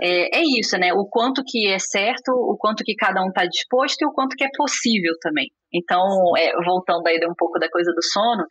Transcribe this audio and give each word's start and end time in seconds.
é, 0.00 0.38
é 0.38 0.42
isso, 0.58 0.76
né? 0.78 0.92
O 0.92 1.06
quanto 1.06 1.42
que 1.46 1.68
é 1.68 1.78
certo, 1.78 2.30
o 2.32 2.56
quanto 2.56 2.82
que 2.84 2.94
cada 2.94 3.22
um 3.22 3.28
está 3.28 3.44
disposto 3.44 4.02
e 4.02 4.06
o 4.06 4.12
quanto 4.12 4.34
que 4.36 4.44
é 4.44 4.48
possível 4.56 5.14
também. 5.20 5.48
Então, 5.72 6.00
é, 6.36 6.52
voltando 6.64 7.06
aí 7.06 7.18
um 7.28 7.34
pouco 7.36 7.58
da 7.58 7.68
coisa 7.68 7.92
do 7.92 8.02
sono, 8.02 8.44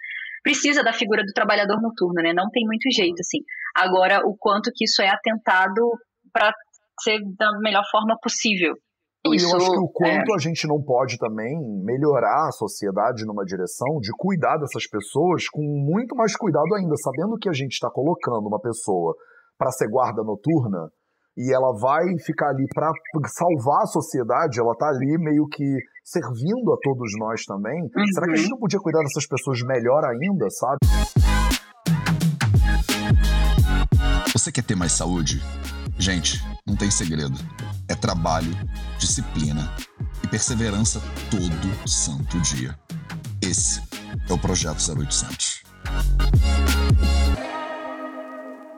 precisa 0.44 0.84
da 0.84 0.94
figura 0.94 1.24
do 1.24 1.34
trabalhador 1.34 1.82
noturno, 1.82 2.22
né? 2.22 2.34
Não 2.34 2.50
tem 2.50 2.66
muito 2.66 2.90
jeito, 2.92 3.20
assim. 3.20 3.40
Agora, 3.76 4.22
o 4.26 4.36
quanto 4.38 4.72
que 4.74 4.86
isso 4.86 5.02
é 5.02 5.10
atentado 5.10 5.82
para 6.32 6.52
ser 7.02 7.20
da 7.38 7.52
melhor 7.60 7.84
forma 7.92 8.16
possível. 8.22 8.74
Isso, 9.34 9.52
eu 9.52 9.58
acho 9.58 9.72
que 9.72 9.78
o 9.78 9.90
quanto 9.90 10.32
é... 10.32 10.36
a 10.36 10.38
gente 10.38 10.66
não 10.66 10.82
pode 10.82 11.18
também 11.18 11.60
melhorar 11.84 12.48
a 12.48 12.52
sociedade 12.52 13.26
numa 13.26 13.44
direção 13.44 14.00
de 14.00 14.12
cuidar 14.18 14.58
dessas 14.58 14.88
pessoas 14.88 15.50
com 15.50 15.62
muito 15.62 16.16
mais 16.16 16.36
cuidado 16.38 16.74
ainda, 16.76 16.96
sabendo 16.96 17.38
que 17.38 17.50
a 17.50 17.54
gente 17.54 17.74
está 17.74 17.90
colocando 17.90 18.48
uma 18.48 18.62
pessoa 18.62 19.14
para 19.58 19.72
ser 19.72 19.90
guarda 19.90 20.24
noturna, 20.24 20.90
e 21.40 21.54
ela 21.54 21.72
vai 21.72 22.04
ficar 22.20 22.50
ali 22.50 22.68
para 22.76 22.92
salvar 23.30 23.84
a 23.84 23.86
sociedade, 23.86 24.60
ela 24.60 24.76
tá 24.76 24.90
ali 24.90 25.18
meio 25.18 25.48
que 25.48 25.64
servindo 26.04 26.74
a 26.74 26.78
todos 26.84 27.14
nós 27.18 27.46
também. 27.46 27.82
Uhum. 27.82 28.08
Será 28.14 28.26
que 28.26 28.34
a 28.34 28.36
gente 28.36 28.50
não 28.50 28.58
podia 28.58 28.78
cuidar 28.78 29.00
dessas 29.00 29.26
pessoas 29.26 29.62
melhor 29.62 30.04
ainda, 30.04 30.50
sabe? 30.50 30.80
Você 34.34 34.52
quer 34.52 34.66
ter 34.66 34.76
mais 34.76 34.92
saúde? 34.92 35.42
Gente, 35.98 36.44
não 36.68 36.76
tem 36.76 36.92
segredo. 36.92 37.38
É 37.88 37.96
trabalho, 37.96 38.52
disciplina 38.98 39.74
e 40.22 40.28
perseverança 40.28 41.00
todo 41.32 41.88
santo 41.88 42.38
dia. 42.42 42.78
Esse 43.42 43.82
é 44.30 44.34
o 44.34 44.38
Projeto 44.38 44.80
0800. 44.80 45.64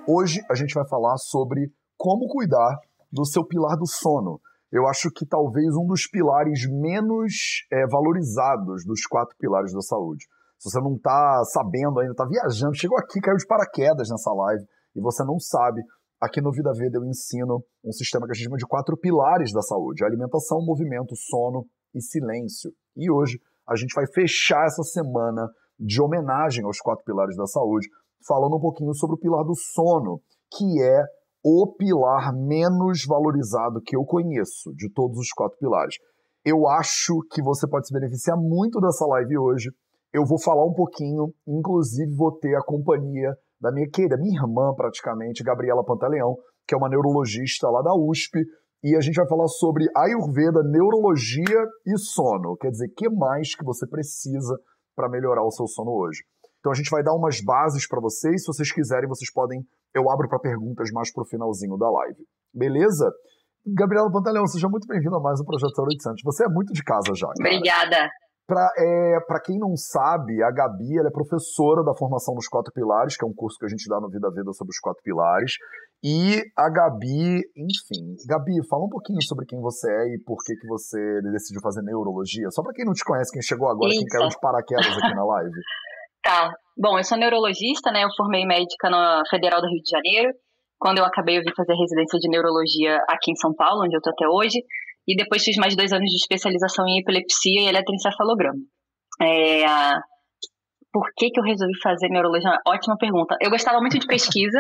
Hoje 0.07 0.41
a 0.47 0.53
gente 0.53 0.75
vai 0.75 0.87
falar 0.87 1.17
sobre 1.17 1.71
como 2.01 2.27
cuidar 2.27 2.79
do 3.13 3.23
seu 3.23 3.45
pilar 3.45 3.77
do 3.77 3.85
sono. 3.85 4.41
Eu 4.71 4.87
acho 4.87 5.11
que 5.11 5.23
talvez 5.23 5.75
um 5.75 5.85
dos 5.85 6.07
pilares 6.07 6.67
menos 6.67 7.61
é, 7.71 7.85
valorizados 7.85 8.83
dos 8.83 9.05
quatro 9.05 9.35
pilares 9.37 9.71
da 9.71 9.81
saúde. 9.81 10.25
Se 10.57 10.71
você 10.71 10.79
não 10.79 10.95
está 10.95 11.43
sabendo 11.53 11.99
ainda, 11.99 12.13
está 12.13 12.25
viajando, 12.25 12.73
chegou 12.73 12.97
aqui, 12.97 13.21
caiu 13.21 13.37
de 13.37 13.45
paraquedas 13.45 14.09
nessa 14.09 14.33
live 14.33 14.63
e 14.95 14.99
você 14.99 15.23
não 15.23 15.37
sabe, 15.37 15.83
aqui 16.19 16.41
no 16.41 16.51
Vida 16.51 16.71
Veda 16.73 16.97
eu 16.97 17.05
ensino 17.05 17.63
um 17.85 17.91
sistema 17.91 18.25
que 18.25 18.31
a 18.31 18.33
gente 18.33 18.45
chama 18.45 18.57
de 18.57 18.65
quatro 18.65 18.97
pilares 18.97 19.53
da 19.53 19.61
saúde: 19.61 20.03
alimentação, 20.03 20.65
movimento, 20.65 21.15
sono 21.15 21.67
e 21.93 22.01
silêncio. 22.01 22.71
E 22.97 23.11
hoje 23.11 23.39
a 23.69 23.75
gente 23.75 23.93
vai 23.93 24.07
fechar 24.07 24.65
essa 24.65 24.81
semana 24.81 25.47
de 25.77 26.01
homenagem 26.01 26.65
aos 26.65 26.79
quatro 26.79 27.05
pilares 27.05 27.37
da 27.37 27.45
saúde, 27.45 27.87
falando 28.27 28.57
um 28.57 28.61
pouquinho 28.61 28.93
sobre 28.95 29.17
o 29.17 29.19
pilar 29.19 29.43
do 29.43 29.53
sono, 29.55 30.19
que 30.49 30.81
é 30.81 31.03
o 31.43 31.73
pilar 31.75 32.33
menos 32.33 33.05
valorizado 33.07 33.81
que 33.81 33.95
eu 33.95 34.03
conheço 34.03 34.73
de 34.75 34.91
todos 34.91 35.17
os 35.17 35.29
quatro 35.31 35.57
pilares. 35.57 35.95
Eu 36.45 36.67
acho 36.67 37.19
que 37.31 37.41
você 37.41 37.67
pode 37.67 37.87
se 37.87 37.93
beneficiar 37.93 38.37
muito 38.37 38.79
dessa 38.79 39.05
live 39.05 39.37
hoje. 39.37 39.69
Eu 40.13 40.25
vou 40.25 40.39
falar 40.39 40.65
um 40.65 40.73
pouquinho, 40.73 41.33
inclusive 41.47 42.15
vou 42.15 42.31
ter 42.37 42.55
a 42.55 42.63
companhia 42.63 43.35
da 43.59 43.71
minha 43.71 43.87
querida, 43.89 44.17
minha 44.17 44.41
irmã 44.41 44.73
praticamente, 44.75 45.43
Gabriela 45.43 45.85
Pantaleão, 45.85 46.35
que 46.67 46.73
é 46.73 46.77
uma 46.77 46.89
neurologista 46.89 47.69
lá 47.69 47.81
da 47.81 47.93
USP, 47.93 48.39
e 48.83 48.95
a 48.95 48.99
gente 48.99 49.15
vai 49.15 49.27
falar 49.27 49.47
sobre 49.47 49.85
Ayurveda, 49.95 50.63
neurologia 50.63 51.67
e 51.85 51.97
sono. 51.99 52.57
Quer 52.57 52.71
dizer, 52.71 52.87
o 52.87 52.93
que 52.95 53.09
mais 53.09 53.55
que 53.55 53.63
você 53.63 53.85
precisa 53.85 54.57
para 54.95 55.07
melhorar 55.07 55.45
o 55.45 55.51
seu 55.51 55.67
sono 55.67 55.91
hoje? 55.91 56.23
Então 56.59 56.71
a 56.71 56.75
gente 56.75 56.89
vai 56.89 57.03
dar 57.03 57.13
umas 57.13 57.39
bases 57.41 57.87
para 57.87 58.01
vocês. 58.01 58.41
Se 58.41 58.47
vocês 58.47 58.71
quiserem, 58.71 59.07
vocês 59.07 59.31
podem 59.31 59.63
eu 59.93 60.09
abro 60.09 60.27
para 60.27 60.39
perguntas 60.39 60.89
mais 60.91 61.11
pro 61.11 61.25
finalzinho 61.25 61.77
da 61.77 61.89
live. 61.89 62.23
Beleza? 62.53 63.11
Gabriela 63.65 64.11
Pantaleão, 64.11 64.47
seja 64.47 64.67
muito 64.67 64.87
bem-vinda 64.87 65.17
a 65.17 65.19
mais 65.19 65.39
um 65.39 65.45
Projeto 65.45 65.73
0800. 65.77 66.21
Você 66.23 66.45
é 66.45 66.49
muito 66.49 66.73
de 66.73 66.83
casa 66.83 67.13
já. 67.15 67.27
Cara. 67.27 67.35
Obrigada. 67.39 68.09
Para 68.47 68.69
é, 68.77 69.19
quem 69.45 69.57
não 69.57 69.77
sabe, 69.77 70.43
a 70.43 70.51
Gabi 70.51 70.99
é 70.99 71.11
professora 71.11 71.83
da 71.83 71.95
formação 71.95 72.33
dos 72.33 72.47
quatro 72.47 72.73
pilares, 72.73 73.15
que 73.15 73.23
é 73.23 73.27
um 73.27 73.33
curso 73.33 73.57
que 73.59 73.65
a 73.65 73.69
gente 73.69 73.87
dá 73.87 73.99
no 73.99 74.09
Vida 74.09 74.29
Vida 74.29 74.51
sobre 74.51 74.71
os 74.71 74.79
quatro 74.79 75.01
pilares. 75.03 75.53
E 76.03 76.41
a 76.57 76.67
Gabi, 76.69 77.39
enfim. 77.55 78.15
Gabi, 78.27 78.67
fala 78.67 78.85
um 78.85 78.89
pouquinho 78.89 79.21
sobre 79.21 79.45
quem 79.45 79.61
você 79.61 79.89
é 79.89 80.15
e 80.15 80.19
por 80.25 80.37
que, 80.43 80.55
que 80.55 80.67
você 80.67 81.21
decidiu 81.31 81.61
fazer 81.61 81.83
neurologia. 81.83 82.49
Só 82.49 82.63
para 82.63 82.73
quem 82.73 82.83
não 82.83 82.93
te 82.93 83.05
conhece, 83.05 83.31
quem 83.31 83.41
chegou 83.41 83.69
agora, 83.69 83.91
Isso. 83.91 83.99
quem 83.99 84.07
caiu 84.07 84.27
de 84.27 84.39
paraquedas 84.41 84.97
aqui 84.97 85.15
na 85.15 85.23
live. 85.23 85.51
Tá. 86.23 86.53
Bom, 86.77 86.97
eu 86.97 87.03
sou 87.03 87.17
neurologista, 87.17 87.91
né? 87.91 88.03
Eu 88.03 88.09
formei 88.15 88.45
médica 88.45 88.89
na 88.89 89.21
Federal 89.29 89.61
do 89.61 89.67
Rio 89.67 89.81
de 89.83 89.89
Janeiro. 89.89 90.33
Quando 90.79 90.97
eu 90.97 91.05
acabei, 91.05 91.37
eu 91.37 91.41
vim 91.41 91.53
fazer 91.55 91.73
residência 91.75 92.17
de 92.17 92.29
neurologia 92.29 92.97
aqui 93.07 93.31
em 93.31 93.35
São 93.35 93.53
Paulo, 93.53 93.83
onde 93.85 93.95
eu 93.95 94.01
tô 94.01 94.09
até 94.09 94.27
hoje. 94.27 94.57
E 95.07 95.15
depois 95.15 95.43
fiz 95.43 95.57
mais 95.57 95.75
dois 95.75 95.91
anos 95.91 96.09
de 96.09 96.15
especialização 96.15 96.85
em 96.87 96.99
epilepsia 96.99 97.61
e 97.61 97.67
eletroencefalograma. 97.67 98.59
É, 99.21 99.65
por 100.91 101.07
que, 101.15 101.29
que 101.29 101.39
eu 101.39 101.43
resolvi 101.43 101.73
fazer 101.81 102.09
neurologia? 102.09 102.57
Ótima 102.67 102.97
pergunta. 102.97 103.35
Eu 103.41 103.49
gostava 103.49 103.79
muito 103.79 103.99
de 103.99 104.07
pesquisa. 104.07 104.59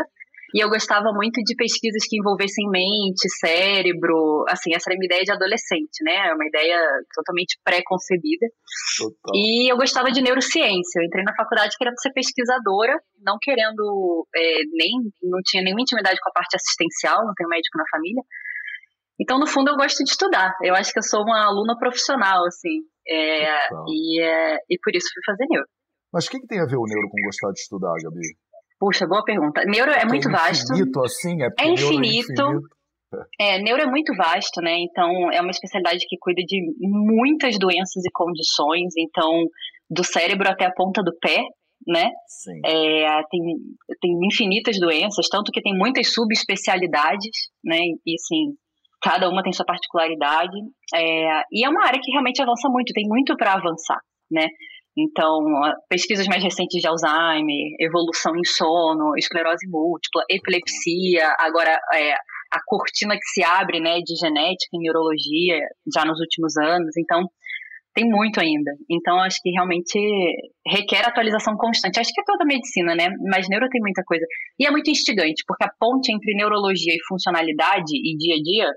E 0.53 0.63
eu 0.63 0.69
gostava 0.69 1.11
muito 1.13 1.41
de 1.43 1.55
pesquisas 1.55 2.03
que 2.07 2.17
envolvessem 2.17 2.69
mente, 2.69 3.29
cérebro, 3.39 4.43
assim, 4.49 4.75
essa 4.75 4.89
era 4.89 4.95
a 4.95 4.99
minha 4.99 5.07
ideia 5.07 5.23
de 5.23 5.31
adolescente, 5.31 6.03
né? 6.03 6.29
É 6.29 6.33
uma 6.33 6.45
ideia 6.45 6.77
totalmente 7.13 7.57
pré-concebida. 7.63 8.47
E 9.33 9.71
eu 9.71 9.77
gostava 9.77 10.11
de 10.11 10.21
neurociência. 10.21 10.99
Eu 10.99 11.05
entrei 11.05 11.23
na 11.23 11.35
faculdade 11.35 11.75
querendo 11.77 11.99
ser 11.99 12.11
pesquisadora, 12.11 12.99
não 13.23 13.37
querendo 13.41 14.27
é, 14.35 14.59
nem, 14.73 14.91
não 15.23 15.39
tinha 15.45 15.63
nenhuma 15.63 15.81
intimidade 15.81 16.19
com 16.19 16.29
a 16.29 16.33
parte 16.33 16.55
assistencial, 16.55 17.25
não 17.25 17.33
tenho 17.35 17.49
médico 17.49 17.77
na 17.77 17.85
família. 17.89 18.23
Então, 19.19 19.39
no 19.39 19.47
fundo, 19.47 19.69
eu 19.69 19.77
gosto 19.77 20.03
de 20.03 20.11
estudar. 20.11 20.51
Eu 20.63 20.75
acho 20.75 20.91
que 20.91 20.99
eu 20.99 21.03
sou 21.03 21.21
uma 21.21 21.45
aluna 21.45 21.77
profissional, 21.77 22.43
assim. 22.45 22.81
É, 23.07 23.67
e, 23.87 24.21
é, 24.21 24.57
e 24.69 24.77
por 24.83 24.95
isso 24.95 25.07
fui 25.13 25.23
fazer 25.25 25.45
neuro. 25.49 25.67
Mas 26.11 26.25
o 26.25 26.29
que, 26.29 26.39
que 26.39 26.47
tem 26.47 26.59
a 26.59 26.65
ver 26.65 26.77
o 26.77 26.85
neuro 26.85 27.07
com 27.09 27.21
gostar 27.25 27.51
de 27.51 27.59
estudar, 27.59 27.93
Gabi? 28.03 28.50
Puxa, 28.81 29.05
boa 29.05 29.23
pergunta. 29.23 29.61
Neuro 29.63 29.91
é, 29.91 30.01
é 30.01 30.05
muito 30.05 30.27
vasto. 30.31 30.73
Infinito, 30.73 31.03
assim, 31.03 31.43
é, 31.43 31.49
é 31.59 31.69
infinito. 31.69 32.41
É 32.41 32.47
infinito. 32.47 32.61
É, 33.39 33.61
neuro 33.61 33.83
é 33.83 33.85
muito 33.85 34.11
vasto, 34.15 34.59
né? 34.59 34.75
Então, 34.79 35.31
é 35.31 35.39
uma 35.39 35.51
especialidade 35.51 36.03
que 36.07 36.17
cuida 36.19 36.41
de 36.41 36.59
muitas 36.81 37.59
doenças 37.59 38.03
e 38.03 38.09
condições. 38.11 38.91
Então, 38.97 39.43
do 39.87 40.03
cérebro 40.03 40.49
até 40.49 40.65
a 40.65 40.73
ponta 40.73 41.03
do 41.03 41.15
pé, 41.19 41.43
né? 41.85 42.09
Sim. 42.25 42.59
É, 42.65 43.21
tem, 43.29 43.41
tem 44.01 44.11
infinitas 44.25 44.79
doenças, 44.79 45.27
tanto 45.29 45.51
que 45.51 45.61
tem 45.61 45.77
muitas 45.77 46.11
subespecialidades, 46.11 47.51
né? 47.63 47.77
E, 48.03 48.15
assim, 48.15 48.55
cada 48.99 49.29
uma 49.29 49.43
tem 49.43 49.53
sua 49.53 49.65
particularidade. 49.65 50.57
É, 50.95 51.43
e 51.51 51.63
é 51.63 51.69
uma 51.69 51.85
área 51.85 51.99
que 52.01 52.11
realmente 52.11 52.41
avança 52.41 52.67
muito, 52.67 52.93
tem 52.93 53.07
muito 53.07 53.37
para 53.37 53.53
avançar, 53.53 53.99
né? 54.31 54.47
Então, 54.97 55.39
pesquisas 55.89 56.27
mais 56.27 56.43
recentes 56.43 56.81
de 56.81 56.87
Alzheimer, 56.87 57.75
evolução 57.79 58.33
em 58.35 58.43
sono, 58.45 59.15
esclerose 59.17 59.65
múltipla, 59.69 60.23
epilepsia, 60.29 61.33
agora 61.39 61.79
é, 61.93 62.13
a 62.13 62.59
cortina 62.65 63.15
que 63.15 63.27
se 63.33 63.43
abre 63.43 63.79
né, 63.79 63.99
de 63.99 64.15
genética 64.15 64.69
e 64.73 64.79
neurologia 64.79 65.59
já 65.93 66.03
nos 66.03 66.19
últimos 66.19 66.57
anos. 66.57 66.91
Então, 66.97 67.25
tem 67.93 68.05
muito 68.05 68.39
ainda. 68.39 68.71
Então, 68.89 69.19
acho 69.19 69.37
que 69.41 69.49
realmente 69.51 69.97
requer 70.67 71.05
atualização 71.05 71.55
constante. 71.57 71.99
Acho 71.99 72.11
que 72.13 72.21
é 72.21 72.25
toda 72.25 72.43
a 72.43 72.47
medicina, 72.47 72.95
né? 72.95 73.07
Mas 73.29 73.49
neuro 73.49 73.67
tem 73.69 73.81
muita 73.81 74.03
coisa. 74.05 74.25
E 74.59 74.65
é 74.65 74.71
muito 74.71 74.89
instigante, 74.89 75.43
porque 75.47 75.63
a 75.65 75.71
ponte 75.79 76.13
entre 76.13 76.35
neurologia 76.35 76.93
e 76.93 77.05
funcionalidade 77.07 77.91
e 77.93 78.17
dia 78.17 78.35
a 78.35 78.41
dia, 78.41 78.71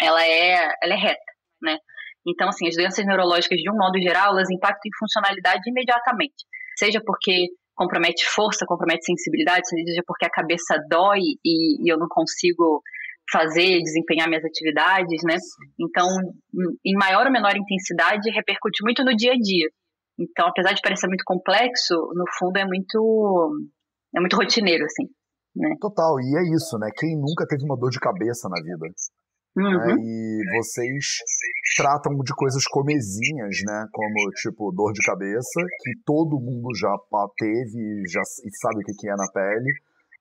ela 0.00 0.24
é, 0.24 0.68
ela 0.82 0.94
é 0.94 0.96
reta, 0.96 1.32
né? 1.62 1.78
Então, 2.26 2.48
assim, 2.48 2.66
as 2.66 2.74
doenças 2.74 3.06
neurológicas, 3.06 3.58
de 3.58 3.70
um 3.70 3.76
modo 3.76 4.00
geral, 4.00 4.32
elas 4.32 4.50
impactam 4.50 4.88
em 4.88 4.98
funcionalidade 4.98 5.62
imediatamente. 5.68 6.44
Seja 6.76 7.00
porque 7.04 7.48
compromete 7.74 8.26
força, 8.26 8.66
compromete 8.66 9.04
sensibilidade, 9.04 9.68
seja 9.68 10.02
porque 10.06 10.26
a 10.26 10.30
cabeça 10.30 10.76
dói 10.88 11.20
e, 11.44 11.84
e 11.84 11.92
eu 11.92 11.98
não 11.98 12.08
consigo 12.08 12.82
fazer, 13.30 13.80
desempenhar 13.82 14.28
minhas 14.28 14.44
atividades, 14.44 15.20
né? 15.24 15.36
Então, 15.78 16.06
em 16.84 16.94
maior 16.96 17.26
ou 17.26 17.32
menor 17.32 17.54
intensidade, 17.56 18.30
repercute 18.30 18.82
muito 18.82 19.04
no 19.04 19.14
dia 19.14 19.32
a 19.32 19.36
dia. 19.36 19.68
Então, 20.18 20.48
apesar 20.48 20.72
de 20.72 20.80
parecer 20.80 21.06
muito 21.08 21.24
complexo, 21.24 21.94
no 22.14 22.24
fundo 22.38 22.56
é 22.56 22.64
muito 22.64 23.52
é 24.16 24.20
muito 24.20 24.36
rotineiro, 24.36 24.84
assim. 24.84 25.04
Né? 25.54 25.74
Total, 25.80 26.18
e 26.20 26.36
é 26.36 26.54
isso, 26.54 26.78
né? 26.78 26.88
Quem 26.96 27.16
nunca 27.16 27.46
teve 27.46 27.64
uma 27.64 27.76
dor 27.76 27.90
de 27.90 27.98
cabeça 27.98 28.48
na 28.48 28.60
vida? 28.62 28.86
Uhum. 29.56 29.78
Né? 29.78 29.96
E 29.98 30.58
vocês 30.58 31.16
tratam 31.76 32.12
de 32.18 32.34
coisas 32.34 32.66
comezinhas, 32.66 33.56
né? 33.64 33.86
Como, 33.92 34.30
tipo, 34.42 34.70
dor 34.72 34.92
de 34.92 35.04
cabeça, 35.04 35.60
que 35.82 35.92
todo 36.04 36.38
mundo 36.38 36.74
já 36.76 36.94
teve 37.38 38.02
já, 38.06 38.20
e 38.20 38.56
sabe 38.56 38.80
o 38.80 38.84
que 38.84 39.08
é 39.08 39.16
na 39.16 39.30
pele, 39.32 39.72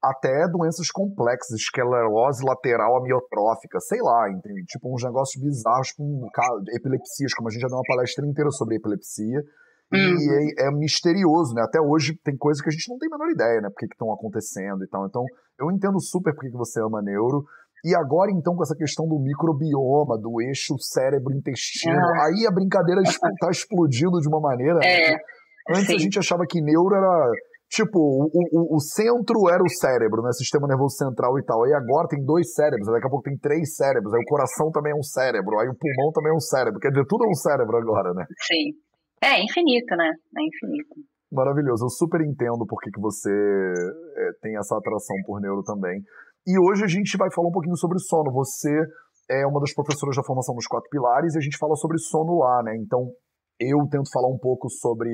até 0.01 0.47
doenças 0.47 0.89
complexas, 0.89 1.59
esclerose 1.59 2.45
lateral 2.45 2.97
amiotrófica, 2.97 3.79
sei 3.79 4.01
lá, 4.01 4.29
entende? 4.29 4.63
tipo 4.65 4.93
uns 4.93 5.03
negócios 5.03 5.41
bizarros, 5.41 5.87
tipo 5.89 6.03
um, 6.03 6.27
epilepsias, 6.73 7.33
como 7.33 7.49
a 7.49 7.51
gente 7.51 7.61
já 7.61 7.67
deu 7.67 7.77
uma 7.77 7.87
palestra 7.87 8.25
inteira 8.25 8.51
sobre 8.51 8.75
epilepsia, 8.75 9.43
uhum. 9.91 9.99
e 9.99 10.53
é, 10.61 10.67
é, 10.67 10.71
misterioso, 10.71 11.53
né? 11.53 11.63
Até 11.63 11.81
hoje 11.81 12.17
tem 12.23 12.37
coisas 12.37 12.61
que 12.61 12.69
a 12.69 12.71
gente 12.71 12.89
não 12.89 12.97
tem 12.97 13.09
a 13.11 13.17
menor 13.17 13.31
ideia, 13.31 13.61
né? 13.61 13.69
Por 13.69 13.77
que 13.77 13.85
estão 13.85 14.13
acontecendo 14.13 14.83
e 14.83 14.87
tal. 14.87 15.05
Então, 15.07 15.25
eu 15.59 15.71
entendo 15.71 15.99
super 15.99 16.33
porque 16.33 16.51
que 16.51 16.57
você 16.57 16.79
ama 16.81 17.01
neuro, 17.01 17.45
E 17.85 17.93
agora, 17.93 18.31
então, 18.31 18.55
com 18.55 18.63
essa 18.63 18.73
questão 18.73 19.05
do 19.05 19.21
microbioma, 19.21 20.17
do 20.17 20.41
eixo 20.41 20.73
cérebro-intestino, 20.79 21.93
ah. 21.93 22.25
aí 22.25 22.47
a 22.49 22.51
brincadeira 22.51 22.99
está 23.05 23.29
explodindo 23.53 24.17
de 24.19 24.27
uma 24.27 24.41
maneira. 24.41 24.79
Né? 24.79 25.13
É? 25.13 25.17
Antes 25.69 25.85
sim. 25.85 25.95
a 25.95 25.99
gente 25.99 26.17
achava 26.17 26.47
que 26.49 26.59
neuro 26.59 26.95
era. 26.95 27.29
Tipo, 27.69 27.99
o, 27.99 28.29
o, 28.33 28.77
o, 28.77 28.79
centro 28.79 29.49
era 29.49 29.61
o 29.61 29.69
cérebro, 29.69 30.23
né? 30.23 30.31
Sistema 30.31 30.67
nervoso 30.67 30.97
central 30.97 31.37
e 31.37 31.43
tal. 31.43 31.63
Aí 31.63 31.73
agora 31.73 32.07
tem 32.07 32.23
dois 32.25 32.53
cérebros, 32.53 32.87
daqui 32.87 33.05
a 33.05 33.09
pouco 33.09 33.29
tem 33.29 33.37
três 33.37 33.75
cérebros. 33.75 34.13
Aí 34.13 34.21
o 34.21 34.29
coração 34.29 34.71
também 34.71 34.93
é 34.93 34.95
um 34.95 35.03
cérebro, 35.03 35.59
aí 35.59 35.67
o 35.67 35.77
pulmão 35.77 36.11
também 36.11 36.31
é 36.31 36.35
um 36.35 36.39
cérebro. 36.39 36.79
Quer 36.79 36.89
dizer, 36.89 37.05
tudo 37.05 37.25
é 37.25 37.29
um 37.29 37.37
cérebro 37.37 37.77
agora, 37.77 38.13
né? 38.13 38.25
Sim. 38.47 38.73
É 39.21 39.43
infinito, 39.43 39.95
né? 39.95 40.09
É 40.09 40.41
infinito. 40.41 40.95
Maravilhoso. 41.31 41.85
Eu 41.85 41.89
super 41.89 42.21
entendo 42.21 42.65
por 42.65 42.79
que, 42.81 42.89
que 42.89 43.01
você 43.01 43.29
é, 43.29 44.29
tem 44.41 44.57
essa 44.57 44.77
atração 44.77 45.17
por 45.25 45.41
neuro 45.41 45.61
também. 45.63 46.01
E 46.47 46.59
hoje 46.59 46.83
a 46.83 46.87
gente 46.87 47.17
vai 47.17 47.31
falar 47.33 47.49
um 47.49 47.51
pouquinho 47.51 47.75
sobre 47.75 47.97
sono. 47.99 48.31
Você 48.31 48.69
é 49.29 49.47
uma 49.47 49.59
das 49.59 49.73
professoras 49.73 50.15
da 50.15 50.23
formação 50.23 50.53
dos 50.53 50.67
quatro 50.67 50.89
pilares 50.91 51.33
e 51.33 51.39
a 51.39 51.41
gente 51.41 51.57
fala 51.57 51.75
sobre 51.75 51.97
sono 51.97 52.37
lá, 52.37 52.61
né? 52.63 52.75
Então, 52.77 53.09
eu 53.59 53.79
tento 53.89 54.11
falar 54.13 54.27
um 54.27 54.37
pouco 54.37 54.69
sobre 54.69 55.09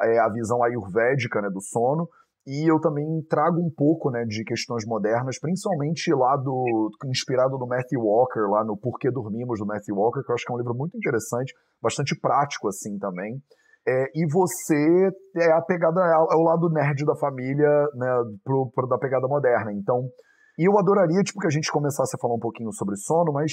é, 0.00 0.18
a 0.20 0.28
visão 0.28 0.62
ayurvédica 0.62 1.40
né, 1.42 1.48
do 1.50 1.60
sono 1.60 2.08
e 2.46 2.70
eu 2.70 2.78
também 2.78 3.04
trago 3.28 3.58
um 3.58 3.70
pouco 3.74 4.10
né, 4.10 4.24
de 4.24 4.44
questões 4.44 4.86
modernas, 4.86 5.40
principalmente 5.40 6.14
lá 6.14 6.36
do 6.36 6.90
inspirado 7.06 7.58
no 7.58 7.66
Matthew 7.66 8.00
Walker, 8.00 8.46
lá 8.48 8.64
no 8.64 8.76
Porquê 8.76 9.10
Dormimos 9.10 9.58
do 9.58 9.66
Matthew 9.66 9.96
Walker, 9.96 10.22
que 10.22 10.30
eu 10.30 10.34
acho 10.34 10.44
que 10.44 10.52
é 10.52 10.54
um 10.54 10.58
livro 10.58 10.74
muito 10.74 10.96
interessante, 10.96 11.52
bastante 11.82 12.16
prático 12.20 12.68
assim 12.68 12.96
também. 12.98 13.42
É, 13.88 14.04
e 14.14 14.26
você 14.32 15.10
é 15.36 15.52
a 15.52 15.62
pegada, 15.62 16.00
é 16.00 16.36
o 16.36 16.42
lado 16.42 16.70
nerd 16.70 17.04
da 17.04 17.16
família, 17.16 17.68
né, 17.94 18.08
pro, 18.44 18.70
pro, 18.72 18.86
da 18.86 18.98
pegada 18.98 19.26
moderna. 19.26 19.72
Então, 19.72 20.08
e 20.58 20.68
eu 20.68 20.78
adoraria 20.78 21.22
tipo, 21.22 21.40
que 21.40 21.46
a 21.46 21.50
gente 21.50 21.70
começasse 21.70 22.16
a 22.16 22.18
falar 22.18 22.34
um 22.34 22.40
pouquinho 22.40 22.72
sobre 22.72 22.96
sono, 22.96 23.32
mas 23.32 23.52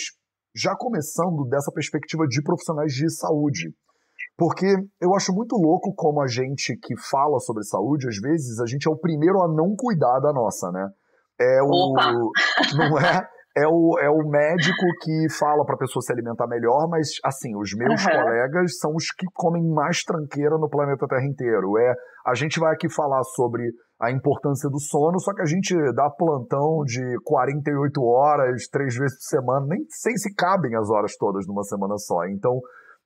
já 0.56 0.76
começando 0.76 1.46
dessa 1.50 1.72
perspectiva 1.72 2.26
de 2.28 2.42
profissionais 2.42 2.94
de 2.94 3.10
saúde. 3.10 3.74
Porque 4.38 4.66
eu 5.02 5.16
acho 5.16 5.34
muito 5.34 5.56
louco 5.56 5.94
como 5.96 6.22
a 6.22 6.28
gente 6.28 6.76
que 6.82 6.96
fala 7.10 7.40
sobre 7.40 7.64
saúde, 7.64 8.08
às 8.08 8.18
vezes, 8.18 8.60
a 8.60 8.66
gente 8.66 8.88
é 8.88 8.92
o 8.92 8.98
primeiro 8.98 9.42
a 9.42 9.48
não 9.48 9.76
cuidar 9.78 10.20
da 10.20 10.32
nossa, 10.34 10.72
né? 10.72 10.88
É 11.40 11.62
o. 11.62 11.92
Opa. 11.92 12.12
Não 12.78 13.00
é? 13.00 13.28
É 13.56 13.68
o, 13.68 14.00
é 14.00 14.10
o 14.10 14.28
médico 14.28 14.84
que 15.04 15.30
fala 15.30 15.64
para 15.64 15.76
a 15.76 15.78
pessoa 15.78 16.02
se 16.02 16.12
alimentar 16.12 16.48
melhor, 16.48 16.88
mas, 16.90 17.10
assim, 17.24 17.56
os 17.56 17.72
meus 17.76 18.04
uhum. 18.04 18.12
colegas 18.12 18.80
são 18.80 18.96
os 18.96 19.12
que 19.12 19.28
comem 19.32 19.64
mais 19.64 20.02
tranqueira 20.04 20.58
no 20.58 20.68
planeta 20.68 21.08
Terra 21.08 21.24
inteiro. 21.24 21.78
É, 21.78 21.94
a 22.26 22.34
gente 22.34 22.60
vai 22.60 22.74
aqui 22.74 22.90
falar 22.90 23.22
sobre 23.24 23.64
a 24.04 24.12
importância 24.12 24.70
do 24.70 24.82
sono, 24.82 25.18
só 25.18 25.34
que 25.34 25.42
a 25.42 25.46
gente 25.46 25.74
dá 25.94 26.10
plantão 26.10 26.84
de 26.84 27.02
48 27.24 28.04
horas, 28.04 28.68
três 28.68 28.96
vezes 28.98 29.18
por 29.18 29.24
semana, 29.24 29.66
nem 29.66 29.86
sei 29.90 30.18
se 30.18 30.34
cabem 30.36 30.76
as 30.76 30.90
horas 30.90 31.16
todas 31.16 31.48
numa 31.48 31.64
semana 31.64 31.98
só. 31.98 32.26
Então, 32.28 32.60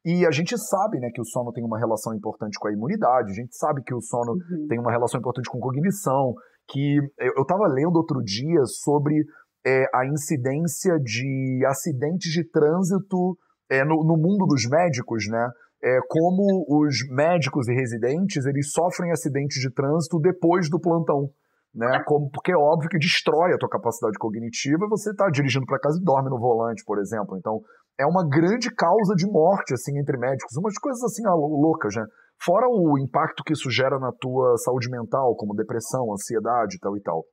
e 0.04 0.26
a 0.26 0.32
gente 0.32 0.58
sabe 0.58 1.00
né, 1.00 1.10
que 1.14 1.22
o 1.22 1.26
sono 1.26 1.54
tem 1.54 1.64
uma 1.64 1.78
relação 1.78 2.16
importante 2.16 2.58
com 2.58 2.68
a 2.68 2.74
imunidade, 2.74 3.30
a 3.32 3.36
gente 3.36 3.56
sabe 3.56 3.84
que 3.84 3.94
o 3.94 4.02
sono 4.02 4.32
uhum. 4.32 4.68
tem 4.68 4.80
uma 4.80 4.92
relação 4.92 5.20
importante 5.20 5.50
com 5.52 5.60
cognição, 5.60 6.34
que 6.68 6.98
eu 7.20 7.44
estava 7.44 7.68
lendo 7.68 7.98
outro 7.98 8.20
dia 8.24 8.66
sobre 8.66 9.24
é, 9.64 9.86
a 9.94 10.04
incidência 10.08 10.98
de 11.00 11.64
acidentes 11.68 12.32
de 12.32 12.44
trânsito 12.50 13.38
é, 13.70 13.84
no, 13.84 14.04
no, 14.04 14.18
mundo 14.18 14.48
dos 14.48 14.68
médicos, 14.68 15.26
né? 15.30 15.48
É, 15.84 16.00
como 16.10 16.66
os 16.68 16.96
médicos 17.10 17.68
e 17.68 17.74
residentes 17.74 18.46
eles 18.46 18.72
sofrem 18.72 19.12
acidentes 19.12 19.62
de 19.62 19.72
trânsito 19.72 20.20
depois 20.20 20.70
do 20.70 20.80
plantão. 20.80 21.30
Né? 21.74 22.02
Como, 22.06 22.32
porque 22.32 22.52
é 22.52 22.58
óbvio 22.58 22.90
que 22.90 22.98
destrói 22.98 23.54
a 23.54 23.58
tua 23.58 23.70
capacidade 23.70 24.18
cognitiva 24.18 24.88
você 24.90 25.12
está 25.12 25.30
dirigindo 25.30 25.66
para 25.68 25.80
casa 25.80 26.00
e 26.02 26.04
dorme 26.04 26.30
no 26.30 26.40
volante, 26.40 26.84
por 26.84 26.98
exemplo. 26.98 27.38
Então, 27.38 27.62
é 28.00 28.06
uma 28.06 28.28
grande 28.28 28.74
causa 28.74 29.14
de 29.16 29.28
morte, 29.28 29.74
assim, 29.74 29.98
entre 30.00 30.18
médicos. 30.18 30.56
Umas 30.58 30.78
coisas, 30.80 31.04
assim, 31.04 31.22
loucas, 31.26 31.96
né? 31.96 32.04
Fora 32.44 32.68
o 32.68 32.98
impacto 32.98 33.44
que 33.44 33.54
isso 33.54 33.70
gera 33.70 34.00
na 34.00 34.12
tua 34.12 34.58
saúde 34.58 34.90
mental, 34.90 35.36
como 35.36 35.56
depressão, 35.56 36.12
ansiedade 36.12 36.76
e 36.76 36.80
tal 36.80 36.96
e 36.98 37.02
tal. 37.02 37.24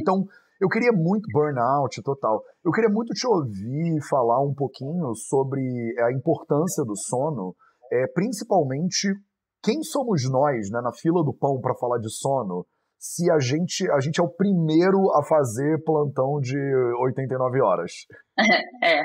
Então, 0.00 0.24
eu 0.60 0.68
queria 0.68 0.92
muito, 0.92 1.28
burnout 1.32 2.02
total, 2.02 2.42
eu 2.64 2.72
queria 2.72 2.90
muito 2.90 3.12
te 3.14 3.26
ouvir 3.26 4.00
falar 4.08 4.40
um 4.42 4.54
pouquinho 4.54 5.14
sobre 5.14 5.60
a 6.00 6.12
importância 6.12 6.84
do 6.84 6.96
sono, 6.96 7.54
é, 7.92 8.06
principalmente 8.12 9.08
quem 9.62 9.82
somos 9.82 10.28
nós, 10.30 10.70
né, 10.70 10.80
na 10.82 10.92
fila 10.92 11.24
do 11.24 11.34
pão 11.34 11.60
para 11.60 11.74
falar 11.74 11.98
de 11.98 12.10
sono, 12.10 12.66
se 12.98 13.30
a 13.30 13.38
gente, 13.38 13.88
a 13.90 14.00
gente 14.00 14.20
é 14.20 14.22
o 14.22 14.28
primeiro 14.28 15.14
a 15.14 15.22
fazer 15.24 15.82
plantão 15.84 16.40
de 16.40 16.58
89 17.00 17.62
horas. 17.62 17.92
É, 18.82 19.04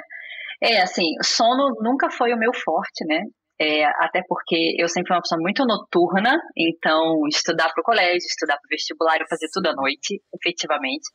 é, 0.62 0.82
assim, 0.82 1.04
sono 1.22 1.76
nunca 1.82 2.10
foi 2.10 2.32
o 2.34 2.38
meu 2.38 2.52
forte, 2.54 3.04
né? 3.06 3.24
É, 3.60 3.86
até 4.04 4.22
porque 4.28 4.76
eu 4.80 4.88
sempre 4.88 5.10
fui 5.10 5.16
uma 5.18 5.22
pessoa 5.22 5.42
muito 5.42 5.66
noturna, 5.66 6.40
então 6.56 7.28
estudar 7.28 7.70
para 7.74 7.82
o 7.82 7.84
colégio, 7.84 8.26
estudar 8.26 8.56
para 8.56 8.66
o 8.66 8.70
vestibular, 8.70 9.18
eu 9.20 9.28
fazia 9.28 9.48
tudo 9.52 9.68
à 9.68 9.74
noite, 9.74 10.22
efetivamente. 10.34 11.10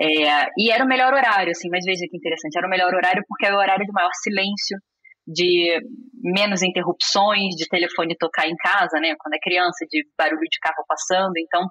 É, 0.00 0.46
e 0.56 0.70
era 0.70 0.84
o 0.84 0.88
melhor 0.88 1.12
horário, 1.12 1.50
assim, 1.50 1.68
mas 1.70 1.84
veja 1.84 2.06
que 2.08 2.16
interessante, 2.16 2.56
era 2.56 2.66
o 2.66 2.70
melhor 2.70 2.94
horário 2.94 3.22
porque 3.26 3.46
era 3.46 3.56
o 3.56 3.58
horário 3.58 3.84
de 3.84 3.92
maior 3.92 4.10
silêncio, 4.22 4.78
de 5.28 5.78
menos 6.34 6.62
interrupções, 6.62 7.54
de 7.54 7.68
telefone 7.68 8.16
tocar 8.18 8.48
em 8.48 8.56
casa, 8.56 8.98
né, 8.98 9.14
quando 9.18 9.34
é 9.34 9.38
criança, 9.38 9.84
de 9.88 10.02
barulho 10.16 10.40
de 10.40 10.58
carro 10.60 10.84
passando, 10.88 11.36
então 11.36 11.66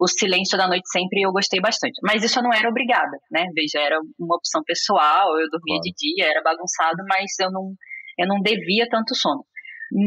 o 0.00 0.08
silêncio 0.08 0.56
da 0.56 0.66
noite 0.66 0.88
sempre 0.90 1.20
eu 1.20 1.32
gostei 1.32 1.60
bastante. 1.60 1.98
Mas 2.02 2.24
isso 2.24 2.38
eu 2.38 2.42
não 2.42 2.54
era 2.54 2.70
obrigada, 2.70 3.18
né? 3.30 3.44
Veja, 3.54 3.84
era 3.84 4.00
uma 4.18 4.36
opção 4.36 4.62
pessoal, 4.64 5.28
eu 5.38 5.46
dormia 5.50 5.76
claro. 5.76 5.82
de 5.82 5.92
dia, 5.92 6.30
era 6.30 6.40
bagunçado, 6.42 7.04
mas 7.06 7.28
eu 7.38 7.50
não, 7.52 7.74
eu 8.16 8.26
não 8.26 8.40
devia 8.40 8.88
tanto 8.88 9.14
sono. 9.14 9.44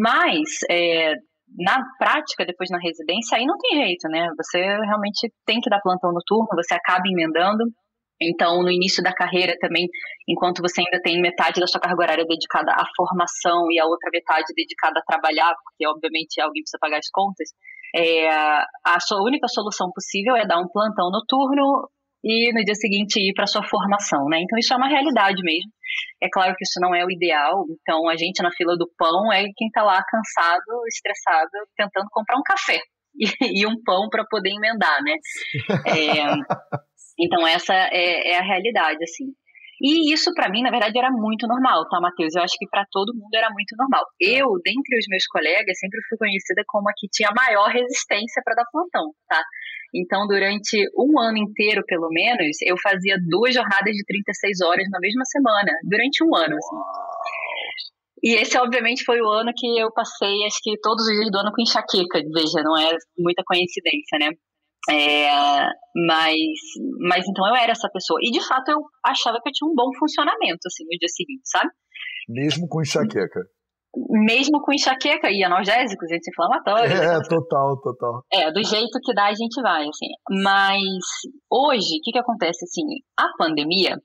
Mas, 0.02 0.50
é, 0.72 1.14
na 1.60 1.78
prática, 2.00 2.44
depois 2.44 2.72
na 2.72 2.80
residência, 2.82 3.38
aí 3.38 3.46
não 3.46 3.58
tem 3.60 3.86
jeito, 3.86 4.10
né? 4.10 4.28
Você 4.36 4.58
realmente 4.58 5.32
tem 5.46 5.60
que 5.60 5.70
dar 5.70 5.82
plantão 5.82 6.12
noturno, 6.12 6.48
você 6.56 6.74
acaba 6.74 7.04
emendando. 7.06 7.64
Então, 8.21 8.62
no 8.62 8.71
início 8.71 9.04
da 9.04 9.13
carreira 9.13 9.56
também, 9.60 9.88
enquanto 10.27 10.62
você 10.62 10.81
ainda 10.81 11.01
tem 11.01 11.21
metade 11.21 11.60
da 11.60 11.68
sua 11.68 11.81
carga 11.81 12.01
horária 12.01 12.25
dedicada 12.25 12.71
à 12.71 12.86
formação 12.95 13.65
e 13.71 13.80
a 13.80 13.86
outra 13.86 14.10
metade 14.12 14.54
dedicada 14.56 15.00
a 15.00 15.04
trabalhar, 15.04 15.54
porque 15.63 15.88
obviamente 15.88 16.39
alguém 16.39 16.62
precisa 16.62 16.80
pagar 16.80 17.00
as 17.00 17.10
contas, 17.12 17.50
é, 17.95 18.27
a 18.27 19.00
sua 19.00 19.21
única 19.21 19.48
solução 19.48 19.92
possível 19.94 20.36
é 20.36 20.48
dar 20.48 20.60
um 20.60 20.68
plantão 20.68 21.12
noturno 21.12 21.88
e 22.24 22.51
no 22.54 22.63
dia 22.63 22.74
seguinte 22.74 23.19
ir 23.19 23.33
para 23.33 23.45
sua 23.45 23.63
formação, 23.63 24.25
né? 24.30 24.39
Então 24.42 24.57
isso 24.57 24.74
é 24.74 24.77
uma 24.77 24.88
realidade 24.88 25.44
mesmo. 25.44 25.69
É 26.21 26.27
claro 26.31 26.56
que 26.56 26.63
isso 26.63 26.80
não 26.80 26.95
é 26.95 27.06
o 27.06 27.11
ideal. 27.11 27.66
Então 27.69 28.07
a 28.09 28.16
gente 28.16 28.42
na 28.42 28.49
fila 28.52 28.76
do 28.78 28.90
pão 28.97 29.31
é 29.31 29.44
quem 29.56 29.68
está 29.68 29.83
lá 29.83 30.02
cansado, 30.04 30.88
estressado, 30.88 31.52
tentando 31.78 32.07
comprar 32.09 32.38
um 32.38 32.44
café 32.44 32.80
e, 33.14 33.61
e 33.61 33.68
um 33.68 33.76
pão 33.83 34.07
para 34.09 34.26
poder 34.28 34.52
emendar, 34.52 35.04
né? 35.04 35.14
É, 35.85 36.33
então 37.20 37.48
essa 37.48 37.74
é, 37.74 38.32
é 38.32 38.38
a 38.38 38.44
realidade, 38.44 39.04
assim. 39.04 39.34
E 39.82 40.14
isso 40.14 40.32
para 40.34 40.50
mim, 40.50 40.62
na 40.62 40.72
verdade, 40.72 40.98
era 40.98 41.12
muito 41.12 41.46
normal, 41.46 41.84
tá, 41.90 42.00
Matheus? 42.00 42.36
Eu 42.36 42.44
acho 42.44 42.56
que 42.58 42.68
para 42.70 42.86
todo 42.90 43.14
mundo 43.14 43.34
era 43.36 43.50
muito 43.52 43.76
normal. 43.78 44.06
Eu, 44.20 44.48
dentre 44.64 44.98
os 44.98 45.06
meus 45.10 45.26
colegas, 45.28 45.78
sempre 45.78 46.00
fui 46.08 46.18
conhecida 46.18 46.64
como 46.68 46.88
a 46.90 46.94
que 46.96 47.08
tinha 47.12 47.30
maior 47.36 47.68
resistência 47.68 48.42
para 48.46 48.56
dar 48.56 48.66
plantão, 48.72 49.12
tá? 49.28 49.44
Então, 49.94 50.26
durante 50.26 50.78
um 50.98 51.20
ano 51.20 51.38
inteiro, 51.38 51.84
pelo 51.86 52.08
menos, 52.10 52.58
eu 52.66 52.76
fazia 52.82 53.18
duas 53.30 53.54
jornadas 53.54 53.94
de 53.94 54.04
36 54.06 54.62
horas 54.62 54.88
na 54.90 55.00
mesma 55.00 55.26
semana, 55.26 55.72
durante 55.84 56.24
um 56.24 56.34
ano. 56.34 56.56
Assim. 56.56 56.78
E 58.24 58.36
esse, 58.36 58.58
obviamente, 58.58 59.04
foi 59.04 59.20
o 59.22 59.30
ano 59.30 59.52
que 59.54 59.68
eu 59.78 59.92
passei, 59.92 60.46
acho 60.48 60.58
que 60.64 60.80
todos 60.82 61.06
os 61.06 61.12
dias 61.12 61.30
do 61.30 61.38
ano 61.38 61.52
com 61.54 61.62
enxaqueca. 61.62 62.24
Veja, 62.34 62.64
não 62.64 62.78
é 62.80 62.90
muita 63.20 63.44
coincidência, 63.46 64.18
né? 64.18 64.30
É, 64.90 65.30
mas, 66.07 66.35
mas 67.07 67.25
então 67.28 67.47
eu 67.47 67.56
era 67.56 67.71
essa 67.71 67.90
pessoa. 67.90 68.19
E 68.21 68.31
de 68.31 68.45
fato 68.45 68.69
eu 68.69 68.80
achava 69.06 69.40
que 69.42 69.49
eu 69.49 69.54
tinha 69.54 69.69
um 69.69 69.75
bom 69.75 69.90
funcionamento 69.97 70.68
assim, 70.68 70.83
no 70.83 70.97
dia 70.99 71.07
seguinte, 71.07 71.44
sabe? 71.45 71.69
Mesmo 72.28 72.68
com 72.68 72.81
enxaqueca. 72.81 73.42
Mesmo 74.28 74.59
com 74.61 74.73
enxaqueca 74.73 75.30
e 75.30 75.44
analgésicos, 75.44 76.11
anti-inflamatórios. 76.11 76.99
É, 76.99 77.21
total, 77.30 77.80
total. 77.80 78.23
É, 78.31 78.52
do 78.52 78.63
jeito 78.63 78.99
que 79.04 79.13
dá 79.13 79.28
a 79.28 79.33
gente 79.33 79.61
vai, 79.61 79.83
assim. 79.83 80.09
Mas 80.44 80.81
hoje, 81.49 81.97
o 81.99 82.02
que, 82.04 82.11
que 82.11 82.19
acontece, 82.19 82.66
assim, 82.66 82.81
a 83.18 83.30
pandemia 83.37 83.95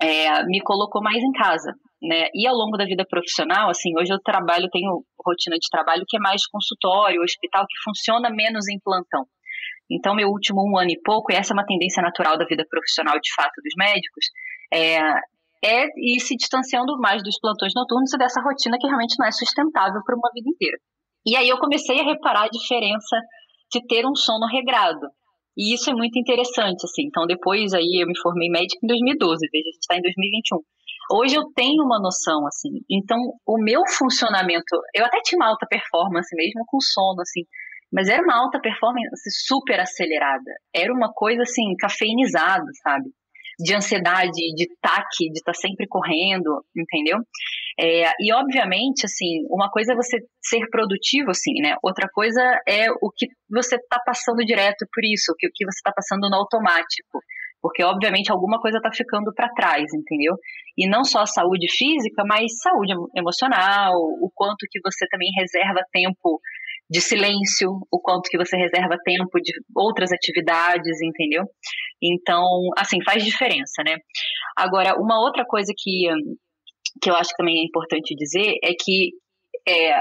é, 0.00 0.44
me 0.46 0.60
colocou 0.62 1.02
mais 1.02 1.22
em 1.22 1.32
casa, 1.32 1.72
né? 2.02 2.28
E 2.34 2.46
ao 2.46 2.54
longo 2.54 2.76
da 2.76 2.86
vida 2.86 3.04
profissional, 3.08 3.68
assim, 3.68 3.90
hoje 3.98 4.12
eu 4.12 4.20
trabalho, 4.20 4.68
tenho 4.72 5.04
rotina 5.24 5.56
de 5.56 5.68
trabalho 5.70 6.04
que 6.08 6.16
é 6.16 6.20
mais 6.20 6.46
consultório, 6.46 7.22
hospital, 7.22 7.66
que 7.68 7.82
funciona 7.84 8.30
menos 8.30 8.66
em 8.68 8.80
plantão. 8.82 9.26
Então, 9.90 10.14
meu 10.14 10.28
último 10.28 10.62
um 10.62 10.78
ano 10.78 10.90
e 10.90 11.00
pouco, 11.04 11.32
e 11.32 11.36
essa 11.36 11.52
é 11.52 11.54
uma 11.54 11.66
tendência 11.66 12.02
natural 12.02 12.38
da 12.38 12.44
vida 12.44 12.64
profissional 12.68 13.14
de 13.20 13.34
fato 13.34 13.60
dos 13.62 13.74
médicos, 13.76 14.26
é, 14.72 14.98
é 15.64 15.86
ir 15.96 16.20
se 16.20 16.36
distanciando 16.36 16.98
mais 16.98 17.22
dos 17.22 17.38
plantões 17.38 17.72
noturnos 17.74 18.12
e 18.12 18.18
dessa 18.18 18.40
rotina 18.40 18.78
que 18.80 18.86
realmente 18.86 19.16
não 19.18 19.26
é 19.26 19.32
sustentável 19.32 20.00
para 20.04 20.16
uma 20.16 20.30
vida 20.34 20.48
inteira. 20.48 20.78
E 21.26 21.36
aí 21.36 21.48
eu 21.48 21.58
comecei 21.58 22.00
a 22.00 22.04
reparar 22.04 22.44
a 22.44 22.48
diferença 22.48 23.16
de 23.72 23.80
ter 23.86 24.06
um 24.06 24.14
sono 24.14 24.46
regrado. 24.46 25.08
E 25.56 25.72
isso 25.74 25.88
é 25.88 25.94
muito 25.94 26.18
interessante, 26.18 26.84
assim. 26.84 27.06
Então, 27.06 27.26
depois 27.26 27.72
aí 27.72 28.02
eu 28.02 28.06
me 28.06 28.18
formei 28.18 28.48
médica 28.48 28.80
em 28.82 28.88
2012, 28.88 29.48
veja, 29.52 29.68
a 29.68 29.72
gente 29.72 29.80
está 29.80 29.96
em 29.96 30.02
2021. 30.02 30.58
Hoje 31.12 31.36
eu 31.36 31.44
tenho 31.54 31.84
uma 31.84 32.00
noção, 32.00 32.46
assim. 32.46 32.80
Então, 32.90 33.18
o 33.46 33.58
meu 33.58 33.82
funcionamento, 33.96 34.74
eu 34.94 35.04
até 35.04 35.20
tinha 35.22 35.38
uma 35.38 35.48
alta 35.48 35.66
performance 35.68 36.34
mesmo 36.34 36.64
com 36.66 36.80
sono, 36.80 37.20
assim. 37.20 37.42
Mas 37.94 38.08
era 38.08 38.22
uma 38.22 38.36
alta 38.36 38.60
performance 38.60 39.30
super 39.46 39.78
acelerada. 39.78 40.50
Era 40.74 40.92
uma 40.92 41.12
coisa, 41.12 41.42
assim, 41.42 41.76
cafeinizada, 41.78 42.66
sabe? 42.82 43.10
de 43.58 43.74
ansiedade, 43.74 44.32
de 44.56 44.66
taque, 44.80 45.30
de 45.30 45.38
estar 45.38 45.52
tá 45.52 45.58
sempre 45.58 45.86
correndo, 45.86 46.64
entendeu? 46.76 47.18
É, 47.78 48.10
e 48.20 48.32
obviamente, 48.32 49.04
assim, 49.04 49.46
uma 49.48 49.70
coisa 49.70 49.92
é 49.92 49.96
você 49.96 50.18
ser 50.42 50.66
produtivo, 50.70 51.30
assim, 51.30 51.54
né? 51.62 51.76
Outra 51.82 52.08
coisa 52.12 52.40
é 52.66 52.90
o 52.90 53.10
que 53.14 53.26
você 53.50 53.76
está 53.76 53.98
passando 54.04 54.44
direto 54.44 54.86
por 54.92 55.04
isso, 55.04 55.32
o 55.32 55.34
que, 55.36 55.46
o 55.46 55.50
que 55.54 55.64
você 55.64 55.78
está 55.78 55.92
passando 55.92 56.28
no 56.28 56.36
automático. 56.36 57.20
Porque, 57.60 57.82
obviamente, 57.82 58.30
alguma 58.30 58.60
coisa 58.60 58.76
está 58.76 58.90
ficando 58.92 59.32
para 59.34 59.48
trás, 59.48 59.84
entendeu? 59.94 60.34
E 60.76 60.86
não 60.86 61.02
só 61.02 61.20
a 61.20 61.26
saúde 61.26 61.66
física, 61.70 62.22
mas 62.26 62.58
saúde 62.60 62.92
emocional, 63.16 63.92
o 63.94 64.30
quanto 64.34 64.66
que 64.70 64.80
você 64.84 65.06
também 65.08 65.30
reserva 65.38 65.80
tempo 65.90 66.40
de 66.94 67.00
silêncio, 67.00 67.70
o 67.90 67.98
quanto 68.00 68.30
que 68.30 68.38
você 68.38 68.56
reserva 68.56 68.96
tempo 69.04 69.40
de 69.42 69.52
outras 69.74 70.12
atividades, 70.12 71.02
entendeu? 71.02 71.42
Então, 72.00 72.46
assim, 72.78 73.02
faz 73.02 73.24
diferença, 73.24 73.82
né? 73.84 73.96
Agora, 74.56 74.94
uma 74.96 75.18
outra 75.20 75.44
coisa 75.44 75.72
que, 75.76 76.06
que 77.02 77.10
eu 77.10 77.16
acho 77.16 77.30
que 77.30 77.36
também 77.36 77.58
é 77.58 77.64
importante 77.64 78.14
dizer 78.14 78.54
é 78.62 78.70
que 78.78 79.10
é, 79.66 79.98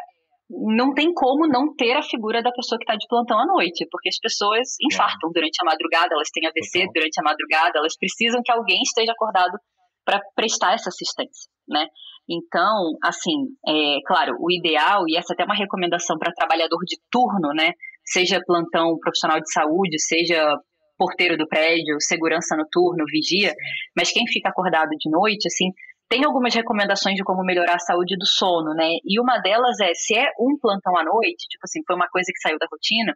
não 0.51 0.93
tem 0.93 1.11
como 1.15 1.47
não 1.47 1.73
ter 1.75 1.97
a 1.97 2.03
figura 2.03 2.43
da 2.43 2.51
pessoa 2.51 2.77
que 2.77 2.83
está 2.83 2.95
de 2.95 3.07
plantão 3.09 3.39
à 3.39 3.45
noite, 3.47 3.87
porque 3.89 4.09
as 4.09 4.19
pessoas 4.19 4.77
infartam 4.79 5.31
durante 5.33 5.57
a 5.63 5.65
madrugada, 5.65 6.13
elas 6.13 6.29
têm 6.29 6.45
AVC 6.45 6.85
durante 6.93 7.19
a 7.19 7.23
madrugada, 7.23 7.79
elas 7.79 7.97
precisam 7.97 8.39
que 8.45 8.51
alguém 8.51 8.83
esteja 8.83 9.13
acordado 9.13 9.57
para 10.05 10.21
prestar 10.35 10.75
essa 10.75 10.89
assistência, 10.89 11.49
né? 11.67 11.87
Então, 12.29 12.97
assim, 13.03 13.47
é 13.67 13.97
claro, 14.05 14.37
o 14.39 14.51
ideal, 14.51 15.03
e 15.07 15.17
essa 15.17 15.33
é 15.33 15.35
até 15.35 15.43
uma 15.43 15.55
recomendação 15.55 16.17
para 16.17 16.33
trabalhador 16.33 16.79
de 16.85 16.97
turno, 17.11 17.53
né? 17.53 17.71
Seja 18.05 18.41
plantão 18.45 18.97
profissional 18.99 19.39
de 19.39 19.51
saúde, 19.51 19.99
seja 19.99 20.55
porteiro 20.97 21.37
do 21.37 21.47
prédio, 21.47 21.97
segurança 21.99 22.55
no 22.55 22.65
turno, 22.71 23.03
vigia, 23.11 23.53
mas 23.95 24.11
quem 24.11 24.25
fica 24.27 24.49
acordado 24.49 24.89
de 24.89 25.09
noite, 25.09 25.47
assim, 25.47 25.69
tem 26.09 26.23
algumas 26.23 26.53
recomendações 26.53 27.15
de 27.15 27.23
como 27.23 27.43
melhorar 27.43 27.75
a 27.75 27.79
saúde 27.79 28.15
do 28.17 28.25
sono, 28.25 28.73
né? 28.73 28.89
E 29.03 29.19
uma 29.19 29.39
delas 29.39 29.79
é, 29.81 29.93
se 29.93 30.15
é 30.15 30.29
um 30.39 30.57
plantão 30.61 30.95
à 30.97 31.03
noite, 31.03 31.47
tipo 31.49 31.63
assim, 31.63 31.81
foi 31.85 31.95
uma 31.95 32.07
coisa 32.07 32.27
que 32.31 32.39
saiu 32.39 32.57
da 32.59 32.67
rotina, 32.71 33.13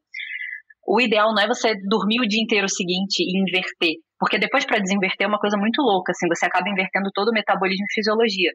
o 0.88 1.00
ideal 1.02 1.34
não 1.34 1.44
é 1.44 1.48
você 1.48 1.76
dormir 1.88 2.20
o 2.22 2.28
dia 2.28 2.42
inteiro 2.42 2.68
seguinte 2.70 3.20
e 3.20 3.40
inverter, 3.40 4.02
porque 4.18 4.40
depois 4.40 4.66
para 4.66 4.80
desinverter 4.80 5.26
é 5.26 5.28
uma 5.28 5.40
coisa 5.40 5.58
muito 5.58 5.82
louca, 5.82 6.12
assim, 6.12 6.28
você 6.28 6.46
acaba 6.46 6.70
invertendo 6.70 7.12
todo 7.14 7.30
o 7.30 7.34
metabolismo 7.34 7.86
e 7.86 7.94
fisiologia. 7.94 8.52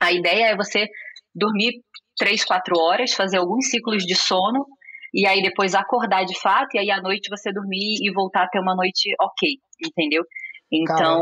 A 0.00 0.12
ideia 0.12 0.52
é 0.52 0.56
você 0.56 0.86
dormir 1.34 1.82
três, 2.16 2.44
quatro 2.44 2.74
horas, 2.78 3.12
fazer 3.12 3.38
alguns 3.38 3.68
ciclos 3.68 4.04
de 4.04 4.14
sono 4.14 4.66
e 5.14 5.26
aí 5.26 5.42
depois 5.42 5.74
acordar 5.74 6.24
de 6.24 6.38
fato 6.40 6.74
e 6.74 6.78
aí 6.78 6.90
à 6.90 7.00
noite 7.00 7.28
você 7.30 7.52
dormir 7.52 7.98
e 8.02 8.12
voltar 8.12 8.44
a 8.44 8.48
ter 8.48 8.60
uma 8.60 8.74
noite 8.74 9.14
ok, 9.20 9.48
entendeu? 9.84 10.22
Então. 10.72 11.20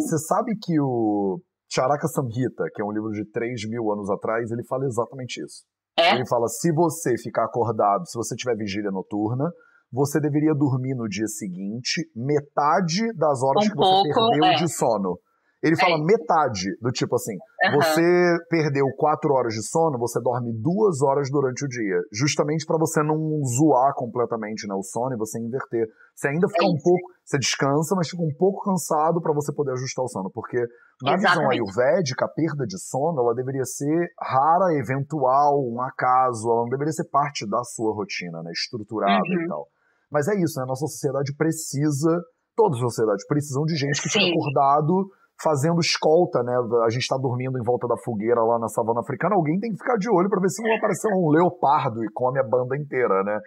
Você 0.00 0.18
sabe 0.18 0.52
que 0.60 0.80
o 0.80 1.40
Charaka 1.72 2.08
Samhita, 2.08 2.64
que 2.74 2.82
é 2.82 2.84
um 2.84 2.92
livro 2.92 3.10
de 3.10 3.24
3 3.30 3.68
mil 3.68 3.90
anos 3.92 4.10
atrás, 4.10 4.50
ele 4.50 4.64
fala 4.64 4.84
exatamente 4.84 5.42
isso. 5.42 5.64
É? 5.98 6.14
Ele 6.14 6.26
fala: 6.26 6.48
se 6.48 6.72
você 6.72 7.16
ficar 7.16 7.44
acordado, 7.44 8.06
se 8.06 8.16
você 8.16 8.34
tiver 8.34 8.56
vigília 8.56 8.90
noturna, 8.90 9.50
você 9.92 10.18
deveria 10.20 10.54
dormir 10.54 10.94
no 10.94 11.08
dia 11.08 11.26
seguinte 11.26 12.02
metade 12.16 13.12
das 13.14 13.42
horas 13.42 13.66
um 13.66 13.68
que 13.70 13.76
você 13.76 14.12
pouco, 14.12 14.30
perdeu 14.30 14.44
é. 14.44 14.54
de 14.54 14.72
sono. 14.72 15.18
Ele 15.62 15.76
fala 15.76 15.94
é. 15.94 16.04
metade 16.04 16.74
do 16.80 16.90
tipo 16.90 17.14
assim: 17.14 17.34
uhum. 17.34 17.76
você 17.76 18.36
perdeu 18.50 18.84
quatro 18.98 19.32
horas 19.32 19.54
de 19.54 19.62
sono, 19.62 19.96
você 19.96 20.20
dorme 20.20 20.52
duas 20.52 21.00
horas 21.02 21.30
durante 21.30 21.64
o 21.64 21.68
dia, 21.68 22.02
justamente 22.12 22.66
para 22.66 22.76
você 22.76 23.00
não 23.02 23.16
zoar 23.44 23.94
completamente 23.94 24.66
né, 24.66 24.74
o 24.74 24.82
sono 24.82 25.14
e 25.14 25.16
você 25.18 25.38
inverter. 25.38 25.86
Você 26.16 26.28
ainda 26.28 26.48
fica 26.48 26.64
é 26.64 26.68
um 26.68 26.76
pouco, 26.82 27.06
você 27.24 27.38
descansa, 27.38 27.94
mas 27.94 28.10
fica 28.10 28.22
um 28.22 28.34
pouco 28.36 28.64
cansado 28.64 29.22
para 29.22 29.32
você 29.32 29.52
poder 29.54 29.72
ajustar 29.72 30.04
o 30.04 30.08
sono, 30.08 30.30
porque 30.34 30.58
na 31.00 31.14
Exatamente. 31.14 31.22
visão 31.22 31.50
ayurvédica, 31.50 32.24
a 32.24 32.28
perda 32.28 32.66
de 32.66 32.78
sono 32.78 33.20
ela 33.20 33.34
deveria 33.34 33.64
ser 33.64 34.08
rara, 34.20 34.74
eventual, 34.74 35.62
um 35.62 35.80
acaso, 35.80 36.50
ela 36.50 36.62
não 36.62 36.68
deveria 36.68 36.92
ser 36.92 37.08
parte 37.08 37.48
da 37.48 37.62
sua 37.62 37.94
rotina, 37.94 38.42
né, 38.42 38.50
estruturada 38.50 39.22
uhum. 39.22 39.44
e 39.44 39.48
tal. 39.48 39.68
Mas 40.10 40.28
é 40.28 40.34
isso, 40.34 40.60
né? 40.60 40.66
Nossa 40.66 40.86
sociedade 40.86 41.34
precisa, 41.34 42.20
todas 42.54 42.76
as 42.76 42.82
sociedades 42.82 43.26
precisam 43.26 43.64
de 43.64 43.76
gente 43.76 44.02
que 44.02 44.10
Sim. 44.10 44.18
fica 44.18 44.38
acordado 44.38 45.08
fazendo 45.42 45.80
escolta, 45.80 46.42
né? 46.42 46.54
A 46.84 46.90
gente 46.90 47.06
tá 47.06 47.16
dormindo 47.16 47.58
em 47.58 47.64
volta 47.64 47.88
da 47.88 47.96
fogueira 47.96 48.42
lá 48.42 48.58
na 48.58 48.68
savana 48.68 49.00
africana, 49.00 49.34
alguém 49.34 49.58
tem 49.58 49.72
que 49.72 49.78
ficar 49.78 49.96
de 49.96 50.08
olho 50.10 50.30
para 50.30 50.40
ver 50.40 50.48
se 50.48 50.62
não 50.62 50.76
aparecer 50.76 51.08
um 51.12 51.30
leopardo 51.30 52.04
e 52.04 52.08
come 52.12 52.38
a 52.38 52.44
banda 52.44 52.76
inteira, 52.76 53.22
né? 53.24 53.38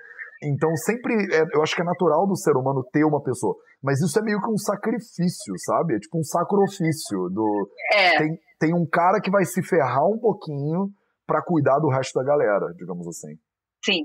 Então 0.43 0.75
sempre, 0.75 1.13
é, 1.33 1.43
eu 1.53 1.63
acho 1.63 1.75
que 1.75 1.81
é 1.81 1.85
natural 1.85 2.27
do 2.27 2.35
ser 2.35 2.57
humano 2.57 2.83
ter 2.91 3.05
uma 3.05 3.23
pessoa, 3.23 3.55
mas 3.81 4.01
isso 4.01 4.19
é 4.19 4.21
meio 4.21 4.41
que 4.41 4.51
um 4.51 4.57
sacrifício, 4.57 5.53
sabe? 5.65 5.95
É 5.95 5.99
tipo 5.99 6.19
um 6.19 6.23
sacrifício 6.23 7.29
do 7.31 7.69
é. 7.93 8.17
tem, 8.17 8.39
tem 8.59 8.73
um 8.73 8.85
cara 8.85 9.21
que 9.21 9.31
vai 9.31 9.45
se 9.45 9.63
ferrar 9.63 10.05
um 10.05 10.19
pouquinho 10.19 10.89
para 11.25 11.41
cuidar 11.41 11.79
do 11.79 11.89
resto 11.89 12.19
da 12.19 12.25
galera, 12.25 12.67
digamos 12.77 13.07
assim. 13.07 13.35
Sim, 13.83 14.01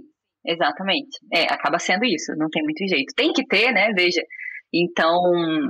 exatamente. 0.47 1.18
É, 1.32 1.52
acaba 1.52 1.78
sendo 1.78 2.04
isso, 2.04 2.32
não 2.37 2.49
tem 2.49 2.62
muito 2.62 2.87
jeito. 2.87 3.12
Tem 3.16 3.32
que 3.32 3.44
ter, 3.47 3.73
né? 3.73 3.90
Veja, 3.94 4.23
então, 4.72 5.18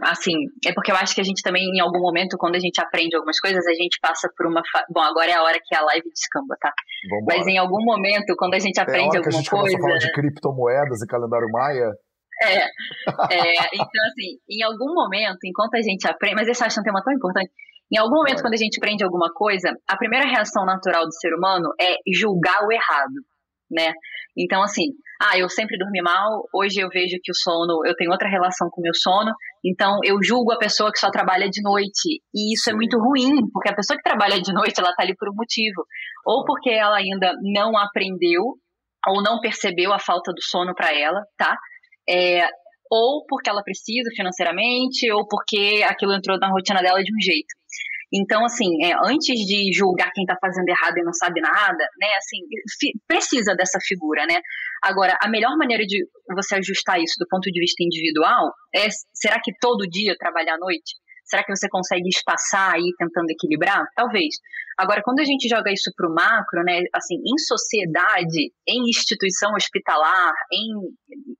assim, 0.03 0.33
é 0.67 0.73
porque 0.75 0.93
eu 0.93 0.97
acho 0.97 1.15
que 1.15 1.21
a 1.21 1.25
gente 1.25 1.43
também, 1.43 1.65
em 1.65 1.81
algum 1.81 2.01
momento, 2.01 2.37
quando 2.37 2.57
a 2.57 2.61
gente 2.61 2.79
aprende 2.81 3.17
algumas 3.17 3.41
coisas, 3.41 3.67
a 3.67 3.73
gente 3.73 3.99
passa 4.01 4.29
por 4.37 4.47
uma. 4.47 4.61
Fa... 4.71 4.85
Bom, 4.91 5.01
agora 5.01 5.31
é 5.31 5.35
a 5.35 5.43
hora 5.43 5.59
que 5.63 5.75
a 5.75 5.83
live 5.83 6.11
descamba, 6.11 6.55
tá? 6.61 6.71
Vambora. 7.09 7.39
Mas 7.39 7.47
em 7.47 7.57
algum 7.57 7.83
momento, 7.83 8.37
quando 8.37 8.55
a 8.55 8.59
gente 8.59 8.79
aprende 8.79 9.17
é 9.17 9.19
a 9.19 9.21
hora 9.21 9.29
alguma 9.29 9.31
que 9.31 9.37
a 9.37 9.39
gente 9.39 9.51
coisa. 9.51 9.77
a 9.77 9.81
falar 9.81 9.99
de 9.99 10.13
criptomoedas 10.13 11.03
e 11.03 11.07
calendário 11.07 11.49
Maia. 11.51 11.91
É, 12.43 12.57
é, 12.57 13.69
então 13.75 14.03
assim, 14.09 14.41
em 14.49 14.63
algum 14.65 14.95
momento, 14.95 15.39
enquanto 15.45 15.75
a 15.75 15.83
gente 15.83 16.07
aprende, 16.09 16.37
mas 16.37 16.49
esse 16.49 16.65
acho 16.65 16.81
um 16.81 16.83
tema 16.83 17.03
tão 17.03 17.13
importante, 17.13 17.51
em 17.93 17.99
algum 17.99 18.17
momento, 18.17 18.39
é. 18.39 18.43
quando 18.43 18.55
a 18.55 18.57
gente 18.57 18.79
aprende 18.79 19.03
alguma 19.03 19.33
coisa, 19.33 19.69
a 19.89 19.97
primeira 19.97 20.27
reação 20.27 20.65
natural 20.65 21.05
do 21.05 21.13
ser 21.13 21.35
humano 21.35 21.69
é 21.81 21.97
julgar 22.15 22.65
o 22.65 22.73
errado, 22.73 23.17
né? 23.71 23.93
Então, 24.37 24.63
assim, 24.63 24.85
ah, 25.21 25.37
eu 25.39 25.49
sempre 25.49 25.77
dormi 25.77 26.01
mal, 26.01 26.45
hoje 26.55 26.81
eu 26.81 26.89
vejo 26.89 27.19
que 27.23 27.31
o 27.31 27.35
sono, 27.35 27.85
eu 27.85 27.95
tenho 27.95 28.11
outra 28.11 28.29
relação 28.29 28.69
com 28.71 28.81
o 28.81 28.85
meu 28.85 28.95
sono, 28.95 29.33
então 29.65 29.99
eu 30.05 30.17
julgo 30.23 30.53
a 30.53 30.59
pessoa 30.59 30.91
que 30.91 30.99
só 30.99 31.11
trabalha 31.11 31.49
de 31.49 31.61
noite. 31.63 32.23
E 32.35 32.55
isso 32.55 32.71
é 32.71 32.73
é 32.73 32.77
muito 32.77 32.99
ruim, 32.99 33.51
porque 33.53 33.69
a 33.69 33.75
pessoa 33.75 33.97
que 33.97 34.03
trabalha 34.03 34.41
de 34.41 34.53
noite, 34.53 34.81
ela 34.81 34.95
tá 34.95 35.03
ali 35.03 35.15
por 35.17 35.29
um 35.29 35.35
motivo. 35.35 35.85
Ou 36.25 36.45
porque 36.45 36.71
ela 36.71 36.97
ainda 36.97 37.35
não 37.43 37.77
aprendeu, 37.77 38.43
ou 39.09 39.23
não 39.23 39.41
percebeu 39.41 39.93
a 39.93 39.99
falta 39.99 40.33
do 40.33 40.43
sono 40.43 40.75
para 40.75 40.97
ela, 40.97 41.21
tá? 41.37 41.57
É, 42.09 42.49
ou 42.91 43.25
porque 43.29 43.51
ela 43.51 43.63
precisa 43.63 44.11
financeiramente, 44.15 45.11
ou 45.13 45.27
porque 45.27 45.83
aquilo 45.87 46.13
entrou 46.13 46.39
na 46.39 46.49
rotina 46.49 46.81
dela 46.81 47.03
de 47.03 47.13
um 47.13 47.21
jeito. 47.21 47.60
Então, 48.13 48.45
assim, 48.45 48.67
é, 48.83 48.93
antes 49.05 49.39
de 49.47 49.73
julgar 49.73 50.11
quem 50.13 50.25
está 50.25 50.37
fazendo 50.41 50.69
errado 50.69 50.99
e 50.99 51.03
não 51.03 51.13
sabe 51.13 51.41
nada, 51.41 51.85
né, 51.99 52.09
assim, 52.19 52.39
precisa 53.07 53.55
dessa 53.55 53.79
figura, 53.81 54.27
né? 54.27 54.41
Agora, 54.83 55.17
a 55.23 55.29
melhor 55.29 55.57
maneira 55.57 55.85
de 55.85 56.05
você 56.35 56.57
ajustar 56.57 56.99
isso 57.01 57.15
do 57.19 57.27
ponto 57.29 57.51
de 57.51 57.61
vista 57.61 57.85
individual 57.85 58.53
é, 58.75 58.89
será 59.15 59.41
que 59.43 59.53
todo 59.61 59.89
dia 59.89 60.17
trabalhar 60.19 60.55
à 60.55 60.59
noite? 60.59 60.97
Será 61.25 61.45
que 61.45 61.55
você 61.55 61.69
consegue 61.69 62.09
espaçar 62.09 62.75
aí 62.75 62.91
tentando 62.99 63.31
equilibrar? 63.31 63.87
Talvez. 63.95 64.35
Agora, 64.77 65.01
quando 65.05 65.21
a 65.21 65.25
gente 65.25 65.49
joga 65.49 65.71
isso 65.71 65.93
para 65.95 66.09
o 66.09 66.15
macro, 66.15 66.65
né, 66.65 66.83
assim, 66.93 67.15
em 67.15 67.39
sociedade, 67.39 68.51
em 68.67 68.89
instituição 68.89 69.53
hospitalar, 69.55 70.33
em 70.53 70.67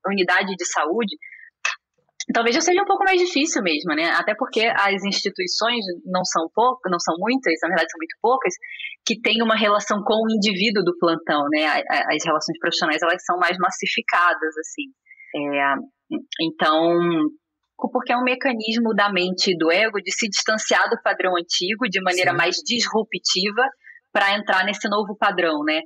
unidade 0.07 0.55
de 0.55 0.65
saúde, 0.65 1.17
talvez 2.33 2.55
já 2.55 2.61
seja 2.61 2.83
um 2.83 2.87
pouco 2.87 3.05
mais 3.05 3.21
difícil 3.21 3.63
mesmo, 3.63 3.95
né? 3.95 4.11
Até 4.17 4.35
porque 4.37 4.61
as 4.67 5.03
instituições 5.05 5.85
não 6.05 6.25
são 6.25 6.49
poucas, 6.55 6.91
não 6.91 7.01
são 7.01 7.17
muitas, 7.19 7.55
na 7.63 7.69
verdade 7.69 7.91
são 7.91 7.99
muito 7.99 8.17
poucas, 8.21 8.55
que 9.07 9.21
têm 9.21 9.43
uma 9.43 9.57
relação 9.57 10.03
com 10.05 10.15
o 10.15 10.31
indivíduo 10.31 10.85
do 10.85 10.97
plantão, 10.99 11.43
né? 11.51 11.67
As 11.67 12.25
relações 12.25 12.59
profissionais 12.59 13.03
elas 13.03 13.25
são 13.25 13.39
mais 13.39 13.57
massificadas, 13.59 14.55
assim. 14.59 14.93
É, 15.35 15.75
então, 16.43 16.99
porque 17.93 18.13
é 18.13 18.17
um 18.17 18.25
mecanismo 18.25 18.95
da 18.95 19.11
mente 19.11 19.53
e 19.53 19.57
do 19.57 19.71
ego 19.71 20.01
de 20.03 20.13
se 20.13 20.29
distanciar 20.29 20.89
do 20.91 21.01
padrão 21.03 21.33
antigo 21.37 21.89
de 21.89 22.03
maneira 22.03 22.33
Sim. 22.33 22.37
mais 22.37 22.57
disruptiva 22.57 23.63
para 24.13 24.37
entrar 24.37 24.65
nesse 24.65 24.89
novo 24.89 25.17
padrão, 25.17 25.63
né? 25.65 25.81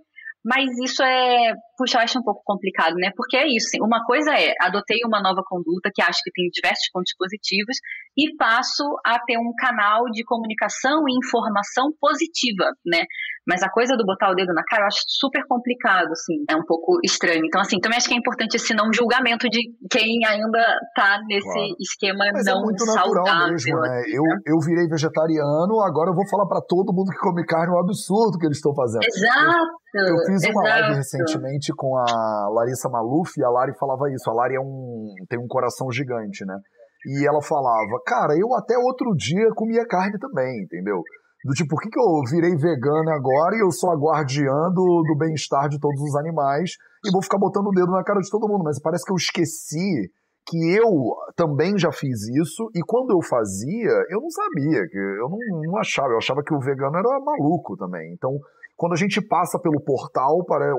Mas 0.45 0.67
isso 0.79 1.03
é, 1.03 1.53
puxa, 1.77 1.99
eu 1.99 2.03
acho 2.03 2.19
um 2.19 2.23
pouco 2.23 2.43
complicado, 2.45 2.95
né? 2.95 3.11
Porque 3.17 3.37
é 3.37 3.47
isso, 3.47 3.77
uma 3.83 4.05
coisa 4.05 4.33
é, 4.33 4.55
adotei 4.61 4.99
uma 5.05 5.21
nova 5.21 5.43
conduta 5.47 5.91
que 5.93 6.03
acho 6.03 6.21
que 6.23 6.31
tem 6.33 6.49
diversos 6.53 6.89
pontos 6.93 7.13
positivos 7.19 7.77
e 8.17 8.35
passo 8.37 8.85
a 9.05 9.19
ter 9.19 9.39
um 9.39 9.53
canal 9.57 10.05
de 10.11 10.25
comunicação 10.25 11.03
e 11.09 11.19
informação 11.19 11.91
positiva, 12.01 12.71
né? 12.87 13.05
Mas 13.47 13.63
a 13.63 13.69
coisa 13.69 13.97
do 13.97 14.07
botar 14.07 14.31
o 14.31 14.35
dedo 14.35 14.55
na 14.55 14.65
cara 14.65 14.85
eu 14.85 14.87
acho 14.87 15.01
super 15.07 15.45
complicado, 15.47 16.11
assim, 16.13 16.45
é 16.49 16.57
um 16.57 16.65
pouco 16.65 16.99
estranho. 17.05 17.45
Então, 17.45 17.61
assim, 17.61 17.79
também 17.79 17.99
acho 17.99 18.09
que 18.09 18.15
é 18.15 18.19
importante 18.19 18.57
esse 18.57 18.75
não 18.75 18.93
julgamento 18.93 19.49
de 19.51 19.61
quem 19.91 20.25
ainda 20.27 20.65
tá 20.95 21.21
nesse 21.27 21.47
claro. 21.47 21.77
esquema 21.79 22.25
Mas 22.33 22.47
é 22.47 22.53
não 22.53 22.61
é 22.61 22.63
muito 22.63 22.85
saudável. 22.87 23.53
mesmo, 23.53 23.81
né? 23.81 24.01
Assim, 24.01 24.17
eu, 24.17 24.23
né? 24.23 24.39
eu 24.47 24.59
virei 24.61 24.89
vegetariano, 24.89 25.81
agora 25.81 26.11
eu 26.11 26.15
vou 26.15 26.27
falar 26.29 26.47
para 26.47 26.63
todo 26.63 26.95
mundo 26.95 27.11
que 27.11 27.19
come 27.19 27.45
carne 27.45 27.73
é 27.73 27.77
um 27.77 27.81
absurdo 27.81 28.39
que 28.39 28.47
eles 28.47 28.57
estão 28.57 28.75
fazendo. 28.75 29.05
Exato! 29.05 29.85
Eu, 29.95 30.07
eu 30.07 30.19
fiz 30.27 30.43
uma 30.51 30.63
exato. 30.63 30.81
live 30.81 30.97
recentemente 30.97 31.64
com 31.73 31.97
a 31.97 32.49
Larissa 32.53 32.89
Maluf 32.89 33.39
e 33.39 33.45
a 33.45 33.49
Lari 33.49 33.73
falava 33.79 34.11
isso. 34.11 34.29
A 34.29 34.35
Lari 34.35 34.57
é 34.57 34.61
um, 34.61 35.15
tem 35.29 35.39
um 35.39 35.47
coração 35.47 35.91
gigante, 35.91 36.45
né? 36.45 36.59
E 37.07 37.29
ela 37.29 37.43
falava, 37.43 38.01
cara, 38.05 38.35
eu 38.37 38.55
até 38.55 38.77
outro 38.77 39.15
dia 39.15 39.49
comia 39.55 39.87
carne 39.87 40.19
também, 40.19 40.63
entendeu? 40.63 41.03
Do 41.45 41.53
tipo, 41.53 41.69
por 41.69 41.83
que, 41.83 41.91
que 41.91 42.01
eu 42.01 42.23
virei 42.31 42.57
vegana 42.57 43.13
agora 43.15 43.55
e 43.55 43.61
eu 43.61 43.71
sou 43.71 43.91
a 43.91 43.97
guardiã 43.97 44.73
do, 44.73 45.05
do 45.07 45.15
bem-estar 45.19 45.69
de 45.69 45.79
todos 45.79 46.01
os 46.01 46.17
animais 46.17 46.71
e 47.05 47.13
vou 47.13 47.23
ficar 47.23 47.39
botando 47.39 47.67
o 47.67 47.75
dedo 47.75 47.93
na 47.93 48.03
cara 48.03 48.21
de 48.21 48.31
todo 48.31 48.49
mundo? 48.49 48.65
Mas 48.65 48.81
parece 48.81 49.05
que 49.05 49.13
eu 49.13 49.17
esqueci 49.17 50.11
que 50.47 50.77
eu 50.77 50.89
também 51.37 51.79
já 51.79 51.93
fiz 51.93 52.29
isso 52.29 52.71
e 52.75 52.81
quando 52.87 53.13
eu 53.13 53.21
fazia, 53.23 53.93
eu 54.09 54.21
não 54.21 54.31
sabia, 54.31 54.89
eu 55.21 55.29
não, 55.29 55.39
não 55.63 55.79
achava, 55.79 56.09
eu 56.09 56.19
achava 56.19 56.43
que 56.43 56.55
o 56.55 56.61
vegano 56.61 56.97
era 56.97 57.21
maluco 57.21 57.77
também. 57.77 58.13
Então, 58.13 58.31
quando 58.77 58.93
a 58.93 58.97
gente 58.97 59.21
passa 59.27 59.59
pelo 59.61 59.83
portal, 59.83 60.45
para 60.45 60.75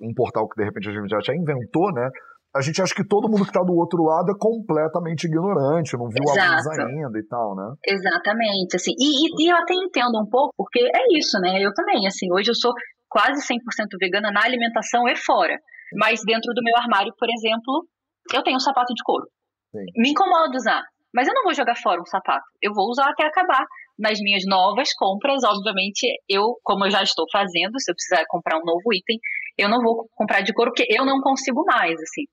um 0.00 0.12
portal 0.14 0.48
que 0.48 0.56
de 0.56 0.64
repente 0.64 0.88
a 0.88 0.92
gente 0.92 1.08
já, 1.08 1.34
inventou, 1.34 1.92
né? 1.92 2.08
a 2.56 2.62
gente 2.62 2.80
acha 2.80 2.94
que 2.94 3.06
todo 3.06 3.28
mundo 3.28 3.44
que 3.44 3.52
está 3.52 3.60
do 3.60 3.76
outro 3.76 4.02
lado 4.02 4.32
é 4.32 4.38
completamente 4.38 5.24
ignorante, 5.28 5.92
não 5.92 6.08
viu 6.08 6.24
Exato. 6.24 6.40
a 6.40 6.56
luz 6.56 6.78
ainda 6.78 7.18
e 7.18 7.26
tal, 7.28 7.54
né? 7.54 7.74
Exatamente, 7.86 8.76
assim, 8.76 8.92
e, 8.96 9.04
e, 9.04 9.44
e, 9.44 9.52
eu 9.52 9.56
até 9.56 9.74
entendo 9.74 10.16
um 10.16 10.24
pouco, 10.24 10.54
porque 10.56 10.80
é 10.80 11.18
isso, 11.18 11.38
né? 11.38 11.60
Eu 11.60 11.72
também, 11.74 12.06
assim, 12.06 12.32
hoje 12.32 12.50
eu 12.50 12.54
sou 12.54 12.72
quase 13.08 13.44
100% 13.44 13.60
vegana 14.00 14.30
na 14.32 14.42
alimentação 14.42 15.06
e 15.06 15.14
fora, 15.16 15.58
mas 15.98 16.20
dentro 16.24 16.52
do 16.54 16.62
meu 16.64 16.76
armário, 16.76 17.12
por 17.18 17.28
exemplo, 17.28 17.86
eu 18.32 18.42
tenho 18.42 18.56
um 18.56 18.60
sapato 18.60 18.94
de 18.94 19.02
couro. 19.04 19.26
Sim. 19.70 19.84
Me 20.00 20.10
incomoda 20.10 20.56
usar, 20.56 20.82
mas 21.12 21.28
eu 21.28 21.34
não 21.34 21.44
vou 21.44 21.54
jogar 21.54 21.76
fora 21.76 22.00
um 22.00 22.06
sapato, 22.06 22.44
eu 22.62 22.72
vou 22.72 22.88
usar 22.88 23.10
até 23.10 23.26
acabar. 23.26 23.66
Nas 23.98 24.18
minhas 24.20 24.44
novas 24.46 24.92
compras, 24.94 25.42
obviamente, 25.44 26.06
eu, 26.28 26.58
como 26.62 26.84
eu 26.84 26.90
já 26.90 27.02
estou 27.02 27.24
fazendo, 27.32 27.80
se 27.80 27.90
eu 27.90 27.94
precisar 27.94 28.24
comprar 28.28 28.58
um 28.58 28.64
novo 28.64 28.92
item, 28.92 29.18
eu 29.56 29.68
não 29.68 29.80
vou 29.82 30.06
comprar 30.14 30.42
de 30.42 30.52
couro 30.52 30.70
porque 30.70 30.86
eu 30.94 31.04
não 31.04 31.20
consigo 31.20 31.64
mais, 31.64 31.94
assim. 31.94 32.24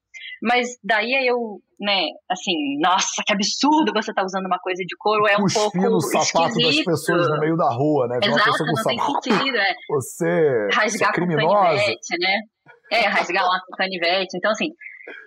Mas 0.42 0.78
daí 0.84 1.26
eu, 1.26 1.62
né, 1.80 2.04
assim, 2.30 2.78
nossa, 2.82 3.24
que 3.26 3.32
absurdo 3.32 3.94
você 3.94 4.14
tá 4.14 4.24
usando 4.24 4.46
uma 4.46 4.60
coisa 4.60 4.84
de 4.86 4.96
couro, 4.98 5.26
é 5.26 5.38
um 5.38 5.46
pouco 5.46 5.78
no 5.78 6.02
sapato 6.02 6.60
esquisito. 6.60 6.86
das 6.86 7.00
pessoas 7.00 7.30
no 7.30 7.40
meio 7.40 7.56
da 7.56 7.70
rua, 7.70 8.08
né? 8.08 8.20
Exato, 8.22 8.66
não 8.66 8.84
tem 8.84 9.00
sentido, 9.00 9.58
é. 9.58 9.74
Você, 9.90 10.68
rasgar 10.74 11.10
é 11.12 11.14
criminosa. 11.14 11.48
com 11.48 11.64
canivete, 11.64 12.18
né? 12.20 12.40
É, 12.92 13.08
rasgar 13.08 13.46
lá 13.46 13.60
com 13.66 13.76
canivete. 13.78 14.38
Então, 14.38 14.52
assim, 14.52 14.68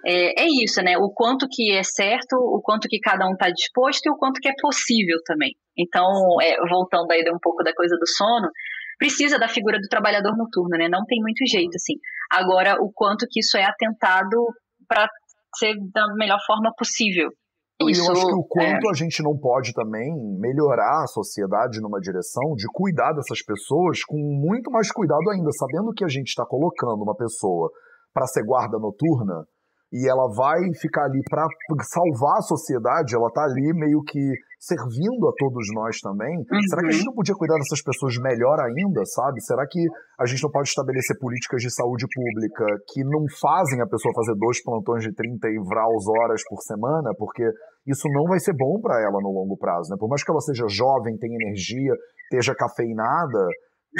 é, 0.04 0.42
é, 0.42 0.46
isso, 0.62 0.82
né? 0.82 0.98
O 0.98 1.10
quanto 1.10 1.48
que 1.50 1.72
é 1.72 1.82
certo, 1.82 2.36
o 2.36 2.60
quanto 2.62 2.86
que 2.86 3.00
cada 3.00 3.26
um 3.26 3.32
está 3.32 3.48
disposto 3.48 4.06
e 4.06 4.10
o 4.10 4.16
quanto 4.16 4.38
que 4.38 4.48
é 4.48 4.54
possível 4.60 5.16
também. 5.24 5.56
Então, 5.78 6.06
é, 6.42 6.56
voltando 6.68 7.11
aí 7.11 7.23
um 7.33 7.38
pouco 7.40 7.62
da 7.62 7.75
coisa 7.75 7.97
do 7.97 8.06
sono, 8.06 8.49
precisa 8.99 9.38
da 9.38 9.49
figura 9.49 9.78
do 9.78 9.88
trabalhador 9.88 10.37
noturno, 10.37 10.76
né? 10.78 10.88
Não 10.88 11.04
tem 11.04 11.21
muito 11.21 11.45
jeito, 11.47 11.75
assim. 11.75 11.95
Agora, 12.30 12.76
o 12.80 12.90
quanto 12.92 13.26
que 13.30 13.40
isso 13.40 13.56
é 13.56 13.64
atentado 13.64 14.47
para 14.88 15.09
ser 15.56 15.75
da 15.92 16.06
melhor 16.14 16.38
forma 16.47 16.73
possível. 16.76 17.28
Isso, 17.83 18.06
eu 18.06 18.12
acho 18.12 18.26
que 18.26 18.33
o 18.33 18.45
quanto 18.45 18.87
é... 18.87 18.90
a 18.90 18.95
gente 18.95 19.23
não 19.23 19.37
pode 19.37 19.75
também 19.75 20.11
melhorar 20.40 21.02
a 21.04 21.06
sociedade 21.06 21.78
numa 21.80 22.00
direção 22.00 22.54
de 22.54 22.66
cuidar 22.73 23.12
dessas 23.12 23.42
pessoas 23.42 24.02
com 24.02 24.16
muito 24.16 24.71
mais 24.71 24.90
cuidado 24.90 25.28
ainda, 25.30 25.50
sabendo 25.52 25.92
que 25.92 26.02
a 26.02 26.09
gente 26.09 26.28
está 26.28 26.47
colocando 26.47 27.02
uma 27.02 27.14
pessoa 27.14 27.71
para 28.14 28.26
ser 28.26 28.45
guarda 28.45 28.78
noturna 28.78 29.45
e 29.92 30.08
ela 30.08 30.26
vai 30.34 30.58
ficar 30.80 31.04
ali 31.04 31.22
para 31.30 31.46
salvar 31.82 32.38
a 32.38 32.42
sociedade, 32.42 33.14
ela 33.14 33.30
tá 33.30 33.44
ali 33.44 33.72
meio 33.72 34.02
que 34.02 34.20
servindo 34.58 35.28
a 35.28 35.32
todos 35.38 35.68
nós 35.74 36.00
também. 36.00 36.36
Uhum. 36.38 36.68
Será 36.68 36.82
que 36.82 36.88
a 36.88 36.92
gente 36.92 37.06
não 37.06 37.14
podia 37.14 37.34
cuidar 37.34 37.54
dessas 37.56 37.82
pessoas 37.82 38.18
melhor 38.18 38.58
ainda, 38.58 39.04
sabe? 39.04 39.40
Será 39.42 39.66
que 39.68 39.78
a 40.18 40.26
gente 40.26 40.42
não 40.42 40.50
pode 40.50 40.68
estabelecer 40.68 41.16
políticas 41.20 41.62
de 41.62 41.70
saúde 41.70 42.06
pública 42.12 42.64
que 42.92 43.04
não 43.04 43.26
fazem 43.40 43.80
a 43.80 43.86
pessoa 43.86 44.14
fazer 44.14 44.34
dois 44.38 44.62
plantões 44.62 45.04
de 45.04 45.14
30 45.14 45.49
e 45.49 45.58
vraus 45.62 46.04
horas 46.18 46.42
por 46.49 46.60
semana, 46.62 47.12
porque 47.16 47.44
isso 47.86 48.08
não 48.10 48.25
vai 48.25 48.40
ser 48.40 48.54
bom 48.54 48.80
para 48.80 49.00
ela 49.00 49.20
no 49.22 49.30
longo 49.30 49.56
prazo, 49.56 49.90
né? 49.90 49.96
Por 49.99 50.08
mais 50.08 50.25
que 50.25 50.30
ela 50.30 50.40
seja 50.40 50.66
jovem, 50.68 51.16
tenha 51.16 51.36
energia, 51.36 51.92
esteja 52.25 52.54
cafeinada, 52.54 53.46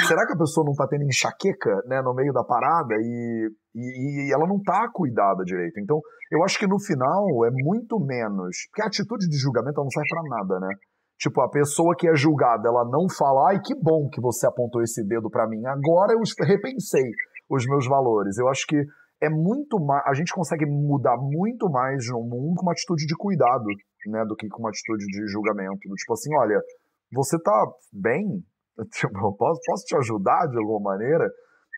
será 0.05 0.25
que 0.25 0.33
a 0.33 0.37
pessoa 0.37 0.65
não 0.65 0.73
está 0.73 0.87
tendo 0.87 1.03
enxaqueca 1.03 1.81
né, 1.87 2.01
no 2.01 2.13
meio 2.13 2.33
da 2.33 2.43
parada 2.43 2.95
e, 2.99 3.49
e, 3.75 4.27
e, 4.27 4.33
ela 4.33 4.45
não 4.47 4.57
está 4.57 4.87
cuidada 4.91 5.43
direito? 5.43 5.79
Então, 5.79 5.99
eu 6.31 6.43
acho 6.43 6.59
que 6.59 6.67
no 6.67 6.79
final 6.79 7.45
é 7.45 7.49
muito 7.51 7.99
menos. 7.99 8.57
Porque 8.69 8.81
a 8.83 8.87
atitude 8.87 9.27
de 9.27 9.37
julgamento 9.37 9.81
não 9.81 9.89
serve 9.89 10.09
para 10.09 10.37
nada, 10.37 10.59
né? 10.59 10.73
Tipo, 11.19 11.41
a 11.41 11.49
pessoa 11.49 11.95
que 11.97 12.07
é 12.07 12.15
julgada, 12.15 12.69
ela 12.69 12.85
não 12.85 13.09
fala, 13.09 13.49
ai, 13.49 13.59
que 13.59 13.73
bom 13.73 14.07
que 14.07 14.21
você 14.21 14.45
apontou 14.45 14.83
esse 14.83 15.03
dedo 15.03 15.29
para 15.31 15.47
mim. 15.47 15.65
Agora 15.65 16.13
eu 16.13 16.19
repensei 16.45 17.09
os 17.49 17.65
meus 17.65 17.87
valores. 17.87 18.37
Eu 18.37 18.47
acho 18.49 18.67
que 18.67 18.77
é 19.21 19.29
muito 19.29 19.79
mais. 19.79 20.03
A 20.05 20.13
gente 20.13 20.31
consegue 20.31 20.65
mudar 20.65 21.17
muito 21.17 21.69
mais 21.69 22.05
no 22.09 22.21
mundo 22.21 22.55
com 22.57 22.63
uma 22.63 22.71
atitude 22.71 23.07
de 23.07 23.15
cuidado, 23.15 23.65
né? 24.07 24.23
Do 24.25 24.35
que 24.35 24.47
com 24.47 24.59
uma 24.59 24.69
atitude 24.69 25.05
de 25.05 25.27
julgamento. 25.27 25.89
Do 25.89 25.95
tipo 25.95 26.13
assim, 26.13 26.29
olha, 26.37 26.61
você 27.11 27.41
tá 27.41 27.65
bem? 27.91 28.43
Tipo, 28.91 29.35
posso, 29.35 29.59
posso 29.65 29.85
te 29.85 29.97
ajudar 29.97 30.47
de 30.47 30.57
alguma 30.57 30.91
maneira? 30.91 31.27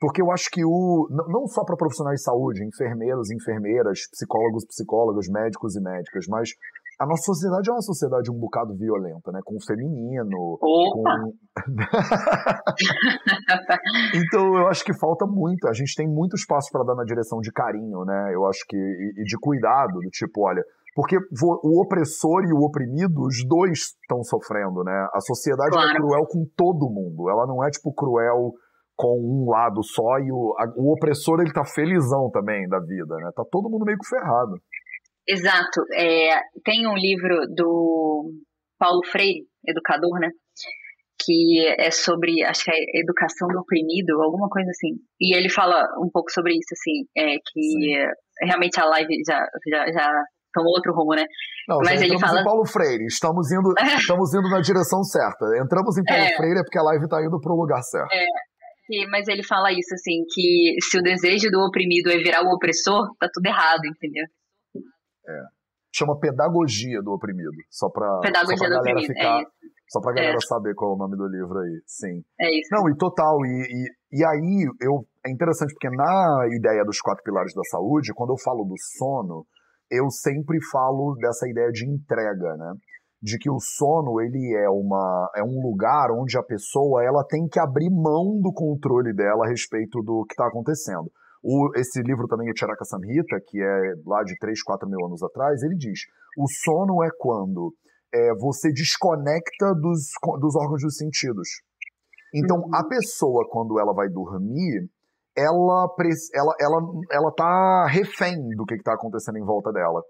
Porque 0.01 0.21
eu 0.21 0.31
acho 0.31 0.49
que 0.49 0.63
o. 0.63 1.09
Não 1.09 1.45
só 1.47 1.65
para 1.65 1.75
profissionais 1.75 2.19
de 2.19 2.23
saúde, 2.23 2.63
enfermeiros, 2.63 3.29
enfermeiras, 3.31 4.07
psicólogos, 4.11 4.65
psicólogas, 4.65 5.27
médicos 5.27 5.75
e 5.75 5.81
médicas, 5.81 6.25
mas 6.27 6.51
a 6.99 7.05
nossa 7.05 7.23
sociedade 7.23 7.69
é 7.69 7.73
uma 7.73 7.81
sociedade 7.81 8.29
um 8.29 8.37
bocado 8.37 8.75
violenta, 8.75 9.31
né? 9.31 9.39
Com 9.43 9.55
o 9.55 9.65
feminino. 9.65 10.57
Opa. 10.61 10.93
Com... 10.93 11.33
então 14.15 14.57
eu 14.57 14.67
acho 14.67 14.83
que 14.83 14.93
falta 14.93 15.25
muito. 15.25 15.65
A 15.67 15.73
gente 15.73 15.95
tem 15.95 16.07
muito 16.07 16.35
espaço 16.35 16.69
para 16.71 16.83
dar 16.83 16.95
na 16.95 17.05
direção 17.05 17.39
de 17.39 17.53
carinho, 17.53 18.03
né? 18.03 18.33
Eu 18.33 18.45
acho 18.45 18.65
que. 18.67 18.75
E, 18.75 19.23
de 19.23 19.37
cuidado, 19.39 19.93
do 19.93 20.09
tipo, 20.09 20.45
olha, 20.45 20.61
porque 20.95 21.17
o 21.17 21.81
opressor 21.81 22.43
e 22.43 22.53
o 22.53 22.65
oprimido, 22.65 23.21
os 23.21 23.45
dois 23.47 23.95
estão 24.01 24.23
sofrendo, 24.23 24.83
né? 24.83 25.07
A 25.13 25.21
sociedade 25.21 25.69
é 25.69 25.73
claro. 25.73 25.91
é 25.91 25.95
cruel 25.95 26.25
com 26.27 26.45
todo 26.55 26.89
mundo. 26.89 27.29
Ela 27.29 27.45
não 27.45 27.63
é, 27.63 27.69
tipo, 27.69 27.93
cruel 27.93 28.53
com 28.95 29.17
um 29.17 29.49
lado 29.49 29.81
só 29.81 30.19
e 30.19 30.29
o, 30.29 30.53
a, 30.59 30.65
o 30.75 30.91
opressor, 30.91 31.39
ele 31.39 31.53
tá 31.53 31.63
felizão 31.63 32.29
também 32.31 32.67
da 32.67 32.79
vida, 32.79 33.15
né? 33.15 33.31
Tá 33.33 33.43
todo 33.49 33.69
mundo 33.69 33.85
meio 33.85 33.97
que 33.97 34.09
ferrado. 34.09 34.59
Exato. 35.25 35.81
É, 35.93 36.41
tem 36.65 36.85
um 36.85 36.95
livro 36.95 37.47
do 37.55 38.33
Paulo 38.77 39.01
Freire, 39.05 39.47
educador, 39.65 40.19
né? 40.19 40.29
Que 41.23 41.65
é 41.77 41.91
sobre, 41.91 42.43
acho 42.43 42.65
que 42.65 42.71
é 42.71 42.99
educação 42.99 43.47
do 43.47 43.59
oprimido, 43.59 44.21
alguma 44.21 44.49
coisa 44.49 44.69
assim. 44.69 44.99
E 45.19 45.33
ele 45.33 45.49
fala 45.49 45.81
um 46.03 46.09
pouco 46.11 46.31
sobre 46.31 46.53
isso, 46.53 46.73
assim, 46.73 47.05
é 47.15 47.35
que 47.37 47.61
Sim. 47.61 48.47
realmente 48.47 48.79
a 48.81 48.85
live 48.85 49.15
já, 49.25 49.45
já, 49.67 49.91
já 49.93 50.23
tomou 50.53 50.71
outro 50.73 50.93
rumo, 50.93 51.15
né? 51.15 51.25
Não, 51.67 51.77
Mas 51.83 52.01
ele 52.01 52.19
fala... 52.19 52.41
em 52.41 52.43
Paulo 52.43 52.65
Freire, 52.65 53.05
estamos 53.05 53.51
indo, 53.51 53.73
estamos 53.99 54.33
indo 54.33 54.49
na 54.49 54.61
direção 54.61 55.03
certa. 55.03 55.45
Entramos 55.61 55.97
em 55.97 56.03
Paulo 56.03 56.23
é. 56.23 56.35
Freire 56.35 56.59
é 56.59 56.63
porque 56.63 56.79
a 56.79 56.83
live 56.83 57.03
está 57.03 57.23
indo 57.23 57.39
para 57.39 57.53
o 57.53 57.59
lugar 57.59 57.81
certo. 57.83 58.11
É. 58.11 58.25
Mas 59.11 59.27
ele 59.27 59.43
fala 59.43 59.71
isso, 59.71 59.93
assim, 59.93 60.25
que 60.33 60.75
se 60.81 60.97
o 60.97 61.03
desejo 61.03 61.51
do 61.51 61.59
oprimido 61.61 62.09
é 62.09 62.17
virar 62.17 62.41
o 62.41 62.51
opressor, 62.51 63.13
tá 63.19 63.29
tudo 63.31 63.45
errado, 63.45 63.85
entendeu? 63.85 64.25
É. 65.27 65.59
Chama 65.93 66.19
Pedagogia 66.19 67.01
do 67.01 67.11
Oprimido, 67.13 67.49
só 67.69 67.89
para 67.89 68.19
Pedagogia 68.21 68.57
só 68.57 68.65
pra 68.65 68.73
do 68.73 68.79
Oprimido, 68.79 69.07
ficar, 69.07 69.37
é 69.37 69.41
isso. 69.41 69.51
Só 69.89 69.99
pra 69.99 70.13
galera 70.13 70.37
é. 70.37 70.47
saber 70.47 70.75
qual 70.75 70.91
é 70.91 70.95
o 70.95 70.97
nome 70.97 71.17
do 71.17 71.27
livro 71.27 71.57
aí, 71.59 71.81
sim. 71.85 72.21
É 72.39 72.59
isso. 72.59 72.69
Não, 72.71 72.87
e 72.89 72.95
total, 72.95 73.43
e, 73.43 73.65
e, 73.65 74.19
e 74.19 74.25
aí 74.25 74.69
eu, 74.81 75.03
é 75.25 75.31
interessante 75.31 75.73
porque 75.73 75.89
na 75.89 76.47
ideia 76.51 76.85
dos 76.85 76.99
quatro 76.99 77.23
pilares 77.23 77.53
da 77.55 77.63
saúde, 77.71 78.13
quando 78.13 78.33
eu 78.33 78.37
falo 78.37 78.63
do 78.65 78.75
sono, 78.97 79.45
eu 79.89 80.09
sempre 80.09 80.59
falo 80.71 81.15
dessa 81.19 81.47
ideia 81.47 81.71
de 81.71 81.87
entrega, 81.87 82.55
né? 82.57 82.73
De 83.21 83.37
que 83.37 83.49
o 83.49 83.59
sono 83.59 84.21
ele 84.21 84.55
é 84.55 84.69
uma 84.69 85.29
é 85.35 85.43
um 85.43 85.61
lugar 85.61 86.09
onde 86.11 86.37
a 86.37 86.43
pessoa 86.43 87.03
ela 87.03 87.23
tem 87.27 87.47
que 87.47 87.59
abrir 87.59 87.89
mão 87.89 88.39
do 88.41 88.53
controle 88.53 89.13
dela 89.13 89.45
a 89.45 89.49
respeito 89.49 90.01
do 90.01 90.25
que 90.25 90.33
está 90.33 90.47
acontecendo. 90.47 91.11
O, 91.43 91.71
esse 91.75 92.01
livro 92.01 92.27
também, 92.27 92.49
o 92.51 92.57
Charaka 92.57 92.85
Samhita, 92.85 93.39
que 93.47 93.61
é 93.61 93.93
lá 94.05 94.23
de 94.23 94.37
3, 94.37 94.61
4 94.61 94.89
mil 94.89 95.05
anos 95.05 95.23
atrás, 95.23 95.63
ele 95.63 95.75
diz: 95.75 95.99
o 96.37 96.47
sono 96.47 97.03
é 97.03 97.09
quando 97.17 97.73
é, 98.13 98.33
você 98.35 98.71
desconecta 98.71 99.73
dos, 99.75 100.11
dos 100.39 100.55
órgãos 100.55 100.81
dos 100.81 100.97
sentidos. 100.97 101.47
Então, 102.33 102.57
uhum. 102.57 102.75
a 102.75 102.87
pessoa, 102.87 103.47
quando 103.49 103.79
ela 103.79 103.93
vai 103.93 104.07
dormir, 104.09 104.87
ela, 105.37 105.87
ela, 106.33 106.53
ela, 106.59 106.81
ela 107.11 107.31
tá 107.35 107.87
refém 107.89 108.37
do 108.55 108.65
que 108.65 108.75
está 108.75 108.93
acontecendo 108.93 109.37
em 109.37 109.45
volta 109.45 109.71
dela. 109.71 110.01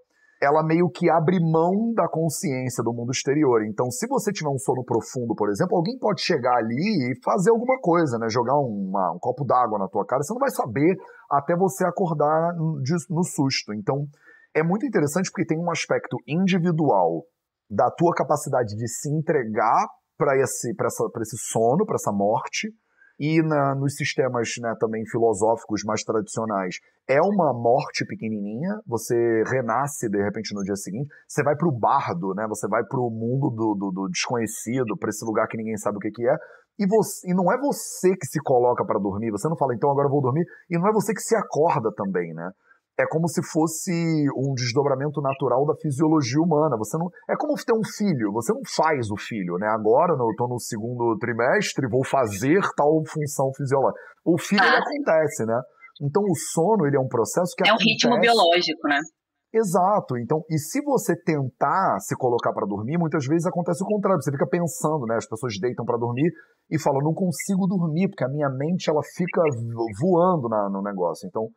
ela 0.42 0.64
meio 0.64 0.90
que 0.90 1.10
abre 1.10 1.38
mão 1.40 1.94
da 1.94 2.08
consciência 2.08 2.82
do 2.84 2.94
mundo 2.94 3.12
exterior. 3.12 3.64
Então, 3.66 3.92
se 3.92 4.08
você 4.08 4.32
tiver 4.32 4.50
um 4.50 4.58
sono 4.58 4.84
profundo, 4.86 5.36
por 5.36 5.50
exemplo, 5.50 5.76
alguém 5.76 5.98
pode 6.00 6.22
chegar 6.22 6.56
ali 6.56 7.12
e 7.12 7.22
fazer 7.24 7.52
alguma 7.52 7.78
coisa, 7.82 8.18
né? 8.18 8.28
Jogar 8.30 8.56
uma, 8.56 9.12
um 9.14 9.20
copo 9.20 9.44
d'água 9.44 9.78
na 9.78 9.90
tua 9.90 10.06
cara, 10.06 10.24
você 10.24 10.34
não 10.34 10.40
vai 10.40 10.50
saber 10.50 10.96
até 11.30 11.56
você 11.56 11.86
acordar 11.86 12.54
no 12.56 13.24
susto. 13.24 13.74
Então, 13.74 14.06
é 14.56 14.64
muito 14.64 14.86
interessante 14.86 15.30
porque 15.30 15.46
tem 15.46 15.60
um 15.60 15.70
aspecto 15.70 16.18
individual 16.26 17.24
da 17.70 17.92
tua 17.92 18.14
capacidade 18.16 18.76
de 18.76 18.88
se 18.88 19.10
entregar 19.10 19.88
para 20.18 20.38
esse, 20.38 20.72
esse 21.22 21.38
sono, 21.38 21.86
para 21.86 21.96
essa 21.96 22.12
morte, 22.12 22.70
e 23.20 23.42
na, 23.42 23.76
nos 23.76 23.96
sistemas 23.96 24.54
né, 24.62 24.74
também 24.80 25.06
filosóficos 25.06 25.84
mais 25.84 26.04
tradicionais, 26.04 26.76
é 27.08 27.22
uma 27.22 27.54
morte 27.54 28.06
pequenininha, 28.06 28.80
você 28.88 29.44
renasce 29.46 30.10
de 30.10 30.24
repente 30.24 30.56
no 30.56 30.64
dia 30.64 30.76
seguinte, 30.76 31.10
você 31.28 31.44
vai 31.44 31.56
para 31.56 31.68
o 31.68 31.72
bardo, 31.72 32.34
né, 32.34 32.48
você 32.48 32.68
vai 32.68 32.84
para 32.84 33.00
o 33.00 33.10
mundo 33.10 33.50
do, 33.50 33.76
do, 33.76 33.92
do 33.92 34.10
desconhecido, 34.10 34.98
para 34.98 35.10
esse 35.10 35.26
lugar 35.26 35.48
que 35.48 35.58
ninguém 35.58 35.76
sabe 35.76 35.98
o 35.98 36.00
que, 36.00 36.12
que 36.12 36.28
é, 36.28 36.36
e, 36.80 36.88
você, 36.88 37.30
e 37.30 37.34
não 37.34 37.52
é 37.52 37.58
você 37.58 38.16
que 38.16 38.26
se 38.26 38.40
coloca 38.40 38.86
para 38.86 38.98
dormir, 38.98 39.32
você 39.32 39.50
não 39.50 39.58
fala, 39.58 39.76
então 39.76 39.92
agora 39.92 40.08
eu 40.08 40.12
vou 40.12 40.22
dormir, 40.22 40.46
e 40.70 40.80
não 40.80 40.88
é 40.88 40.94
você 40.94 41.14
que 41.14 41.22
se 41.22 41.36
acorda 41.36 41.92
também, 41.94 42.34
né? 42.34 42.50
É 43.00 43.08
como 43.08 43.30
se 43.30 43.42
fosse 43.42 43.92
um 44.36 44.54
desdobramento 44.54 45.22
natural 45.22 45.66
da 45.66 45.74
fisiologia 45.82 46.42
humana. 46.42 46.76
Você 46.78 46.98
não 46.98 47.08
é 47.30 47.36
como 47.38 47.56
ter 47.56 47.74
um 47.74 47.84
filho. 47.84 48.34
Você 48.34 48.52
não 48.52 48.62
faz 48.76 49.10
o 49.10 49.16
filho, 49.16 49.56
né? 49.58 49.68
Agora 49.68 50.12
eu 50.12 50.30
estou 50.32 50.50
no 50.50 50.60
segundo 50.60 51.18
trimestre, 51.18 51.88
vou 51.88 52.04
fazer 52.06 52.60
tal 52.76 53.02
função 53.08 53.52
fisiológica. 53.56 54.00
O 54.26 54.38
filho 54.38 54.62
ah. 54.62 54.80
acontece, 54.80 55.46
né? 55.46 55.62
Então 56.02 56.22
o 56.24 56.36
sono 56.36 56.86
ele 56.86 56.98
é 56.98 57.00
um 57.00 57.08
processo 57.08 57.56
que 57.56 57.64
é 57.64 57.70
acontece... 57.70 57.88
um 57.88 57.92
ritmo 57.92 58.20
biológico, 58.20 58.88
né? 58.90 59.00
Exato. 59.52 60.18
Então, 60.18 60.44
e 60.50 60.60
se 60.60 60.80
você 60.84 61.16
tentar 61.16 62.00
se 62.02 62.16
colocar 62.16 62.54
para 62.54 62.68
dormir, 62.68 63.00
muitas 63.00 63.26
vezes 63.26 63.48
acontece 63.48 63.84
o 63.84 63.88
contrário. 63.88 64.22
Você 64.22 64.32
fica 64.32 64.46
pensando, 64.46 65.06
né? 65.08 65.16
As 65.16 65.28
pessoas 65.28 65.58
deitam 65.60 65.86
para 65.86 65.98
dormir 65.98 66.30
e 66.70 66.78
falam: 66.80 67.02
"Não 67.02 67.14
consigo 67.14 67.66
dormir 67.66 68.10
porque 68.10 68.26
a 68.26 68.30
minha 68.30 68.50
mente 68.50 68.90
ela 68.90 69.02
fica 69.16 69.42
voando 70.00 70.50
na, 70.50 70.70
no 70.70 70.84
negócio". 70.84 71.26
Então, 71.26 71.48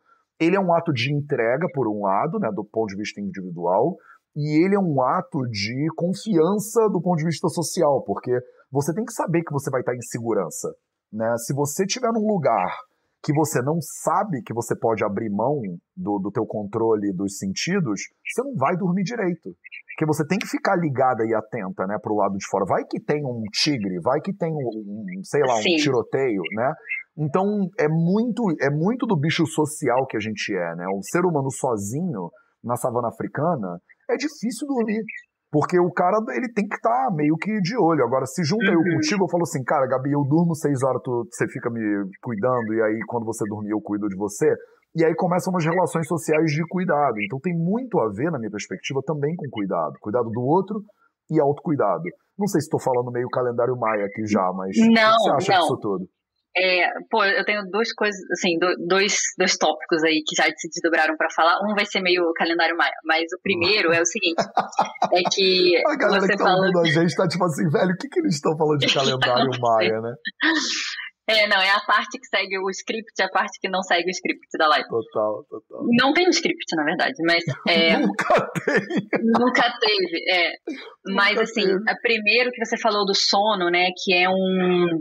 ele 0.43 0.55
é 0.55 0.59
um 0.59 0.73
ato 0.73 0.91
de 0.91 1.13
entrega, 1.13 1.67
por 1.73 1.87
um 1.87 2.03
lado, 2.03 2.39
né, 2.39 2.49
do 2.53 2.63
ponto 2.63 2.87
de 2.89 2.97
vista 2.97 3.21
individual, 3.21 3.95
e 4.35 4.63
ele 4.65 4.75
é 4.75 4.79
um 4.79 5.01
ato 5.01 5.47
de 5.49 5.87
confiança 5.95 6.89
do 6.89 7.01
ponto 7.01 7.17
de 7.17 7.25
vista 7.25 7.47
social, 7.49 8.03
porque 8.03 8.31
você 8.71 8.93
tem 8.93 9.05
que 9.05 9.13
saber 9.13 9.43
que 9.43 9.53
você 9.53 9.69
vai 9.69 9.81
estar 9.81 9.95
em 9.95 10.01
segurança. 10.01 10.73
Né? 11.11 11.35
Se 11.37 11.53
você 11.53 11.85
estiver 11.85 12.11
num 12.11 12.25
lugar 12.25 12.75
que 13.23 13.33
você 13.33 13.61
não 13.61 13.77
sabe 14.03 14.41
que 14.43 14.53
você 14.53 14.75
pode 14.75 15.03
abrir 15.03 15.29
mão 15.29 15.61
do, 15.95 16.19
do 16.19 16.29
teu 16.29 16.45
controle 16.45 17.13
dos 17.13 17.37
sentidos, 17.37 18.01
você 18.27 18.43
não 18.43 18.53
vai 18.55 18.75
dormir 18.75 19.03
direito. 19.03 19.55
Porque 19.95 20.05
você 20.05 20.27
tem 20.27 20.37
que 20.37 20.47
ficar 20.47 20.75
ligada 20.75 21.23
e 21.25 21.33
atenta, 21.33 21.87
né, 21.87 21.97
pro 22.01 22.15
lado 22.15 22.35
de 22.35 22.45
fora. 22.47 22.65
Vai 22.65 22.83
que 22.83 22.99
tem 22.99 23.23
um 23.25 23.43
tigre, 23.51 23.99
vai 24.01 24.19
que 24.19 24.33
tem 24.33 24.51
um, 24.51 25.21
sei 25.23 25.41
lá, 25.41 25.55
um 25.55 25.61
Sim. 25.61 25.75
tiroteio, 25.77 26.41
né? 26.53 26.73
Então 27.17 27.69
é 27.79 27.87
muito, 27.87 28.43
é 28.59 28.69
muito 28.69 29.05
do 29.05 29.15
bicho 29.15 29.45
social 29.45 30.05
que 30.07 30.17
a 30.17 30.19
gente 30.19 30.53
é, 30.53 30.75
né? 30.75 30.85
O 30.87 31.01
ser 31.03 31.23
humano 31.25 31.49
sozinho 31.51 32.29
na 32.63 32.75
savana 32.75 33.07
africana 33.07 33.79
é 34.09 34.17
difícil 34.17 34.67
dormir. 34.67 35.01
Porque 35.53 35.79
o 35.79 35.93
cara, 35.93 36.17
ele 36.33 36.51
tem 36.51 36.67
que 36.67 36.73
estar 36.73 36.89
tá 36.89 37.13
meio 37.13 37.37
que 37.37 37.61
de 37.61 37.77
olho. 37.77 38.03
Agora, 38.03 38.25
se 38.25 38.43
junta 38.43 38.65
uhum. 38.65 38.73
eu 38.73 38.95
contigo, 38.97 39.23
eu 39.23 39.29
falo 39.29 39.43
assim, 39.43 39.63
cara, 39.63 39.85
Gabi, 39.85 40.11
eu 40.11 40.25
durmo 40.25 40.55
seis 40.55 40.81
horas, 40.81 40.99
tu, 41.03 41.27
você 41.29 41.47
fica 41.47 41.69
me 41.69 41.79
cuidando, 42.23 42.73
e 42.73 42.81
aí 42.81 42.99
quando 43.05 43.23
você 43.23 43.45
dormir 43.47 43.69
eu 43.69 43.79
cuido 43.79 44.09
de 44.09 44.17
você. 44.17 44.49
E 44.95 45.05
aí 45.05 45.13
começam 45.13 45.53
umas 45.53 45.63
relações 45.63 46.07
sociais 46.07 46.51
de 46.51 46.65
cuidado. 46.67 47.21
Então 47.21 47.37
tem 47.39 47.53
muito 47.53 47.99
a 47.99 48.09
ver, 48.09 48.31
na 48.31 48.39
minha 48.39 48.49
perspectiva, 48.49 48.99
também 49.05 49.35
com 49.35 49.45
cuidado. 49.51 49.93
Cuidado 50.01 50.31
do 50.31 50.41
outro 50.41 50.81
e 51.29 51.39
autocuidado. 51.39 52.01
Não 52.37 52.47
sei 52.47 52.59
se 52.59 52.65
estou 52.65 52.81
falando 52.81 53.11
meio 53.11 53.29
calendário 53.29 53.77
maia 53.77 54.05
aqui 54.05 54.25
já, 54.25 54.51
mas 54.57 54.75
não, 54.77 54.89
o 54.89 54.89
que 54.89 55.21
você 55.21 55.29
acha 55.29 55.53
não. 55.53 55.61
disso 55.61 55.77
tudo? 55.79 56.05
É, 56.55 56.87
pô, 57.09 57.25
eu 57.25 57.43
tenho 57.45 57.63
duas 57.71 57.91
coisas, 57.93 58.19
assim, 58.31 58.59
dois, 58.87 59.17
dois 59.37 59.57
tópicos 59.57 60.03
aí 60.03 60.21
que 60.25 60.35
já 60.35 60.43
se 60.55 60.69
desdobraram 60.69 61.17
para 61.17 61.29
falar. 61.35 61.57
Um 61.63 61.73
vai 61.73 61.85
ser 61.85 61.99
meio 61.99 62.31
calendário 62.35 62.77
maia, 62.77 62.93
mas 63.03 63.23
o 63.33 63.41
primeiro 63.41 63.91
é 63.91 63.99
o 63.99 64.05
seguinte: 64.05 64.43
é 65.11 65.21
que. 65.33 65.81
A 65.87 65.95
galera 65.95 66.21
você 66.21 66.33
que 66.33 66.37
tá 66.37 66.43
fala... 66.43 66.57
ouvindo 66.57 66.79
a 66.79 66.85
gente 66.85 67.15
tá 67.15 67.27
tipo 67.27 67.43
assim, 67.43 67.67
velho, 67.69 67.91
o 67.91 67.97
que, 67.97 68.07
que 68.07 68.19
eles 68.19 68.35
estão 68.35 68.55
falando 68.55 68.79
de 68.79 68.85
calendário 68.93 69.49
maia, 69.59 69.99
né? 70.01 70.13
É, 71.25 71.47
não, 71.47 71.55
é 71.55 71.69
a 71.69 71.79
parte 71.79 72.19
que 72.19 72.27
segue 72.27 72.59
o 72.59 72.69
script 72.69 73.13
e 73.17 73.23
a 73.23 73.29
parte 73.29 73.57
que 73.57 73.69
não 73.69 73.81
segue 73.81 74.07
o 74.07 74.11
script 74.11 74.45
da 74.57 74.67
live. 74.67 74.89
Total, 74.89 75.45
total. 75.49 75.85
Não 75.97 76.11
tem 76.11 76.27
um 76.27 76.31
script, 76.31 76.75
na 76.75 76.83
verdade, 76.83 77.13
mas. 77.25 77.43
É, 77.65 77.97
nunca 77.97 78.51
teve. 78.65 79.07
Nunca 79.39 79.73
teve, 79.79 80.29
é. 80.29 80.51
Mas, 81.13 81.29
nunca 81.29 81.43
assim, 81.43 81.65
teve. 81.65 82.01
primeiro 82.01 82.51
que 82.51 82.65
você 82.65 82.77
falou 82.77 83.05
do 83.05 83.15
sono, 83.15 83.69
né, 83.69 83.87
que 84.03 84.13
é 84.13 84.27
um 84.27 84.99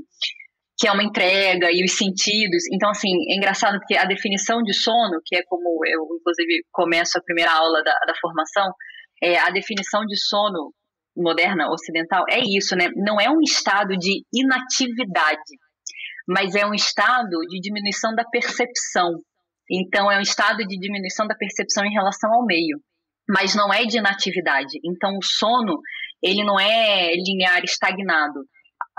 que 0.82 0.88
é 0.88 0.92
uma 0.92 1.04
entrega 1.04 1.70
e 1.70 1.84
os 1.84 1.96
sentidos. 1.96 2.64
Então, 2.74 2.90
assim, 2.90 3.08
é 3.30 3.36
engraçado 3.36 3.78
porque 3.78 3.94
a 3.94 4.04
definição 4.04 4.60
de 4.64 4.74
sono, 4.74 5.20
que 5.24 5.36
é 5.36 5.42
como 5.46 5.80
eu, 5.86 6.02
inclusive, 6.18 6.64
começo 6.72 7.16
a 7.16 7.22
primeira 7.22 7.52
aula 7.52 7.84
da, 7.84 7.92
da 8.04 8.12
formação, 8.20 8.66
é, 9.22 9.38
a 9.38 9.50
definição 9.50 10.04
de 10.04 10.16
sono 10.16 10.74
moderna, 11.16 11.70
ocidental, 11.70 12.24
é 12.28 12.40
isso, 12.40 12.74
né? 12.74 12.88
Não 12.96 13.20
é 13.20 13.30
um 13.30 13.40
estado 13.42 13.96
de 13.96 14.24
inatividade, 14.34 15.54
mas 16.26 16.56
é 16.56 16.66
um 16.66 16.74
estado 16.74 17.38
de 17.48 17.60
diminuição 17.60 18.12
da 18.16 18.24
percepção. 18.24 19.12
Então, 19.70 20.10
é 20.10 20.18
um 20.18 20.22
estado 20.22 20.66
de 20.66 20.76
diminuição 20.80 21.28
da 21.28 21.36
percepção 21.36 21.84
em 21.84 21.92
relação 21.92 22.32
ao 22.32 22.44
meio, 22.44 22.80
mas 23.28 23.54
não 23.54 23.72
é 23.72 23.84
de 23.84 23.98
inatividade. 23.98 24.80
Então, 24.84 25.12
o 25.16 25.22
sono, 25.22 25.78
ele 26.20 26.42
não 26.42 26.58
é 26.58 27.12
linear, 27.14 27.62
estagnado 27.62 28.40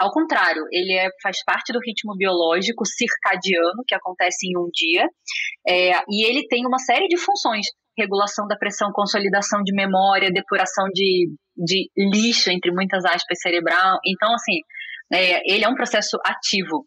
ao 0.04 0.12
contrário, 0.12 0.64
ele 0.70 0.94
é, 0.94 1.08
faz 1.22 1.38
parte 1.46 1.72
do 1.72 1.80
ritmo 1.80 2.14
biológico 2.18 2.86
circadiano 2.86 3.84
que 3.88 3.96
acontece 3.96 4.46
em 4.46 4.58
um 4.60 4.68
dia, 4.74 5.08
é, 5.66 5.94
e 6.10 6.28
ele 6.28 6.46
tem 6.50 6.66
uma 6.68 6.78
série 6.78 7.08
de 7.08 7.18
funções: 7.18 7.68
regulação 7.98 8.46
da 8.46 8.58
pressão, 8.58 8.92
consolidação 8.92 9.64
de 9.64 9.74
memória, 9.74 10.30
depuração 10.30 10.86
de, 10.94 11.34
de 11.56 11.90
lixo, 11.98 12.52
entre 12.52 12.72
muitas 12.74 13.06
aspas, 13.06 13.40
cerebral. 13.42 13.98
Então, 14.06 14.34
assim, 14.34 14.60
é, 15.14 15.40
ele 15.50 15.64
é 15.64 15.70
um 15.70 15.76
processo 15.76 16.18
ativo, 16.26 16.86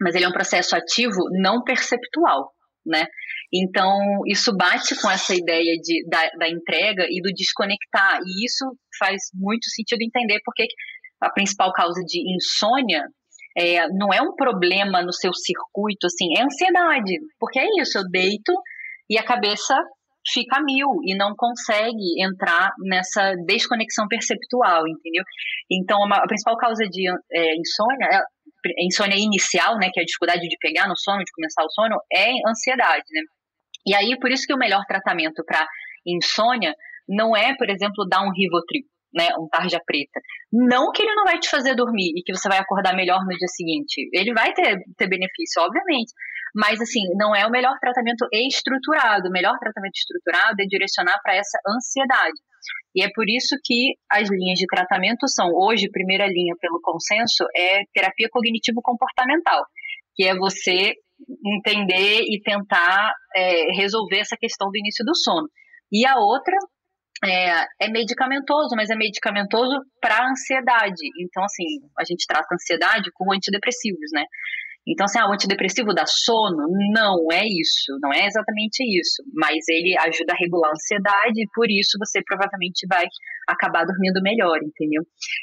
mas 0.00 0.16
ele 0.16 0.24
é 0.24 0.28
um 0.28 0.32
processo 0.32 0.74
ativo 0.74 1.20
não 1.40 1.62
perceptual, 1.62 2.50
né? 2.84 3.06
Então, 3.54 3.96
isso 4.26 4.52
bate 4.56 5.00
com 5.00 5.08
essa 5.08 5.32
ideia 5.32 5.78
de, 5.80 6.04
da, 6.08 6.28
da 6.36 6.48
entrega 6.48 7.06
e 7.08 7.22
do 7.22 7.32
desconectar, 7.32 8.18
e 8.26 8.44
isso 8.44 8.64
faz 8.98 9.22
muito 9.34 9.70
sentido 9.70 10.02
entender 10.02 10.40
porque 10.44 10.66
a 11.20 11.30
principal 11.30 11.72
causa 11.72 12.00
de 12.02 12.20
insônia 12.36 13.02
é, 13.56 13.88
não 13.88 14.12
é 14.12 14.20
um 14.20 14.34
problema 14.34 15.02
no 15.02 15.12
seu 15.12 15.32
circuito, 15.32 16.06
assim, 16.06 16.36
é 16.38 16.42
ansiedade. 16.42 17.18
Porque 17.38 17.58
é 17.58 17.66
isso, 17.80 17.98
eu 17.98 18.04
deito 18.10 18.52
e 19.08 19.18
a 19.18 19.24
cabeça 19.24 19.74
fica 20.28 20.60
mil 20.60 20.88
e 21.04 21.16
não 21.16 21.34
consegue 21.36 22.20
entrar 22.20 22.72
nessa 22.84 23.34
desconexão 23.46 24.06
perceptual, 24.08 24.86
entendeu? 24.88 25.22
Então, 25.70 25.98
uma, 25.98 26.16
a 26.16 26.26
principal 26.26 26.56
causa 26.56 26.84
de 26.84 27.08
é, 27.32 27.56
insônia, 27.56 28.06
é, 28.12 28.84
insônia 28.84 29.16
inicial, 29.16 29.78
né, 29.78 29.88
que 29.92 30.00
é 30.00 30.02
a 30.02 30.06
dificuldade 30.06 30.42
de 30.42 30.56
pegar 30.60 30.88
no 30.88 30.96
sono, 30.96 31.24
de 31.24 31.32
começar 31.32 31.62
o 31.64 31.70
sono, 31.70 31.96
é 32.12 32.32
ansiedade, 32.48 33.04
né? 33.12 33.22
E 33.86 33.94
aí, 33.94 34.18
por 34.18 34.32
isso 34.32 34.46
que 34.46 34.52
o 34.54 34.58
melhor 34.58 34.84
tratamento 34.86 35.44
para 35.46 35.64
insônia 36.04 36.74
não 37.08 37.36
é, 37.36 37.54
por 37.56 37.70
exemplo, 37.70 38.04
dar 38.08 38.22
um 38.22 38.32
Rivotril 38.32 38.82
né, 39.16 39.28
um 39.40 39.48
tarja 39.48 39.80
preta. 39.84 40.20
Não 40.52 40.92
que 40.92 41.02
ele 41.02 41.14
não 41.14 41.24
vai 41.24 41.38
te 41.38 41.48
fazer 41.48 41.74
dormir 41.74 42.12
e 42.14 42.22
que 42.22 42.36
você 42.36 42.48
vai 42.48 42.58
acordar 42.58 42.94
melhor 42.94 43.24
no 43.24 43.36
dia 43.36 43.48
seguinte. 43.48 44.08
Ele 44.12 44.34
vai 44.34 44.52
ter, 44.52 44.76
ter 44.96 45.08
benefício, 45.08 45.62
obviamente. 45.62 46.12
Mas, 46.54 46.80
assim, 46.80 47.00
não 47.16 47.34
é 47.34 47.46
o 47.46 47.50
melhor 47.50 47.76
tratamento 47.80 48.26
estruturado. 48.32 49.28
O 49.28 49.32
melhor 49.32 49.58
tratamento 49.58 49.96
estruturado 49.96 50.56
é 50.60 50.66
direcionar 50.66 51.18
para 51.22 51.34
essa 51.34 51.58
ansiedade. 51.66 52.38
E 52.94 53.02
é 53.02 53.08
por 53.14 53.24
isso 53.28 53.56
que 53.62 53.94
as 54.10 54.28
linhas 54.30 54.58
de 54.58 54.66
tratamento 54.66 55.28
são, 55.28 55.50
hoje, 55.54 55.90
primeira 55.90 56.26
linha 56.26 56.54
pelo 56.60 56.80
consenso, 56.80 57.44
é 57.54 57.82
terapia 57.92 58.28
cognitivo-comportamental, 58.30 59.64
que 60.14 60.24
é 60.24 60.34
você 60.34 60.94
entender 61.44 62.22
e 62.22 62.40
tentar 62.42 63.12
é, 63.34 63.72
resolver 63.76 64.18
essa 64.18 64.36
questão 64.38 64.68
do 64.70 64.78
início 64.78 65.04
do 65.04 65.14
sono. 65.14 65.48
E 65.92 66.06
a 66.06 66.16
outra 66.18 66.56
é, 67.24 67.64
é 67.80 67.88
medicamentoso, 67.90 68.74
mas 68.76 68.90
é 68.90 68.96
medicamentoso 68.96 69.74
para 70.00 70.28
ansiedade. 70.28 71.02
Então, 71.20 71.42
assim, 71.44 71.64
a 71.98 72.04
gente 72.04 72.26
trata 72.26 72.46
a 72.50 72.54
ansiedade 72.54 73.10
com 73.14 73.32
antidepressivos, 73.32 74.10
né? 74.12 74.24
Então, 74.86 75.04
assim, 75.04 75.18
ah, 75.18 75.28
o 75.28 75.32
antidepressivo 75.32 75.92
dá 75.92 76.06
sono? 76.06 76.62
Não 76.94 77.26
é 77.32 77.42
isso, 77.42 77.90
não 78.00 78.12
é 78.14 78.24
exatamente 78.24 78.86
isso. 78.86 79.18
Mas 79.34 79.58
ele 79.68 79.98
ajuda 79.98 80.32
a 80.32 80.38
regular 80.38 80.70
a 80.70 80.74
ansiedade 80.74 81.42
e 81.42 81.48
por 81.52 81.66
isso 81.68 81.98
você 81.98 82.22
provavelmente 82.24 82.86
vai 82.86 83.04
acabar 83.48 83.84
dormindo 83.84 84.22
melhor, 84.22 84.58
entendeu? 84.62 85.02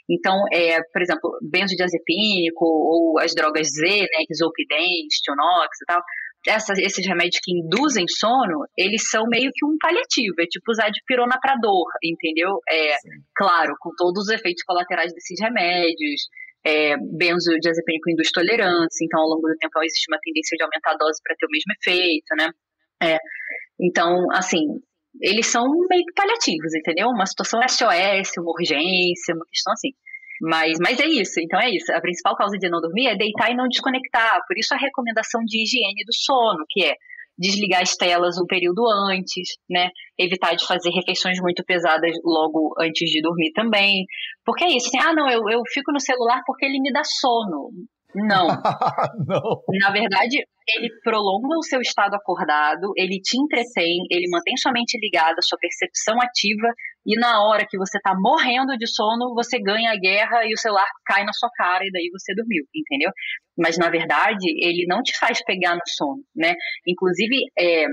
Então, 0.09 0.39
é, 0.53 0.79
por 0.93 1.01
exemplo, 1.01 1.29
benzodiazepínico 1.43 2.63
ou 2.63 3.19
as 3.19 3.35
drogas 3.35 3.67
Z, 3.67 3.83
né, 3.83 4.23
que 4.25 4.35
zolpidem, 4.35 5.07
stionox 5.11 5.75
e 5.81 5.85
tal, 5.87 6.01
essa, 6.47 6.73
esses 6.77 7.05
remédios 7.07 7.39
que 7.41 7.51
induzem 7.51 8.05
sono, 8.07 8.65
eles 8.77 9.09
são 9.09 9.25
meio 9.27 9.51
que 9.53 9.65
um 9.65 9.77
paliativo, 9.79 10.35
é 10.39 10.45
tipo 10.45 10.71
usar 10.71 10.89
de 10.89 11.01
pirona 11.05 11.39
para 11.41 11.55
dor, 11.55 11.87
entendeu? 12.03 12.59
É, 12.69 12.95
claro, 13.35 13.73
com 13.79 13.91
todos 13.97 14.23
os 14.23 14.29
efeitos 14.29 14.63
colaterais 14.63 15.13
desses 15.13 15.39
remédios, 15.39 16.27
é, 16.65 16.95
benzodiazepínico 16.97 18.09
induz 18.09 18.31
tolerância, 18.31 19.03
então 19.03 19.21
ao 19.21 19.27
longo 19.27 19.47
do 19.47 19.57
tempo 19.57 19.83
existe 19.83 20.11
uma 20.11 20.19
tendência 20.21 20.55
de 20.55 20.63
aumentar 20.63 20.91
a 20.91 20.97
dose 20.97 21.19
para 21.23 21.35
ter 21.35 21.45
o 21.45 21.51
mesmo 21.51 21.73
efeito, 21.79 22.35
né? 22.37 22.49
É, 23.01 23.17
então, 23.79 24.25
assim, 24.31 24.79
eles 25.21 25.47
são 25.47 25.65
meio 25.89 26.05
que 26.05 26.13
paliativos, 26.13 26.73
entendeu? 26.73 27.07
Uma 27.09 27.25
situação 27.25 27.59
SOS, 27.67 28.37
uma 28.37 28.51
urgência, 28.51 29.35
uma 29.35 29.45
questão 29.45 29.73
assim. 29.73 29.91
Mas, 30.41 30.77
mas 30.81 30.99
é 30.99 31.05
isso, 31.05 31.39
então 31.39 31.59
é 31.59 31.69
isso. 31.69 31.91
A 31.93 32.01
principal 32.01 32.35
causa 32.35 32.57
de 32.57 32.69
não 32.69 32.81
dormir 32.81 33.07
é 33.07 33.15
deitar 33.15 33.51
e 33.51 33.55
não 33.55 33.67
desconectar. 33.67 34.39
Por 34.47 34.57
isso 34.57 34.73
a 34.73 34.77
recomendação 34.77 35.41
de 35.45 35.61
higiene 35.61 36.03
do 36.05 36.13
sono, 36.13 36.65
que 36.69 36.83
é 36.85 36.95
desligar 37.37 37.81
as 37.81 37.95
telas 37.95 38.37
um 38.37 38.45
período 38.45 38.83
antes, 39.09 39.57
né? 39.69 39.89
Evitar 40.17 40.55
de 40.55 40.65
fazer 40.65 40.89
refeições 40.91 41.39
muito 41.41 41.63
pesadas 41.65 42.15
logo 42.23 42.73
antes 42.79 43.09
de 43.09 43.21
dormir 43.21 43.51
também. 43.53 44.05
Porque 44.45 44.63
é 44.63 44.67
isso, 44.67 44.87
assim, 44.87 44.99
ah, 44.99 45.13
não, 45.13 45.29
eu, 45.29 45.41
eu 45.49 45.61
fico 45.71 45.91
no 45.91 45.99
celular 45.99 46.41
porque 46.45 46.65
ele 46.65 46.79
me 46.79 46.91
dá 46.91 47.01
sono. 47.03 47.69
Não. 48.15 48.47
não. 49.27 49.63
Na 49.79 49.91
verdade, 49.91 50.37
ele 50.67 50.89
prolonga 51.03 51.57
o 51.57 51.63
seu 51.63 51.81
estado 51.81 52.15
acordado, 52.15 52.91
ele 52.95 53.19
te 53.21 53.37
entretém, 53.37 54.05
ele 54.09 54.29
mantém 54.29 54.55
sua 54.57 54.71
mente 54.71 54.97
ligada, 54.99 55.41
sua 55.41 55.57
percepção 55.59 56.15
ativa, 56.21 56.67
e 57.05 57.19
na 57.19 57.43
hora 57.43 57.65
que 57.67 57.77
você 57.77 57.99
tá 57.99 58.13
morrendo 58.17 58.77
de 58.77 58.87
sono, 58.87 59.33
você 59.35 59.59
ganha 59.59 59.91
a 59.91 59.99
guerra 59.99 60.45
e 60.45 60.53
o 60.53 60.57
celular 60.57 60.87
cai 61.05 61.25
na 61.25 61.33
sua 61.33 61.49
cara 61.55 61.83
e 61.83 61.91
daí 61.91 62.09
você 62.11 62.33
dormiu, 62.33 62.63
entendeu? 62.73 63.11
Mas 63.57 63.77
na 63.77 63.89
verdade, 63.89 64.45
ele 64.61 64.85
não 64.87 65.01
te 65.01 65.17
faz 65.17 65.43
pegar 65.43 65.75
no 65.75 65.81
sono, 65.85 66.23
né? 66.35 66.53
Inclusive, 66.87 67.35
é, 67.59 67.85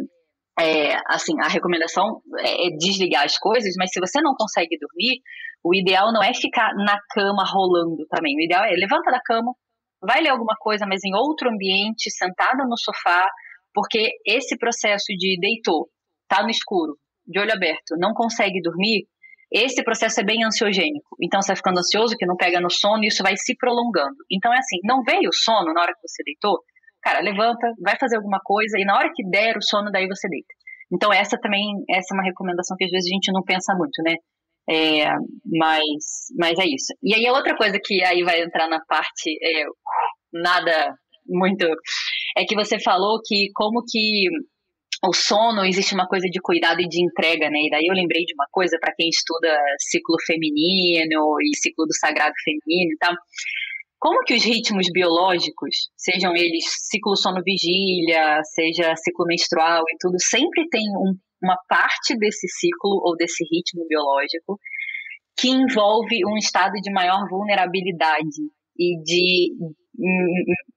é, 0.60 0.96
assim, 1.08 1.34
a 1.42 1.48
recomendação 1.48 2.20
é 2.38 2.70
desligar 2.78 3.24
as 3.24 3.36
coisas, 3.38 3.74
mas 3.76 3.90
se 3.90 3.98
você 3.98 4.20
não 4.20 4.34
consegue 4.38 4.78
dormir, 4.78 5.20
o 5.64 5.74
ideal 5.74 6.12
não 6.12 6.22
é 6.22 6.32
ficar 6.32 6.72
na 6.74 6.98
cama 7.10 7.44
rolando 7.44 8.06
também. 8.08 8.36
O 8.36 8.40
ideal 8.40 8.64
é 8.64 8.70
levanta 8.70 9.10
da 9.10 9.20
cama, 9.20 9.52
vai 10.00 10.20
ler 10.20 10.30
alguma 10.30 10.54
coisa, 10.58 10.86
mas 10.86 11.00
em 11.04 11.14
outro 11.14 11.50
ambiente, 11.50 12.10
sentada 12.10 12.64
no 12.64 12.76
sofá, 12.78 13.28
porque 13.74 14.10
esse 14.26 14.56
processo 14.58 15.06
de 15.16 15.38
deitou, 15.40 15.88
tá 16.28 16.42
no 16.42 16.50
escuro, 16.50 16.96
de 17.26 17.38
olho 17.38 17.52
aberto, 17.52 17.96
não 17.98 18.12
consegue 18.12 18.60
dormir, 18.62 19.06
esse 19.52 19.82
processo 19.82 20.20
é 20.20 20.24
bem 20.24 20.44
ansiogênico. 20.44 21.16
Então 21.20 21.42
você 21.42 21.48
vai 21.48 21.56
ficando 21.56 21.78
ansioso, 21.78 22.16
que 22.16 22.24
não 22.26 22.36
pega 22.36 22.60
no 22.60 22.70
sono, 22.70 23.02
e 23.02 23.08
isso 23.08 23.22
vai 23.22 23.36
se 23.36 23.56
prolongando. 23.56 24.16
Então 24.30 24.52
é 24.54 24.58
assim, 24.58 24.78
não 24.84 25.02
veio 25.02 25.28
o 25.28 25.34
sono 25.34 25.72
na 25.72 25.82
hora 25.82 25.92
que 25.92 26.08
você 26.08 26.22
deitou, 26.24 26.62
cara, 27.02 27.20
levanta, 27.20 27.66
vai 27.82 27.96
fazer 27.98 28.16
alguma 28.16 28.38
coisa, 28.44 28.78
e 28.78 28.84
na 28.84 28.96
hora 28.96 29.10
que 29.14 29.28
der 29.28 29.56
o 29.56 29.62
sono, 29.62 29.90
daí 29.90 30.06
você 30.06 30.28
deita. 30.28 30.54
Então 30.92 31.12
essa 31.12 31.36
também, 31.38 31.62
essa 31.90 32.14
é 32.14 32.16
uma 32.16 32.24
recomendação 32.24 32.76
que 32.76 32.84
às 32.84 32.90
vezes 32.90 33.10
a 33.10 33.14
gente 33.14 33.32
não 33.32 33.42
pensa 33.42 33.74
muito, 33.74 34.02
né? 34.04 34.14
É, 34.70 35.04
mas, 35.44 36.28
mas 36.38 36.58
é 36.58 36.64
isso. 36.64 36.94
E 37.02 37.12
aí 37.12 37.28
outra 37.30 37.56
coisa 37.56 37.78
que 37.82 38.04
aí 38.04 38.22
vai 38.22 38.40
entrar 38.40 38.68
na 38.68 38.80
parte 38.86 39.30
é, 39.42 39.64
nada 40.32 40.94
muito 41.26 41.66
é 42.36 42.44
que 42.44 42.54
você 42.54 42.78
falou 42.78 43.20
que 43.24 43.50
como 43.54 43.82
que 43.82 44.28
o 45.04 45.12
sono 45.14 45.64
existe 45.64 45.94
uma 45.94 46.06
coisa 46.06 46.26
de 46.28 46.40
cuidado 46.40 46.80
e 46.80 46.88
de 46.88 47.02
entrega, 47.02 47.48
né? 47.50 47.58
E 47.66 47.70
daí 47.70 47.86
eu 47.86 47.94
lembrei 47.94 48.24
de 48.24 48.34
uma 48.34 48.46
coisa 48.52 48.76
para 48.80 48.94
quem 48.94 49.08
estuda 49.08 49.48
ciclo 49.78 50.16
feminino 50.26 51.36
e 51.42 51.56
ciclo 51.56 51.86
do 51.86 51.96
sagrado 51.96 52.34
feminino 52.44 52.92
e 52.92 52.96
tal. 52.98 53.14
Como 53.98 54.22
que 54.24 54.34
os 54.34 54.44
ritmos 54.44 54.86
biológicos, 54.92 55.90
sejam 55.96 56.34
eles 56.36 56.64
ciclo 56.88 57.16
sono-vigília, 57.16 58.40
seja 58.44 58.94
ciclo 58.96 59.26
menstrual 59.26 59.82
e 59.88 59.96
tudo, 59.98 60.16
sempre 60.20 60.68
tem 60.68 60.82
um, 60.96 61.14
uma 61.42 61.56
parte 61.68 62.16
desse 62.16 62.46
ciclo 62.48 63.00
ou 63.04 63.16
desse 63.16 63.44
ritmo 63.44 63.86
biológico 63.88 64.58
que 65.38 65.48
envolve 65.48 66.20
um 66.26 66.36
estado 66.36 66.72
de 66.82 66.92
maior 66.92 67.28
vulnerabilidade 67.28 68.42
e 68.78 69.02
de 69.02 69.52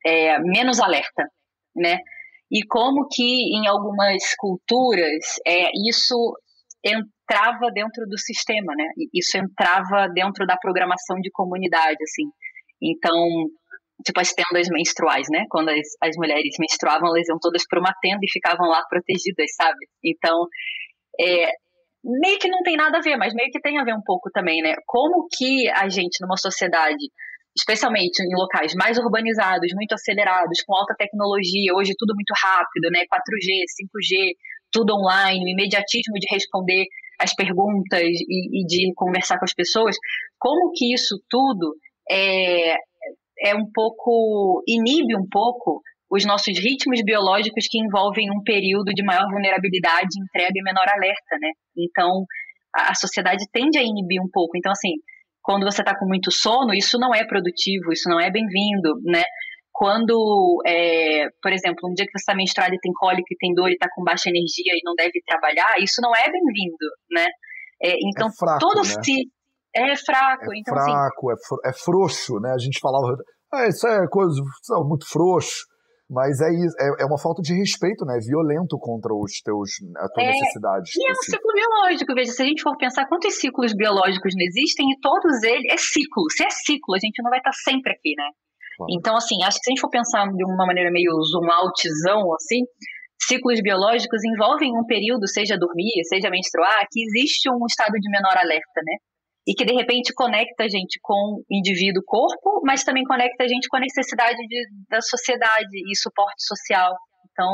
é, 0.06 0.40
menos 0.40 0.80
alerta, 0.80 1.24
né? 1.76 1.98
E 2.52 2.66
como 2.68 3.08
que 3.12 3.24
em 3.24 3.68
algumas 3.68 4.22
culturas 4.38 5.26
é, 5.46 5.70
isso 5.90 6.16
entrava 6.84 7.72
dentro 7.74 8.06
do 8.08 8.18
sistema, 8.18 8.74
né? 8.76 8.86
Isso 9.14 9.38
entrava 9.38 10.08
dentro 10.14 10.46
da 10.46 10.58
programação 10.58 11.18
de 11.20 11.32
comunidade, 11.32 11.98
assim. 12.04 12.30
Então, 12.82 13.16
tipo 14.04 14.20
as 14.20 14.34
tendas 14.34 14.68
menstruais, 14.70 15.28
né? 15.32 15.46
Quando 15.50 15.70
as, 15.70 15.88
as 16.02 16.16
mulheres 16.18 16.56
menstruavam, 16.60 17.10
elas 17.10 17.28
iam 17.28 17.38
todas 17.40 17.64
para 17.68 17.80
uma 17.80 17.94
tenda 18.02 18.20
e 18.22 18.32
ficavam 18.32 18.68
lá 18.68 18.84
protegidas, 18.90 19.56
sabe? 19.56 19.88
Então, 20.04 20.48
é, 21.20 21.52
meio 22.04 22.40
que 22.40 22.50
não 22.50 22.62
tem 22.64 22.76
nada 22.76 22.98
a 22.98 23.02
ver, 23.02 23.18
mas 23.18 23.34
meio 23.34 23.50
que 23.52 23.62
tem 23.62 23.80
a 23.80 23.84
ver 23.84 23.94
um 23.94 24.04
pouco 24.06 24.30
também, 24.32 24.62
né? 24.62 24.76
Como 24.86 25.28
que 25.32 25.70
a 25.70 25.88
gente, 25.90 26.18
numa 26.22 26.38
sociedade, 26.38 27.06
especialmente 27.58 28.20
em 28.22 28.36
locais 28.36 28.74
mais 28.76 28.98
urbanizados, 28.98 29.72
muito 29.74 29.94
acelerados, 29.94 30.62
com 30.66 30.76
alta 30.76 30.96
tecnologia, 30.98 31.74
hoje 31.76 31.94
tudo 31.98 32.14
muito 32.14 32.34
rápido, 32.36 32.92
né? 32.92 33.06
4G, 33.06 33.64
5G, 33.80 34.36
tudo 34.72 34.96
online, 34.96 35.54
imediatismo 35.54 36.16
de 36.20 36.28
responder 36.30 36.86
as 37.20 37.34
perguntas 37.34 38.02
e, 38.02 38.62
e 38.62 38.66
de 38.66 38.92
conversar 38.96 39.38
com 39.38 39.46
as 39.46 39.54
pessoas, 39.54 39.96
como 40.40 40.72
que 40.76 40.94
isso 40.94 41.16
tudo 41.30 41.76
é, 42.10 42.76
é 43.40 43.56
um 43.56 43.66
pouco, 43.74 44.64
inibe 44.68 45.16
um 45.16 45.28
pouco 45.30 45.82
os 46.10 46.26
nossos 46.26 46.58
ritmos 46.60 47.02
biológicos 47.04 47.66
que 47.68 47.80
envolvem 47.80 48.30
um 48.30 48.44
período 48.44 48.94
de 48.94 49.04
maior 49.04 49.26
vulnerabilidade, 49.32 50.14
entrega 50.22 50.54
e 50.54 50.62
menor 50.62 50.86
alerta, 50.88 51.38
né? 51.42 51.50
Então, 51.76 52.26
a, 52.76 52.94
sociedade 52.94 53.46
tende 53.52 53.80
a 53.80 53.82
inibir 53.82 54.22
um 54.22 54.30
pouco. 54.32 54.56
Então, 54.56 54.72
assim, 54.72 54.94
quando 55.42 55.64
você 55.64 55.82
está 55.82 55.98
com 55.98 56.06
muito 56.06 56.32
sono, 56.32 56.74
isso 56.74 57.00
não 57.00 57.16
é 57.16 57.26
produtivo, 57.26 57.92
isso 57.92 58.08
não 58.10 58.20
é 58.20 58.30
bem-vindo, 58.30 58.94
né? 59.06 59.24
Quando, 59.72 60.62
é, 60.68 61.26
por 61.42 61.52
exemplo, 61.52 61.90
um 61.90 61.94
dia 61.94 62.06
que 62.06 62.12
você 62.12 62.22
está 62.22 62.36
menstruado 62.36 62.76
e 62.76 62.80
tem 62.80 62.94
cólica 62.94 63.26
e 63.32 63.38
tem 63.38 63.54
dor 63.56 63.70
e 63.70 63.74
está 63.74 63.88
com 63.94 64.04
baixa 64.04 64.30
energia 64.30 64.74
e 64.74 64.86
não 64.86 64.94
deve 64.94 65.20
trabalhar, 65.26 65.82
isso 65.82 66.00
não 66.00 66.16
é 66.16 66.30
bem-vindo, 66.30 66.88
né? 67.12 67.26
É, 67.82 67.96
então, 68.08 68.28
é 68.28 68.32
fraco, 68.38 68.60
todo 68.60 68.84
né? 68.84 68.94
É 69.76 69.96
fraco, 69.96 70.54
é 70.54 70.60
então 70.60 70.76
assim, 70.76 70.92
fraco, 70.92 71.32
é, 71.32 71.36
fr 71.36 71.56
é 71.66 71.74
frouxo, 71.74 72.40
né? 72.40 72.52
A 72.52 72.58
gente 72.58 72.80
falava, 72.80 73.16
ah, 73.54 73.68
isso 73.68 73.88
é 73.88 74.08
coisa 74.08 74.42
é 74.42 74.84
muito 74.84 75.08
frouxo. 75.10 75.66
Mas 76.10 76.42
é, 76.42 76.52
é, 76.52 76.88
é 77.02 77.06
uma 77.06 77.18
falta 77.18 77.42
de 77.42 77.56
respeito, 77.58 78.06
né? 78.06 78.18
É 78.18 78.22
violento 78.22 78.78
contra 78.78 79.10
os 79.16 79.42
teus, 79.42 79.72
a 79.98 80.08
tua 80.10 80.22
É, 80.22 80.30
necessidade. 80.30 80.92
E 80.94 81.10
é 81.10 81.12
um 81.12 81.24
ciclo 81.26 81.52
biológico. 81.54 82.14
Veja, 82.14 82.32
se 82.32 82.44
a 82.44 82.46
gente 82.46 82.62
for 82.62 82.78
pensar 82.78 83.08
quantos 83.08 83.34
ciclos 83.40 83.74
biológicos 83.74 84.36
não 84.36 84.46
existem, 84.46 84.86
e 84.92 85.00
todos 85.00 85.42
eles. 85.42 85.66
É 85.74 85.78
ciclo. 85.78 86.30
Se 86.30 86.46
é 86.46 86.50
ciclo, 86.52 86.94
a 86.94 87.00
gente 87.00 87.18
não 87.24 87.32
vai 87.32 87.40
estar 87.40 87.54
sempre 87.64 87.94
aqui, 87.94 88.14
né? 88.16 88.30
Claro. 88.78 88.94
Então, 88.94 89.16
assim, 89.16 89.42
acho 89.42 89.58
que 89.58 89.64
se 89.64 89.70
a 89.70 89.74
gente 89.74 89.82
for 89.82 89.90
pensar 89.90 90.28
de 90.28 90.44
uma 90.46 90.66
maneira 90.68 90.92
meio 90.92 91.10
zoom 91.24 91.48
outzão, 91.50 92.30
assim, 92.36 92.62
ciclos 93.22 93.62
biológicos 93.62 94.22
envolvem 94.24 94.70
um 94.78 94.86
período, 94.86 95.26
seja 95.28 95.58
dormir, 95.58 96.04
seja 96.10 96.30
menstruar, 96.30 96.86
que 96.92 97.02
existe 97.02 97.50
um 97.50 97.66
estado 97.66 97.94
de 97.94 98.10
menor 98.12 98.38
alerta, 98.38 98.80
né? 98.86 98.96
E 99.46 99.54
que 99.54 99.66
de 99.66 99.74
repente 99.74 100.14
conecta 100.14 100.64
a 100.64 100.70
gente 100.70 101.00
com 101.02 101.42
o 101.42 101.44
indivíduo 101.52 102.02
corpo, 102.06 102.62
mas 102.64 102.84
também 102.84 103.04
conecta 103.04 103.44
a 103.44 103.48
gente 103.48 103.68
com 103.68 103.78
a 103.78 103.82
necessidade 103.82 104.38
de, 104.48 104.68
da 104.90 105.02
sociedade 105.02 105.78
e 105.92 105.98
suporte 105.98 106.46
social. 106.46 106.94
Então, 107.34 107.50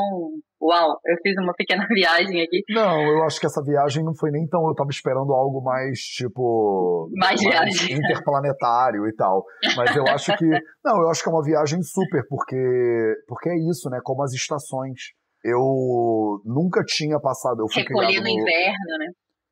uau, 0.60 1.00
eu 1.06 1.16
fiz 1.22 1.34
uma 1.42 1.54
pequena 1.54 1.84
viagem 1.88 2.42
aqui. 2.42 2.62
Não, 2.68 3.00
eu 3.00 3.24
acho 3.24 3.40
que 3.40 3.46
essa 3.46 3.62
viagem 3.64 4.04
não 4.04 4.14
foi 4.14 4.30
nem 4.30 4.46
tão. 4.46 4.66
Eu 4.68 4.74
tava 4.74 4.90
esperando 4.90 5.32
algo 5.32 5.62
mais, 5.62 5.98
tipo. 5.98 7.10
Mais 7.16 7.40
viagem. 7.40 7.96
interplanetário 7.96 9.08
e 9.08 9.14
tal. 9.16 9.44
Mas 9.76 9.96
eu 9.96 10.06
acho 10.06 10.36
que. 10.36 10.46
Não, 10.84 11.00
eu 11.02 11.10
acho 11.10 11.22
que 11.22 11.28
é 11.28 11.32
uma 11.32 11.42
viagem 11.42 11.82
super, 11.82 12.22
porque, 12.28 13.14
porque 13.26 13.48
é 13.48 13.56
isso, 13.70 13.88
né? 13.88 13.98
Como 14.04 14.22
as 14.22 14.32
estações. 14.32 15.18
Eu 15.42 16.42
nunca 16.44 16.84
tinha 16.84 17.18
passado. 17.18 17.60
Eu 17.60 17.72
fui 17.72 17.82
Recolher 17.82 18.08
criado 18.08 18.24
no 18.24 18.28
inverno, 18.28 18.98
né? 18.98 19.06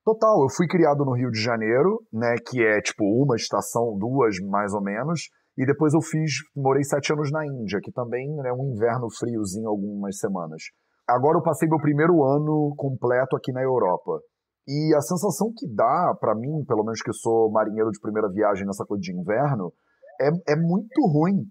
Total, 0.09 0.41
eu 0.41 0.49
fui 0.49 0.67
criado 0.67 1.05
no 1.05 1.13
Rio 1.13 1.31
de 1.31 1.39
Janeiro, 1.39 2.01
né, 2.11 2.37
que 2.49 2.65
é 2.65 2.81
tipo 2.81 3.05
uma 3.05 3.37
estação, 3.37 3.95
duas 3.99 4.41
mais 4.41 4.73
ou 4.73 4.81
menos, 4.81 5.29
e 5.55 5.67
depois 5.67 5.93
eu 5.93 6.01
fiz, 6.01 6.33
morei 6.57 6.83
sete 6.83 7.13
anos 7.13 7.31
na 7.31 7.45
Índia, 7.45 7.79
que 7.83 7.93
também 7.93 8.27
é 8.43 8.51
um 8.51 8.73
inverno 8.73 9.09
friozinho 9.11 9.69
algumas 9.69 10.17
semanas. 10.17 10.63
Agora 11.07 11.37
eu 11.37 11.43
passei 11.43 11.69
meu 11.69 11.77
primeiro 11.77 12.25
ano 12.25 12.73
completo 12.79 13.37
aqui 13.37 13.53
na 13.53 13.63
Europa. 13.63 14.19
E 14.67 14.95
a 14.97 15.03
sensação 15.03 15.53
que 15.55 15.69
dá 15.69 16.17
para 16.19 16.35
mim, 16.35 16.65
pelo 16.67 16.85
menos 16.85 17.03
que 17.03 17.13
sou 17.13 17.53
marinheiro 17.53 17.91
de 17.91 18.01
primeira 18.01 18.31
viagem 18.33 18.67
nessa 18.67 18.87
coisa 18.87 19.03
de 19.03 19.13
inverno, 19.13 19.75
é, 20.19 20.31
é 20.55 20.57
muito 20.57 21.03
ruim. 21.13 21.45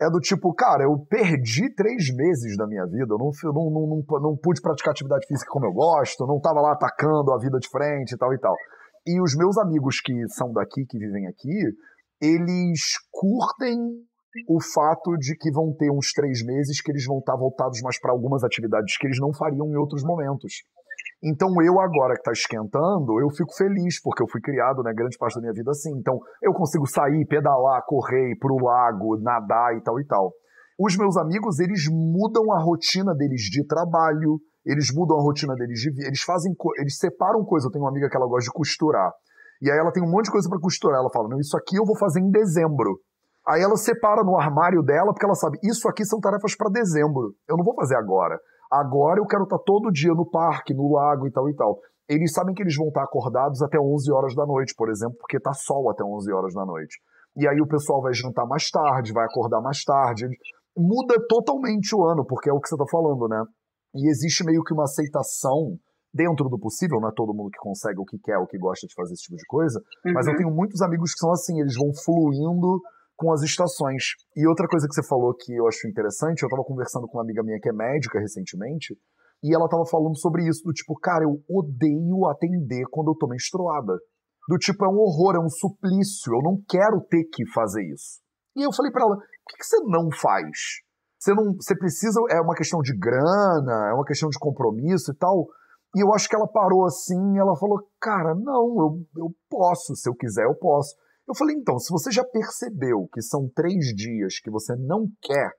É 0.00 0.10
do 0.10 0.18
tipo, 0.18 0.52
cara, 0.54 0.82
eu 0.82 0.98
perdi 1.08 1.72
três 1.74 2.12
meses 2.14 2.56
da 2.56 2.66
minha 2.66 2.84
vida, 2.84 3.14
eu 3.14 3.18
não, 3.18 3.30
não, 3.52 3.70
não, 3.70 4.20
não, 4.20 4.36
pude 4.36 4.60
praticar 4.60 4.90
atividade 4.90 5.24
física 5.26 5.48
como 5.50 5.66
eu 5.66 5.72
gosto, 5.72 6.26
não 6.26 6.40
tava 6.40 6.60
lá 6.60 6.72
atacando 6.72 7.32
a 7.32 7.38
vida 7.38 7.58
de 7.58 7.68
frente 7.68 8.12
e 8.12 8.18
tal 8.18 8.34
e 8.34 8.38
tal. 8.38 8.54
E 9.06 9.20
os 9.20 9.36
meus 9.36 9.56
amigos 9.56 10.00
que 10.00 10.12
são 10.30 10.52
daqui, 10.52 10.84
que 10.88 10.98
vivem 10.98 11.28
aqui, 11.28 11.76
eles 12.20 12.98
curtem 13.12 13.78
o 14.48 14.60
fato 14.60 15.16
de 15.16 15.36
que 15.36 15.50
vão 15.52 15.72
ter 15.76 15.90
uns 15.92 16.12
três 16.12 16.44
meses 16.44 16.80
que 16.80 16.90
eles 16.90 17.04
vão 17.06 17.18
estar 17.18 17.36
voltados 17.36 17.80
mais 17.82 18.00
para 18.00 18.10
algumas 18.10 18.42
atividades 18.42 18.96
que 18.98 19.06
eles 19.06 19.20
não 19.20 19.32
fariam 19.32 19.68
em 19.68 19.76
outros 19.76 20.02
momentos. 20.02 20.64
Então 21.22 21.50
eu 21.62 21.80
agora 21.80 22.14
que 22.14 22.20
está 22.20 22.32
esquentando, 22.32 23.20
eu 23.20 23.30
fico 23.30 23.54
feliz, 23.56 24.00
porque 24.02 24.22
eu 24.22 24.28
fui 24.28 24.40
criado, 24.40 24.82
né, 24.82 24.92
grande 24.92 25.16
parte 25.16 25.34
da 25.34 25.40
minha 25.40 25.52
vida 25.52 25.70
assim. 25.70 25.96
Então 25.98 26.18
eu 26.42 26.52
consigo 26.52 26.86
sair, 26.86 27.26
pedalar, 27.26 27.82
correr, 27.86 28.32
ir 28.32 28.38
pro 28.38 28.56
lago, 28.56 29.18
nadar 29.20 29.76
e 29.76 29.82
tal 29.82 30.00
e 30.00 30.06
tal. 30.06 30.32
Os 30.78 30.96
meus 30.96 31.16
amigos, 31.16 31.60
eles 31.60 31.86
mudam 31.88 32.52
a 32.52 32.58
rotina 32.60 33.14
deles 33.14 33.42
de 33.42 33.64
trabalho, 33.66 34.40
eles 34.66 34.92
mudam 34.92 35.18
a 35.18 35.22
rotina 35.22 35.54
deles 35.54 35.78
de 35.80 35.90
vida, 35.90 36.08
eles 36.08 36.22
fazem, 36.22 36.52
eles 36.78 36.98
separam 36.98 37.44
coisas. 37.44 37.66
Eu 37.66 37.70
tenho 37.70 37.84
uma 37.84 37.90
amiga 37.90 38.08
que 38.08 38.16
ela 38.16 38.26
gosta 38.26 38.50
de 38.50 38.52
costurar. 38.52 39.12
E 39.62 39.70
aí 39.70 39.78
ela 39.78 39.92
tem 39.92 40.02
um 40.02 40.10
monte 40.10 40.26
de 40.26 40.32
coisa 40.32 40.48
para 40.48 40.58
costurar. 40.58 40.98
Ela 40.98 41.10
fala: 41.10 41.28
"Não, 41.28 41.38
isso 41.38 41.56
aqui 41.56 41.76
eu 41.76 41.84
vou 41.84 41.96
fazer 41.96 42.20
em 42.20 42.30
dezembro". 42.30 42.98
Aí 43.46 43.62
ela 43.62 43.76
separa 43.76 44.24
no 44.24 44.36
armário 44.36 44.82
dela, 44.82 45.12
porque 45.12 45.24
ela 45.24 45.34
sabe, 45.34 45.58
isso 45.62 45.86
aqui 45.86 46.04
são 46.04 46.18
tarefas 46.18 46.56
para 46.56 46.70
dezembro. 46.70 47.34
Eu 47.46 47.56
não 47.58 47.64
vou 47.64 47.74
fazer 47.74 47.94
agora. 47.94 48.38
Agora 48.74 49.20
eu 49.20 49.26
quero 49.26 49.44
estar 49.44 49.58
tá 49.58 49.62
todo 49.64 49.92
dia 49.92 50.12
no 50.12 50.28
parque, 50.28 50.74
no 50.74 50.92
lago 50.92 51.28
e 51.28 51.30
tal 51.30 51.48
e 51.48 51.54
tal. 51.54 51.78
Eles 52.08 52.32
sabem 52.32 52.52
que 52.52 52.62
eles 52.62 52.76
vão 52.76 52.88
estar 52.88 53.02
tá 53.02 53.06
acordados 53.06 53.62
até 53.62 53.78
11 53.78 54.12
horas 54.12 54.34
da 54.34 54.44
noite, 54.44 54.74
por 54.76 54.90
exemplo, 54.90 55.16
porque 55.18 55.38
tá 55.38 55.52
sol 55.52 55.88
até 55.88 56.02
11 56.02 56.32
horas 56.32 56.54
da 56.54 56.66
noite. 56.66 56.98
E 57.36 57.46
aí 57.46 57.60
o 57.60 57.68
pessoal 57.68 58.02
vai 58.02 58.12
jantar 58.12 58.46
mais 58.46 58.68
tarde, 58.70 59.12
vai 59.12 59.24
acordar 59.24 59.60
mais 59.60 59.84
tarde. 59.84 60.26
Muda 60.76 61.14
totalmente 61.28 61.94
o 61.94 62.02
ano, 62.04 62.26
porque 62.26 62.50
é 62.50 62.52
o 62.52 62.60
que 62.60 62.68
você 62.68 62.74
está 62.74 62.86
falando, 62.90 63.28
né? 63.28 63.44
E 63.94 64.10
existe 64.10 64.44
meio 64.44 64.64
que 64.64 64.74
uma 64.74 64.84
aceitação 64.84 65.78
dentro 66.12 66.48
do 66.48 66.58
possível, 66.58 67.00
não 67.00 67.08
é 67.08 67.12
todo 67.14 67.34
mundo 67.34 67.50
que 67.50 67.58
consegue 67.58 68.00
o 68.00 68.04
que 68.04 68.18
quer, 68.18 68.38
o 68.38 68.46
que 68.46 68.58
gosta 68.58 68.86
de 68.86 68.94
fazer 68.94 69.14
esse 69.14 69.24
tipo 69.24 69.36
de 69.36 69.46
coisa, 69.46 69.80
uhum. 70.04 70.12
mas 70.12 70.26
eu 70.26 70.32
uhum. 70.32 70.38
tenho 70.38 70.50
muitos 70.50 70.80
amigos 70.80 71.12
que 71.12 71.18
são 71.18 71.32
assim, 71.32 71.60
eles 71.60 71.76
vão 71.76 71.90
fluindo 71.92 72.80
com 73.16 73.32
as 73.32 73.42
estações. 73.42 74.14
E 74.36 74.46
outra 74.46 74.66
coisa 74.68 74.86
que 74.88 74.94
você 74.94 75.06
falou 75.06 75.34
que 75.34 75.52
eu 75.54 75.66
acho 75.66 75.86
interessante, 75.88 76.42
eu 76.42 76.46
estava 76.46 76.64
conversando 76.64 77.06
com 77.06 77.18
uma 77.18 77.24
amiga 77.24 77.42
minha 77.42 77.60
que 77.60 77.68
é 77.68 77.72
médica 77.72 78.18
recentemente, 78.18 78.94
e 79.42 79.54
ela 79.54 79.66
estava 79.66 79.84
falando 79.84 80.16
sobre 80.18 80.48
isso, 80.48 80.62
do 80.64 80.72
tipo, 80.72 80.98
cara, 80.98 81.24
eu 81.24 81.36
odeio 81.48 82.26
atender 82.26 82.84
quando 82.90 83.08
eu 83.08 83.14
tô 83.14 83.28
menstruada. 83.28 83.92
Do 84.48 84.56
tipo, 84.58 84.84
é 84.84 84.88
um 84.88 84.98
horror, 84.98 85.36
é 85.36 85.40
um 85.40 85.48
suplício, 85.48 86.32
eu 86.32 86.42
não 86.42 86.62
quero 86.68 87.00
ter 87.08 87.24
que 87.24 87.46
fazer 87.52 87.82
isso. 87.92 88.20
E 88.56 88.62
eu 88.62 88.72
falei 88.72 88.90
para 88.90 89.04
ela, 89.04 89.16
por 89.16 89.48
que, 89.48 89.58
que 89.58 89.66
você 89.66 89.80
não 89.84 90.08
faz? 90.10 90.48
Você 91.18 91.34
não, 91.34 91.54
você 91.54 91.76
precisa, 91.76 92.20
é 92.30 92.40
uma 92.40 92.54
questão 92.54 92.80
de 92.80 92.96
grana, 92.96 93.90
é 93.90 93.94
uma 93.94 94.04
questão 94.04 94.28
de 94.28 94.38
compromisso 94.38 95.12
e 95.12 95.16
tal. 95.16 95.46
E 95.96 96.02
eu 96.02 96.12
acho 96.12 96.28
que 96.28 96.36
ela 96.36 96.48
parou 96.48 96.84
assim, 96.84 97.38
ela 97.38 97.56
falou, 97.56 97.80
cara, 98.00 98.34
não, 98.34 98.66
eu, 98.78 99.24
eu 99.24 99.30
posso, 99.48 99.94
se 99.94 100.08
eu 100.08 100.14
quiser 100.14 100.44
eu 100.44 100.54
posso. 100.54 100.94
Eu 101.26 101.34
falei, 101.34 101.56
então, 101.56 101.78
se 101.78 101.90
você 101.90 102.10
já 102.10 102.24
percebeu 102.24 103.08
que 103.12 103.22
são 103.22 103.48
três 103.54 103.86
dias 103.94 104.38
que 104.40 104.50
você 104.50 104.74
não 104.76 105.06
quer 105.22 105.50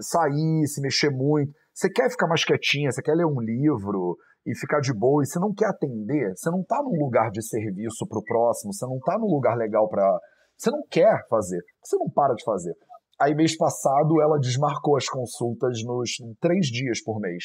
sair, 0.00 0.66
se 0.66 0.80
mexer 0.80 1.10
muito, 1.10 1.52
você 1.74 1.90
quer 1.90 2.10
ficar 2.10 2.28
mais 2.28 2.44
quietinha, 2.44 2.90
você 2.90 3.02
quer 3.02 3.14
ler 3.14 3.26
um 3.26 3.40
livro 3.40 4.16
e 4.46 4.56
ficar 4.56 4.80
de 4.80 4.94
boa, 4.94 5.22
e 5.22 5.26
você 5.26 5.40
não 5.40 5.52
quer 5.52 5.66
atender, 5.66 6.32
você 6.36 6.50
não 6.50 6.64
tá 6.64 6.80
num 6.82 6.96
lugar 7.04 7.30
de 7.30 7.42
serviço 7.42 8.06
pro 8.08 8.22
próximo, 8.22 8.72
você 8.72 8.86
não 8.86 8.98
tá 9.00 9.18
num 9.18 9.26
lugar 9.26 9.56
legal 9.56 9.88
para 9.88 10.18
Você 10.56 10.70
não 10.70 10.82
quer 10.88 11.26
fazer, 11.28 11.60
você 11.82 11.96
não 11.96 12.08
para 12.08 12.34
de 12.34 12.44
fazer. 12.44 12.72
Aí, 13.20 13.34
mês 13.34 13.56
passado, 13.56 14.20
ela 14.22 14.38
desmarcou 14.38 14.96
as 14.96 15.08
consultas 15.08 15.82
nos 15.84 16.10
três 16.40 16.66
dias 16.66 17.02
por 17.02 17.18
mês. 17.18 17.44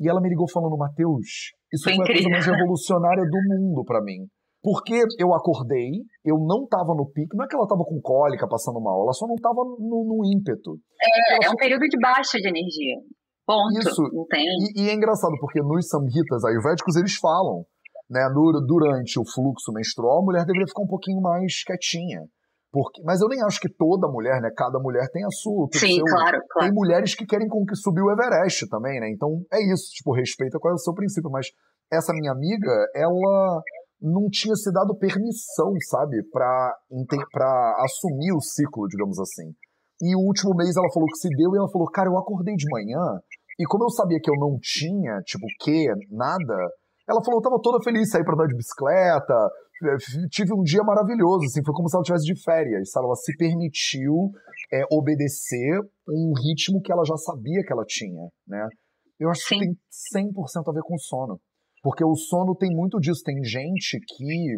E 0.00 0.08
ela 0.08 0.20
me 0.20 0.28
ligou 0.28 0.48
falando, 0.48 0.76
Matheus, 0.76 1.52
isso 1.72 1.84
foi, 1.84 1.96
foi 1.96 2.04
a 2.04 2.06
coisa 2.06 2.28
mais 2.28 2.46
revolucionária 2.46 3.24
do 3.24 3.38
mundo 3.48 3.84
para 3.84 4.00
mim. 4.00 4.26
Porque 4.62 5.04
eu 5.18 5.32
acordei, 5.34 6.02
eu 6.24 6.36
não 6.38 6.66
tava 6.66 6.94
no 6.94 7.06
pico, 7.06 7.36
não 7.36 7.44
é 7.44 7.48
que 7.48 7.54
ela 7.54 7.66
tava 7.66 7.84
com 7.84 8.00
cólica, 8.00 8.48
passando 8.48 8.80
mal, 8.80 9.02
ela 9.02 9.12
só 9.12 9.26
não 9.26 9.36
tava 9.36 9.62
no, 9.78 10.04
no 10.04 10.22
ímpeto. 10.26 10.78
É, 11.00 11.46
é 11.46 11.50
um 11.50 11.54
período 11.54 11.82
de 11.82 11.98
baixa 12.00 12.38
de 12.38 12.48
energia. 12.48 12.96
Ponto. 13.46 13.78
Isso. 13.78 14.26
Tem. 14.28 14.44
E, 14.44 14.82
e 14.82 14.90
é 14.90 14.94
engraçado, 14.94 15.32
porque 15.40 15.60
nos 15.60 15.88
samhitas 15.88 16.44
ayurvédicos 16.44 16.96
eles 16.96 17.14
falam, 17.14 17.64
né, 18.10 18.28
no, 18.34 18.60
durante 18.66 19.18
o 19.18 19.24
fluxo 19.24 19.72
menstrual, 19.72 20.20
a 20.20 20.24
mulher 20.24 20.44
deveria 20.44 20.66
ficar 20.66 20.82
um 20.82 20.88
pouquinho 20.88 21.20
mais 21.22 21.62
quietinha. 21.64 22.26
Porque, 22.70 23.02
mas 23.02 23.22
eu 23.22 23.28
nem 23.28 23.42
acho 23.42 23.58
que 23.60 23.72
toda 23.72 24.12
mulher, 24.12 24.42
né? 24.42 24.50
Cada 24.54 24.78
mulher 24.78 25.08
tem 25.10 25.24
a 25.24 25.30
sua. 25.30 25.68
Sim, 25.72 25.94
seu, 25.94 26.04
claro, 26.04 26.38
claro. 26.50 26.68
Tem 26.68 26.72
mulheres 26.74 27.14
que 27.14 27.24
querem 27.24 27.48
com 27.48 27.64
que 27.64 27.74
subir 27.74 28.02
o 28.02 28.12
Everest 28.12 28.68
também, 28.68 29.00
né? 29.00 29.10
Então 29.10 29.40
é 29.50 29.72
isso, 29.72 29.90
tipo, 29.94 30.12
respeita 30.12 30.58
qual 30.58 30.72
é 30.72 30.74
o 30.74 30.78
seu 30.78 30.92
princípio. 30.92 31.30
Mas 31.30 31.46
essa 31.90 32.12
minha 32.12 32.30
amiga, 32.30 32.70
ela 32.94 33.62
não 34.00 34.28
tinha 34.30 34.54
se 34.54 34.72
dado 34.72 34.96
permissão, 34.96 35.72
sabe, 35.88 36.22
para 36.30 37.76
assumir 37.84 38.32
o 38.32 38.40
ciclo, 38.40 38.86
digamos 38.88 39.18
assim. 39.18 39.52
E 40.00 40.14
o 40.14 40.20
último 40.20 40.54
mês 40.54 40.76
ela 40.76 40.92
falou 40.92 41.08
que 41.08 41.18
se 41.18 41.28
deu 41.30 41.54
e 41.54 41.58
ela 41.58 41.70
falou, 41.70 41.90
cara, 41.90 42.08
eu 42.08 42.18
acordei 42.18 42.54
de 42.54 42.70
manhã 42.70 43.18
e 43.58 43.64
como 43.66 43.84
eu 43.84 43.90
sabia 43.90 44.20
que 44.22 44.30
eu 44.30 44.36
não 44.38 44.56
tinha, 44.62 45.20
tipo, 45.24 45.44
que, 45.60 45.88
nada, 46.10 46.54
ela 47.08 47.22
falou, 47.24 47.40
eu 47.40 47.42
tava 47.42 47.60
toda 47.60 47.82
feliz, 47.82 48.08
saí 48.08 48.22
pra 48.22 48.34
andar 48.34 48.46
de 48.46 48.54
bicicleta, 48.54 49.50
é, 49.84 49.96
tive 50.30 50.54
um 50.54 50.62
dia 50.62 50.82
maravilhoso, 50.84 51.46
assim, 51.46 51.64
foi 51.64 51.74
como 51.74 51.88
se 51.88 51.96
ela 51.96 52.04
tivesse 52.04 52.24
de 52.24 52.40
férias, 52.40 52.90
sabe? 52.90 53.06
Ela 53.06 53.16
se 53.16 53.36
permitiu 53.36 54.30
é, 54.72 54.82
obedecer 54.92 55.80
um 56.08 56.32
ritmo 56.36 56.80
que 56.80 56.92
ela 56.92 57.04
já 57.04 57.16
sabia 57.16 57.62
que 57.64 57.72
ela 57.72 57.84
tinha, 57.84 58.28
né? 58.46 58.68
Eu 59.18 59.30
acho 59.30 59.42
Sim. 59.42 59.58
que 59.58 59.66
tem 59.66 60.30
100% 60.30 60.68
a 60.68 60.72
ver 60.72 60.82
com 60.82 60.96
sono. 60.96 61.40
Porque 61.88 62.04
o 62.04 62.14
sono 62.14 62.54
tem 62.54 62.68
muito 62.68 63.00
disso. 63.00 63.22
Tem 63.24 63.42
gente 63.42 63.98
que. 63.98 64.56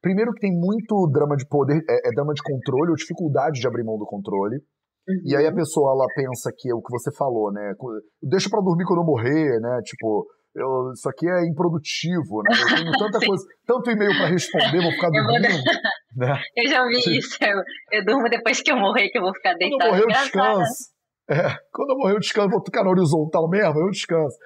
Primeiro, 0.00 0.32
que 0.32 0.38
tem 0.38 0.52
muito 0.52 1.10
drama 1.10 1.34
de 1.34 1.44
poder, 1.48 1.82
é, 1.90 2.08
é 2.08 2.12
drama 2.14 2.32
de 2.32 2.40
controle 2.40 2.90
ou 2.90 2.94
dificuldade 2.94 3.58
de 3.58 3.66
abrir 3.66 3.82
mão 3.82 3.98
do 3.98 4.06
controle. 4.06 4.54
Uhum. 4.54 5.22
E 5.26 5.34
aí 5.34 5.44
a 5.44 5.48
uhum. 5.48 5.56
pessoa 5.56 5.90
ela 5.90 6.06
pensa 6.14 6.52
que 6.56 6.70
é 6.70 6.74
o 6.74 6.80
que 6.80 6.92
você 6.92 7.10
falou, 7.16 7.50
né? 7.50 7.74
Deixa 8.22 8.48
para 8.48 8.62
dormir 8.62 8.84
quando 8.84 9.00
eu 9.00 9.06
morrer, 9.06 9.58
né? 9.58 9.80
Tipo, 9.82 10.24
eu, 10.54 10.92
isso 10.94 11.08
aqui 11.10 11.28
é 11.28 11.48
improdutivo, 11.48 12.42
né? 12.46 12.54
Eu 12.54 12.76
tenho 12.76 12.92
tanta 13.10 13.26
coisa, 13.26 13.44
tanto 13.66 13.90
e-mail 13.90 14.16
para 14.16 14.28
responder, 14.28 14.80
vou 14.80 14.92
ficar 14.92 15.10
dormindo. 15.10 15.46
Eu, 15.46 16.28
né? 16.28 16.38
eu 16.62 16.68
já 16.68 16.86
vi 16.86 17.18
isso. 17.18 17.36
Eu, 17.42 17.58
eu, 17.98 18.04
durmo 18.04 18.30
depois 18.30 18.62
que 18.62 18.70
eu 18.70 18.76
morrer, 18.76 19.08
que 19.08 19.18
eu 19.18 19.22
vou 19.22 19.34
ficar 19.34 19.54
deitado. 19.54 19.90
Quando 19.90 20.00
eu 20.00 20.06
morrer, 20.06 20.16
eu 20.16 20.22
descanso. 20.22 20.94
É, 21.30 21.54
quando 21.70 21.90
eu 21.90 21.98
morrer 21.98 22.14
eu 22.14 22.20
descanso, 22.20 22.48
vou 22.48 22.64
ficar 22.64 22.82
na 22.82 22.90
horizontal 22.90 23.48
mesmo, 23.50 23.78
eu 23.80 23.90
descanso. 23.90 24.36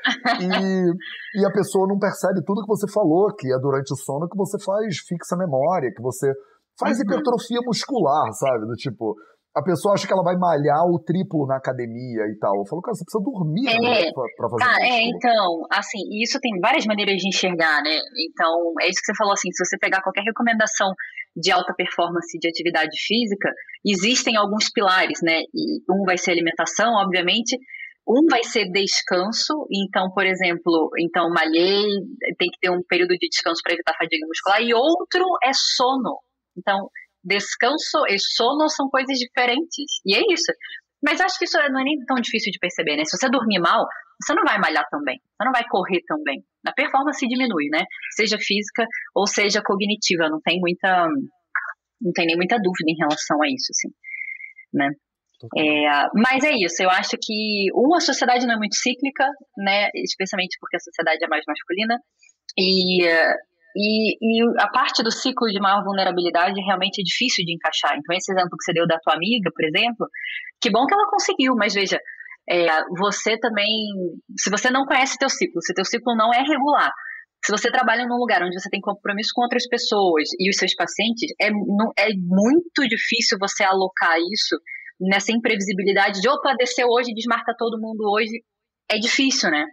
E, 0.41 0.47
e 1.41 1.47
a 1.47 1.51
pessoa 1.53 1.87
não 1.87 1.97
percebe 1.97 2.43
tudo 2.45 2.63
que 2.63 2.67
você 2.67 2.91
falou, 2.91 3.33
que 3.37 3.47
é 3.53 3.59
durante 3.59 3.93
o 3.93 3.97
sono 3.97 4.29
que 4.29 4.37
você 4.37 4.59
faz 4.59 4.99
fixa 4.99 5.37
memória, 5.37 5.93
que 5.95 6.03
você 6.03 6.33
faz 6.79 6.99
uhum. 6.99 7.05
hipertrofia 7.05 7.61
muscular, 7.65 8.33
sabe? 8.33 8.67
Do 8.67 8.75
tipo, 8.75 9.15
a 9.55 9.63
pessoa 9.63 9.95
acha 9.95 10.07
que 10.07 10.13
ela 10.13 10.25
vai 10.25 10.35
malhar 10.37 10.85
o 10.89 10.99
triplo 10.99 11.47
na 11.47 11.57
academia 11.57 12.25
e 12.25 12.39
tal. 12.41 12.57
Eu 12.57 12.67
falo, 12.67 12.81
cara, 12.81 12.95
você 12.95 13.05
precisa 13.05 13.23
dormir 13.23 13.69
é, 13.69 13.79
né, 13.79 14.13
pra, 14.13 14.25
pra 14.37 14.49
fazer 14.49 14.65
cara, 14.65 14.85
isso. 14.85 14.97
É, 14.97 15.03
então, 15.05 15.67
assim, 15.71 16.01
isso 16.23 16.41
tem 16.41 16.59
várias 16.59 16.87
maneiras 16.87 17.17
de 17.17 17.29
enxergar, 17.29 17.83
né? 17.83 18.01
Então, 18.17 18.73
é 18.81 18.89
isso 18.89 19.01
que 19.01 19.13
você 19.13 19.17
falou, 19.17 19.35
assim, 19.35 19.53
se 19.53 19.65
você 19.65 19.77
pegar 19.79 20.03
qualquer 20.03 20.23
recomendação 20.23 20.89
de 21.37 21.53
alta 21.53 21.75
performance 21.75 22.39
de 22.39 22.49
atividade 22.49 22.97
física, 23.07 23.51
existem 23.85 24.37
alguns 24.37 24.71
pilares, 24.73 25.21
né? 25.23 25.41
E 25.55 25.83
um 25.91 26.05
vai 26.05 26.17
ser 26.17 26.33
alimentação, 26.33 26.95
obviamente, 26.95 27.59
um 28.09 28.27
vai 28.29 28.43
ser 28.43 28.71
descanso, 28.73 29.67
então, 29.71 30.11
por 30.13 30.27
exemplo, 30.27 30.91
então 30.99 31.31
malhei, 31.31 31.85
tem 32.39 32.49
que 32.51 32.59
ter 32.61 32.71
um 32.71 32.83
período 32.89 33.15
de 33.17 33.29
descanso 33.29 33.61
para 33.63 33.75
evitar 33.75 33.95
fadiga 33.97 34.27
muscular, 34.27 34.61
e 34.61 34.75
outro 34.75 35.25
é 35.45 35.53
sono. 35.53 36.19
Então, 36.57 36.89
descanso 37.25 38.05
e 38.09 38.19
sono 38.19 38.69
são 38.69 38.89
coisas 38.89 39.19
diferentes. 39.19 40.01
E 40.07 40.15
é 40.15 40.21
isso. 40.33 40.53
Mas 41.03 41.21
acho 41.21 41.39
que 41.39 41.45
isso 41.45 41.59
não 41.59 41.81
é 41.81 41.85
nem 41.85 41.99
tão 42.07 42.17
difícil 42.17 42.53
de 42.53 42.59
perceber, 42.59 42.97
né? 42.97 43.05
Se 43.05 43.17
você 43.17 43.29
dormir 43.29 43.59
mal, 43.59 43.85
você 44.23 44.35
não 44.35 44.45
vai 44.45 44.59
malhar 44.59 44.87
tão 44.89 45.01
bem, 45.03 45.19
você 45.19 45.45
não 45.45 45.53
vai 45.53 45.65
correr 45.69 46.01
tão 46.07 46.23
bem. 46.23 46.45
A 46.65 46.73
performance 46.73 47.27
diminui, 47.27 47.69
né? 47.71 47.85
Seja 48.15 48.39
física 48.39 48.87
ou 49.15 49.27
seja 49.27 49.63
cognitiva, 49.65 50.29
não 50.29 50.41
tem 50.41 50.61
muita 50.61 51.09
não 52.01 52.13
tem 52.13 52.27
nem 52.27 52.37
muita 52.37 52.57
dúvida 52.57 52.91
em 52.91 52.97
relação 52.99 53.41
a 53.43 53.47
isso, 53.47 53.71
assim, 53.71 53.89
né? 54.73 54.91
É, 55.57 56.09
mas 56.15 56.45
é 56.45 56.53
isso, 56.53 56.83
eu 56.83 56.91
acho 56.91 57.17
que 57.21 57.67
uma 57.75 58.01
sociedade 58.01 58.47
não 58.47 58.55
é 58.55 58.59
muito 58.59 58.77
cíclica, 58.77 59.27
né? 59.59 59.89
Especialmente 59.95 60.57
porque 60.61 60.77
a 60.77 60.81
sociedade 60.81 61.25
é 61.25 61.29
mais 61.29 61.43
masculina 61.47 61.99
e 62.57 63.05
e, 63.77 64.17
e, 64.21 64.43
a 64.59 64.69
parte 64.69 65.03
do 65.03 65.11
ciclo 65.11 65.49
de 65.49 65.61
maior 65.61 65.83
vulnerabilidade 65.85 66.61
realmente 66.61 67.01
é 67.01 67.05
difícil 67.05 67.45
de 67.45 67.55
encaixar. 67.55 67.97
Então, 67.97 68.15
esse 68.17 68.33
exemplo 68.33 68.57
que 68.57 68.65
você 68.65 68.73
deu 68.73 68.87
da 68.87 68.99
tua 68.99 69.15
amiga, 69.15 69.51
por 69.55 69.65
exemplo, 69.65 70.07
que 70.61 70.71
bom 70.71 70.87
que 70.87 70.95
ela 70.95 71.09
conseguiu, 71.11 71.55
mas 71.57 71.75
veja, 71.75 71.99
é, 72.49 72.67
você 72.99 73.39
também, 73.39 73.69
se 74.39 74.51
você 74.51 74.71
não 74.71 74.85
conhece 74.85 75.19
teu 75.19 75.29
ciclo, 75.29 75.63
se 75.63 75.75
teu 75.75 75.85
ciclo 75.85 76.15
não 76.17 76.33
é 76.33 76.43
regular, 76.43 76.93
se 77.45 77.51
você 77.51 77.71
trabalha 77.71 78.07
num 78.07 78.19
lugar 78.19 78.43
onde 78.43 78.59
você 78.59 78.71
tem 78.71 78.81
compromisso 78.81 79.31
com 79.35 79.43
outras 79.43 79.67
pessoas 79.67 80.29
e 80.39 80.49
os 80.49 80.57
seus 80.57 80.75
pacientes, 80.75 81.33
é, 81.41 81.49
é 81.49 82.09
muito 82.17 82.87
difícil 82.89 83.37
você 83.41 83.65
alocar 83.65 84.17
isso 84.33 84.57
nessa 85.01 85.33
imprevisibilidade 85.33 86.21
de, 86.21 86.29
opa, 86.29 86.55
desceu 86.57 86.87
hoje, 86.89 87.13
desmarca 87.13 87.55
todo 87.59 87.81
mundo 87.81 88.09
hoje. 88.15 88.45
É 88.89 88.97
difícil, 88.99 89.51
né? 89.51 89.65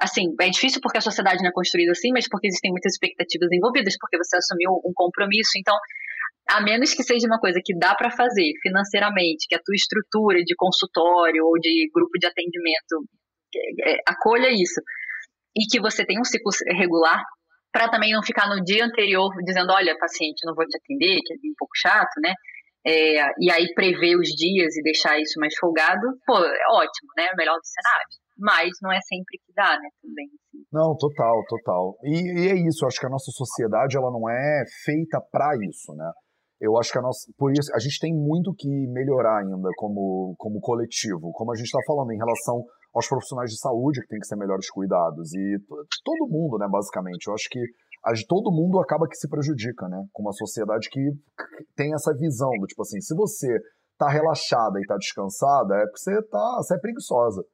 Assim, 0.00 0.34
é 0.40 0.50
difícil 0.50 0.80
porque 0.82 0.98
a 0.98 1.00
sociedade 1.00 1.42
não 1.42 1.50
é 1.50 1.52
construída 1.52 1.92
assim, 1.92 2.10
mas 2.12 2.28
porque 2.28 2.48
existem 2.48 2.70
muitas 2.70 2.94
expectativas 2.94 3.48
envolvidas, 3.52 3.96
porque 3.98 4.16
você 4.18 4.36
assumiu 4.36 4.70
um 4.84 4.92
compromisso. 4.94 5.52
Então, 5.58 5.76
A 6.48 6.60
menos 6.60 6.92
que 6.92 7.02
seja 7.02 7.26
uma 7.26 7.40
coisa 7.40 7.60
que 7.64 7.76
dá 7.76 7.94
para 7.94 8.10
fazer 8.10 8.52
financeiramente, 8.62 9.46
que 9.48 9.54
a 9.54 9.62
tua 9.64 9.74
estrutura 9.74 10.38
de 10.44 10.54
consultório 10.56 11.42
ou 11.44 11.58
de 11.58 11.88
grupo 11.92 12.18
de 12.18 12.26
atendimento 12.26 13.08
é, 13.56 13.92
é, 13.92 13.96
acolha 14.06 14.48
isso, 14.50 14.80
e 15.56 15.64
que 15.70 15.80
você 15.80 16.04
tem 16.04 16.20
um 16.20 16.24
ciclo 16.24 16.50
regular, 16.76 17.22
para 17.72 17.88
também 17.88 18.12
não 18.12 18.22
ficar 18.22 18.48
no 18.48 18.62
dia 18.62 18.84
anterior 18.84 19.30
dizendo, 19.44 19.72
olha, 19.72 19.96
paciente, 19.98 20.44
não 20.44 20.54
vou 20.54 20.66
te 20.66 20.76
atender, 20.76 21.18
que 21.24 21.32
é 21.32 21.36
um 21.36 21.54
pouco 21.58 21.72
chato, 21.76 22.20
né? 22.22 22.34
É, 22.86 23.24
e 23.40 23.50
aí 23.50 23.72
prever 23.74 24.14
os 24.16 24.28
dias 24.28 24.76
e 24.76 24.82
deixar 24.82 25.18
isso 25.18 25.40
mais 25.40 25.56
folgado, 25.58 26.06
pô, 26.26 26.36
é 26.36 26.66
ótimo, 26.70 27.08
né? 27.16 27.30
O 27.32 27.36
melhor 27.36 27.56
dos 27.56 27.70
cenários. 27.70 28.23
Mas 28.36 28.70
não 28.82 28.92
é 28.92 28.98
sempre 29.00 29.38
que 29.38 29.52
dá, 29.54 29.78
né? 29.78 29.88
Também. 30.02 30.26
Assim. 30.26 30.64
Não, 30.72 30.96
total, 30.96 31.42
total. 31.48 31.96
E, 32.02 32.14
e, 32.14 32.48
é 32.48 32.54
isso, 32.68 32.84
eu 32.84 32.88
acho 32.88 32.98
que 32.98 33.06
a 33.06 33.10
nossa 33.10 33.30
sociedade 33.30 33.96
ela 33.96 34.10
não 34.10 34.28
é 34.28 34.64
feita 34.84 35.20
para 35.30 35.54
isso, 35.68 35.94
né? 35.94 36.10
Eu 36.60 36.78
acho 36.78 36.90
que 36.92 36.98
a 36.98 37.02
nossa. 37.02 37.30
Por 37.36 37.52
isso, 37.52 37.70
a 37.74 37.78
gente 37.78 37.98
tem 38.00 38.14
muito 38.14 38.54
que 38.54 38.68
melhorar 38.88 39.42
ainda 39.42 39.68
como, 39.76 40.34
como 40.38 40.60
coletivo. 40.60 41.30
Como 41.32 41.52
a 41.52 41.56
gente 41.56 41.66
está 41.66 41.80
falando 41.86 42.10
em 42.12 42.16
relação 42.16 42.64
aos 42.94 43.08
profissionais 43.08 43.50
de 43.50 43.58
saúde 43.58 44.00
que 44.00 44.08
tem 44.08 44.20
que 44.20 44.26
ser 44.26 44.36
melhores 44.36 44.70
cuidados. 44.70 45.34
E 45.34 45.58
todo 46.02 46.30
mundo, 46.30 46.58
né, 46.58 46.66
basicamente. 46.70 47.26
Eu 47.26 47.34
acho 47.34 47.48
que 47.50 47.60
todo 48.28 48.54
mundo 48.54 48.80
acaba 48.80 49.06
que 49.08 49.16
se 49.16 49.28
prejudica, 49.28 49.88
né? 49.88 50.00
Com 50.12 50.22
uma 50.22 50.32
sociedade 50.32 50.88
que 50.88 51.00
tem 51.76 51.92
essa 51.92 52.14
visão 52.14 52.50
do 52.58 52.66
tipo 52.66 52.82
assim, 52.82 53.00
se 53.00 53.14
você 53.14 53.58
tá 53.98 54.08
relaxada 54.08 54.78
e 54.80 54.86
tá 54.86 54.96
descansada, 54.96 55.74
é 55.76 55.84
porque 55.86 55.98
você 55.98 56.22
tá, 56.28 56.56
você 56.58 56.74
é 56.74 56.78
preguiçosa. 56.78 57.44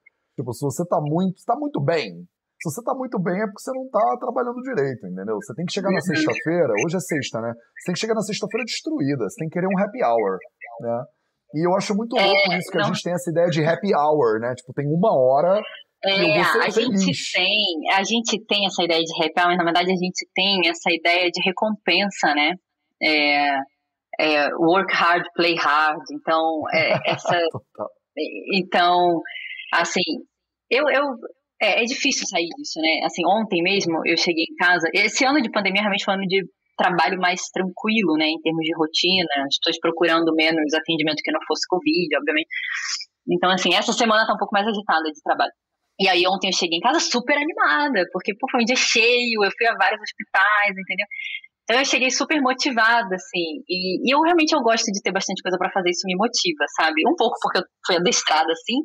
Tipo, 0.40 0.52
se 0.52 0.64
você 0.64 0.84
tá 0.88 0.98
muito, 1.00 1.44
tá 1.44 1.54
muito 1.54 1.80
bem, 1.84 2.24
se 2.60 2.64
você 2.64 2.82
tá 2.82 2.94
muito 2.96 3.20
bem 3.20 3.36
é 3.36 3.44
porque 3.44 3.60
você 3.60 3.72
não 3.76 3.88
tá 3.88 4.16
trabalhando 4.20 4.60
direito, 4.64 5.06
entendeu? 5.06 5.36
Você 5.36 5.54
tem 5.54 5.64
que 5.64 5.72
chegar 5.72 5.88
na 5.88 6.00
uhum. 6.00 6.00
sexta-feira, 6.00 6.72
hoje 6.84 6.96
é 6.96 7.00
sexta, 7.00 7.40
né? 7.40 7.52
Você 7.52 7.84
tem 7.86 7.94
que 7.94 8.00
chegar 8.00 8.14
na 8.14 8.24
sexta-feira 8.24 8.64
destruída, 8.64 9.28
você 9.28 9.36
tem 9.36 9.48
que 9.48 9.54
querer 9.54 9.68
um 9.68 9.78
happy 9.78 10.00
hour, 10.04 10.38
né? 10.80 11.04
E 11.54 11.66
eu 11.66 11.74
acho 11.76 11.94
muito 11.94 12.16
louco 12.16 12.52
é, 12.52 12.58
isso, 12.58 12.70
que 12.70 12.78
não... 12.78 12.84
a 12.84 12.88
gente 12.88 13.02
tem 13.02 13.12
essa 13.12 13.30
ideia 13.30 13.48
de 13.48 13.64
happy 13.64 13.92
hour, 13.94 14.40
né? 14.40 14.54
Tipo, 14.54 14.72
tem 14.72 14.86
uma 14.88 15.12
hora 15.12 15.60
é, 16.02 16.40
a 16.40 16.70
gente 16.70 17.12
tem, 17.34 17.92
a 17.92 18.02
gente 18.02 18.44
tem 18.46 18.64
essa 18.64 18.82
ideia 18.82 19.02
de 19.02 19.12
happy 19.22 19.34
mas 19.36 19.58
na 19.58 19.64
verdade 19.64 19.92
a 19.92 19.96
gente 19.96 20.26
tem 20.34 20.60
essa 20.66 20.90
ideia 20.90 21.30
de 21.30 21.42
recompensa, 21.44 22.34
né? 22.34 22.54
É, 23.02 23.56
é, 24.18 24.48
work 24.54 24.94
hard, 24.94 25.24
play 25.34 25.54
hard. 25.56 26.00
Então, 26.12 26.62
é, 26.72 26.92
essa, 27.12 27.38
então, 28.54 29.20
assim, 29.74 30.00
eu, 30.70 30.84
eu 30.88 31.04
é, 31.60 31.82
é, 31.82 31.84
difícil 31.84 32.26
sair 32.26 32.48
disso, 32.56 32.80
né? 32.80 33.04
Assim, 33.04 33.22
ontem 33.26 33.62
mesmo 33.62 34.00
eu 34.06 34.16
cheguei 34.16 34.44
em 34.44 34.56
casa. 34.56 34.88
Esse 34.94 35.24
ano 35.24 35.42
de 35.42 35.50
pandemia 35.50 35.82
realmente 35.82 36.04
foi 36.04 36.14
um 36.14 36.18
ano 36.18 36.26
de 36.26 36.44
trabalho 36.76 37.20
mais 37.20 37.42
tranquilo, 37.52 38.16
né? 38.16 38.26
Em 38.26 38.40
termos 38.40 38.64
de 38.64 38.74
rotina, 38.74 39.28
as 39.44 39.58
pessoas 39.58 39.78
procurando 39.80 40.32
menos 40.34 40.72
atendimento 40.72 41.20
que 41.22 41.32
não 41.32 41.40
fosse 41.46 41.68
Covid, 41.68 42.16
obviamente. 42.16 42.48
Então, 43.28 43.50
assim, 43.50 43.74
essa 43.74 43.92
semana 43.92 44.26
tá 44.26 44.32
um 44.32 44.38
pouco 44.38 44.54
mais 44.54 44.66
agitada 44.66 45.04
de 45.12 45.20
trabalho. 45.22 45.52
E 46.00 46.08
aí 46.08 46.24
ontem 46.26 46.48
eu 46.48 46.56
cheguei 46.56 46.78
em 46.78 46.80
casa 46.80 46.98
super 46.98 47.36
animada, 47.36 48.08
porque 48.10 48.32
pô, 48.40 48.48
foi 48.50 48.62
um 48.62 48.64
dia 48.64 48.76
cheio, 48.76 49.44
eu 49.44 49.50
fui 49.52 49.66
a 49.68 49.76
vários 49.76 50.00
hospitais, 50.00 50.72
entendeu? 50.72 51.06
Então 51.64 51.78
eu 51.78 51.84
cheguei 51.84 52.10
super 52.10 52.40
motivada, 52.40 53.14
assim. 53.14 53.60
E, 53.68 54.08
e 54.08 54.14
eu 54.14 54.20
realmente 54.22 54.56
eu 54.56 54.62
gosto 54.62 54.86
de 54.86 55.02
ter 55.02 55.12
bastante 55.12 55.42
coisa 55.42 55.58
para 55.58 55.70
fazer, 55.70 55.90
isso 55.90 56.06
me 56.06 56.16
motiva, 56.16 56.64
sabe? 56.80 57.04
Um 57.06 57.14
pouco 57.14 57.36
porque 57.42 57.58
eu 57.58 57.64
fui 57.86 57.96
adestrada 57.96 58.50
assim, 58.50 58.80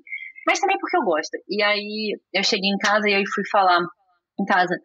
mas 0.45 0.59
também 0.59 0.77
porque 0.79 0.97
eu 0.97 1.03
gosto. 1.03 1.31
E 1.49 1.63
aí 1.63 2.19
eu 2.33 2.43
cheguei 2.43 2.69
em 2.69 2.77
casa 2.77 3.09
e 3.09 3.13
aí 3.13 3.23
fui 3.33 3.43
falar 3.51 3.79
em 4.39 4.45
casa. 4.45 4.75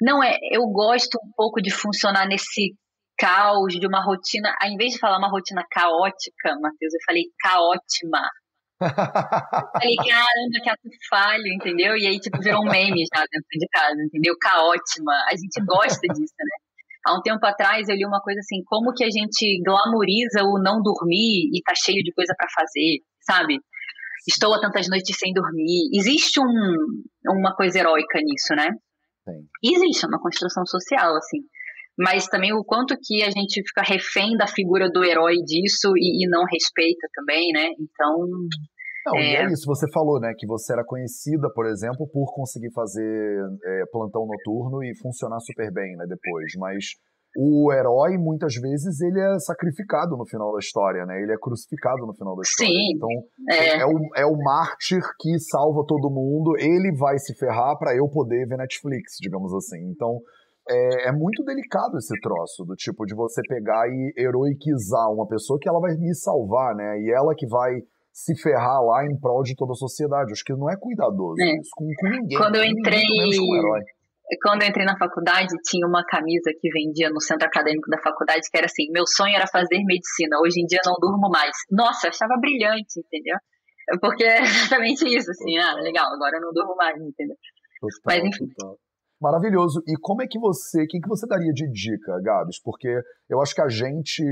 Não 0.00 0.22
é, 0.22 0.36
eu 0.52 0.62
gosto 0.68 1.16
um 1.16 1.32
pouco 1.36 1.60
de 1.60 1.72
funcionar 1.72 2.26
nesse 2.26 2.74
caos 3.18 3.74
de 3.74 3.86
uma 3.86 4.02
rotina, 4.02 4.54
ao 4.62 4.70
invés 4.70 4.92
de 4.92 4.98
falar 4.98 5.18
uma 5.18 5.28
rotina 5.28 5.64
caótica, 5.70 6.54
Matheus, 6.60 6.94
eu 6.94 7.00
falei 7.04 7.24
caótima. 7.42 8.22
Falei, 8.78 9.96
caramba, 9.96 10.62
que 10.62 10.70
ato 10.70 10.88
falho, 11.10 11.48
entendeu? 11.52 11.96
E 11.96 12.06
aí, 12.06 12.20
tipo, 12.20 12.38
virou 12.38 12.62
um 12.62 12.70
meme 12.70 13.02
já 13.12 13.26
dentro 13.26 13.58
de 13.58 13.66
casa, 13.72 13.98
entendeu? 14.06 14.36
Caótima. 14.40 15.10
A 15.26 15.34
gente 15.34 15.66
gosta 15.66 16.06
disso, 16.14 16.34
né? 16.38 16.56
Há 17.04 17.18
um 17.18 17.20
tempo 17.20 17.44
atrás 17.44 17.88
eu 17.88 17.96
li 17.96 18.06
uma 18.06 18.20
coisa 18.20 18.38
assim, 18.38 18.62
como 18.66 18.94
que 18.94 19.02
a 19.02 19.10
gente 19.10 19.60
glamoriza 19.64 20.44
o 20.44 20.62
não 20.62 20.80
dormir 20.80 21.50
e 21.52 21.60
tá 21.64 21.72
cheio 21.74 22.04
de 22.04 22.12
coisa 22.12 22.32
para 22.38 22.46
fazer, 22.54 23.02
sabe? 23.20 23.58
Estou 24.28 24.52
há 24.52 24.60
tantas 24.60 24.86
noites 24.88 25.16
sem 25.18 25.32
dormir. 25.32 25.88
Existe 25.94 26.38
um, 26.38 27.32
uma 27.32 27.56
coisa 27.56 27.78
heróica 27.78 28.20
nisso, 28.20 28.54
né? 28.54 28.68
Sim. 29.24 29.48
Existe 29.64 30.06
uma 30.06 30.20
construção 30.20 30.66
social, 30.66 31.16
assim. 31.16 31.38
Mas 31.98 32.28
também 32.28 32.52
o 32.52 32.62
quanto 32.62 32.94
que 33.02 33.22
a 33.22 33.30
gente 33.30 33.62
fica 33.66 33.82
refém 33.82 34.36
da 34.36 34.46
figura 34.46 34.88
do 34.90 35.02
herói 35.02 35.36
disso 35.44 35.92
e, 35.96 36.24
e 36.24 36.28
não 36.28 36.44
respeita 36.44 37.08
também, 37.14 37.50
né? 37.52 37.70
Então. 37.80 38.26
Não, 39.06 39.16
é... 39.16 39.32
e 39.32 39.36
é 39.36 39.46
isso, 39.46 39.64
você 39.66 39.86
falou, 39.92 40.20
né? 40.20 40.32
Que 40.38 40.46
você 40.46 40.74
era 40.74 40.84
conhecida, 40.84 41.48
por 41.54 41.66
exemplo, 41.66 42.06
por 42.12 42.32
conseguir 42.34 42.70
fazer 42.72 43.40
é, 43.64 43.82
plantão 43.90 44.26
noturno 44.26 44.84
e 44.84 44.96
funcionar 44.98 45.40
super 45.40 45.72
bem, 45.72 45.96
né? 45.96 46.04
Depois. 46.06 46.52
Mas 46.58 46.84
o 47.36 47.72
herói, 47.72 48.16
muitas 48.16 48.54
vezes, 48.54 49.00
ele 49.00 49.20
é 49.20 49.38
sacrificado 49.38 50.16
no 50.16 50.26
final 50.26 50.52
da 50.52 50.58
história, 50.58 51.04
né? 51.04 51.20
Ele 51.22 51.32
é 51.32 51.36
crucificado 51.36 52.06
no 52.06 52.14
final 52.14 52.34
da 52.34 52.42
história. 52.42 52.72
Sim, 52.72 52.92
então, 52.94 53.08
é. 53.50 53.80
é, 53.80 53.86
o, 53.86 53.98
é 54.16 54.26
o 54.26 54.36
mártir 54.36 55.02
que 55.20 55.38
salva 55.38 55.84
todo 55.86 56.10
mundo, 56.10 56.56
ele 56.58 56.94
vai 56.96 57.18
se 57.18 57.34
ferrar 57.34 57.78
para 57.78 57.94
eu 57.94 58.08
poder 58.08 58.46
ver 58.46 58.56
Netflix, 58.56 59.16
digamos 59.20 59.54
assim. 59.54 59.78
Então, 59.90 60.18
é, 60.68 61.08
é, 61.08 61.12
muito 61.12 61.44
delicado 61.44 61.96
esse 61.96 62.18
troço, 62.20 62.64
do 62.64 62.74
tipo 62.74 63.06
de 63.06 63.14
você 63.14 63.40
pegar 63.48 63.88
e 63.88 64.12
heroiquizar 64.16 65.10
uma 65.10 65.26
pessoa 65.26 65.58
que 65.60 65.68
ela 65.68 65.80
vai 65.80 65.94
me 65.96 66.14
salvar, 66.14 66.74
né? 66.74 67.00
E 67.00 67.10
ela 67.10 67.34
que 67.34 67.46
vai 67.46 67.72
se 68.12 68.34
ferrar 68.34 68.82
lá 68.82 69.06
em 69.06 69.16
prol 69.16 69.42
de 69.42 69.54
toda 69.54 69.72
a 69.72 69.76
sociedade. 69.76 70.32
Acho 70.32 70.44
que 70.44 70.52
não 70.52 70.68
é 70.68 70.76
cuidadoso 70.76 71.40
é. 71.40 71.56
isso 71.56 71.70
com, 71.76 71.86
com, 72.00 72.08
ninguém. 72.08 72.36
Quando 72.36 72.56
eu 72.56 72.64
entrei. 72.64 73.02
Quando 74.42 74.62
eu 74.62 74.68
entrei 74.68 74.84
na 74.84 74.98
faculdade, 74.98 75.48
tinha 75.64 75.86
uma 75.86 76.04
camisa 76.04 76.52
que 76.60 76.68
vendia 76.70 77.08
no 77.08 77.20
centro 77.20 77.46
acadêmico 77.46 77.88
da 77.88 77.98
faculdade 77.98 78.48
que 78.50 78.56
era 78.58 78.66
assim: 78.66 78.90
meu 78.90 79.06
sonho 79.06 79.34
era 79.34 79.46
fazer 79.46 79.82
medicina, 79.84 80.36
hoje 80.42 80.60
em 80.60 80.66
dia 80.66 80.80
não 80.84 80.94
durmo 81.00 81.30
mais. 81.30 81.52
Nossa, 81.70 82.06
eu 82.06 82.10
achava 82.10 82.36
brilhante, 82.40 83.00
entendeu? 83.00 83.36
Porque 84.00 84.24
é 84.24 84.42
exatamente 84.42 85.08
isso, 85.08 85.30
assim, 85.30 85.56
ah, 85.56 85.74
legal, 85.80 86.12
agora 86.12 86.36
eu 86.36 86.42
não 86.42 86.52
durmo 86.52 86.76
mais, 86.76 87.00
entendeu? 87.00 87.36
Total, 87.80 88.00
Mas 88.06 88.24
enfim. 88.24 88.46
Total. 88.54 88.76
Maravilhoso. 89.20 89.82
E 89.88 89.96
como 90.00 90.22
é 90.22 90.26
que 90.28 90.38
você, 90.38 90.86
quem 90.86 91.00
que 91.00 91.08
você 91.08 91.26
daria 91.26 91.52
de 91.52 91.68
dica, 91.72 92.20
Gabs? 92.22 92.60
Porque 92.62 93.00
eu 93.28 93.40
acho 93.40 93.54
que 93.54 93.62
a 93.62 93.68
gente 93.68 94.22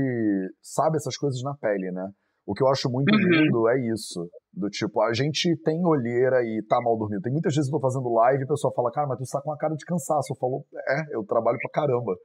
sabe 0.61 0.95
essas 0.95 1.17
coisas 1.17 1.41
na 1.43 1.53
pele, 1.55 1.91
né? 1.91 2.07
O 2.47 2.53
que 2.53 2.63
eu 2.63 2.69
acho 2.69 2.89
muito 2.89 3.13
uhum. 3.13 3.19
lindo 3.19 3.67
é 3.67 3.77
isso. 3.91 4.25
Do 4.53 4.69
tipo, 4.69 5.01
a 5.01 5.13
gente 5.13 5.53
tem 5.65 5.85
olheira 5.85 6.41
e 6.41 6.63
tá 6.67 6.79
mal 6.81 6.97
dormindo. 6.97 7.21
Tem 7.21 7.31
muitas 7.31 7.53
vezes 7.53 7.69
eu 7.69 7.77
tô 7.77 7.81
fazendo 7.81 8.07
live 8.13 8.41
e 8.41 8.45
o 8.45 8.47
pessoal 8.47 8.73
fala, 8.73 8.89
cara, 8.89 9.05
mas 9.05 9.19
tu 9.19 9.29
tá 9.29 9.41
com 9.41 9.49
uma 9.49 9.57
cara 9.57 9.75
de 9.75 9.85
cansaço. 9.85 10.31
Eu 10.31 10.37
falo, 10.37 10.63
é, 10.73 11.15
eu 11.15 11.25
trabalho 11.25 11.57
pra 11.61 11.83
caramba. 11.83 12.15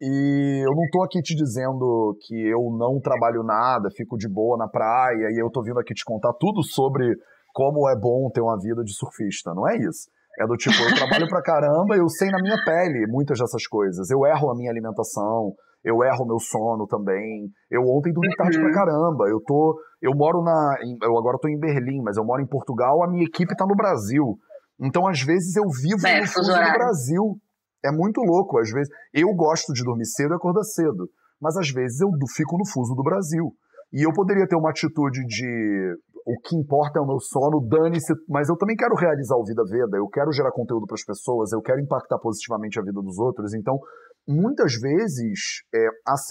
E 0.00 0.62
eu 0.64 0.70
não 0.70 0.84
tô 0.90 1.02
aqui 1.02 1.20
te 1.20 1.34
dizendo 1.34 2.16
que 2.22 2.34
eu 2.34 2.70
não 2.78 3.00
trabalho 3.00 3.42
nada, 3.42 3.90
fico 3.90 4.16
de 4.16 4.28
boa 4.28 4.56
na 4.56 4.68
praia 4.68 5.30
e 5.30 5.38
eu 5.38 5.50
tô 5.50 5.62
vindo 5.62 5.78
aqui 5.78 5.94
te 5.94 6.04
contar 6.04 6.32
tudo 6.34 6.62
sobre 6.62 7.16
como 7.52 7.88
é 7.88 7.98
bom 7.98 8.30
ter 8.30 8.40
uma 8.40 8.58
vida 8.58 8.82
de 8.84 8.94
surfista. 8.94 9.52
Não 9.52 9.68
é 9.68 9.76
isso. 9.76 10.08
É 10.40 10.46
do 10.46 10.56
tipo, 10.56 10.74
eu 10.82 10.94
trabalho 10.94 11.28
pra 11.28 11.42
caramba, 11.42 11.96
eu 11.96 12.08
sei 12.08 12.30
na 12.30 12.38
minha 12.40 12.56
pele 12.64 13.06
muitas 13.06 13.38
dessas 13.38 13.66
coisas. 13.66 14.10
Eu 14.10 14.24
erro 14.26 14.50
a 14.50 14.56
minha 14.56 14.70
alimentação, 14.70 15.54
eu 15.84 16.02
erro 16.02 16.24
o 16.24 16.26
meu 16.26 16.38
sono 16.38 16.86
também. 16.86 17.48
Eu 17.70 17.82
ontem 17.82 18.12
dormi 18.12 18.34
tarde 18.36 18.58
pra 18.58 18.66
uhum. 18.66 18.72
caramba. 18.72 19.28
Eu 19.28 19.40
tô. 19.44 19.78
Eu 20.00 20.12
moro 20.14 20.42
na. 20.42 20.76
Eu 21.02 21.18
agora 21.18 21.38
tô 21.40 21.48
em 21.48 21.58
Berlim, 21.58 22.02
mas 22.02 22.16
eu 22.16 22.24
moro 22.24 22.40
em 22.40 22.46
Portugal, 22.46 23.02
a 23.02 23.10
minha 23.10 23.24
equipe 23.24 23.56
tá 23.56 23.66
no 23.66 23.74
Brasil. 23.74 24.36
Então, 24.80 25.06
às 25.06 25.20
vezes, 25.20 25.56
eu 25.56 25.64
vivo 25.68 26.06
é, 26.06 26.20
no 26.20 26.26
fuso 26.26 26.52
do 26.52 26.72
Brasil. 26.72 27.36
É 27.84 27.90
muito 27.90 28.20
louco. 28.20 28.58
Às 28.58 28.70
vezes. 28.70 28.88
Eu 29.12 29.34
gosto 29.34 29.72
de 29.72 29.82
dormir 29.82 30.06
cedo 30.06 30.34
e 30.34 30.36
acordar 30.36 30.62
cedo. 30.62 31.08
Mas 31.40 31.56
às 31.56 31.68
vezes 31.70 32.00
eu 32.00 32.08
fico 32.36 32.56
no 32.56 32.64
fuso 32.64 32.94
do 32.94 33.02
Brasil. 33.02 33.52
E 33.92 34.06
eu 34.06 34.12
poderia 34.12 34.46
ter 34.46 34.56
uma 34.56 34.70
atitude 34.70 35.26
de 35.26 35.96
o 36.24 36.38
que 36.40 36.56
importa 36.56 36.98
é 36.98 37.02
o 37.02 37.06
meu 37.06 37.18
sono, 37.18 37.60
dane-se, 37.66 38.14
mas 38.28 38.48
eu 38.48 38.56
também 38.56 38.76
quero 38.76 38.94
realizar 38.94 39.36
o 39.36 39.44
Vida 39.44 39.62
Veda, 39.68 39.96
eu 39.96 40.06
quero 40.06 40.32
gerar 40.32 40.52
conteúdo 40.52 40.86
para 40.86 40.94
as 40.94 41.04
pessoas, 41.04 41.52
eu 41.52 41.60
quero 41.60 41.80
impactar 41.80 42.18
positivamente 42.18 42.78
a 42.78 42.82
vida 42.82 43.00
dos 43.02 43.18
outros, 43.18 43.54
então 43.54 43.78
muitas 44.26 44.74
vezes 44.74 45.62
é, 45.74 45.86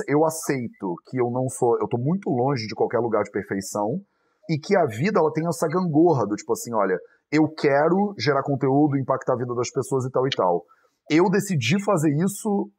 eu 0.07 0.25
aceito 0.25 0.95
que 1.05 1.19
eu 1.19 1.29
não 1.29 1.47
sou, 1.49 1.77
eu 1.79 1.85
estou 1.85 1.99
muito 1.99 2.29
longe 2.29 2.67
de 2.67 2.75
qualquer 2.75 2.99
lugar 2.99 3.23
de 3.23 3.31
perfeição 3.31 3.99
e 4.49 4.57
que 4.57 4.75
a 4.75 4.85
vida 4.85 5.19
ela 5.19 5.31
tem 5.31 5.47
essa 5.47 5.67
gangorra 5.67 6.25
do 6.25 6.35
tipo 6.35 6.53
assim, 6.53 6.73
olha, 6.73 6.97
eu 7.31 7.47
quero 7.47 8.13
gerar 8.17 8.43
conteúdo, 8.43 8.97
impactar 8.97 9.33
a 9.33 9.37
vida 9.37 9.55
das 9.55 9.71
pessoas 9.71 10.05
e 10.05 10.11
tal 10.11 10.27
e 10.27 10.29
tal. 10.29 10.65
Eu 11.09 11.29
decidi 11.29 11.81
fazer 11.83 12.11
isso 12.23 12.69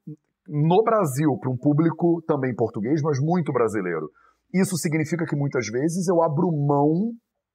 no 0.48 0.82
Brasil 0.82 1.36
para 1.40 1.50
um 1.50 1.56
público 1.56 2.22
também 2.26 2.54
português, 2.54 3.00
mas 3.02 3.18
muito 3.20 3.52
brasileiro. 3.52 4.10
Isso 4.52 4.76
significa 4.76 5.24
que 5.24 5.36
muitas 5.36 5.66
vezes 5.68 6.08
eu 6.08 6.22
abro 6.22 6.50
mão 6.52 7.12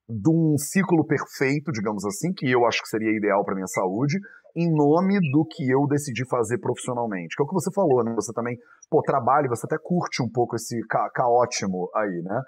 de 0.09 0.29
um 0.29 0.57
ciclo 0.57 1.05
perfeito, 1.05 1.71
digamos 1.71 2.05
assim, 2.05 2.31
que 2.33 2.49
eu 2.49 2.65
acho 2.65 2.81
que 2.81 2.87
seria 2.87 3.15
ideal 3.15 3.43
para 3.43 3.55
minha 3.55 3.67
saúde, 3.67 4.17
em 4.55 4.71
nome 4.73 5.19
do 5.31 5.45
que 5.45 5.69
eu 5.69 5.85
decidi 5.87 6.25
fazer 6.27 6.57
profissionalmente. 6.59 7.35
Que 7.35 7.43
é 7.43 7.45
o 7.45 7.47
que 7.47 7.53
você 7.53 7.71
falou, 7.71 8.03
né? 8.03 8.13
Você 8.15 8.33
também, 8.33 8.57
pô, 8.89 9.01
trabalha, 9.01 9.49
você 9.49 9.65
até 9.65 9.77
curte 9.77 10.23
um 10.23 10.29
pouco 10.29 10.55
esse 10.55 10.79
ca 10.87 11.09
caótimo 11.09 11.89
aí, 11.93 12.21
né? 12.23 12.41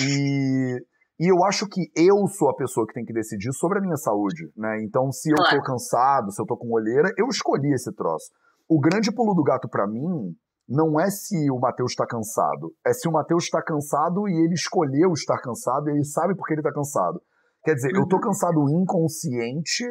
E, 0.00 0.76
e 1.20 1.30
eu 1.30 1.44
acho 1.44 1.68
que 1.68 1.82
eu 1.94 2.26
sou 2.28 2.48
a 2.48 2.56
pessoa 2.56 2.86
que 2.86 2.94
tem 2.94 3.04
que 3.04 3.12
decidir 3.12 3.52
sobre 3.52 3.78
a 3.78 3.82
minha 3.82 3.96
saúde, 3.96 4.50
né? 4.56 4.82
Então, 4.82 5.12
se 5.12 5.30
eu 5.30 5.36
tô 5.36 5.62
cansado, 5.62 6.32
se 6.32 6.40
eu 6.40 6.46
tô 6.46 6.56
com 6.56 6.72
olheira, 6.72 7.12
eu 7.18 7.28
escolhi 7.28 7.72
esse 7.74 7.92
troço. 7.94 8.32
O 8.68 8.80
grande 8.80 9.12
pulo 9.12 9.34
do 9.34 9.42
gato 9.42 9.68
para 9.68 9.86
mim 9.86 10.34
não 10.72 10.98
é 10.98 11.10
se 11.10 11.50
o 11.50 11.58
Matheus 11.58 11.92
está 11.92 12.06
cansado, 12.06 12.72
é 12.84 12.92
se 12.92 13.06
o 13.06 13.12
Matheus 13.12 13.44
está 13.44 13.62
cansado 13.62 14.26
e 14.28 14.32
ele 14.32 14.54
escolheu 14.54 15.12
estar 15.12 15.38
cansado 15.38 15.88
e 15.88 15.92
ele 15.92 16.04
sabe 16.04 16.34
porque 16.34 16.54
ele 16.54 16.60
está 16.60 16.72
cansado. 16.72 17.20
Quer 17.62 17.74
dizer, 17.74 17.94
eu 17.94 18.08
tô 18.08 18.16
uhum. 18.16 18.22
cansado 18.22 18.70
inconsciente 18.70 19.84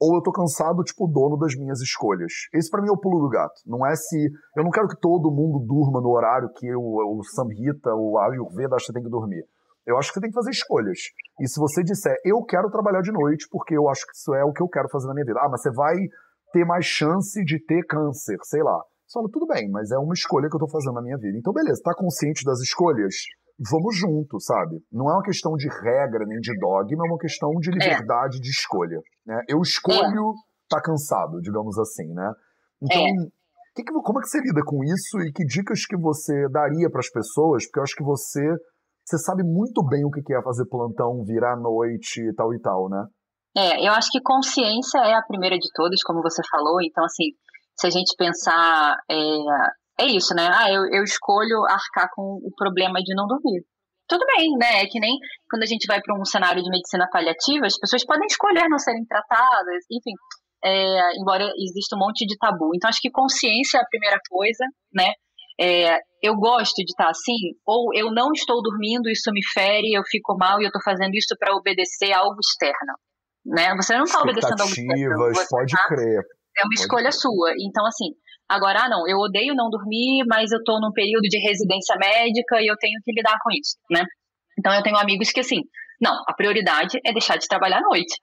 ou 0.00 0.14
eu 0.14 0.22
tô 0.22 0.32
cansado, 0.32 0.82
tipo, 0.82 1.06
dono 1.06 1.36
das 1.36 1.54
minhas 1.54 1.80
escolhas. 1.80 2.32
Esse 2.54 2.70
para 2.70 2.80
mim 2.80 2.88
é 2.88 2.92
o 2.92 2.96
pulo 2.96 3.20
do 3.20 3.28
gato. 3.28 3.60
Não 3.66 3.84
é 3.84 3.94
se. 3.94 4.30
Eu 4.56 4.64
não 4.64 4.70
quero 4.70 4.88
que 4.88 4.98
todo 4.98 5.30
mundo 5.30 5.58
durma 5.66 6.00
no 6.00 6.08
horário 6.08 6.48
que 6.54 6.74
o, 6.74 7.18
o 7.18 7.22
Samhita, 7.24 7.92
o 7.94 8.16
Ayurveda 8.18 8.76
acha 8.76 8.86
que 8.86 8.92
tem 8.94 9.02
que 9.02 9.10
dormir. 9.10 9.44
Eu 9.86 9.98
acho 9.98 10.08
que 10.08 10.14
você 10.14 10.20
tem 10.20 10.30
que 10.30 10.36
fazer 10.36 10.50
escolhas. 10.50 10.98
E 11.40 11.48
se 11.48 11.58
você 11.58 11.82
disser, 11.82 12.16
eu 12.24 12.42
quero 12.44 12.70
trabalhar 12.70 13.02
de 13.02 13.12
noite 13.12 13.46
porque 13.50 13.76
eu 13.76 13.88
acho 13.88 14.06
que 14.06 14.16
isso 14.16 14.32
é 14.34 14.44
o 14.44 14.52
que 14.52 14.62
eu 14.62 14.68
quero 14.68 14.88
fazer 14.88 15.08
na 15.08 15.14
minha 15.14 15.26
vida. 15.26 15.40
Ah, 15.42 15.48
mas 15.50 15.60
você 15.60 15.70
vai 15.70 15.96
ter 16.52 16.64
mais 16.64 16.84
chance 16.86 17.44
de 17.44 17.58
ter 17.58 17.84
câncer, 17.84 18.38
sei 18.44 18.62
lá. 18.62 18.80
Você 19.10 19.18
fala, 19.18 19.28
tudo 19.32 19.46
bem, 19.46 19.68
mas 19.68 19.90
é 19.90 19.98
uma 19.98 20.14
escolha 20.14 20.48
que 20.48 20.54
eu 20.54 20.60
tô 20.60 20.70
fazendo 20.70 20.94
na 20.94 21.02
minha 21.02 21.18
vida. 21.18 21.36
Então, 21.36 21.52
beleza, 21.52 21.82
tá 21.82 21.92
consciente 21.92 22.44
das 22.44 22.60
escolhas? 22.60 23.12
Vamos 23.58 23.98
junto, 23.98 24.38
sabe? 24.38 24.78
Não 24.86 25.10
é 25.10 25.14
uma 25.14 25.22
questão 25.24 25.56
de 25.56 25.66
regra 25.66 26.24
nem 26.24 26.38
de 26.38 26.56
dogma, 26.56 27.04
é 27.04 27.10
uma 27.10 27.18
questão 27.18 27.50
de 27.58 27.70
é. 27.70 27.72
liberdade 27.72 28.38
é. 28.38 28.40
de 28.40 28.48
escolha. 28.48 29.02
Né? 29.26 29.42
Eu 29.48 29.60
escolho 29.62 30.30
é. 30.30 30.70
tá 30.70 30.80
cansado, 30.80 31.40
digamos 31.42 31.76
assim, 31.76 32.06
né? 32.14 32.32
Então, 32.80 33.02
é. 33.02 33.12
que 33.74 33.82
que, 33.82 33.92
como 33.92 34.20
é 34.20 34.22
que 34.22 34.28
você 34.28 34.38
lida 34.38 34.62
com 34.64 34.78
isso 34.84 35.18
e 35.26 35.32
que 35.32 35.44
dicas 35.44 35.84
que 35.84 35.96
você 35.96 36.48
daria 36.48 36.88
para 36.88 37.00
as 37.00 37.10
pessoas? 37.10 37.66
Porque 37.66 37.80
eu 37.80 37.82
acho 37.82 37.96
que 37.96 38.04
você, 38.04 38.46
você 39.04 39.18
sabe 39.18 39.42
muito 39.42 39.84
bem 39.90 40.04
o 40.04 40.10
que 40.10 40.22
é 40.32 40.40
fazer 40.40 40.66
plantão, 40.66 41.24
virar 41.24 41.56
noite 41.56 42.22
e 42.22 42.32
tal 42.32 42.54
e 42.54 42.60
tal, 42.60 42.88
né? 42.88 43.04
É, 43.56 43.84
eu 43.84 43.92
acho 43.92 44.08
que 44.12 44.22
consciência 44.22 45.00
é 45.00 45.14
a 45.14 45.26
primeira 45.26 45.58
de 45.58 45.68
todas, 45.74 46.00
como 46.04 46.22
você 46.22 46.40
falou. 46.48 46.80
Então, 46.80 47.04
assim, 47.04 47.34
se 47.80 47.86
a 47.86 47.90
gente 47.90 48.14
pensar, 48.16 48.96
é, 49.10 50.04
é 50.04 50.06
isso, 50.06 50.34
né? 50.34 50.48
Ah, 50.52 50.70
eu, 50.70 50.84
eu 50.92 51.02
escolho 51.02 51.64
arcar 51.64 52.08
com 52.14 52.38
o 52.44 52.50
problema 52.54 53.00
de 53.00 53.14
não 53.14 53.26
dormir. 53.26 53.64
Tudo 54.06 54.24
bem, 54.36 54.50
né? 54.58 54.82
É 54.82 54.86
que 54.86 55.00
nem 55.00 55.16
quando 55.48 55.62
a 55.62 55.66
gente 55.66 55.86
vai 55.86 56.00
para 56.02 56.18
um 56.18 56.24
cenário 56.24 56.62
de 56.62 56.68
medicina 56.68 57.08
paliativa, 57.10 57.66
as 57.66 57.78
pessoas 57.78 58.04
podem 58.04 58.26
escolher 58.26 58.68
não 58.68 58.78
serem 58.78 59.04
tratadas, 59.06 59.84
enfim, 59.90 60.12
é, 60.64 61.16
embora 61.18 61.44
exista 61.56 61.96
um 61.96 62.00
monte 62.00 62.26
de 62.26 62.36
tabu. 62.36 62.70
Então, 62.74 62.88
acho 62.88 63.00
que 63.00 63.10
consciência 63.10 63.78
é 63.78 63.80
a 63.80 63.88
primeira 63.88 64.18
coisa, 64.28 64.64
né? 64.92 65.12
É, 65.58 65.98
eu 66.22 66.34
gosto 66.36 66.76
de 66.76 66.90
estar 66.90 67.08
assim, 67.08 67.36
ou 67.66 67.94
eu 67.94 68.10
não 68.10 68.32
estou 68.32 68.62
dormindo, 68.62 69.08
isso 69.08 69.30
me 69.32 69.40
fere, 69.54 69.92
eu 69.92 70.02
fico 70.10 70.36
mal 70.36 70.60
e 70.60 70.64
eu 70.64 70.68
estou 70.68 70.82
fazendo 70.82 71.14
isso 71.14 71.36
para 71.38 71.54
obedecer 71.54 72.12
a 72.12 72.18
algo 72.18 72.36
externo. 72.40 72.94
Né? 73.44 73.74
Você 73.76 73.96
não 73.96 74.04
está 74.04 74.20
obedecendo 74.20 74.60
algo 74.60 74.72
externo. 74.72 75.32
Pode 75.50 75.72
tá, 75.72 75.86
crer. 75.86 76.22
É 76.60 76.64
uma 76.64 76.74
escolha 76.74 77.10
sua. 77.10 77.52
Então, 77.58 77.86
assim, 77.86 78.12
agora, 78.46 78.84
ah, 78.84 78.88
não, 78.88 79.08
eu 79.08 79.16
odeio 79.16 79.54
não 79.54 79.70
dormir, 79.70 80.24
mas 80.28 80.52
eu 80.52 80.62
tô 80.62 80.78
num 80.78 80.92
período 80.92 81.22
de 81.22 81.38
residência 81.40 81.96
médica 81.96 82.60
e 82.60 82.66
eu 82.66 82.76
tenho 82.76 83.00
que 83.02 83.12
lidar 83.12 83.38
com 83.42 83.50
isso, 83.50 83.76
né? 83.90 84.04
Então, 84.58 84.74
eu 84.74 84.82
tenho 84.82 84.98
amigos 84.98 85.30
que, 85.32 85.40
assim, 85.40 85.62
não, 86.00 86.12
a 86.28 86.34
prioridade 86.34 86.98
é 87.04 87.12
deixar 87.12 87.38
de 87.38 87.48
trabalhar 87.48 87.78
à 87.78 87.82
noite. 87.82 88.14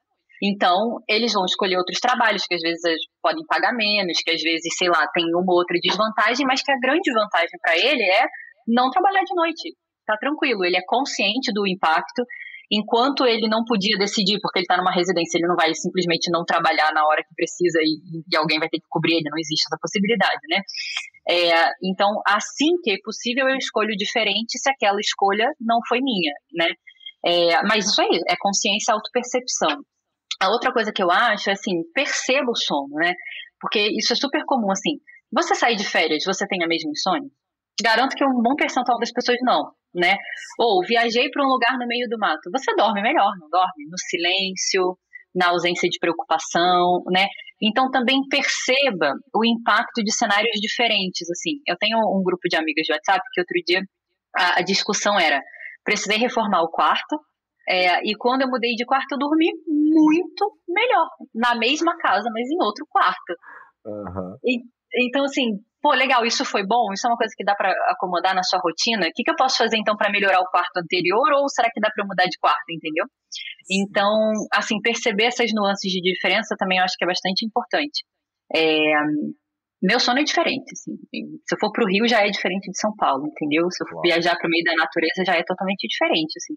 Então, 0.43 1.01
eles 1.09 1.33
vão 1.33 1.45
escolher 1.45 1.77
outros 1.77 1.99
trabalhos 1.99 2.45
que 2.45 2.53
às 2.53 2.61
vezes 2.61 2.81
podem 3.23 3.43
pagar 3.47 3.73
menos, 3.73 4.19
que 4.23 4.29
às 4.29 4.41
vezes, 4.41 4.75
sei 4.77 4.87
lá, 4.87 5.07
tem 5.13 5.25
uma 5.33 5.51
ou 5.51 5.57
outra 5.57 5.77
desvantagem, 5.81 6.45
mas 6.45 6.61
que 6.61 6.71
a 6.71 6.79
grande 6.79 7.11
vantagem 7.11 7.57
para 7.59 7.75
ele 7.75 8.03
é 8.03 8.25
não 8.67 8.91
trabalhar 8.91 9.23
de 9.23 9.33
noite. 9.33 9.73
Tá 10.05 10.15
tranquilo, 10.17 10.63
ele 10.63 10.77
é 10.77 10.85
consciente 10.85 11.51
do 11.51 11.67
impacto 11.67 12.23
enquanto 12.71 13.25
ele 13.25 13.47
não 13.47 13.63
podia 13.63 13.97
decidir, 13.97 14.39
porque 14.41 14.59
ele 14.59 14.63
está 14.63 14.77
numa 14.77 14.91
residência, 14.91 15.37
ele 15.37 15.47
não 15.47 15.55
vai 15.55 15.73
simplesmente 15.73 16.29
não 16.31 16.43
trabalhar 16.43 16.91
na 16.93 17.05
hora 17.05 17.23
que 17.23 17.33
precisa 17.35 17.79
e, 17.81 18.23
e 18.27 18.37
alguém 18.37 18.59
vai 18.59 18.69
ter 18.69 18.79
que 18.79 18.87
cobrir 18.89 19.15
ele, 19.15 19.29
não 19.29 19.39
existe 19.39 19.65
essa 19.67 19.79
possibilidade, 19.81 20.41
né? 20.49 20.61
É, 21.29 21.71
então, 21.83 22.09
assim 22.25 22.75
que 22.83 22.91
é 22.91 22.97
possível, 23.03 23.47
eu 23.49 23.57
escolho 23.57 23.95
diferente 23.95 24.57
se 24.57 24.69
aquela 24.69 24.99
escolha 24.99 25.47
não 25.59 25.79
foi 25.87 25.99
minha, 26.01 26.33
né? 26.53 26.67
É, 27.25 27.61
mas 27.63 27.87
isso 27.87 28.01
aí, 28.01 28.21
é 28.29 28.35
consciência 28.39 28.91
e 28.91 28.93
autopercepção. 28.93 29.83
A 30.39 30.49
outra 30.49 30.71
coisa 30.71 30.91
que 30.93 31.01
eu 31.01 31.09
acho 31.09 31.49
é 31.49 31.53
assim, 31.53 31.83
perceba 31.93 32.49
o 32.51 32.55
sono, 32.55 32.95
né? 32.95 33.13
Porque 33.59 33.79
isso 33.97 34.13
é 34.13 34.15
super 34.15 34.43
comum, 34.45 34.71
assim. 34.71 34.99
Você 35.33 35.55
sair 35.55 35.75
de 35.75 35.83
férias, 35.83 36.23
você 36.25 36.47
tem 36.47 36.63
a 36.63 36.67
mesma 36.67 36.91
insônia? 36.91 37.29
Garanto 37.83 38.15
que 38.15 38.25
um 38.25 38.41
bom 38.41 38.55
percentual 38.55 38.97
das 38.99 39.11
pessoas 39.11 39.37
não 39.41 39.71
né? 39.97 40.15
Ou 40.59 40.85
viajei 40.85 41.29
para 41.29 41.43
um 41.43 41.49
lugar 41.49 41.77
no 41.77 41.87
meio 41.87 42.07
do 42.09 42.17
mato. 42.19 42.51
Você 42.51 42.73
dorme 42.75 43.01
melhor, 43.01 43.31
não 43.39 43.49
dorme? 43.49 43.87
No 43.89 43.97
silêncio, 43.97 44.97
na 45.35 45.49
ausência 45.49 45.89
de 45.89 45.97
preocupação, 45.99 47.03
né? 47.11 47.27
Então 47.61 47.89
também 47.89 48.21
perceba 48.29 49.13
o 49.35 49.43
impacto 49.43 50.03
de 50.03 50.13
cenários 50.13 50.59
diferentes, 50.61 51.29
assim. 51.31 51.59
Eu 51.67 51.75
tenho 51.77 51.97
um 51.97 52.21
grupo 52.23 52.47
de 52.47 52.55
amigas 52.55 52.85
de 52.85 52.93
WhatsApp 52.93 53.21
que 53.33 53.41
outro 53.41 53.59
dia 53.65 53.81
a, 54.35 54.59
a 54.59 54.61
discussão 54.61 55.19
era: 55.19 55.41
precisei 55.83 56.17
reformar 56.17 56.61
o 56.61 56.69
quarto. 56.69 57.19
É, 57.69 57.99
e 58.07 58.15
quando 58.15 58.43
eu 58.43 58.47
mudei 58.47 58.75
de 58.75 58.85
quarto, 58.85 59.11
eu 59.11 59.17
dormi 59.17 59.47
muito 59.67 60.57
melhor. 60.69 61.07
Na 61.35 61.53
mesma 61.53 61.97
casa, 61.97 62.29
mas 62.31 62.47
em 62.49 62.63
outro 62.63 62.85
quarto. 62.89 63.35
Uhum. 63.85 64.37
E, 64.45 64.61
então, 64.95 65.23
assim, 65.25 65.59
pô, 65.81 65.93
legal, 65.93 66.25
isso 66.25 66.43
foi 66.45 66.65
bom, 66.65 66.91
isso 66.93 67.07
é 67.07 67.09
uma 67.09 67.17
coisa 67.17 67.33
que 67.35 67.43
dá 67.43 67.55
para 67.55 67.71
acomodar 67.89 68.35
na 68.35 68.43
sua 68.43 68.59
rotina. 68.59 69.07
O 69.07 69.11
que, 69.13 69.23
que 69.23 69.31
eu 69.31 69.35
posso 69.35 69.57
fazer 69.57 69.77
então 69.77 69.95
para 69.95 70.11
melhorar 70.11 70.39
o 70.39 70.49
quarto 70.49 70.77
anterior 70.77 71.31
ou 71.33 71.49
será 71.49 71.69
que 71.71 71.79
dá 71.79 71.89
para 71.93 72.05
mudar 72.05 72.25
de 72.25 72.37
quarto, 72.39 72.69
entendeu? 72.69 73.05
Então, 73.69 74.09
assim, 74.53 74.79
perceber 74.81 75.25
essas 75.25 75.51
nuances 75.53 75.91
de 75.91 76.01
diferença 76.01 76.55
também 76.57 76.79
eu 76.79 76.83
acho 76.83 76.95
que 76.97 77.03
é 77.03 77.07
bastante 77.07 77.45
importante. 77.45 78.03
É, 78.55 78.93
meu 79.81 79.99
sono 79.99 80.19
é 80.19 80.23
diferente, 80.23 80.71
assim. 80.73 80.95
Se 81.45 81.55
eu 81.55 81.59
for 81.59 81.71
para 81.71 81.83
o 81.83 81.87
Rio 81.87 82.07
já 82.07 82.25
é 82.25 82.29
diferente 82.29 82.71
de 82.71 82.79
São 82.79 82.95
Paulo, 82.95 83.27
entendeu? 83.27 83.69
Se 83.69 83.83
eu 83.83 83.87
for 83.87 84.01
viajar 84.01 84.35
para 84.35 84.47
o 84.47 84.49
meio 84.49 84.63
da 84.63 84.73
natureza 84.73 85.23
já 85.25 85.35
é 85.35 85.43
totalmente 85.43 85.87
diferente, 85.87 86.33
assim. 86.37 86.55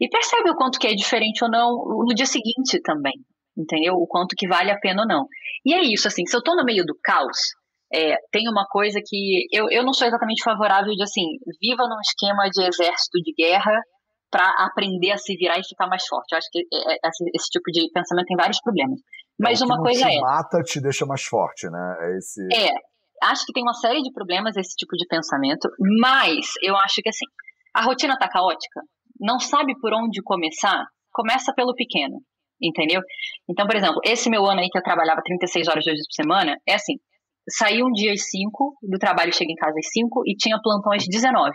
E 0.00 0.08
percebe 0.08 0.50
o 0.50 0.56
quanto 0.56 0.78
que 0.78 0.86
é 0.86 0.94
diferente 0.94 1.44
ou 1.44 1.50
não 1.50 1.70
no 2.06 2.14
dia 2.14 2.26
seguinte 2.26 2.80
também, 2.82 3.14
entendeu? 3.56 3.94
O 3.94 4.06
quanto 4.06 4.34
que 4.36 4.48
vale 4.48 4.70
a 4.70 4.78
pena 4.78 5.02
ou 5.02 5.08
não. 5.08 5.26
E 5.64 5.74
é 5.74 5.82
isso, 5.82 6.08
assim, 6.08 6.24
se 6.26 6.34
eu 6.34 6.38
estou 6.38 6.56
no 6.56 6.64
meio 6.64 6.84
do 6.84 6.96
caos, 7.02 7.38
é, 7.92 8.16
tem 8.30 8.48
uma 8.48 8.66
coisa 8.66 9.00
que 9.04 9.46
eu, 9.52 9.66
eu 9.70 9.84
não 9.84 9.92
sou 9.92 10.06
exatamente 10.06 10.42
favorável 10.42 10.92
de 10.94 11.02
assim, 11.02 11.26
viva 11.60 11.84
num 11.84 12.00
esquema 12.00 12.48
de 12.48 12.62
exército 12.62 13.18
de 13.22 13.34
guerra 13.36 13.72
para 14.30 14.48
aprender 14.64 15.12
a 15.12 15.18
se 15.18 15.36
virar 15.36 15.58
e 15.58 15.68
ficar 15.68 15.86
mais 15.86 16.06
forte. 16.06 16.32
Eu 16.32 16.38
acho 16.38 16.48
que 16.50 16.60
é, 16.60 16.94
é, 16.94 17.08
esse, 17.08 17.24
esse, 17.34 17.50
tipo 17.50 17.70
de 17.70 17.90
pensamento 17.92 18.26
tem 18.26 18.36
vários 18.36 18.60
problemas. 18.62 18.98
Mas 19.38 19.60
é, 19.60 19.64
uma 19.66 19.76
coisa 19.76 20.08
te 20.08 20.16
é. 20.16 20.20
mata 20.20 20.62
te 20.62 20.80
deixa 20.80 21.04
mais 21.04 21.22
forte, 21.22 21.68
né? 21.68 21.96
É, 22.00 22.16
esse... 22.16 22.40
é, 22.54 22.72
acho 23.24 23.44
que 23.44 23.52
tem 23.52 23.62
uma 23.62 23.74
série 23.74 24.00
de 24.00 24.10
problemas 24.10 24.56
esse 24.56 24.74
tipo 24.74 24.96
de 24.96 25.06
pensamento, 25.06 25.68
mas 26.00 26.46
eu 26.62 26.74
acho 26.76 27.02
que 27.02 27.10
assim, 27.10 27.26
a 27.74 27.82
rotina 27.82 28.16
tá 28.18 28.26
caótica, 28.26 28.80
não 29.20 29.38
sabe 29.38 29.78
por 29.78 29.92
onde 29.92 30.22
começar, 30.22 30.82
começa 31.12 31.52
pelo 31.54 31.74
pequeno, 31.74 32.22
entendeu? 32.60 33.02
Então, 33.48 33.66
por 33.66 33.76
exemplo, 33.76 34.00
esse 34.02 34.30
meu 34.30 34.46
ano 34.46 34.60
aí 34.60 34.68
que 34.70 34.78
eu 34.78 34.82
trabalhava 34.82 35.20
36 35.22 35.68
horas 35.68 35.84
dois 35.84 35.96
dias 35.96 36.06
por 36.08 36.22
semana, 36.22 36.56
é 36.66 36.74
assim, 36.74 36.94
saí 37.48 37.82
um 37.82 37.90
dia 37.90 38.12
às 38.12 38.28
5 38.30 38.78
do 38.82 38.98
trabalho, 38.98 39.34
cheguei 39.34 39.52
em 39.52 39.56
casa 39.56 39.78
às 39.78 39.90
5 39.90 40.22
e 40.26 40.36
tinha 40.36 40.60
plantão 40.62 40.92
às 40.92 41.04
19. 41.06 41.50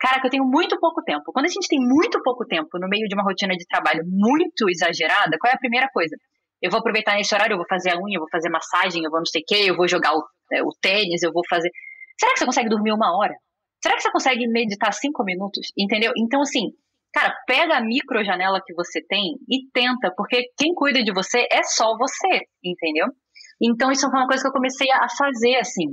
Cara, 0.00 0.20
que 0.20 0.26
eu 0.26 0.30
tenho 0.30 0.44
muito 0.44 0.78
pouco 0.80 1.02
tempo. 1.02 1.30
Quando 1.32 1.44
a 1.44 1.48
gente 1.48 1.68
tem 1.68 1.78
muito 1.78 2.22
pouco 2.22 2.46
tempo 2.46 2.78
no 2.78 2.88
meio 2.88 3.06
de 3.06 3.14
uma 3.14 3.22
rotina 3.22 3.54
de 3.54 3.66
trabalho 3.66 4.02
muito 4.06 4.68
exagerada, 4.70 5.36
qual 5.38 5.52
é 5.52 5.54
a 5.54 5.58
primeira 5.58 5.88
coisa? 5.92 6.16
Eu 6.62 6.70
vou 6.70 6.80
aproveitar 6.80 7.16
nesse 7.16 7.34
horário, 7.34 7.54
eu 7.54 7.58
vou 7.58 7.66
fazer 7.68 7.90
a 7.90 7.96
unha, 7.96 8.16
eu 8.16 8.20
vou 8.20 8.28
fazer 8.30 8.48
massagem, 8.48 9.04
eu 9.04 9.10
vou 9.10 9.20
não 9.20 9.26
sei 9.26 9.42
o 9.42 9.44
quê, 9.46 9.64
eu 9.68 9.76
vou 9.76 9.86
jogar 9.86 10.14
o, 10.14 10.22
é, 10.52 10.62
o 10.62 10.70
tênis, 10.80 11.22
eu 11.22 11.32
vou 11.32 11.42
fazer. 11.48 11.70
Será 12.18 12.32
que 12.32 12.38
você 12.38 12.46
consegue 12.46 12.68
dormir 12.70 12.92
uma 12.92 13.16
hora? 13.16 13.34
Será 13.82 13.94
que 13.94 14.02
você 14.02 14.10
consegue 14.10 14.46
meditar 14.48 14.92
cinco 14.92 15.22
minutos? 15.24 15.68
Entendeu? 15.76 16.12
Então, 16.16 16.42
assim, 16.42 16.68
cara, 17.12 17.34
pega 17.46 17.76
a 17.76 17.80
micro 17.80 18.24
janela 18.24 18.60
que 18.64 18.74
você 18.74 19.02
tem 19.06 19.36
e 19.48 19.70
tenta, 19.72 20.12
porque 20.16 20.50
quem 20.58 20.74
cuida 20.74 21.02
de 21.02 21.12
você 21.12 21.46
é 21.50 21.62
só 21.62 21.96
você, 21.96 22.40
entendeu? 22.62 23.06
Então, 23.62 23.90
isso 23.90 24.08
foi 24.10 24.18
uma 24.18 24.26
coisa 24.26 24.42
que 24.42 24.48
eu 24.48 24.52
comecei 24.52 24.90
a 24.90 25.06
fazer, 25.16 25.56
assim. 25.56 25.86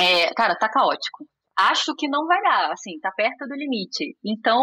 É, 0.00 0.32
cara, 0.34 0.54
tá 0.56 0.68
caótico. 0.68 1.24
Acho 1.58 1.94
que 1.96 2.08
não 2.08 2.26
vai 2.26 2.40
dar, 2.42 2.72
assim, 2.72 2.98
tá 3.00 3.10
perto 3.16 3.46
do 3.46 3.54
limite. 3.54 4.16
Então, 4.24 4.62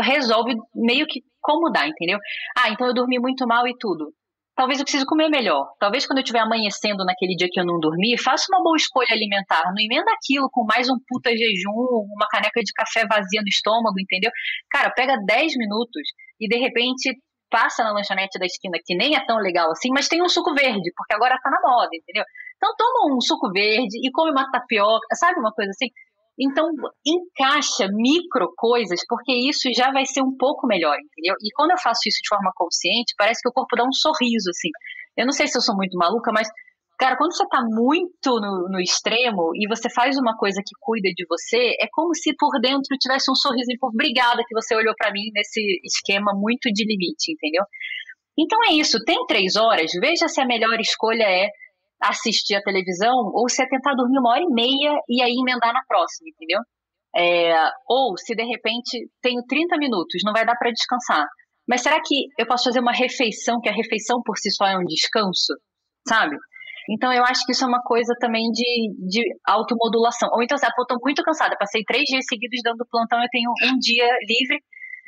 resolve 0.00 0.54
meio 0.74 1.06
que 1.06 1.22
como 1.40 1.70
dá, 1.70 1.86
entendeu? 1.86 2.18
Ah, 2.56 2.70
então 2.70 2.86
eu 2.86 2.94
dormi 2.94 3.18
muito 3.18 3.46
mal 3.46 3.66
e 3.66 3.74
tudo. 3.78 4.12
Talvez 4.54 4.80
eu 4.80 4.84
precise 4.84 5.06
comer 5.06 5.28
melhor. 5.28 5.70
Talvez 5.78 6.04
quando 6.04 6.18
eu 6.18 6.22
estiver 6.22 6.40
amanhecendo 6.40 7.04
naquele 7.04 7.36
dia 7.36 7.46
que 7.50 7.60
eu 7.60 7.64
não 7.64 7.78
dormi, 7.78 8.18
faça 8.18 8.44
uma 8.50 8.60
boa 8.60 8.76
escolha 8.76 9.06
alimentar. 9.12 9.62
Não 9.66 9.78
emenda 9.78 10.10
aquilo 10.12 10.48
com 10.50 10.64
mais 10.64 10.90
um 10.90 10.98
puta 11.06 11.30
jejum, 11.30 12.04
uma 12.12 12.26
caneca 12.28 12.60
de 12.60 12.72
café 12.72 13.06
vazia 13.06 13.40
no 13.40 13.48
estômago, 13.48 13.94
entendeu? 14.00 14.32
Cara, 14.68 14.90
pega 14.90 15.16
10 15.24 15.56
minutos 15.56 16.02
e 16.40 16.48
de 16.48 16.58
repente 16.58 17.14
passa 17.50 17.82
na 17.82 17.92
lanchonete 17.92 18.38
da 18.38 18.46
esquina 18.46 18.78
que 18.84 18.96
nem 18.96 19.14
é 19.14 19.24
tão 19.26 19.38
legal 19.38 19.70
assim, 19.70 19.90
mas 19.92 20.08
tem 20.08 20.22
um 20.22 20.28
suco 20.28 20.54
verde, 20.54 20.92
porque 20.96 21.14
agora 21.14 21.38
tá 21.42 21.50
na 21.50 21.60
moda, 21.60 21.90
entendeu? 21.92 22.24
Então 22.56 22.74
toma 22.76 23.14
um 23.14 23.20
suco 23.20 23.50
verde 23.52 23.98
e 24.02 24.10
come 24.12 24.30
uma 24.30 24.50
tapioca, 24.50 25.06
sabe 25.14 25.38
uma 25.38 25.52
coisa 25.52 25.70
assim? 25.70 25.88
Então, 26.40 26.70
encaixa 27.04 27.88
micro 27.90 28.54
coisas, 28.56 29.00
porque 29.08 29.32
isso 29.50 29.68
já 29.74 29.90
vai 29.90 30.06
ser 30.06 30.22
um 30.22 30.36
pouco 30.38 30.68
melhor, 30.68 30.94
entendeu? 30.94 31.34
E 31.42 31.50
quando 31.52 31.72
eu 31.72 31.78
faço 31.78 32.00
isso 32.06 32.20
de 32.22 32.28
forma 32.28 32.52
consciente, 32.54 33.12
parece 33.18 33.42
que 33.42 33.48
o 33.48 33.52
corpo 33.52 33.74
dá 33.74 33.82
um 33.82 33.92
sorriso, 33.92 34.48
assim. 34.50 34.70
Eu 35.16 35.26
não 35.26 35.32
sei 35.32 35.48
se 35.48 35.58
eu 35.58 35.62
sou 35.62 35.74
muito 35.74 35.98
maluca, 35.98 36.30
mas, 36.32 36.48
cara, 36.98 37.16
quando 37.16 37.34
você 37.34 37.46
tá 37.48 37.62
muito 37.62 38.40
no, 38.40 38.68
no 38.68 38.80
extremo 38.80 39.52
e 39.54 39.68
você 39.68 39.88
faz 39.88 40.16
uma 40.18 40.36
coisa 40.36 40.60
que 40.64 40.74
cuida 40.80 41.08
de 41.14 41.24
você, 41.28 41.76
é 41.80 41.86
como 41.92 42.14
se 42.14 42.34
por 42.36 42.60
dentro 42.60 42.98
tivesse 43.00 43.30
um 43.30 43.34
sorriso 43.34 43.70
e 43.70 43.78
obrigada 43.80 44.42
que 44.46 44.54
você 44.54 44.74
olhou 44.74 44.94
para 44.98 45.12
mim 45.12 45.30
nesse 45.32 45.60
esquema 45.84 46.32
muito 46.34 46.70
de 46.72 46.84
limite, 46.84 47.32
entendeu? 47.32 47.62
Então 48.38 48.58
é 48.68 48.74
isso, 48.74 48.98
tem 49.04 49.24
três 49.26 49.56
horas, 49.56 49.90
veja 50.00 50.28
se 50.28 50.40
a 50.40 50.46
melhor 50.46 50.78
escolha 50.80 51.24
é 51.24 51.48
assistir 52.02 52.54
a 52.54 52.62
televisão 52.62 53.14
ou 53.32 53.48
se 53.48 53.62
é 53.62 53.68
tentar 53.68 53.94
dormir 53.94 54.18
uma 54.18 54.30
hora 54.30 54.42
e 54.42 54.52
meia 54.52 54.98
e 55.08 55.22
aí 55.22 55.34
emendar 55.40 55.72
na 55.72 55.82
próxima, 55.86 56.28
entendeu? 56.30 56.60
É, 57.16 57.58
ou 57.88 58.16
se 58.16 58.34
de 58.34 58.44
repente 58.44 59.08
tenho 59.22 59.42
30 59.48 59.76
minutos, 59.78 60.22
não 60.24 60.32
vai 60.32 60.44
dar 60.44 60.56
para 60.56 60.70
descansar. 60.70 61.26
Mas 61.66 61.82
será 61.82 62.00
que 62.00 62.26
eu 62.38 62.46
posso 62.46 62.64
fazer 62.64 62.80
uma 62.80 62.92
refeição, 62.92 63.60
que 63.60 63.68
a 63.68 63.72
refeição 63.72 64.20
por 64.24 64.38
si 64.38 64.50
só 64.50 64.66
é 64.66 64.76
um 64.76 64.84
descanso, 64.84 65.54
sabe? 66.08 66.36
Então 66.88 67.12
eu 67.12 67.22
acho 67.24 67.44
que 67.44 67.52
isso 67.52 67.64
é 67.64 67.68
uma 67.68 67.82
coisa 67.82 68.14
também 68.18 68.50
de, 68.50 68.94
de 69.06 69.22
automodulação. 69.46 70.30
Ou 70.32 70.42
então, 70.42 70.56
assim, 70.56 70.66
eu 70.66 70.82
estou 70.82 70.98
muito 71.02 71.22
cansada, 71.22 71.56
passei 71.58 71.82
três 71.84 72.04
dias 72.04 72.24
seguidos 72.26 72.60
dando 72.64 72.86
plantão, 72.90 73.20
eu 73.20 73.28
tenho 73.30 73.50
um 73.50 73.78
dia 73.78 74.08
livre, 74.26 74.58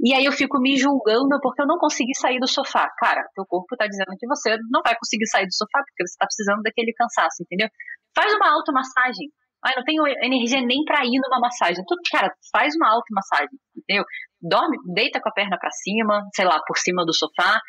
e 0.02 0.14
aí 0.14 0.24
eu 0.24 0.32
fico 0.32 0.58
me 0.60 0.76
julgando 0.76 1.40
porque 1.42 1.62
eu 1.62 1.66
não 1.66 1.78
consegui 1.78 2.14
sair 2.14 2.38
do 2.38 2.48
sofá. 2.48 2.88
Cara, 2.98 3.22
teu 3.34 3.44
corpo 3.46 3.76
tá 3.76 3.86
dizendo 3.86 4.12
que 4.18 4.26
você 4.26 4.56
não 4.70 4.82
vai 4.84 4.94
conseguir 4.96 5.26
sair 5.26 5.46
do 5.46 5.54
sofá 5.54 5.80
porque 5.86 6.06
você 6.06 6.16
tá 6.18 6.26
precisando 6.26 6.62
daquele 6.62 6.92
cansaço, 6.92 7.42
entendeu? 7.42 7.68
Faz 8.14 8.32
uma 8.34 8.52
automassagem. 8.52 9.28
Ai, 9.64 9.74
não 9.76 9.84
tenho 9.84 10.06
energia 10.06 10.60
nem 10.62 10.84
para 10.84 11.04
ir 11.04 11.20
numa 11.20 11.40
massagem. 11.40 11.84
Tu, 11.86 11.94
cara, 12.10 12.32
faz 12.50 12.74
uma 12.76 12.88
automassagem, 12.92 13.56
entendeu? 13.76 14.04
Dorme, 14.40 14.76
deita 14.94 15.20
com 15.20 15.28
a 15.28 15.32
perna 15.32 15.58
para 15.58 15.70
cima, 15.70 16.22
sei 16.34 16.46
lá, 16.46 16.58
por 16.66 16.78
cima 16.78 17.04
do 17.04 17.12
sofá 17.12 17.60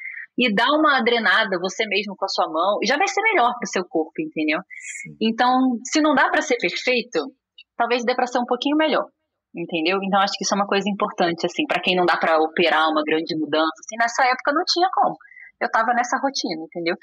e 0.41 0.53
dá 0.55 0.65
uma 0.71 1.01
drenada 1.01 1.59
você 1.61 1.85
mesmo 1.85 2.15
com 2.17 2.25
a 2.25 2.27
sua 2.27 2.47
mão, 2.47 2.79
e 2.81 2.87
já 2.87 2.97
vai 2.97 3.07
ser 3.07 3.21
melhor 3.21 3.53
pro 3.59 3.69
seu 3.69 3.85
corpo, 3.85 4.13
entendeu? 4.19 4.59
Então, 5.21 5.77
se 5.85 6.01
não 6.01 6.15
dá 6.15 6.29
para 6.29 6.41
ser 6.41 6.57
perfeito, 6.57 7.19
talvez 7.77 8.03
dê 8.03 8.15
para 8.15 8.25
ser 8.25 8.39
um 8.39 8.45
pouquinho 8.45 8.75
melhor 8.75 9.05
entendeu? 9.55 9.99
Então 10.01 10.19
acho 10.21 10.33
que 10.37 10.43
isso 10.43 10.53
é 10.53 10.57
uma 10.57 10.67
coisa 10.67 10.89
importante, 10.89 11.45
assim, 11.45 11.65
para 11.67 11.81
quem 11.81 11.95
não 11.95 12.05
dá 12.05 12.15
para 12.15 12.39
operar 12.39 12.87
uma 12.89 13.03
grande 13.03 13.35
mudança, 13.37 13.75
assim, 13.83 13.97
nessa 13.99 14.23
época 14.23 14.53
não 14.53 14.63
tinha 14.65 14.87
como. 14.93 15.15
Eu 15.59 15.69
tava 15.69 15.93
nessa 15.93 16.17
rotina, 16.17 16.63
entendeu? 16.63 16.95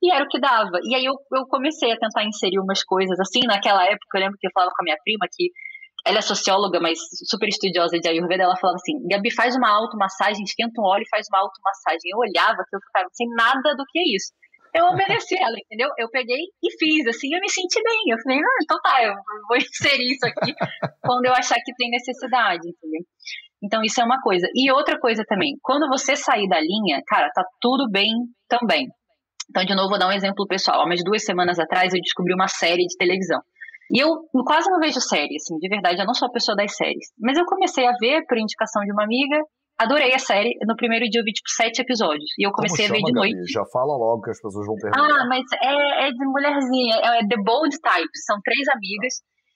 E 0.00 0.12
era 0.12 0.24
o 0.24 0.28
que 0.28 0.40
dava. 0.40 0.78
E 0.82 0.94
aí 0.94 1.04
eu, 1.04 1.14
eu 1.34 1.44
comecei 1.48 1.92
a 1.92 1.98
tentar 1.98 2.24
inserir 2.24 2.58
umas 2.60 2.82
coisas, 2.84 3.18
assim, 3.20 3.40
naquela 3.46 3.84
época 3.84 4.14
eu 4.14 4.20
lembro 4.20 4.38
que 4.38 4.46
eu 4.46 4.50
falava 4.54 4.72
com 4.74 4.82
a 4.82 4.86
minha 4.86 4.96
prima 5.04 5.26
que 5.30 5.50
ela 6.08 6.18
é 6.18 6.22
socióloga, 6.22 6.80
mas 6.80 6.98
super 7.28 7.46
estudiosa 7.48 7.98
de 7.98 8.08
Ayurveda, 8.08 8.44
ela 8.44 8.56
falava 8.56 8.76
assim, 8.76 8.96
Gabi, 9.06 9.30
faz 9.34 9.54
uma 9.54 9.70
automassagem, 9.70 10.42
esquenta 10.42 10.80
um 10.80 10.84
óleo 10.84 11.02
e 11.02 11.08
faz 11.08 11.26
uma 11.30 11.40
automassagem. 11.40 12.10
Eu 12.10 12.18
olhava 12.18 12.64
que 12.68 12.74
eu 12.74 12.80
ficava 12.80 13.08
sem 13.12 13.26
nada 13.36 13.76
do 13.76 13.84
que 13.90 14.00
isso 14.16 14.32
eu 14.74 14.84
obedeci 14.86 15.34
ela, 15.40 15.56
entendeu? 15.58 15.88
Eu 15.98 16.08
peguei 16.10 16.38
e 16.62 16.68
fiz, 16.78 17.06
assim, 17.06 17.34
eu 17.34 17.40
me 17.40 17.48
senti 17.48 17.82
bem. 17.82 18.12
Eu 18.12 18.18
falei, 18.22 18.38
ah, 18.38 18.58
então 18.62 18.78
tá, 18.82 19.02
eu 19.02 19.14
vou 19.48 19.56
inserir 19.56 20.12
isso 20.12 20.26
aqui 20.26 20.54
quando 21.02 21.26
eu 21.26 21.32
achar 21.32 21.56
que 21.56 21.74
tem 21.76 21.90
necessidade, 21.90 22.68
entendeu? 22.68 23.02
Então 23.62 23.82
isso 23.82 24.00
é 24.00 24.04
uma 24.04 24.20
coisa. 24.20 24.46
E 24.54 24.70
outra 24.70 24.98
coisa 24.98 25.24
também, 25.26 25.56
quando 25.62 25.88
você 25.88 26.14
sair 26.14 26.48
da 26.48 26.60
linha, 26.60 27.00
cara, 27.06 27.30
tá 27.34 27.44
tudo 27.60 27.90
bem 27.90 28.08
também. 28.48 28.86
Então, 29.50 29.64
de 29.64 29.74
novo, 29.74 29.88
vou 29.88 29.98
dar 29.98 30.08
um 30.08 30.12
exemplo 30.12 30.46
pessoal. 30.46 30.82
Há 30.82 30.84
umas 30.84 31.02
duas 31.02 31.24
semanas 31.24 31.58
atrás 31.58 31.92
eu 31.94 32.00
descobri 32.00 32.34
uma 32.34 32.48
série 32.48 32.84
de 32.84 32.96
televisão. 32.98 33.40
E 33.90 33.98
eu 33.98 34.08
quase 34.44 34.70
não 34.70 34.78
vejo 34.78 35.00
série, 35.00 35.36
assim, 35.36 35.56
de 35.58 35.68
verdade, 35.68 36.00
eu 36.00 36.06
não 36.06 36.14
sou 36.14 36.28
a 36.28 36.32
pessoa 36.32 36.54
das 36.54 36.76
séries. 36.76 37.08
Mas 37.18 37.38
eu 37.38 37.44
comecei 37.46 37.86
a 37.86 37.92
ver 37.98 38.24
por 38.26 38.36
indicação 38.36 38.82
de 38.84 38.92
uma 38.92 39.04
amiga, 39.04 39.40
adorei 39.78 40.12
a 40.12 40.18
série. 40.18 40.52
No 40.66 40.76
primeiro 40.76 41.06
dia 41.06 41.20
eu 41.20 41.24
vi, 41.24 41.32
tipo, 41.32 41.48
sete 41.48 41.80
episódios. 41.80 42.28
E 42.36 42.46
eu 42.46 42.50
comecei 42.50 42.86
chama, 42.86 42.98
a 42.98 43.00
ver 43.00 43.04
de 43.04 43.12
Gabi? 43.12 43.34
noite. 43.34 43.52
Já 43.52 43.64
fala 43.72 43.96
logo 43.96 44.22
que 44.22 44.30
as 44.30 44.40
pessoas 44.42 44.66
vão 44.66 44.76
perguntar. 44.76 45.00
Ah, 45.00 45.26
mas 45.28 45.44
é, 45.62 46.08
é 46.08 46.10
de 46.10 46.24
mulherzinha. 46.26 46.96
É, 46.96 47.20
é 47.20 47.26
The 47.26 47.36
Bold 47.42 47.74
Type. 47.80 48.16
São 48.26 48.36
três 48.42 48.66
amigas. 48.68 49.14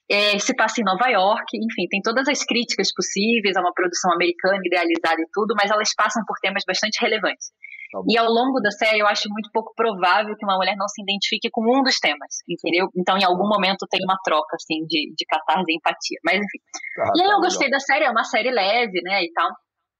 É, 0.09 0.39
se 0.39 0.55
passa 0.55 0.81
em 0.81 0.83
Nova 0.83 1.07
York. 1.09 1.45
Enfim, 1.53 1.87
tem 1.89 2.01
todas 2.01 2.27
as 2.27 2.43
críticas 2.43 2.93
possíveis. 2.95 3.55
É 3.55 3.59
uma 3.59 3.73
produção 3.73 4.13
americana, 4.13 4.59
idealizada 4.63 5.21
e 5.21 5.27
tudo. 5.31 5.53
Mas 5.55 5.69
elas 5.69 5.93
passam 5.95 6.23
por 6.25 6.39
temas 6.39 6.63
bastante 6.65 6.97
relevantes. 7.01 7.51
Tá 7.93 8.01
e 8.09 8.17
ao 8.17 8.25
longo 8.25 8.59
da 8.59 8.71
série, 8.71 8.97
eu 8.97 9.05
acho 9.05 9.29
muito 9.29 9.53
pouco 9.53 9.71
provável 9.77 10.33
que 10.33 10.45
uma 10.45 10.57
mulher 10.57 10.73
não 10.75 10.87
se 10.87 11.01
identifique 11.03 11.49
com 11.53 11.61
um 11.61 11.83
dos 11.83 11.99
temas, 11.99 12.41
entendeu? 12.49 12.89
Então, 12.97 13.15
em 13.15 13.23
algum 13.23 13.47
momento, 13.47 13.85
tem 13.85 14.01
uma 14.01 14.17
troca, 14.25 14.57
assim, 14.57 14.81
de, 14.89 15.13
de 15.13 15.25
catarse 15.29 15.69
e 15.69 15.77
empatia. 15.77 16.17
Mas, 16.25 16.41
enfim. 16.41 16.59
Ah, 16.97 17.13
e 17.13 17.21
aí, 17.21 17.27
tá 17.29 17.33
eu 17.35 17.39
gostei 17.39 17.67
legal. 17.67 17.77
da 17.77 17.85
série. 17.85 18.05
É 18.05 18.09
uma 18.09 18.23
série 18.23 18.49
leve, 18.49 18.99
né, 19.05 19.21
e 19.21 19.31
tal. 19.31 19.47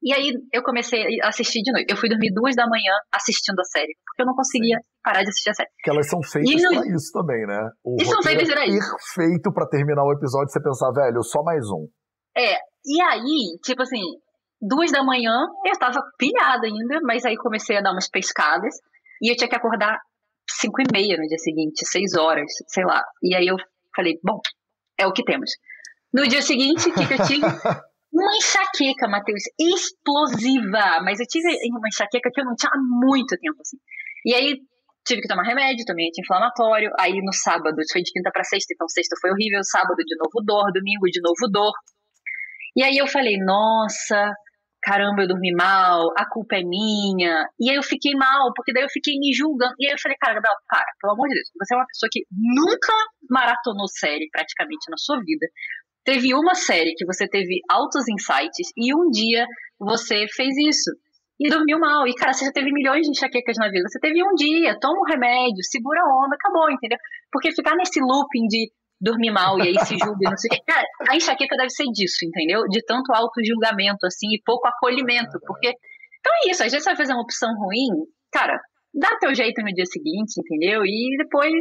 E 0.03 0.11
aí 0.11 0.33
eu 0.51 0.61
comecei 0.61 0.99
a 1.23 1.29
assistir 1.29 1.61
de 1.61 1.71
noite. 1.71 1.89
Eu 1.89 1.95
fui 1.95 2.09
dormir 2.09 2.33
duas 2.33 2.55
da 2.57 2.67
manhã 2.67 2.91
assistindo 3.13 3.57
a 3.61 3.63
série, 3.63 3.95
porque 4.03 4.23
eu 4.23 4.25
não 4.25 4.35
conseguia 4.35 4.75
parar 5.01 5.23
de 5.23 5.29
assistir 5.29 5.51
a 5.51 5.53
série. 5.53 5.69
Porque 5.79 5.91
elas 5.91 6.09
são 6.09 6.19
feitas 6.21 6.61
no... 6.61 6.81
pra 6.81 6.93
isso 6.93 7.11
também, 7.13 7.47
né? 7.47 7.69
O 7.85 7.95
e 7.95 8.03
são 8.03 8.21
feitas 8.21 8.49
é 8.49 8.51
pra 8.51 8.67
isso. 8.67 8.95
perfeito 9.15 9.53
pra 9.53 9.65
terminar 9.69 10.03
o 10.03 10.11
episódio 10.11 10.49
e 10.49 10.51
você 10.51 10.61
pensar, 10.61 10.91
velho, 10.91 11.23
só 11.23 11.41
mais 11.41 11.63
um. 11.71 11.87
É, 12.35 12.59
e 12.83 13.01
aí, 13.01 13.57
tipo 13.63 13.81
assim, 13.81 14.01
duas 14.63 14.91
da 14.91 15.03
manhã, 15.03 15.45
eu 15.65 15.77
tava 15.77 16.01
pilhada 16.17 16.65
ainda, 16.65 16.99
mas 17.03 17.25
aí 17.25 17.35
comecei 17.35 17.77
a 17.77 17.81
dar 17.81 17.91
umas 17.91 18.09
pescadas, 18.09 18.73
e 19.21 19.31
eu 19.31 19.35
tinha 19.35 19.49
que 19.49 19.55
acordar 19.55 19.99
cinco 20.49 20.81
e 20.81 20.85
meia 20.91 21.17
no 21.17 21.27
dia 21.27 21.37
seguinte, 21.37 21.85
seis 21.85 22.15
horas, 22.15 22.49
sei 22.67 22.85
lá. 22.85 23.03
E 23.21 23.35
aí 23.35 23.47
eu 23.47 23.57
falei, 23.95 24.19
bom, 24.23 24.39
é 24.97 25.05
o 25.05 25.13
que 25.13 25.23
temos. 25.23 25.51
No 26.13 26.27
dia 26.27 26.41
seguinte, 26.41 26.89
o 26.89 26.93
que, 26.93 27.07
que 27.07 27.13
eu 27.13 27.25
tive? 27.25 27.45
Uma 28.13 28.37
enxaqueca, 28.37 29.07
Matheus, 29.07 29.41
explosiva. 29.59 31.01
Mas 31.03 31.19
eu 31.19 31.25
tive 31.25 31.49
uma 31.71 31.87
enxaqueca 31.87 32.29
que 32.31 32.41
eu 32.41 32.45
não 32.45 32.53
tinha 32.53 32.69
há 32.71 32.77
muito 32.77 33.35
tempo, 33.39 33.57
assim. 33.59 33.77
E 34.23 34.35
aí 34.35 34.59
tive 35.03 35.21
que 35.21 35.27
tomar 35.27 35.41
remédio, 35.41 35.83
também 35.83 36.09
anti-inflamatório. 36.09 36.91
Aí 36.99 37.13
no 37.23 37.33
sábado, 37.33 37.75
foi 37.91 38.03
de 38.03 38.11
quinta 38.11 38.29
para 38.31 38.43
sexta, 38.43 38.71
então 38.71 38.87
sexta 38.87 39.15
foi 39.19 39.31
horrível, 39.31 39.63
sábado 39.63 39.97
de 39.97 40.15
novo 40.15 40.45
dor, 40.45 40.71
domingo 40.71 41.07
de 41.09 41.21
novo 41.21 41.51
dor. 41.51 41.73
E 42.75 42.83
aí 42.83 42.97
eu 42.97 43.07
falei, 43.07 43.35
nossa, 43.37 44.31
caramba, 44.83 45.23
eu 45.23 45.27
dormi 45.27 45.51
mal, 45.55 46.11
a 46.17 46.27
culpa 46.29 46.55
é 46.55 46.63
minha. 46.63 47.47
E 47.59 47.69
aí 47.69 47.75
eu 47.75 47.83
fiquei 47.83 48.13
mal, 48.13 48.51
porque 48.55 48.73
daí 48.73 48.83
eu 48.83 48.89
fiquei 48.89 49.17
me 49.17 49.33
julgando. 49.33 49.73
E 49.79 49.87
aí 49.87 49.93
eu 49.93 49.99
falei, 49.99 50.17
cara, 50.19 50.35
Gabriel, 50.35 50.55
cara, 50.69 50.85
pelo 50.99 51.13
amor 51.13 51.27
de 51.29 51.35
Deus, 51.35 51.49
você 51.57 51.73
é 51.73 51.77
uma 51.77 51.87
pessoa 51.87 52.09
que 52.11 52.21
nunca 52.31 52.93
maratonou 53.29 53.87
série 53.87 54.29
praticamente 54.31 54.91
na 54.91 54.97
sua 54.97 55.17
vida 55.19 55.47
teve 56.03 56.33
uma 56.33 56.53
série 56.53 56.93
que 56.95 57.05
você 57.05 57.27
teve 57.27 57.61
altos 57.69 58.03
insights 58.07 58.71
e 58.77 58.93
um 58.93 59.09
dia 59.09 59.45
você 59.79 60.25
fez 60.27 60.51
isso 60.69 60.91
e 61.39 61.49
dormiu 61.49 61.79
mal. 61.79 62.07
E, 62.07 62.13
cara, 62.13 62.33
você 62.33 62.45
já 62.45 62.51
teve 62.51 62.71
milhões 62.71 63.03
de 63.03 63.09
enxaquecas 63.09 63.55
na 63.57 63.69
vida. 63.69 63.87
Você 63.89 63.99
teve 63.99 64.21
um 64.23 64.35
dia, 64.35 64.77
toma 64.79 64.99
um 64.99 65.09
remédio, 65.09 65.63
segura 65.63 66.01
a 66.01 66.25
onda, 66.25 66.35
acabou, 66.35 66.69
entendeu? 66.69 66.97
Porque 67.31 67.51
ficar 67.51 67.75
nesse 67.75 67.99
looping 67.99 68.47
de 68.47 68.71
dormir 69.03 69.31
mal 69.31 69.59
e 69.59 69.67
aí 69.67 69.85
se 69.85 69.97
julga, 69.97 70.29
não 70.29 70.37
sei 70.37 70.47
o 70.47 70.55
quê. 70.55 70.61
Cara, 70.65 70.87
a 71.09 71.15
enxaqueca 71.15 71.57
deve 71.57 71.69
ser 71.69 71.85
disso, 71.91 72.25
entendeu? 72.25 72.63
De 72.69 72.81
tanto 72.85 73.11
auto-julgamento, 73.13 74.05
assim, 74.05 74.27
e 74.31 74.41
pouco 74.45 74.67
acolhimento. 74.67 75.37
Porque. 75.45 75.67
Então 75.67 76.31
é 76.45 76.51
isso, 76.51 76.63
às 76.63 76.71
vezes 76.71 76.85
você 76.85 76.91
vai 76.91 76.97
fazer 76.97 77.13
uma 77.13 77.21
opção 77.21 77.49
ruim, 77.59 78.07
cara, 78.31 78.57
dá 78.93 79.17
teu 79.19 79.35
jeito 79.35 79.61
no 79.61 79.73
dia 79.73 79.85
seguinte, 79.85 80.39
entendeu? 80.39 80.85
E 80.85 81.17
depois 81.17 81.51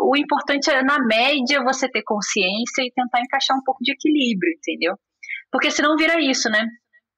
o 0.00 0.16
importante 0.16 0.68
é, 0.70 0.82
na 0.82 0.98
média, 0.98 1.62
você 1.62 1.88
ter 1.88 2.02
consciência 2.02 2.82
e 2.82 2.92
tentar 2.92 3.20
encaixar 3.20 3.56
um 3.56 3.62
pouco 3.62 3.78
de 3.80 3.92
equilíbrio, 3.92 4.52
entendeu? 4.58 4.94
Porque 5.52 5.70
senão 5.70 5.96
vira 5.96 6.20
isso, 6.20 6.50
né? 6.50 6.66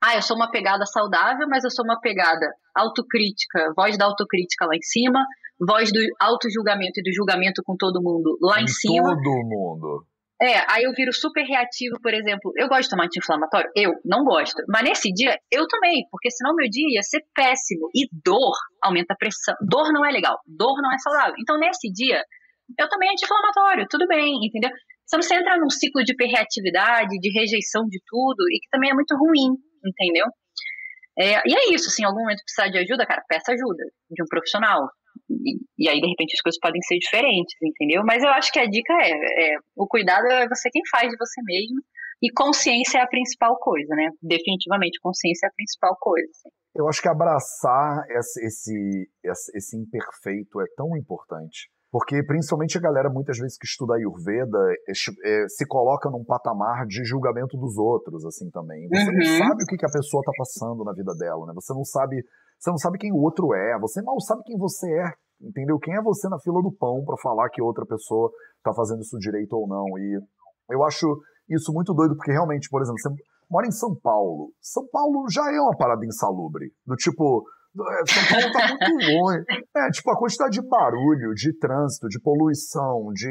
Ah, 0.02 0.16
eu 0.16 0.22
sou 0.22 0.36
uma 0.36 0.50
pegada 0.50 0.86
saudável, 0.86 1.46
mas 1.48 1.62
eu 1.62 1.70
sou 1.70 1.84
uma 1.84 2.00
pegada 2.00 2.46
autocrítica, 2.74 3.72
voz 3.76 3.98
da 3.98 4.06
autocrítica 4.06 4.64
lá 4.66 4.74
em 4.74 4.82
cima, 4.82 5.24
voz 5.60 5.92
do 5.92 6.00
auto-julgamento 6.18 7.00
e 7.00 7.02
do 7.02 7.12
julgamento 7.12 7.62
com 7.64 7.76
todo 7.76 8.02
mundo 8.02 8.38
lá 8.40 8.60
em, 8.60 8.64
em 8.64 8.68
cima. 8.68 9.08
Todo 9.08 9.30
mundo. 9.46 10.06
É, 10.42 10.56
aí 10.72 10.84
eu 10.84 10.92
viro 10.94 11.12
super 11.12 11.44
reativo, 11.44 12.00
por 12.02 12.14
exemplo. 12.14 12.50
Eu 12.56 12.66
gosto 12.66 12.84
de 12.84 12.88
tomar 12.88 13.04
anti-inflamatório? 13.04 13.70
Eu 13.76 13.92
não 14.06 14.24
gosto. 14.24 14.62
Mas 14.68 14.84
nesse 14.84 15.12
dia 15.12 15.36
eu 15.52 15.68
tomei, 15.68 16.04
porque 16.10 16.30
senão 16.30 16.54
meu 16.54 16.66
dia 16.70 16.96
ia 16.96 17.02
ser 17.02 17.20
péssimo. 17.34 17.90
E 17.94 18.08
dor 18.24 18.56
aumenta 18.82 19.12
a 19.12 19.16
pressão. 19.16 19.54
Dor 19.60 19.92
não 19.92 20.02
é 20.02 20.10
legal. 20.10 20.38
Dor 20.46 20.80
não 20.80 20.90
é 20.90 20.98
saudável. 20.98 21.34
Então 21.38 21.58
nesse 21.58 21.92
dia 21.92 22.24
eu 22.78 22.88
tomei 22.88 23.10
anti-inflamatório, 23.10 23.86
tudo 23.90 24.06
bem, 24.06 24.38
entendeu? 24.42 24.70
Senão 25.04 25.22
você 25.22 25.34
entra 25.34 25.58
num 25.58 25.68
ciclo 25.68 26.02
de 26.04 26.12
hiperreatividade, 26.12 27.18
de 27.18 27.38
rejeição 27.38 27.84
de 27.84 28.00
tudo, 28.06 28.40
e 28.48 28.60
que 28.60 28.70
também 28.70 28.90
é 28.90 28.94
muito 28.94 29.14
ruim, 29.16 29.58
entendeu? 29.84 30.26
É, 31.18 31.42
e 31.46 31.54
é 31.54 31.74
isso, 31.74 31.90
se 31.90 32.02
em 32.02 32.06
algum 32.06 32.20
momento 32.20 32.42
precisar 32.44 32.68
de 32.68 32.78
ajuda, 32.78 33.06
cara, 33.06 33.22
peça 33.28 33.52
ajuda 33.52 33.84
de 34.10 34.22
um 34.22 34.26
profissional. 34.26 34.88
E, 35.28 35.58
e, 35.78 35.88
aí, 35.88 36.00
de 36.00 36.08
repente, 36.08 36.34
as 36.34 36.40
coisas 36.40 36.58
podem 36.60 36.80
ser 36.82 36.98
diferentes, 36.98 37.54
entendeu? 37.62 38.02
Mas 38.04 38.22
eu 38.22 38.30
acho 38.30 38.52
que 38.52 38.58
a 38.58 38.66
dica 38.66 38.92
é, 39.02 39.10
é, 39.10 39.56
o 39.76 39.86
cuidado 39.86 40.26
é 40.26 40.48
você 40.48 40.70
quem 40.70 40.82
faz 40.90 41.10
de 41.10 41.16
você 41.16 41.40
mesmo. 41.44 41.80
E 42.22 42.30
consciência 42.32 42.98
é 42.98 43.02
a 43.02 43.08
principal 43.08 43.58
coisa, 43.58 43.94
né? 43.94 44.10
Definitivamente, 44.22 45.00
consciência 45.00 45.46
é 45.46 45.48
a 45.48 45.52
principal 45.52 45.96
coisa. 45.98 46.28
Assim. 46.30 46.50
Eu 46.74 46.88
acho 46.88 47.00
que 47.00 47.08
abraçar 47.08 48.04
esse, 48.10 48.44
esse, 48.46 49.08
esse 49.54 49.76
imperfeito 49.76 50.60
é 50.60 50.66
tão 50.76 50.96
importante. 50.96 51.70
Porque 51.90 52.22
principalmente 52.22 52.78
a 52.78 52.80
galera, 52.80 53.10
muitas 53.10 53.36
vezes, 53.36 53.58
que 53.58 53.66
estuda 53.66 53.94
Ayurveda, 53.94 54.58
é, 54.88 54.92
é, 55.24 55.48
se 55.48 55.66
coloca 55.66 56.08
num 56.08 56.24
patamar 56.24 56.86
de 56.86 57.04
julgamento 57.04 57.56
dos 57.58 57.76
outros, 57.76 58.24
assim, 58.24 58.48
também. 58.50 58.88
Você 58.88 59.10
uhum. 59.10 59.16
não 59.16 59.48
sabe 59.48 59.64
o 59.64 59.66
que, 59.66 59.76
que 59.76 59.86
a 59.86 59.90
pessoa 59.90 60.20
está 60.20 60.32
passando 60.38 60.84
na 60.84 60.92
vida 60.92 61.12
dela, 61.18 61.46
né? 61.46 61.52
Você 61.54 61.74
não 61.74 61.84
sabe. 61.84 62.22
Você 62.58 62.70
não 62.70 62.78
sabe 62.78 62.98
quem 62.98 63.10
o 63.10 63.16
outro 63.16 63.54
é, 63.54 63.78
você 63.80 64.02
mal 64.02 64.20
sabe 64.20 64.42
quem 64.44 64.56
você 64.56 64.86
é, 64.86 65.12
entendeu? 65.40 65.78
Quem 65.78 65.96
é 65.96 66.02
você 66.02 66.28
na 66.28 66.38
fila 66.38 66.62
do 66.62 66.70
pão 66.70 67.02
para 67.04 67.16
falar 67.16 67.48
que 67.48 67.62
outra 67.62 67.86
pessoa 67.86 68.30
está 68.58 68.72
fazendo 68.74 69.00
isso 69.00 69.18
direito 69.18 69.54
ou 69.54 69.66
não. 69.66 69.86
E 69.98 70.20
eu 70.70 70.84
acho 70.84 71.06
isso 71.48 71.72
muito 71.72 71.92
doido, 71.94 72.14
porque 72.16 72.30
realmente, 72.30 72.68
por 72.70 72.82
exemplo, 72.82 73.00
você 73.00 73.08
mora 73.50 73.66
em 73.66 73.72
São 73.72 73.96
Paulo. 73.96 74.52
São 74.60 74.86
Paulo 74.92 75.24
já 75.28 75.42
é 75.52 75.58
uma 75.58 75.76
parada 75.76 76.04
insalubre. 76.04 76.70
Do 76.86 76.94
tipo, 76.94 77.44
São 77.72 78.22
Paulo 78.30 78.52
tá 78.52 78.66
muito 78.68 79.12
longe. 79.14 79.44
É, 79.76 79.90
tipo, 79.90 80.10
a 80.10 80.18
quantidade 80.18 80.60
de 80.60 80.68
barulho, 80.68 81.34
de 81.34 81.56
trânsito, 81.58 82.08
de 82.08 82.20
poluição, 82.20 83.12
de 83.12 83.28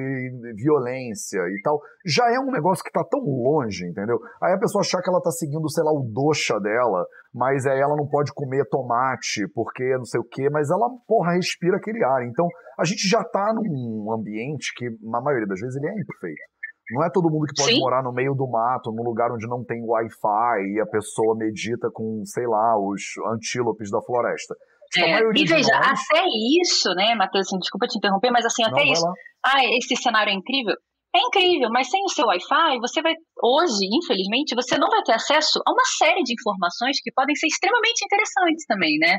violência 0.55 1.39
e 1.39 1.61
tal, 1.61 1.79
já 2.05 2.23
é 2.33 2.39
um 2.39 2.51
negócio 2.51 2.83
que 2.83 2.91
tá 2.91 3.03
tão 3.03 3.19
longe, 3.19 3.85
entendeu? 3.85 4.17
Aí 4.41 4.53
a 4.53 4.59
pessoa 4.59 4.81
achar 4.81 5.01
que 5.01 5.09
ela 5.09 5.21
tá 5.21 5.31
seguindo, 5.31 5.69
sei 5.69 5.83
lá, 5.83 5.91
o 5.91 6.09
doxa 6.13 6.59
dela, 6.59 7.05
mas 7.33 7.65
aí 7.65 7.79
ela 7.79 7.95
não 7.95 8.07
pode 8.07 8.33
comer 8.33 8.65
tomate 8.69 9.47
porque 9.53 9.83
não 9.97 10.05
sei 10.05 10.19
o 10.19 10.23
quê, 10.23 10.49
mas 10.49 10.71
ela, 10.71 10.87
porra, 11.07 11.33
respira 11.33 11.77
aquele 11.77 12.03
ar. 12.03 12.25
Então, 12.25 12.47
a 12.79 12.85
gente 12.85 13.07
já 13.07 13.23
tá 13.23 13.53
num 13.53 14.11
ambiente 14.13 14.73
que, 14.75 14.89
na 15.01 15.21
maioria 15.21 15.47
das 15.47 15.59
vezes, 15.59 15.75
ele 15.75 15.87
é 15.87 16.01
imperfeito. 16.01 16.58
Não 16.91 17.03
é 17.03 17.09
todo 17.11 17.29
mundo 17.29 17.45
que 17.45 17.53
pode 17.55 17.75
Sim. 17.75 17.79
morar 17.79 18.03
no 18.03 18.11
meio 18.11 18.33
do 18.33 18.49
mato, 18.49 18.91
num 18.91 19.03
lugar 19.03 19.31
onde 19.31 19.47
não 19.47 19.63
tem 19.63 19.83
Wi-Fi 19.83 20.73
e 20.73 20.81
a 20.81 20.85
pessoa 20.85 21.35
medita 21.37 21.89
com, 21.93 22.23
sei 22.25 22.47
lá, 22.47 22.77
os 22.77 23.01
antílopes 23.33 23.91
da 23.91 24.01
floresta. 24.01 24.55
É, 24.97 25.19
e 25.19 25.45
veja, 25.45 25.71
nós... 25.71 26.01
até 26.01 26.23
isso, 26.61 26.89
né, 26.95 27.13
Matheus, 27.13 27.45
assim, 27.45 27.59
desculpa 27.59 27.85
te 27.85 27.97
interromper, 27.97 28.31
mas 28.31 28.43
assim, 28.43 28.63
até 28.63 28.83
não, 28.83 28.91
isso. 28.91 29.05
Ah, 29.45 29.63
esse 29.77 29.95
cenário 29.95 30.31
é 30.31 30.33
incrível. 30.33 30.73
É 31.13 31.19
incrível, 31.19 31.69
mas 31.71 31.89
sem 31.89 32.03
o 32.03 32.09
seu 32.09 32.25
Wi-Fi, 32.25 32.79
você 32.79 33.01
vai. 33.01 33.13
Hoje, 33.41 33.85
infelizmente, 33.91 34.55
você 34.55 34.77
não 34.77 34.89
vai 34.89 35.01
ter 35.01 35.13
acesso 35.13 35.59
a 35.65 35.71
uma 35.71 35.85
série 35.97 36.21
de 36.21 36.33
informações 36.33 37.01
que 37.01 37.11
podem 37.11 37.35
ser 37.35 37.47
extremamente 37.47 38.05
interessantes 38.05 38.65
também, 38.67 38.97
né? 38.99 39.17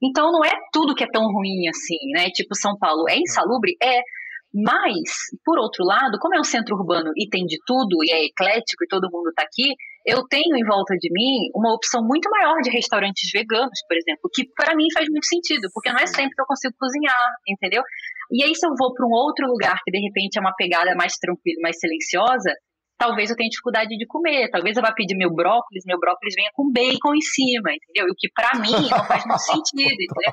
Então 0.00 0.30
não 0.30 0.44
é 0.44 0.52
tudo 0.72 0.94
que 0.94 1.02
é 1.02 1.10
tão 1.10 1.24
ruim 1.24 1.68
assim, 1.68 1.98
né? 2.14 2.30
Tipo, 2.30 2.54
São 2.54 2.76
Paulo 2.78 3.08
é 3.08 3.18
insalubre? 3.18 3.76
É. 3.82 4.00
Mas, 4.54 5.28
por 5.44 5.58
outro 5.58 5.84
lado, 5.84 6.18
como 6.18 6.34
é 6.34 6.40
um 6.40 6.44
centro 6.44 6.74
urbano 6.74 7.12
e 7.16 7.28
tem 7.28 7.44
de 7.44 7.58
tudo, 7.66 7.96
e 8.02 8.10
é 8.10 8.24
eclético 8.24 8.84
e 8.84 8.88
todo 8.88 9.10
mundo 9.12 9.28
está 9.28 9.42
aqui, 9.42 9.74
eu 10.06 10.26
tenho 10.26 10.56
em 10.56 10.64
volta 10.64 10.94
de 10.96 11.12
mim 11.12 11.50
uma 11.54 11.74
opção 11.74 12.00
muito 12.02 12.30
maior 12.30 12.56
de 12.62 12.70
restaurantes 12.70 13.30
veganos, 13.30 13.78
por 13.86 13.96
exemplo, 13.96 14.30
que 14.32 14.48
para 14.56 14.74
mim 14.74 14.86
faz 14.94 15.06
muito 15.10 15.26
sentido, 15.26 15.68
porque 15.74 15.92
não 15.92 16.00
é 16.00 16.06
sempre 16.06 16.34
que 16.34 16.40
eu 16.40 16.46
consigo 16.46 16.74
cozinhar, 16.78 17.28
entendeu? 17.46 17.82
E 18.32 18.42
aí, 18.42 18.54
se 18.54 18.66
eu 18.66 18.72
vou 18.78 18.94
para 18.94 19.06
um 19.06 19.12
outro 19.12 19.46
lugar 19.46 19.76
que 19.84 19.90
de 19.90 20.00
repente 20.00 20.38
é 20.38 20.40
uma 20.40 20.54
pegada 20.56 20.94
mais 20.96 21.12
tranquila, 21.20 21.60
mais 21.62 21.78
silenciosa, 21.78 22.52
talvez 22.98 23.30
eu 23.30 23.36
tenha 23.36 23.48
dificuldade 23.48 23.96
de 23.96 24.06
comer. 24.06 24.50
Talvez 24.50 24.76
eu 24.76 24.82
vá 24.82 24.92
pedir 24.92 25.16
meu 25.16 25.32
brócolis, 25.32 25.84
meu 25.86 25.98
brócolis 25.98 26.34
venha 26.34 26.50
com 26.54 26.70
bacon 26.72 27.14
em 27.14 27.20
cima, 27.20 27.72
entendeu? 27.72 28.08
E 28.08 28.12
o 28.12 28.16
que 28.16 28.28
para 28.32 28.58
mim 28.58 28.88
não 28.90 29.04
faz 29.04 29.24
muito 29.24 29.44
sentido, 29.44 29.92
entendeu? 29.92 30.32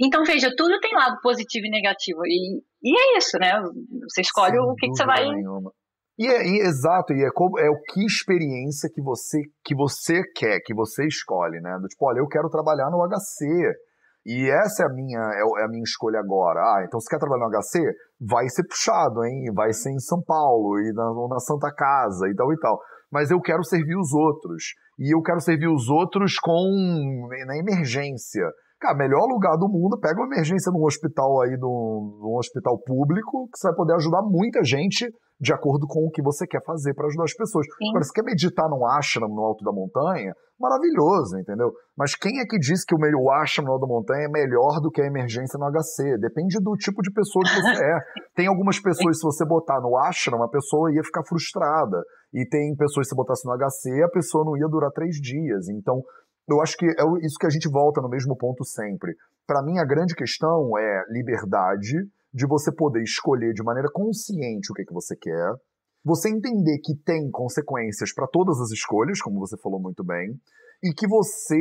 Então, 0.00 0.22
veja, 0.24 0.50
tudo 0.56 0.78
tem 0.80 0.94
lado 0.94 1.18
positivo 1.20 1.66
e 1.66 1.70
negativo. 1.70 2.20
E, 2.24 2.62
e 2.82 2.98
é 2.98 3.18
isso, 3.18 3.36
né? 3.38 3.52
Você 4.08 4.20
escolhe 4.20 4.52
Sem 4.52 4.60
o 4.60 4.74
que, 4.74 4.86
que 4.86 4.94
você 4.94 5.04
vai. 5.04 5.28
Nenhuma. 5.28 5.72
E 6.18 6.26
é, 6.26 6.46
e, 6.46 6.60
exato, 6.66 7.12
e 7.12 7.24
é, 7.24 7.30
como, 7.32 7.58
é 7.60 7.70
o 7.70 7.80
que 7.80 8.04
experiência 8.04 8.90
que 8.92 9.00
você, 9.00 9.40
que 9.64 9.74
você 9.74 10.20
quer, 10.34 10.58
que 10.64 10.74
você 10.74 11.06
escolhe, 11.06 11.60
né? 11.60 11.78
Do 11.80 11.86
tipo, 11.86 12.06
olha, 12.06 12.18
eu 12.18 12.26
quero 12.26 12.48
trabalhar 12.48 12.90
no 12.90 12.98
HC. 13.06 13.46
E 14.26 14.50
essa 14.50 14.82
é 14.82 14.86
a 14.86 14.92
minha, 14.92 15.20
é, 15.20 15.62
é 15.62 15.64
a 15.64 15.68
minha 15.68 15.82
escolha 15.82 16.18
agora. 16.18 16.60
Ah, 16.60 16.84
então 16.84 17.00
você 17.00 17.08
quer 17.08 17.20
trabalhar 17.20 17.48
no 17.48 17.50
HC? 17.50 17.80
Vai 18.20 18.48
ser 18.48 18.64
puxado, 18.64 19.24
hein? 19.24 19.52
Vai 19.54 19.72
ser 19.72 19.90
em 19.90 20.00
São 20.00 20.20
Paulo, 20.20 20.78
e 20.80 20.92
na, 20.92 21.04
na 21.28 21.38
Santa 21.38 21.72
Casa, 21.72 22.28
e 22.28 22.34
tal 22.34 22.52
e 22.52 22.58
tal. 22.58 22.80
Mas 23.10 23.30
eu 23.30 23.40
quero 23.40 23.64
servir 23.64 23.96
os 23.96 24.12
outros. 24.12 24.74
E 24.98 25.14
eu 25.14 25.22
quero 25.22 25.40
servir 25.40 25.68
os 25.68 25.88
outros 25.88 26.36
com 26.38 27.28
na 27.46 27.56
emergência. 27.56 28.44
Cara, 28.80 28.96
melhor 28.96 29.26
lugar 29.26 29.56
do 29.56 29.68
mundo, 29.68 29.98
pega 29.98 30.20
uma 30.20 30.26
emergência 30.26 30.70
num 30.70 30.84
hospital 30.84 31.42
aí, 31.42 31.56
num, 31.58 32.18
num 32.22 32.36
hospital 32.36 32.78
público, 32.78 33.48
que 33.52 33.58
você 33.58 33.68
vai 33.68 33.76
poder 33.76 33.94
ajudar 33.94 34.22
muita 34.22 34.62
gente 34.62 35.10
de 35.40 35.52
acordo 35.52 35.86
com 35.86 36.06
o 36.06 36.10
que 36.10 36.22
você 36.22 36.46
quer 36.46 36.62
fazer 36.64 36.94
para 36.94 37.06
ajudar 37.06 37.24
as 37.24 37.34
pessoas. 37.34 37.66
Sim. 37.66 37.88
Agora, 37.90 38.04
se 38.04 38.12
quer 38.12 38.22
meditar 38.22 38.68
num 38.68 38.84
ashram 38.86 39.28
no 39.28 39.42
alto 39.42 39.64
da 39.64 39.72
montanha, 39.72 40.32
maravilhoso, 40.58 41.38
entendeu? 41.38 41.72
Mas 41.96 42.14
quem 42.14 42.40
é 42.40 42.44
que 42.44 42.58
diz 42.58 42.84
que 42.84 42.94
o, 42.94 42.98
o 42.98 43.30
ashram 43.30 43.66
no 43.66 43.72
alto 43.72 43.86
da 43.86 43.92
montanha 43.92 44.26
é 44.26 44.28
melhor 44.28 44.80
do 44.80 44.90
que 44.90 45.00
a 45.00 45.06
emergência 45.06 45.58
no 45.58 45.70
HC? 45.70 46.18
Depende 46.18 46.58
do 46.60 46.74
tipo 46.74 47.02
de 47.02 47.12
pessoa 47.12 47.44
que 47.44 47.54
você 47.54 47.84
é. 47.84 47.98
Tem 48.34 48.46
algumas 48.46 48.80
pessoas, 48.80 49.18
se 49.18 49.22
você 49.22 49.44
botar 49.44 49.80
no 49.80 49.96
ashram, 49.96 50.42
a 50.42 50.48
pessoa 50.48 50.92
ia 50.92 51.02
ficar 51.02 51.24
frustrada. 51.24 52.02
E 52.32 52.46
tem 52.46 52.76
pessoas, 52.76 53.08
se 53.08 53.14
você 53.14 53.16
botasse 53.16 53.46
no 53.46 53.56
HC, 53.56 54.02
a 54.04 54.08
pessoa 54.10 54.44
não 54.44 54.56
ia 54.56 54.68
durar 54.68 54.90
três 54.90 55.16
dias. 55.16 55.68
Então, 55.68 56.02
eu 56.48 56.60
acho 56.62 56.76
que 56.76 56.86
é 56.86 57.26
isso 57.26 57.38
que 57.38 57.46
a 57.46 57.50
gente 57.50 57.68
volta 57.68 58.00
no 58.00 58.08
mesmo 58.08 58.36
ponto 58.36 58.64
sempre. 58.64 59.14
Para 59.46 59.62
mim, 59.62 59.78
a 59.78 59.84
grande 59.84 60.14
questão 60.14 60.78
é 60.78 61.04
liberdade 61.10 61.96
de 62.32 62.46
você 62.46 62.72
poder 62.72 63.02
escolher 63.02 63.52
de 63.52 63.62
maneira 63.62 63.88
consciente 63.92 64.70
o 64.70 64.74
que, 64.74 64.82
é 64.82 64.84
que 64.84 64.92
você 64.92 65.16
quer, 65.16 65.52
você 66.04 66.30
entender 66.30 66.78
que 66.82 66.94
tem 67.04 67.30
consequências 67.30 68.12
para 68.14 68.26
todas 68.26 68.60
as 68.60 68.70
escolhas, 68.70 69.20
como 69.20 69.40
você 69.40 69.56
falou 69.58 69.80
muito 69.80 70.04
bem, 70.04 70.38
e 70.82 70.92
que 70.92 71.06
você 71.06 71.58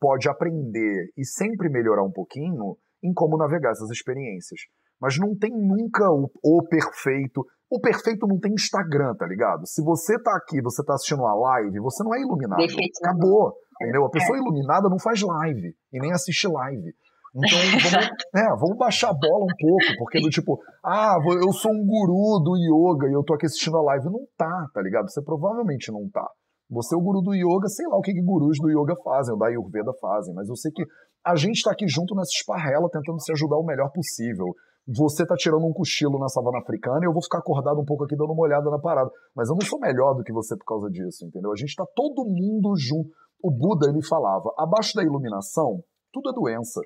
pode 0.00 0.28
aprender 0.28 1.10
e 1.16 1.24
sempre 1.24 1.68
melhorar 1.68 2.02
um 2.02 2.10
pouquinho 2.10 2.76
em 3.02 3.12
como 3.12 3.36
navegar 3.36 3.72
essas 3.72 3.90
experiências. 3.90 4.60
Mas 5.04 5.18
não 5.18 5.36
tem 5.36 5.50
nunca 5.50 6.08
o, 6.10 6.30
o 6.42 6.62
perfeito. 6.66 7.44
O 7.70 7.78
perfeito 7.78 8.26
não 8.26 8.40
tem 8.40 8.54
Instagram, 8.54 9.14
tá 9.14 9.26
ligado? 9.26 9.66
Se 9.66 9.84
você 9.84 10.18
tá 10.18 10.34
aqui, 10.34 10.62
você 10.62 10.82
tá 10.82 10.94
assistindo 10.94 11.26
a 11.26 11.34
live, 11.34 11.78
você 11.80 12.02
não 12.02 12.14
é 12.14 12.22
iluminado. 12.22 12.62
Acabou. 13.04 13.52
Entendeu? 13.82 14.06
A 14.06 14.10
pessoa 14.10 14.38
é. 14.38 14.40
iluminada 14.40 14.88
não 14.88 14.98
faz 14.98 15.20
live 15.20 15.74
e 15.92 16.00
nem 16.00 16.10
assiste 16.10 16.48
live. 16.48 16.94
Então 17.36 17.58
vamos, 17.84 18.08
é, 18.34 18.48
vamos 18.56 18.78
baixar 18.78 19.10
a 19.10 19.12
bola 19.12 19.44
um 19.44 19.56
pouco, 19.60 19.98
porque 19.98 20.22
do 20.22 20.30
tipo, 20.30 20.58
ah, 20.82 21.18
eu 21.42 21.52
sou 21.52 21.70
um 21.70 21.84
guru 21.84 22.42
do 22.42 22.56
yoga 22.56 23.06
e 23.06 23.12
eu 23.12 23.22
tô 23.22 23.34
aqui 23.34 23.44
assistindo 23.44 23.76
a 23.76 23.82
live. 23.82 24.06
Não 24.06 24.24
tá, 24.38 24.68
tá 24.72 24.80
ligado? 24.80 25.10
Você 25.10 25.20
provavelmente 25.20 25.92
não 25.92 26.08
tá. 26.08 26.26
Você 26.70 26.94
é 26.94 26.98
o 26.98 27.02
guru 27.02 27.20
do 27.20 27.34
yoga, 27.34 27.68
sei 27.68 27.86
lá 27.88 27.98
o 27.98 28.00
que, 28.00 28.14
que 28.14 28.22
gurus 28.22 28.56
do 28.58 28.70
yoga 28.70 28.94
fazem, 29.04 29.34
ou 29.34 29.38
da 29.38 29.48
Ayurveda 29.48 29.92
fazem, 30.00 30.32
mas 30.34 30.48
eu 30.48 30.56
sei 30.56 30.72
que 30.72 30.82
a 31.26 31.36
gente 31.36 31.62
tá 31.62 31.72
aqui 31.72 31.86
junto 31.86 32.14
nessa 32.14 32.32
esparrela 32.32 32.88
tentando 32.90 33.20
se 33.20 33.30
ajudar 33.32 33.58
o 33.58 33.66
melhor 33.66 33.90
possível. 33.92 34.54
Você 34.86 35.26
tá 35.26 35.34
tirando 35.34 35.64
um 35.64 35.72
cochilo 35.72 36.18
na 36.18 36.28
savana 36.28 36.58
africana 36.58 37.00
e 37.02 37.06
eu 37.06 37.12
vou 37.12 37.22
ficar 37.22 37.38
acordado 37.38 37.80
um 37.80 37.84
pouco 37.84 38.04
aqui 38.04 38.16
dando 38.16 38.32
uma 38.32 38.42
olhada 38.42 38.70
na 38.70 38.78
parada. 38.78 39.10
Mas 39.34 39.48
eu 39.48 39.54
não 39.54 39.66
sou 39.66 39.78
melhor 39.78 40.14
do 40.14 40.22
que 40.22 40.32
você 40.32 40.56
por 40.56 40.66
causa 40.66 40.90
disso, 40.90 41.24
entendeu? 41.24 41.50
A 41.52 41.56
gente 41.56 41.74
tá 41.74 41.86
todo 41.94 42.24
mundo 42.24 42.74
junto 42.76 43.10
o 43.44 43.50
Buda 43.50 43.90
ele 43.90 44.02
falava: 44.02 44.50
abaixo 44.56 44.94
da 44.94 45.02
iluminação, 45.02 45.84
tudo 46.10 46.30
é 46.30 46.32
doença. 46.32 46.80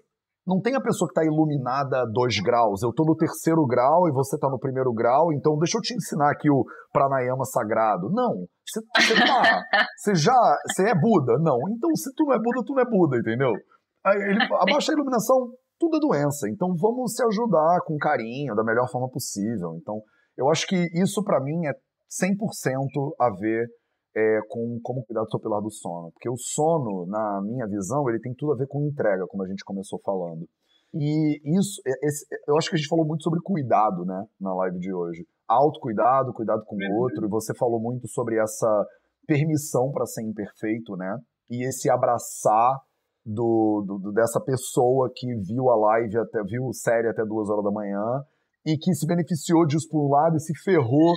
Não 0.44 0.60
tem 0.60 0.74
a 0.74 0.80
pessoa 0.80 1.06
que 1.06 1.12
está 1.12 1.24
iluminada 1.24 2.00
a 2.00 2.06
dois 2.06 2.40
graus. 2.40 2.82
Eu 2.82 2.88
estou 2.88 3.06
no 3.06 3.14
terceiro 3.14 3.64
grau 3.66 4.08
e 4.08 4.12
você 4.12 4.34
está 4.34 4.48
no 4.48 4.58
primeiro 4.58 4.92
grau, 4.94 5.30
então 5.30 5.58
deixa 5.58 5.76
eu 5.76 5.82
te 5.82 5.94
ensinar 5.94 6.32
aqui 6.32 6.50
o 6.50 6.64
pranayama 6.90 7.44
sagrado. 7.44 8.10
Não, 8.10 8.46
você, 8.66 8.80
você 8.96 9.14
tá, 9.14 9.62
você 9.94 10.14
já, 10.14 10.58
você 10.66 10.88
é 10.88 10.94
Buda. 10.94 11.38
Não, 11.38 11.58
então 11.70 11.94
se 11.94 12.12
tu 12.14 12.24
não 12.24 12.34
é 12.34 12.38
Buda, 12.38 12.64
tu 12.66 12.74
não 12.74 12.82
é 12.82 12.86
Buda, 12.86 13.18
entendeu? 13.18 13.52
Ele, 14.06 14.42
abaixo 14.58 14.88
da 14.88 14.94
iluminação, 14.94 15.52
tudo 15.78 15.96
é 15.96 16.00
doença. 16.00 16.48
Então 16.48 16.74
vamos 16.76 17.14
se 17.14 17.24
ajudar 17.24 17.80
com 17.84 17.96
carinho, 17.96 18.54
da 18.54 18.64
melhor 18.64 18.90
forma 18.90 19.08
possível. 19.08 19.76
Então 19.80 20.00
eu 20.36 20.48
acho 20.48 20.66
que 20.66 20.76
isso 20.94 21.22
para 21.24 21.40
mim 21.40 21.66
é 21.66 21.72
100% 22.08 23.14
a 23.18 23.30
ver 23.30 23.66
é, 24.16 24.40
com 24.48 24.78
como 24.82 25.04
cuidar 25.04 25.22
do 25.22 25.30
seu 25.30 25.40
pilar 25.40 25.60
do 25.60 25.70
sono. 25.70 26.10
Porque 26.12 26.28
o 26.28 26.36
sono, 26.36 27.06
na 27.06 27.40
minha 27.42 27.66
visão, 27.66 28.08
ele 28.08 28.20
tem 28.20 28.34
tudo 28.34 28.52
a 28.52 28.56
ver 28.56 28.66
com 28.66 28.86
entrega, 28.86 29.26
como 29.28 29.42
a 29.44 29.48
gente 29.48 29.64
começou 29.64 30.00
falando. 30.04 30.46
E 30.94 31.58
isso, 31.58 31.80
é, 31.86 32.06
esse, 32.06 32.26
eu 32.46 32.56
acho 32.56 32.70
que 32.70 32.76
a 32.76 32.78
gente 32.78 32.88
falou 32.88 33.06
muito 33.06 33.22
sobre 33.22 33.40
cuidado, 33.42 34.04
né, 34.04 34.24
na 34.40 34.54
live 34.54 34.78
de 34.78 34.92
hoje. 34.92 35.26
Autocuidado, 35.46 36.32
cuidado 36.32 36.62
com 36.64 36.76
o 36.76 36.78
uhum. 36.78 37.02
outro, 37.02 37.26
e 37.26 37.28
você 37.28 37.54
falou 37.54 37.80
muito 37.80 38.08
sobre 38.08 38.40
essa 38.40 38.86
permissão 39.26 39.90
para 39.92 40.06
ser 40.06 40.22
imperfeito, 40.22 40.96
né? 40.96 41.18
E 41.50 41.66
esse 41.66 41.90
abraçar 41.90 42.78
do, 43.28 43.84
do, 43.86 44.12
dessa 44.12 44.40
pessoa 44.40 45.10
que 45.14 45.26
viu 45.42 45.68
a 45.68 45.76
live, 45.76 46.18
até 46.18 46.42
viu 46.44 46.72
série 46.72 47.08
até 47.08 47.22
duas 47.26 47.50
horas 47.50 47.62
da 47.62 47.70
manhã 47.70 48.02
e 48.64 48.76
que 48.78 48.94
se 48.94 49.06
beneficiou 49.06 49.66
disso 49.66 49.86
por 49.90 50.06
um 50.06 50.10
lado 50.10 50.36
e 50.36 50.40
se 50.40 50.52
ferrou 50.64 51.12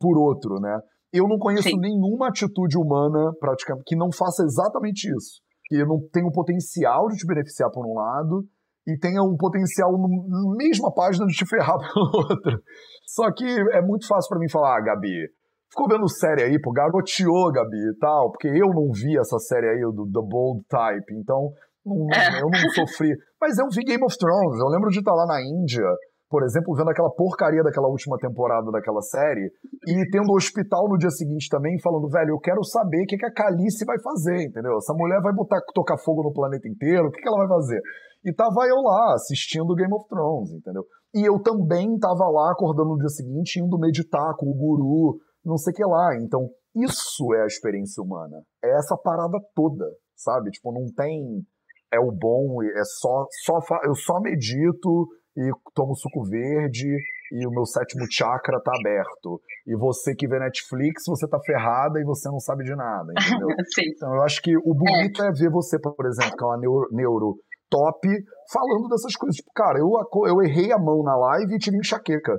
por 0.00 0.18
outro, 0.18 0.60
né? 0.60 0.76
Eu 1.12 1.28
não 1.28 1.38
conheço 1.38 1.68
Sim. 1.68 1.78
nenhuma 1.78 2.28
atitude 2.28 2.76
humana 2.76 3.32
praticamente 3.38 3.84
que 3.86 3.94
não 3.94 4.10
faça 4.10 4.42
exatamente 4.42 5.04
isso. 5.14 5.40
Que 5.66 5.84
não 5.84 6.00
tenha 6.12 6.26
o 6.26 6.32
potencial 6.32 7.06
de 7.08 7.16
te 7.16 7.26
beneficiar 7.26 7.70
por 7.70 7.86
um 7.86 7.94
lado 7.94 8.44
e 8.86 8.98
tenha 8.98 9.22
um 9.22 9.36
potencial 9.36 9.92
na 9.92 10.56
mesma 10.56 10.92
página 10.92 11.26
de 11.26 11.34
te 11.34 11.46
ferrar 11.46 11.78
por 11.94 12.16
outro. 12.16 12.60
Só 13.06 13.30
que 13.32 13.44
é 13.44 13.80
muito 13.82 14.06
fácil 14.08 14.28
para 14.28 14.38
mim 14.40 14.50
falar, 14.50 14.78
ah, 14.78 14.80
Gabi, 14.80 15.28
ficou 15.72 15.88
vendo 15.88 16.08
série 16.08 16.44
aí, 16.44 16.60
pô, 16.60 16.70
garoteou, 16.70 17.50
Gabi 17.50 17.90
e 17.90 17.98
tal, 17.98 18.30
porque 18.30 18.48
eu 18.48 18.68
não 18.68 18.92
vi 18.92 19.18
essa 19.18 19.38
série 19.38 19.68
aí 19.68 19.80
do 19.80 20.04
The 20.04 20.20
Bold 20.20 20.62
Type. 20.68 21.16
Então, 21.16 21.50
Não, 21.84 22.06
é. 22.14 22.42
Eu 22.42 22.48
não 22.52 22.70
sofri. 22.74 23.10
Mas 23.40 23.58
eu 23.58 23.66
vi 23.72 23.82
Game 23.82 24.04
of 24.04 24.16
Thrones. 24.16 24.60
Eu 24.60 24.68
lembro 24.68 24.90
de 24.90 25.00
estar 25.00 25.14
lá 25.14 25.26
na 25.26 25.40
Índia, 25.42 25.82
por 26.30 26.44
exemplo, 26.44 26.74
vendo 26.76 26.90
aquela 26.90 27.10
porcaria 27.10 27.62
daquela 27.62 27.88
última 27.88 28.16
temporada 28.18 28.70
daquela 28.70 29.02
série 29.02 29.50
e 29.88 30.10
tendo 30.10 30.30
o 30.30 30.36
hospital 30.36 30.88
no 30.88 30.96
dia 30.96 31.10
seguinte 31.10 31.48
também 31.50 31.80
falando, 31.82 32.08
velho, 32.08 32.30
eu 32.30 32.38
quero 32.38 32.62
saber 32.64 33.02
o 33.02 33.06
que, 33.06 33.16
que 33.16 33.26
a 33.26 33.32
Calice 33.32 33.84
vai 33.84 34.00
fazer, 34.00 34.46
entendeu? 34.46 34.76
Essa 34.78 34.94
mulher 34.94 35.20
vai 35.20 35.32
botar 35.34 35.60
tocar 35.74 35.98
fogo 35.98 36.22
no 36.22 36.32
planeta 36.32 36.68
inteiro, 36.68 37.08
o 37.08 37.10
que, 37.10 37.20
que 37.20 37.28
ela 37.28 37.38
vai 37.38 37.48
fazer? 37.48 37.80
E 38.24 38.32
tava 38.32 38.64
eu 38.68 38.76
lá 38.76 39.14
assistindo 39.14 39.74
Game 39.74 39.92
of 39.92 40.06
Thrones, 40.08 40.52
entendeu? 40.52 40.84
E 41.12 41.28
eu 41.28 41.42
também 41.42 41.98
tava 41.98 42.24
lá 42.30 42.52
acordando 42.52 42.90
no 42.90 42.98
dia 42.98 43.08
seguinte, 43.08 43.60
indo 43.60 43.78
meditar 43.78 44.34
com 44.38 44.46
o 44.46 44.54
guru, 44.54 45.18
não 45.44 45.56
sei 45.56 45.72
o 45.72 45.76
que 45.76 45.84
lá. 45.84 46.16
Então, 46.20 46.48
isso 46.74 47.34
é 47.34 47.42
a 47.42 47.46
experiência 47.46 48.02
humana. 48.02 48.42
É 48.64 48.70
essa 48.76 48.96
parada 48.96 49.38
toda, 49.54 49.84
sabe? 50.16 50.50
Tipo, 50.50 50.72
não 50.72 50.86
tem 50.94 51.44
é 51.92 52.00
o 52.00 52.10
bom, 52.10 52.62
é 52.62 52.84
só, 52.84 53.26
só 53.44 53.58
eu 53.84 53.94
só 53.94 54.18
medito 54.18 55.06
e 55.36 55.50
tomo 55.74 55.94
suco 55.94 56.24
verde 56.24 56.88
e 57.32 57.46
o 57.46 57.50
meu 57.50 57.66
sétimo 57.66 58.04
chakra 58.10 58.60
tá 58.62 58.72
aberto. 58.78 59.40
E 59.66 59.76
você 59.76 60.14
que 60.14 60.26
vê 60.26 60.38
Netflix, 60.38 61.02
você 61.06 61.28
tá 61.28 61.38
ferrada 61.44 62.00
e 62.00 62.04
você 62.04 62.28
não 62.30 62.40
sabe 62.40 62.64
de 62.64 62.74
nada, 62.74 63.12
entendeu? 63.12 63.48
então 63.94 64.14
eu 64.14 64.22
acho 64.22 64.40
que 64.42 64.56
o 64.56 64.74
bonito 64.74 65.22
é. 65.22 65.28
é 65.28 65.32
ver 65.32 65.50
você, 65.50 65.78
por 65.78 66.06
exemplo, 66.06 66.36
que 66.36 66.44
é 66.44 66.46
uma 66.46 66.58
neuro, 66.58 66.88
neuro 66.92 67.36
top, 67.70 68.08
falando 68.52 68.88
dessas 68.88 69.14
coisas. 69.16 69.36
Tipo, 69.36 69.50
cara, 69.54 69.78
eu, 69.78 69.90
eu 70.26 70.42
errei 70.42 70.72
a 70.72 70.78
mão 70.78 71.02
na 71.02 71.16
live 71.16 71.54
e 71.54 71.58
tive 71.58 71.78
enxaqueca. 71.78 72.36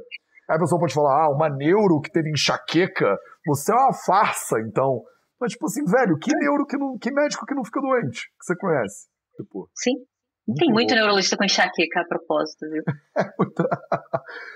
Aí 0.54 0.58
a 0.58 0.60
pessoa 0.60 0.80
pode 0.80 0.94
falar, 0.94 1.26
ah, 1.26 1.30
uma 1.34 1.50
neuro 1.50 2.00
que 2.00 2.12
teve 2.12 2.30
enxaqueca, 2.30 3.18
você 3.44 3.72
é 3.72 3.76
uma 3.76 3.94
farsa, 4.06 4.60
então. 4.60 5.02
Mas, 5.42 5.54
tipo 5.54 5.66
assim, 5.66 5.84
velho, 5.84 6.16
que 6.20 6.32
neuro 6.32 6.68
que 6.68 6.78
não. 6.78 6.96
Que 6.96 7.12
médico 7.12 7.44
que 7.48 7.56
não 7.56 7.66
fica 7.66 7.82
doente, 7.82 8.22
que 8.22 8.46
você 8.46 8.56
conhece? 8.56 9.08
Tipo, 9.36 9.68
Sim. 9.74 9.94
Muito 10.48 10.60
Tem 10.60 10.72
muito 10.72 10.90
bom. 10.90 10.96
neurologista 10.96 11.36
com 11.36 11.44
enxaqueca 11.44 12.02
a 12.02 12.08
propósito, 12.08 12.70
viu? 12.70 12.84
É 13.18 13.24
muito... 13.40 13.64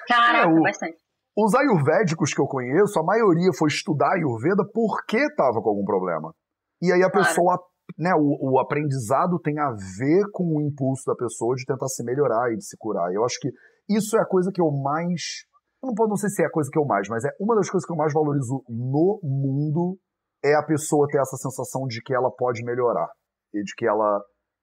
Caraca, 0.07 0.47
é, 0.49 0.53
o, 0.53 0.61
bastante. 0.61 0.97
Os 1.35 1.55
ayurvédicos 1.55 2.31
que 2.31 2.41
eu 2.41 2.45
conheço, 2.45 2.99
a 2.99 3.03
maioria 3.03 3.49
foi 3.57 3.69
estudar 3.69 4.13
ayurveda 4.13 4.63
porque 4.71 5.17
estava 5.17 5.61
com 5.63 5.69
algum 5.69 5.85
problema. 5.85 6.31
E 6.79 6.91
aí 6.91 7.01
a 7.01 7.09
claro. 7.09 7.25
pessoa, 7.25 7.57
né, 7.97 8.11
o, 8.15 8.53
o, 8.53 8.59
aprendizado 8.59 9.39
tem 9.39 9.57
a 9.57 9.71
ver 9.71 10.29
com 10.31 10.43
o 10.43 10.61
impulso 10.61 11.03
da 11.07 11.15
pessoa 11.15 11.55
de 11.55 11.65
tentar 11.65 11.87
se 11.87 12.03
melhorar 12.03 12.51
e 12.53 12.57
de 12.57 12.65
se 12.65 12.77
curar. 12.77 13.11
Eu 13.11 13.25
acho 13.25 13.39
que 13.39 13.49
isso 13.89 14.15
é 14.15 14.21
a 14.21 14.25
coisa 14.27 14.51
que 14.53 14.61
eu 14.61 14.69
mais. 14.69 15.47
Não, 15.82 15.93
não 15.93 16.15
sei 16.15 16.30
se 16.30 16.41
é 16.41 16.45
a 16.45 16.51
coisa 16.51 16.69
que 16.71 16.80
eu 16.80 16.86
mais, 16.86 17.07
mas 17.07 17.23
é 17.23 17.30
uma 17.39 17.55
das 17.55 17.69
coisas 17.69 17.86
que 17.86 17.91
eu 17.91 17.97
mais 17.97 18.13
valorizo 18.13 18.63
no 18.67 19.19
mundo 19.23 19.97
é 20.43 20.55
a 20.55 20.63
pessoa 20.63 21.07
ter 21.07 21.19
essa 21.19 21.38
sensação 21.38 21.86
de 21.88 22.01
que 22.01 22.13
ela 22.13 22.32
pode 22.32 22.63
melhorar. 22.63 23.09
E 23.53 23.63
de 23.63 23.73
que 23.75 23.88
ela 23.88 24.21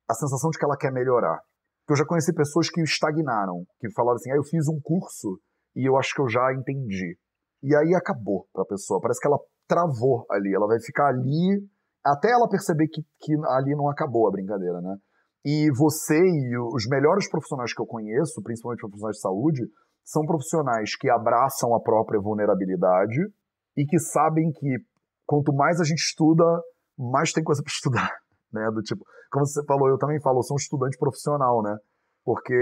a 0.08 0.14
sensação 0.14 0.50
de 0.50 0.58
que 0.58 0.64
ela 0.64 0.76
quer 0.76 0.92
melhorar. 0.92 1.40
Eu 1.88 1.96
já 1.96 2.04
conheci 2.04 2.32
pessoas 2.32 2.70
que 2.70 2.80
estagnaram, 2.82 3.64
que 3.78 3.90
falaram 3.92 4.16
assim: 4.16 4.30
ah, 4.30 4.36
eu 4.36 4.44
fiz 4.44 4.68
um 4.68 4.80
curso 4.82 5.38
e 5.76 5.88
eu 5.88 5.96
acho 5.96 6.14
que 6.14 6.20
eu 6.20 6.28
já 6.28 6.52
entendi. 6.52 7.16
E 7.62 7.74
aí 7.74 7.94
acabou 7.94 8.46
para 8.52 8.62
a 8.62 8.66
pessoa. 8.66 9.00
Parece 9.00 9.20
que 9.20 9.26
ela 9.26 9.38
travou 9.66 10.26
ali. 10.30 10.54
Ela 10.54 10.66
vai 10.66 10.80
ficar 10.80 11.08
ali 11.08 11.66
até 12.04 12.30
ela 12.30 12.48
perceber 12.48 12.88
que, 12.88 13.02
que 13.20 13.34
ali 13.46 13.74
não 13.74 13.88
acabou 13.88 14.28
a 14.28 14.30
brincadeira, 14.30 14.80
né? 14.80 14.96
E 15.44 15.70
você 15.72 16.18
e 16.18 16.58
os 16.74 16.86
melhores 16.86 17.28
profissionais 17.28 17.74
que 17.74 17.80
eu 17.80 17.86
conheço, 17.86 18.42
principalmente 18.42 18.80
profissionais 18.80 19.16
de 19.16 19.22
saúde, 19.22 19.62
são 20.04 20.24
profissionais 20.26 20.96
que 20.96 21.10
abraçam 21.10 21.74
a 21.74 21.80
própria 21.80 22.20
vulnerabilidade 22.20 23.20
e 23.76 23.84
que 23.84 23.98
sabem 23.98 24.52
que 24.52 24.76
quanto 25.26 25.52
mais 25.52 25.80
a 25.80 25.84
gente 25.84 25.98
estuda, 25.98 26.44
mais 26.98 27.32
tem 27.32 27.42
coisa 27.42 27.62
para 27.62 27.70
estudar 27.72 28.24
né? 28.54 28.70
Do 28.72 28.80
tipo, 28.80 29.04
como 29.30 29.44
você 29.44 29.62
falou, 29.66 29.88
eu 29.88 29.98
também 29.98 30.20
falo, 30.20 30.38
eu 30.38 30.42
sou 30.44 30.54
um 30.54 30.62
estudante 30.62 30.96
profissional, 30.96 31.60
né? 31.60 31.76
Porque 32.24 32.54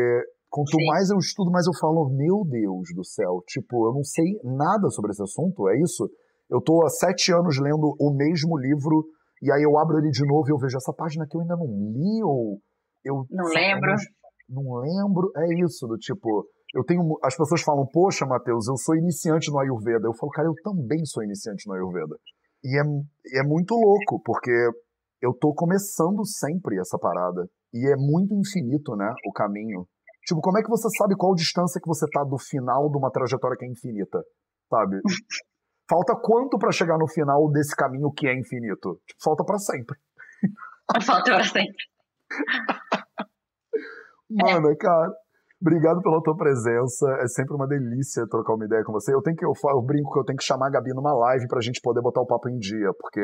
quanto 0.49 0.71
Sim. 0.71 0.87
mais 0.87 1.11
eu 1.11 1.19
estudo, 1.19 1.51
mais 1.51 1.67
eu 1.67 1.75
falo, 1.79 2.09
meu 2.09 2.43
Deus 2.49 2.89
do 2.97 3.05
céu, 3.05 3.43
tipo, 3.47 3.87
eu 3.87 3.93
não 3.93 4.03
sei 4.03 4.41
nada 4.43 4.89
sobre 4.89 5.13
esse 5.13 5.23
assunto, 5.23 5.69
é 5.69 5.79
isso? 5.79 6.11
Eu 6.51 6.61
tô 6.61 6.85
há 6.85 6.89
sete 6.89 7.33
anos 7.33 7.59
lendo 7.61 7.95
o 8.01 8.13
mesmo 8.15 8.59
livro 8.59 9.05
e 9.43 9.53
aí 9.53 9.63
eu 9.63 9.79
abro 9.79 9.99
ele 9.99 10.11
de 10.11 10.27
novo 10.27 10.49
e 10.49 10.53
eu 10.53 10.59
vejo 10.59 10.77
essa 10.77 10.93
página 10.93 11.27
que 11.29 11.37
eu 11.37 11.43
ainda 11.43 11.57
não 11.57 11.67
li 11.67 12.25
ou 12.25 12.59
eu 13.05 13.27
não 13.31 13.45
lembro. 13.45 13.95
Não 14.49 14.75
lembro, 14.81 15.33
é 15.37 15.65
isso 15.65 15.87
do 15.87 15.97
tipo, 15.97 16.45
eu 16.75 16.85
tenho 16.85 17.19
as 17.23 17.37
pessoas 17.37 17.63
falam, 17.63 17.87
poxa, 17.87 18.25
Matheus, 18.25 18.67
eu 18.67 18.77
sou 18.77 18.97
iniciante 18.97 19.51
no 19.51 19.59
Ayurveda. 19.59 20.07
Eu 20.07 20.15
falo, 20.15 20.33
cara, 20.33 20.49
eu 20.49 20.55
também 20.63 21.05
sou 21.05 21.23
iniciante 21.23 21.67
no 21.69 21.75
Ayurveda. 21.75 22.17
E 22.65 22.79
é, 22.79 23.41
é 23.41 23.43
muito 23.43 23.75
louco, 23.75 24.23
porque 24.25 24.51
eu 25.21 25.35
tô 25.35 25.53
começando 25.55 26.25
sempre 26.25 26.79
essa 26.79 26.99
parada. 26.99 27.49
E 27.73 27.91
é 27.91 27.97
muito 27.97 28.35
infinito, 28.35 28.97
né, 28.97 29.13
o 29.27 29.33
caminho. 29.33 29.87
Tipo, 30.27 30.41
como 30.41 30.59
é 30.59 30.63
que 30.63 30.71
você 30.71 30.89
sabe 30.97 31.17
qual 31.17 31.35
distância 31.35 31.81
que 31.81 31.89
você 31.89 32.07
tá 32.09 32.23
do 32.23 32.39
final 32.39 32.91
de 32.91 32.97
uma 32.97 33.11
trajetória 33.11 33.57
que 33.57 33.65
é 33.65 33.69
infinita? 33.69 34.23
Sabe? 34.71 35.01
Falta 35.91 36.15
quanto 36.17 36.59
para 36.59 36.73
chegar 36.73 36.97
no 36.97 37.09
final 37.09 37.51
desse 37.51 37.75
caminho 37.75 38.11
que 38.13 38.27
é 38.27 38.39
infinito? 38.39 39.01
Tipo, 39.05 39.23
falta 39.23 39.45
para 39.45 39.59
sempre. 39.59 39.99
Falta 41.05 41.33
para 41.33 41.45
sempre. 41.45 41.85
Mano, 44.31 44.71
é. 44.71 44.77
cara, 44.77 45.13
obrigado 45.63 46.03
pela 46.03 46.23
tua 46.23 46.37
presença. 46.37 47.07
É 47.23 47.27
sempre 47.29 47.55
uma 47.55 47.67
delícia 47.67 48.27
trocar 48.29 48.55
uma 48.55 48.67
ideia 48.67 48.85
com 48.85 48.93
você. 48.93 49.15
Eu 49.15 49.23
tenho 49.23 49.37
que 49.37 49.47
eu, 49.47 49.53
eu 49.55 49.83
brinco 49.83 50.13
que 50.13 50.19
eu 50.19 50.25
tenho 50.25 50.37
que 50.37 50.45
chamar 50.45 50.67
a 50.67 50.71
Gabi 50.71 50.93
numa 50.93 51.15
live 51.15 51.49
pra 51.49 51.63
gente 51.63 51.81
poder 51.81 52.03
botar 52.03 52.21
o 52.21 52.27
papo 52.27 52.51
em 52.51 52.59
dia, 52.59 52.91
porque 52.99 53.23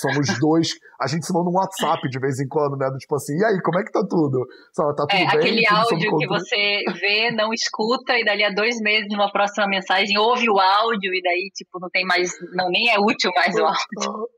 Somos 0.00 0.26
dois. 0.38 0.74
A 1.00 1.06
gente 1.06 1.24
se 1.24 1.32
manda 1.32 1.48
um 1.48 1.54
WhatsApp 1.54 2.02
de 2.08 2.18
vez 2.18 2.40
em 2.40 2.48
quando, 2.48 2.76
né? 2.76 2.90
Do 2.90 2.98
tipo 2.98 3.14
assim, 3.14 3.36
e 3.38 3.44
aí, 3.44 3.60
como 3.62 3.78
é 3.78 3.84
que 3.84 3.92
tá 3.92 4.02
tudo? 4.08 4.46
Só, 4.74 4.82
tá 4.94 5.06
tudo 5.06 5.14
é, 5.14 5.26
bem? 5.26 5.38
Aquele 5.38 5.66
áudio 5.66 6.16
que 6.18 6.26
você 6.26 6.82
vê, 7.00 7.30
não 7.30 7.52
escuta, 7.52 8.18
e 8.18 8.24
dali 8.24 8.44
a 8.44 8.50
dois 8.50 8.80
meses, 8.80 9.06
numa 9.10 9.30
próxima 9.30 9.66
mensagem, 9.68 10.18
ouve 10.18 10.50
o 10.50 10.58
áudio, 10.58 11.14
e 11.14 11.22
daí, 11.22 11.50
tipo, 11.54 11.78
não 11.80 11.88
tem 11.90 12.04
mais. 12.04 12.30
Não, 12.54 12.68
nem 12.68 12.90
é 12.90 12.98
útil 12.98 13.30
mais 13.34 13.54
o 13.54 13.64
áudio. 13.64 14.28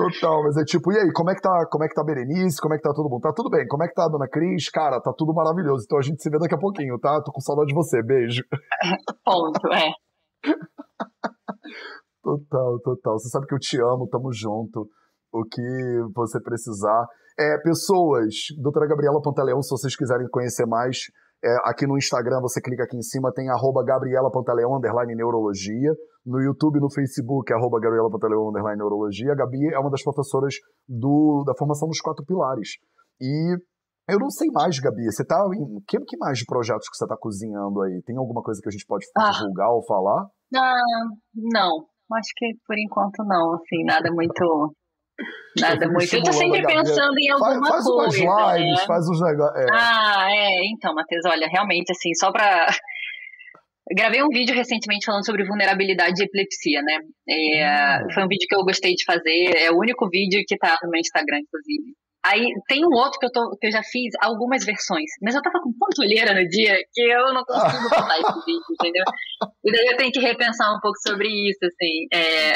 Total, 0.00 0.42
mas 0.44 0.56
é 0.56 0.64
tipo, 0.64 0.90
e 0.92 0.98
aí, 0.98 1.12
como 1.12 1.30
é 1.30 1.34
que 1.34 1.42
tá, 1.42 1.66
como 1.70 1.84
é 1.84 1.88
que 1.88 1.94
tá 1.94 2.00
a 2.00 2.04
Berenice? 2.04 2.58
Como 2.58 2.72
é 2.72 2.78
que 2.78 2.82
tá 2.82 2.94
todo 2.94 3.10
mundo? 3.10 3.20
Tá 3.20 3.34
tudo 3.34 3.50
bem. 3.50 3.66
Como 3.66 3.84
é 3.84 3.88
que 3.88 3.92
tá 3.92 4.04
a 4.04 4.08
dona 4.08 4.26
Cris? 4.26 4.70
Cara, 4.70 4.98
tá 5.00 5.12
tudo 5.12 5.34
maravilhoso. 5.34 5.84
Então 5.84 5.98
a 5.98 6.02
gente 6.02 6.22
se 6.22 6.30
vê 6.30 6.38
daqui 6.38 6.54
a 6.54 6.58
pouquinho, 6.58 6.98
tá? 6.98 7.20
Tô 7.22 7.30
com 7.30 7.40
saudade 7.40 7.68
de 7.68 7.74
você. 7.74 8.02
Beijo. 8.02 8.42
Ponto, 9.22 9.60
é. 9.72 9.90
Total, 12.22 12.78
total. 12.80 13.18
Você 13.18 13.28
sabe 13.28 13.46
que 13.46 13.54
eu 13.54 13.58
te 13.58 13.80
amo, 13.80 14.08
tamo 14.08 14.32
junto. 14.32 14.88
O 15.32 15.44
que 15.44 15.62
você 16.14 16.40
precisar. 16.40 17.06
É, 17.38 17.56
pessoas, 17.62 18.34
doutora 18.60 18.86
Gabriela 18.86 19.22
Pantaleão, 19.22 19.62
se 19.62 19.70
vocês 19.70 19.96
quiserem 19.96 20.28
conhecer 20.28 20.66
mais, 20.66 20.98
é, 21.42 21.56
aqui 21.64 21.86
no 21.86 21.96
Instagram, 21.96 22.40
você 22.40 22.60
clica 22.60 22.84
aqui 22.84 22.96
em 22.96 23.02
cima, 23.02 23.32
tem 23.32 23.48
arroba 23.48 23.84
Gabriela 23.84 24.30
Pantaleão, 24.30 24.76
underline 24.76 25.14
neurologia. 25.14 25.92
No 26.24 26.38
YouTube 26.38 26.80
no 26.80 26.92
Facebook, 26.92 27.52
arroba 27.52 27.80
Gabriela 27.80 28.10
Pantaleão, 28.10 28.48
underline 28.48 28.78
neurologia. 28.78 29.32
A 29.32 29.34
Gabi 29.34 29.72
é 29.72 29.78
uma 29.78 29.90
das 29.90 30.02
professoras 30.02 30.54
do, 30.86 31.42
da 31.46 31.54
formação 31.56 31.88
dos 31.88 32.00
quatro 32.00 32.24
pilares. 32.24 32.70
E 33.20 33.56
eu 34.08 34.18
não 34.18 34.28
sei 34.28 34.48
mais, 34.52 34.78
Gabi, 34.78 35.04
você 35.10 35.24
tá 35.24 35.42
em... 35.54 35.80
Que, 35.88 35.98
que 36.00 36.18
mais 36.18 36.38
de 36.38 36.44
projetos 36.44 36.88
que 36.88 36.96
você 36.96 37.06
tá 37.06 37.16
cozinhando 37.18 37.80
aí? 37.82 38.02
Tem 38.04 38.16
alguma 38.16 38.42
coisa 38.42 38.60
que 38.60 38.68
a 38.68 38.72
gente 38.72 38.84
pode 38.86 39.06
ah. 39.16 39.30
divulgar 39.30 39.70
ou 39.70 39.84
falar? 39.86 40.26
Ah, 40.54 40.82
não, 41.34 41.86
Acho 42.12 42.32
que 42.36 42.54
por 42.66 42.76
enquanto 42.76 43.22
não, 43.24 43.54
assim, 43.54 43.84
nada 43.84 44.10
muito. 44.12 44.74
Nada 45.60 45.84
eu 45.84 45.92
muito. 45.92 46.14
Eu 46.14 46.22
tô 46.22 46.32
sempre 46.32 46.62
pensando 46.62 47.18
em 47.18 47.30
alguma 47.30 47.54
faz, 47.54 47.68
faz 47.68 47.84
coisa. 47.84 48.10
Faz 48.10 48.20
umas 48.20 48.56
lives, 48.56 48.78
né? 48.78 48.86
faz 48.86 49.08
uns 49.08 49.20
negócios. 49.20 49.60
É. 49.60 49.66
Ah, 49.72 50.28
é. 50.30 50.66
Então, 50.72 50.94
Matheus, 50.94 51.24
olha, 51.26 51.48
realmente, 51.48 51.90
assim, 51.90 52.14
só 52.14 52.30
pra. 52.30 52.66
Gravei 53.92 54.22
um 54.22 54.28
vídeo 54.28 54.54
recentemente 54.54 55.04
falando 55.04 55.26
sobre 55.26 55.44
vulnerabilidade 55.44 56.14
de 56.14 56.22
epilepsia, 56.22 56.80
né? 56.82 56.98
É, 57.28 58.04
hum. 58.04 58.06
Foi 58.14 58.24
um 58.24 58.28
vídeo 58.28 58.46
que 58.48 58.54
eu 58.54 58.62
gostei 58.62 58.94
de 58.94 59.04
fazer. 59.04 59.56
É 59.56 59.70
o 59.72 59.78
único 59.78 60.08
vídeo 60.08 60.44
que 60.46 60.56
tá 60.56 60.78
no 60.84 60.90
meu 60.90 61.00
Instagram, 61.00 61.38
inclusive. 61.38 61.96
Aí 62.24 62.52
tem 62.68 62.84
um 62.84 62.92
outro 62.92 63.18
que 63.18 63.26
eu, 63.26 63.32
tô, 63.32 63.56
que 63.58 63.66
eu 63.66 63.72
já 63.72 63.82
fiz 63.82 64.12
algumas 64.20 64.62
versões, 64.64 65.08
mas 65.22 65.34
eu 65.34 65.40
tava 65.40 65.58
com 65.62 65.72
tanta 65.72 66.02
olheira 66.02 66.34
no 66.34 66.46
dia 66.48 66.76
que 66.92 67.00
eu 67.00 67.32
não 67.32 67.42
consigo 67.44 67.88
botar 67.88 68.18
esse 68.18 68.44
vídeo, 68.44 68.62
entendeu? 68.78 69.04
E 69.64 69.72
daí 69.72 69.86
eu 69.86 69.96
tenho 69.96 70.12
que 70.12 70.20
repensar 70.20 70.70
um 70.70 70.80
pouco 70.80 70.98
sobre 70.98 71.28
isso, 71.28 71.64
assim. 71.64 72.06
É... 72.12 72.52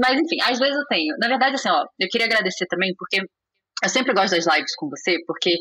Mas 0.00 0.20
enfim, 0.20 0.36
às 0.42 0.58
vezes 0.58 0.76
eu 0.76 0.86
tenho. 0.86 1.14
Na 1.18 1.28
verdade, 1.28 1.54
assim, 1.54 1.68
ó, 1.68 1.84
eu 1.98 2.08
queria 2.08 2.26
agradecer 2.26 2.66
também, 2.66 2.94
porque 2.98 3.20
eu 3.82 3.88
sempre 3.88 4.14
gosto 4.14 4.36
das 4.36 4.46
lives 4.46 4.74
com 4.76 4.88
você, 4.88 5.16
porque, 5.26 5.52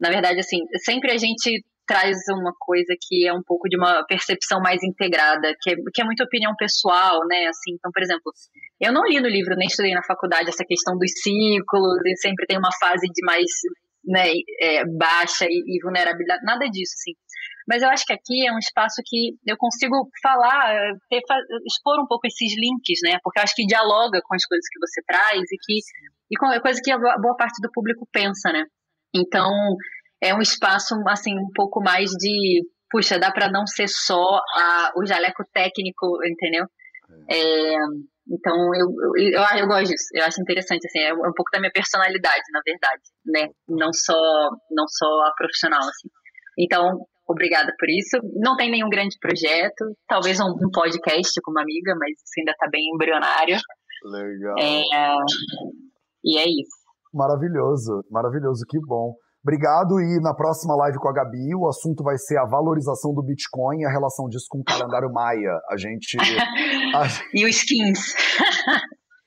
na 0.00 0.10
verdade, 0.10 0.40
assim, 0.40 0.58
sempre 0.84 1.12
a 1.12 1.18
gente 1.18 1.64
traz 1.86 2.16
uma 2.30 2.52
coisa 2.58 2.94
que 3.00 3.26
é 3.26 3.32
um 3.32 3.42
pouco 3.46 3.68
de 3.68 3.76
uma 3.76 4.04
percepção 4.06 4.60
mais 4.60 4.82
integrada, 4.82 5.54
que 5.60 5.70
é, 5.70 5.74
que 5.94 6.02
é 6.02 6.04
muita 6.04 6.24
opinião 6.24 6.52
pessoal, 6.56 7.20
né? 7.28 7.46
Assim, 7.46 7.74
então, 7.74 7.90
por 7.92 8.02
exemplo, 8.02 8.32
eu 8.80 8.92
não 8.92 9.04
li 9.06 9.20
no 9.20 9.28
livro, 9.28 9.54
nem 9.56 9.68
estudei 9.68 9.94
na 9.94 10.02
faculdade 10.02 10.48
essa 10.48 10.64
questão 10.66 10.98
dos 10.98 11.12
ciclos, 11.22 12.00
e 12.04 12.16
sempre 12.16 12.46
tem 12.46 12.58
uma 12.58 12.74
fase 12.80 13.06
de 13.06 13.24
mais 13.24 13.46
né, 14.06 14.28
é, 14.60 14.84
baixa 14.84 15.44
e, 15.44 15.62
e, 15.66 15.82
vulnerabilidade, 15.82 16.44
nada 16.44 16.66
disso, 16.66 16.94
assim. 16.94 17.12
Mas 17.68 17.82
eu 17.82 17.88
acho 17.88 18.04
que 18.04 18.12
aqui 18.12 18.46
é 18.46 18.52
um 18.52 18.58
espaço 18.58 19.02
que 19.04 19.34
eu 19.44 19.56
consigo 19.56 20.08
falar, 20.22 20.72
ter, 21.10 21.20
expor 21.66 22.00
um 22.00 22.06
pouco 22.06 22.26
esses 22.26 22.54
links, 22.56 23.00
né? 23.02 23.18
Porque 23.22 23.40
eu 23.40 23.42
acho 23.42 23.54
que 23.56 23.66
dialoga 23.66 24.20
com 24.24 24.34
as 24.34 24.46
coisas 24.46 24.64
que 24.68 24.78
você 24.78 25.02
traz 25.04 25.42
e 25.42 25.56
que 25.60 25.80
e 26.30 26.36
com 26.36 26.46
a 26.46 26.60
coisa 26.60 26.80
que 26.82 26.90
a 26.90 26.98
boa 26.98 27.36
parte 27.36 27.60
do 27.60 27.70
público 27.72 28.06
pensa, 28.12 28.52
né? 28.52 28.64
Então, 29.14 29.50
é 30.20 30.34
um 30.34 30.40
espaço, 30.40 30.94
assim, 31.08 31.36
um 31.36 31.50
pouco 31.54 31.80
mais 31.80 32.10
de, 32.10 32.62
puxa, 32.90 33.18
dá 33.18 33.30
para 33.30 33.50
não 33.50 33.66
ser 33.66 33.88
só 33.88 34.22
a, 34.22 34.92
o 34.96 35.06
jaleco 35.06 35.44
técnico, 35.52 36.18
entendeu? 36.24 36.66
É, 37.30 37.76
então, 38.28 38.54
eu, 38.74 38.86
eu, 38.90 39.38
eu, 39.38 39.58
eu, 39.58 39.66
gosto 39.66 39.90
disso, 39.90 40.08
eu 40.14 40.24
acho 40.24 40.40
interessante, 40.40 40.84
assim, 40.86 40.98
é 40.98 41.14
um 41.14 41.34
pouco 41.34 41.50
da 41.52 41.60
minha 41.60 41.70
personalidade, 41.72 42.42
na 42.52 42.60
verdade, 42.64 43.02
né? 43.24 43.48
Não 43.68 43.92
só, 43.92 44.14
não 44.70 44.84
só 44.88 45.06
a 45.26 45.32
profissional, 45.36 45.80
assim. 45.80 46.08
Então, 46.58 47.06
obrigada 47.28 47.72
por 47.78 47.88
isso. 47.88 48.18
Não 48.42 48.56
tem 48.56 48.70
nenhum 48.70 48.88
grande 48.88 49.16
projeto, 49.20 49.84
talvez 50.08 50.40
um, 50.40 50.50
um 50.50 50.70
podcast 50.72 51.40
com 51.42 51.52
uma 51.52 51.62
amiga, 51.62 51.94
mas 51.98 52.12
isso 52.12 52.40
ainda 52.40 52.52
está 52.52 52.68
bem 52.68 52.82
embrionário. 52.92 53.56
Legal. 54.04 54.54
É, 54.58 54.82
e 56.24 56.38
é 56.38 56.44
isso. 56.44 56.76
Maravilhoso, 57.14 58.02
maravilhoso, 58.10 58.64
que 58.68 58.78
bom. 58.86 59.14
Obrigado 59.46 60.00
e 60.00 60.18
na 60.20 60.34
próxima 60.34 60.74
live 60.74 60.98
com 60.98 61.08
a 61.08 61.12
Gabi 61.12 61.54
o 61.54 61.68
assunto 61.68 62.02
vai 62.02 62.18
ser 62.18 62.36
a 62.36 62.44
valorização 62.44 63.14
do 63.14 63.22
Bitcoin 63.22 63.78
e 63.78 63.86
a 63.86 63.88
relação 63.88 64.26
disso 64.26 64.46
com 64.50 64.58
o 64.58 64.64
calendário 64.64 65.08
Maia. 65.12 65.60
A 65.70 65.76
gente... 65.76 66.18
A... 66.18 67.06
e 67.32 67.46
os 67.46 67.54
skins. 67.54 68.12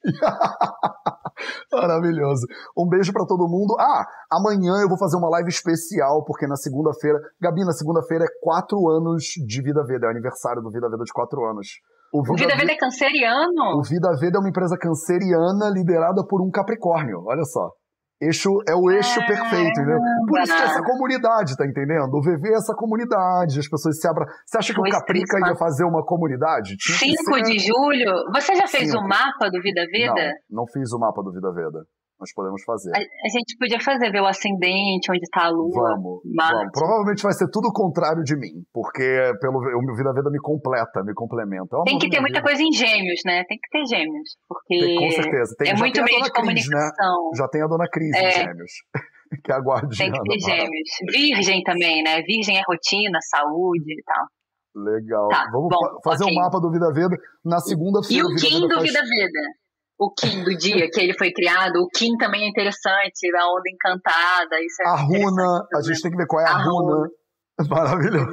Maravilhoso. 1.72 2.45
Um 2.78 2.89
beijo 2.89 3.13
para 3.13 3.26
todo 3.26 3.47
mundo. 3.47 3.78
Ah, 3.80 4.03
amanhã 4.30 4.82
eu 4.82 4.89
vou 4.89 4.97
fazer 4.97 5.15
uma 5.15 5.30
live 5.30 5.47
especial, 5.47 6.26
porque 6.26 6.45
na 6.47 6.57
segunda-feira. 6.57 7.17
Gabi, 7.41 7.63
na 7.63 7.72
segunda-feira 7.72 8.26
é 8.26 8.34
quatro 8.41 8.89
anos 8.89 9.24
de 9.24 9.61
Vida 9.61 9.86
Veda, 9.86 10.07
é 10.07 10.09
o 10.09 10.11
aniversário 10.11 10.61
do 10.61 10.70
Vida 10.70 10.89
Veda 10.89 11.05
de 11.05 11.13
quatro 11.13 11.45
anos. 11.45 11.80
O 12.11 12.22
Vida, 12.24 12.34
o 12.34 12.36
Vida 12.36 12.57
Veda 12.57 12.74
é 12.74 12.78
canceriano? 12.78 13.78
O 13.78 13.84
Vida 13.84 14.11
Veda 14.20 14.38
é 14.38 14.41
uma 14.41 14.49
empresa 14.49 14.78
canceriana 14.78 15.70
liderada 15.70 16.28
por 16.28 16.41
um 16.41 16.51
Capricórnio, 16.51 17.24
olha 17.26 17.45
só. 17.45 17.72
Eixo, 18.22 18.49
é 18.67 18.76
o 18.76 18.91
eixo 18.91 19.20
é, 19.22 19.28
perfeito, 19.28 19.80
entendeu? 19.80 19.97
Por 20.28 20.41
isso 20.41 20.53
que 20.53 20.61
essa 20.61 20.84
comunidade, 20.84 21.55
tá 21.55 21.65
entendendo? 21.65 22.13
O 22.13 22.22
VV 22.22 22.49
é 22.49 22.55
essa 22.55 22.76
comunidade, 22.76 23.59
as 23.59 23.67
pessoas 23.67 23.99
se 23.99 24.07
abram. 24.07 24.28
Você 24.45 24.57
acha 24.57 24.74
que 24.74 24.80
o 24.80 24.84
Caprica 24.84 25.39
ia 25.47 25.55
fazer 25.55 25.86
uma 25.86 26.03
comunidade? 26.03 26.76
5 26.80 27.41
de 27.43 27.59
julho? 27.59 28.11
Você 28.34 28.55
já 28.55 28.67
fez 28.67 28.93
o 28.93 29.01
mapa 29.01 29.49
do 29.49 29.61
Vida 29.61 29.86
Veda? 29.89 30.34
Não, 30.49 30.63
não 30.63 30.65
fiz 30.67 30.91
o 30.91 30.99
mapa 30.99 31.24
do 31.24 31.32
Vida 31.32 31.51
Veda 31.53 31.86
nós 32.20 32.34
podemos 32.34 32.61
fazer. 32.63 32.91
A, 32.91 32.99
a 32.99 33.30
gente 33.32 33.55
podia 33.57 33.80
fazer, 33.80 34.11
ver 34.11 34.22
o 34.22 34.28
ascendente, 34.28 35.09
onde 35.09 35.24
está 35.24 35.45
a 35.45 35.49
lua. 35.49 35.72
Vamos, 35.72 36.20
vamos. 36.36 36.72
Provavelmente 36.74 37.24
vai 37.24 37.34
ser 37.34 37.47
tudo 37.49 37.70
o 37.70 37.74
contrário 37.74 38.24
de 38.24 38.36
mim, 38.36 38.63
porque 38.74 39.32
pelo 39.39 39.57
o 39.57 39.95
Vida 39.95 40.11
Vida 40.13 40.30
me 40.30 40.39
completa, 40.39 41.01
me 41.03 41.13
complementa. 41.13 41.78
É 41.80 41.89
tem 41.89 41.97
que 41.97 42.09
ter 42.09 42.20
muita 42.20 42.41
coisa 42.41 42.61
em 42.61 42.72
gêmeos, 42.72 43.22
né? 43.26 43.43
Tem 43.47 43.57
que 43.57 43.70
ter 43.72 43.86
gêmeos, 43.88 44.36
porque 44.47 44.78
tem, 44.78 44.95
com 44.99 45.09
certeza. 45.11 45.55
Tem, 45.57 45.72
é 45.72 45.76
muito 45.76 46.03
meio 46.03 46.22
de 46.22 46.32
Cris, 46.32 46.67
né? 46.67 46.70
comunicação. 46.70 47.15
Né? 47.32 47.38
Já 47.38 47.47
tem 47.47 47.61
a 47.63 47.67
dona 47.67 47.88
Cris 47.89 48.15
é. 48.15 48.28
em 48.28 48.32
gêmeos. 48.32 48.72
que 49.43 49.51
é 49.51 49.55
a 49.55 49.59
guardiana. 49.59 49.95
Tem 49.95 50.11
que 50.11 50.22
ter 50.22 50.39
gêmeos. 50.39 50.89
Virgem 51.11 51.63
também, 51.63 52.03
né? 52.03 52.22
Virgem 52.22 52.57
é 52.57 52.61
rotina, 52.67 53.20
saúde 53.22 53.93
e 53.93 54.03
tal. 54.03 54.26
Legal. 54.76 55.28
Tá, 55.30 55.45
Vamos 55.51 55.70
bom, 55.70 55.99
fazer 56.03 56.24
okay. 56.24 56.36
um 56.36 56.41
mapa 56.41 56.59
do 56.59 56.72
Vida 56.72 56.91
Veda 56.93 57.15
na 57.43 57.59
segunda-feira. 57.59 58.24
E 58.24 58.26
o 58.26 58.36
Kim 58.36 58.67
do 58.67 58.82
Vida 58.82 59.01
Veda? 59.01 59.43
O 60.00 60.14
Kim 60.14 60.43
do 60.43 60.56
dia 60.58 60.89
que 60.89 61.02
ele 61.02 61.14
foi 61.18 61.32
criado. 61.32 61.76
O 61.76 61.89
Kim 61.89 62.16
também 62.18 62.45
é 62.45 62.50
interessante, 62.50 63.28
a 63.36 63.45
onda 63.52 63.70
encantada. 63.70 64.56
Isso 64.64 64.82
é 64.82 64.88
a 64.88 64.95
runa, 64.95 65.68
a 65.76 65.82
gente 65.82 66.02
tem 66.02 66.12
que 66.12 66.18
ver 66.18 66.26
qual 66.26 66.41
é 66.41 66.47
a, 66.47 66.56
a 66.56 66.64
runa. 66.64 66.95
runa. 66.95 67.10
Maravilhoso. 67.70 68.32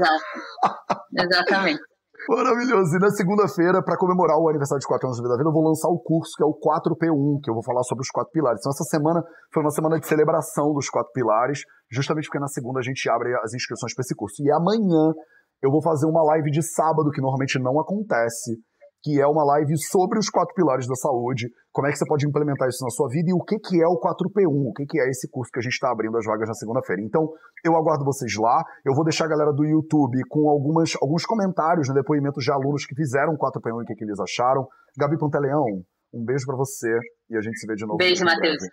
Exatamente. 1.18 1.80
Maravilhoso. 2.28 2.96
E 2.96 2.98
na 2.98 3.10
segunda-feira, 3.10 3.82
para 3.82 3.96
comemorar 3.96 4.38
o 4.38 4.48
aniversário 4.48 4.80
de 4.80 4.86
4 4.86 5.06
anos 5.06 5.16
de 5.18 5.22
Vida 5.22 5.36
Vida, 5.36 5.48
eu 5.48 5.52
vou 5.52 5.66
lançar 5.66 5.88
o 5.88 5.98
curso 5.98 6.32
que 6.36 6.42
é 6.42 6.46
o 6.46 6.54
4P1, 6.54 7.40
que 7.42 7.50
eu 7.50 7.54
vou 7.54 7.62
falar 7.62 7.82
sobre 7.82 8.02
os 8.02 8.10
quatro 8.10 8.32
pilares. 8.32 8.60
Então, 8.60 8.70
essa 8.70 8.84
semana 8.84 9.22
foi 9.52 9.62
uma 9.62 9.70
semana 9.70 9.98
de 9.98 10.06
celebração 10.06 10.72
dos 10.72 10.88
quatro 10.88 11.12
pilares, 11.12 11.60
justamente 11.90 12.26
porque 12.26 12.40
na 12.40 12.48
segunda 12.48 12.80
a 12.80 12.82
gente 12.82 13.08
abre 13.10 13.34
as 13.42 13.54
inscrições 13.54 13.94
para 13.94 14.02
esse 14.02 14.14
curso. 14.14 14.42
E 14.42 14.50
amanhã 14.50 15.14
eu 15.62 15.70
vou 15.70 15.82
fazer 15.82 16.06
uma 16.06 16.22
live 16.22 16.50
de 16.50 16.62
sábado, 16.62 17.10
que 17.10 17.20
normalmente 17.20 17.58
não 17.58 17.78
acontece, 17.78 18.58
que 19.06 19.20
é 19.20 19.26
uma 19.26 19.44
live 19.44 19.78
sobre 19.78 20.18
os 20.18 20.28
quatro 20.28 20.52
pilares 20.52 20.84
da 20.88 20.96
saúde, 20.96 21.46
como 21.70 21.86
é 21.86 21.92
que 21.92 21.96
você 21.96 22.04
pode 22.04 22.26
implementar 22.26 22.68
isso 22.68 22.82
na 22.82 22.90
sua 22.90 23.08
vida 23.08 23.30
e 23.30 23.32
o 23.32 23.38
que, 23.38 23.56
que 23.56 23.80
é 23.80 23.86
o 23.86 24.00
4P1, 24.00 24.50
o 24.50 24.72
que, 24.72 24.84
que 24.84 25.00
é 25.00 25.08
esse 25.08 25.30
curso 25.30 25.52
que 25.52 25.60
a 25.60 25.62
gente 25.62 25.74
está 25.74 25.92
abrindo 25.92 26.18
as 26.18 26.26
vagas 26.26 26.48
na 26.48 26.54
segunda-feira. 26.54 27.00
Então, 27.00 27.30
eu 27.64 27.76
aguardo 27.76 28.04
vocês 28.04 28.34
lá, 28.34 28.64
eu 28.84 28.92
vou 28.94 29.04
deixar 29.04 29.26
a 29.26 29.28
galera 29.28 29.52
do 29.52 29.64
YouTube 29.64 30.18
com 30.28 30.50
algumas, 30.50 30.96
alguns 31.00 31.24
comentários, 31.24 31.88
né, 31.88 31.94
depoimentos 31.94 32.42
de 32.42 32.50
alunos 32.50 32.84
que 32.84 32.96
fizeram 32.96 33.34
o 33.34 33.38
4P1 33.38 33.78
e 33.78 33.82
o 33.84 33.86
que, 33.86 33.94
que 33.94 34.04
eles 34.04 34.18
acharam. 34.18 34.66
Gabi 34.98 35.16
Pantaleão, 35.16 35.84
um 36.12 36.24
beijo 36.24 36.44
para 36.44 36.56
você 36.56 36.90
e 37.30 37.36
a 37.36 37.40
gente 37.40 37.60
se 37.60 37.66
vê 37.68 37.76
de 37.76 37.86
novo. 37.86 37.98
Beijo, 37.98 38.24
Matheus. 38.24 38.64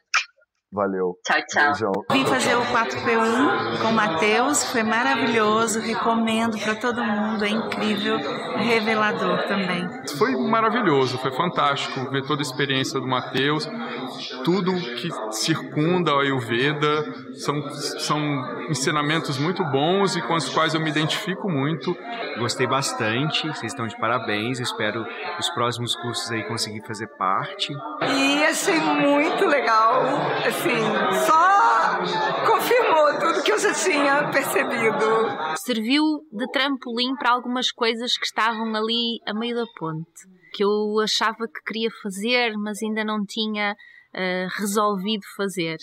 Valeu. 0.73 1.19
Tchau, 1.23 1.37
tchau. 1.47 1.65
Beijão. 1.65 1.91
Vim 2.11 2.25
fazer 2.25 2.55
o 2.55 2.61
4P1 2.61 3.79
com 3.79 3.89
o 3.89 3.93
Matheus, 3.93 4.63
foi 4.71 4.81
maravilhoso, 4.81 5.79
recomendo 5.79 6.57
para 6.57 6.73
todo 6.73 7.03
mundo, 7.03 7.45
é 7.45 7.49
incrível, 7.49 8.17
revelador 8.57 9.43
também. 9.47 9.87
Foi 10.17 10.35
maravilhoso, 10.35 11.19
foi 11.19 11.31
fantástico 11.31 12.09
ver 12.09 12.25
toda 12.25 12.41
a 12.41 12.43
experiência 12.43 12.99
do 12.99 13.07
Matheus, 13.07 13.69
tudo 14.43 14.73
que 14.73 15.09
circunda 15.31 16.11
a 16.11 16.21
Ayurveda, 16.21 17.05
são, 17.33 17.69
são 17.69 18.17
ensinamentos 18.67 19.37
muito 19.37 19.63
bons 19.65 20.15
e 20.15 20.21
com 20.23 20.33
os 20.33 20.49
quais 20.49 20.73
eu 20.73 20.81
me 20.81 20.89
identifico 20.89 21.49
muito. 21.49 21.95
Gostei 22.39 22.65
bastante, 22.65 23.47
vocês 23.47 23.71
estão 23.71 23.85
de 23.85 23.95
parabéns, 23.99 24.59
espero 24.59 25.05
os 25.37 25.49
próximos 25.51 25.95
cursos 25.95 26.31
aí 26.31 26.43
conseguir 26.43 26.81
fazer 26.87 27.07
parte. 27.15 27.73
E 28.01 28.43
achei 28.43 28.79
muito 28.79 29.45
legal, 29.45 30.01
assim, 30.47 30.62
só 31.25 31.99
confirmou 32.45 33.19
tudo 33.19 33.43
que 33.43 33.51
eu 33.51 33.59
já 33.59 33.73
tinha 33.73 34.31
percebido. 34.31 35.55
Serviu 35.57 36.03
de 36.31 36.47
trampolim 36.51 37.15
para 37.15 37.31
algumas 37.31 37.71
coisas 37.71 38.17
que 38.17 38.25
estavam 38.25 38.73
ali 38.75 39.19
a 39.27 39.33
meio 39.33 39.55
da 39.55 39.65
ponte, 39.77 40.27
que 40.53 40.63
eu 40.63 40.99
achava 41.01 41.47
que 41.47 41.61
queria 41.65 41.89
fazer, 42.01 42.53
mas 42.57 42.81
ainda 42.81 43.03
não 43.03 43.25
tinha 43.25 43.73
uh, 43.73 44.59
resolvido 44.59 45.23
fazer. 45.35 45.77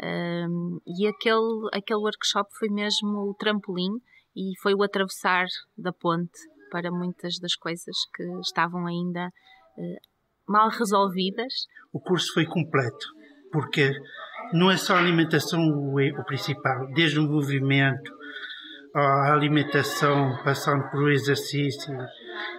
Uh, 0.00 0.80
e 0.86 1.06
aquele, 1.06 1.68
aquele 1.72 2.00
workshop 2.00 2.48
foi 2.58 2.68
mesmo 2.68 3.30
o 3.30 3.34
trampolim 3.34 3.92
e 4.34 4.52
foi 4.60 4.74
o 4.74 4.82
atravessar 4.82 5.46
da 5.78 5.92
ponte 5.92 6.38
para 6.70 6.90
muitas 6.90 7.38
das 7.38 7.54
coisas 7.54 7.96
que 8.14 8.24
estavam 8.40 8.86
ainda 8.86 9.28
uh, 9.28 10.00
mal 10.48 10.68
resolvidas. 10.70 11.52
O 11.92 12.00
curso 12.00 12.32
foi 12.34 12.44
completo, 12.44 13.06
porque 13.54 13.92
não 14.52 14.68
é 14.68 14.76
só 14.76 14.94
a 14.94 14.98
alimentação 14.98 15.60
o, 15.60 15.94
o 15.94 16.24
principal, 16.24 16.88
desde 16.92 17.20
o 17.20 17.22
movimento, 17.22 18.12
a 18.92 19.32
alimentação, 19.32 20.36
passando 20.44 20.90
por 20.90 21.10
exercício, 21.10 21.96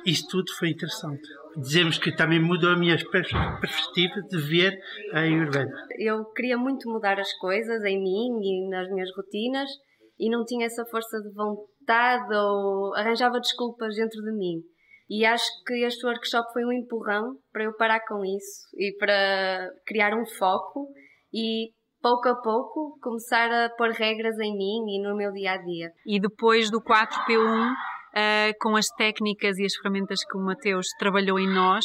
isso 0.05 0.25
tudo 0.29 0.51
foi 0.57 0.69
interessante. 0.69 1.27
Dizemos 1.57 1.97
que 1.97 2.15
também 2.15 2.41
mudou 2.41 2.69
a 2.69 2.77
minha 2.77 2.97
perspectiva 3.11 4.21
de 4.29 4.37
ver 4.37 4.77
a 5.13 5.19
Ayurveda. 5.19 5.71
Eu 5.99 6.23
queria 6.33 6.57
muito 6.57 6.89
mudar 6.89 7.19
as 7.19 7.31
coisas 7.39 7.83
em 7.83 8.01
mim 8.01 8.39
e 8.41 8.69
nas 8.69 8.89
minhas 8.89 9.09
rotinas 9.15 9.69
e 10.17 10.29
não 10.29 10.45
tinha 10.45 10.65
essa 10.65 10.85
força 10.85 11.21
de 11.21 11.33
vontade 11.33 12.33
ou 12.33 12.95
arranjava 12.95 13.39
desculpas 13.39 13.95
dentro 13.95 14.21
de 14.21 14.31
mim. 14.31 14.61
E 15.09 15.25
acho 15.25 15.45
que 15.65 15.85
este 15.85 16.05
workshop 16.05 16.51
foi 16.51 16.65
um 16.65 16.71
empurrão 16.71 17.35
para 17.53 17.63
eu 17.63 17.73
parar 17.75 17.99
com 18.07 18.25
isso 18.25 18.67
e 18.75 18.95
para 18.97 19.69
criar 19.85 20.13
um 20.15 20.25
foco 20.25 20.87
e 21.31 21.69
pouco 22.01 22.29
a 22.29 22.35
pouco 22.35 22.97
começar 23.01 23.51
a 23.51 23.69
pôr 23.69 23.89
regras 23.89 24.37
em 24.39 24.55
mim 24.55 24.95
e 24.95 25.01
no 25.01 25.15
meu 25.15 25.31
dia 25.31 25.53
a 25.53 25.57
dia. 25.57 25.91
E 26.05 26.19
depois 26.19 26.71
do 26.71 26.79
4P1, 26.79 27.71
uh, 27.71 27.75
eh, 28.13 28.53
com 28.59 28.75
as 28.75 28.87
técnicas 28.97 29.57
e 29.57 29.65
as 29.65 29.75
ferramentas 29.75 30.23
que 30.23 30.37
o 30.37 30.41
Mateus 30.41 30.87
trabalhou 30.99 31.39
em 31.39 31.47
nós, 31.47 31.83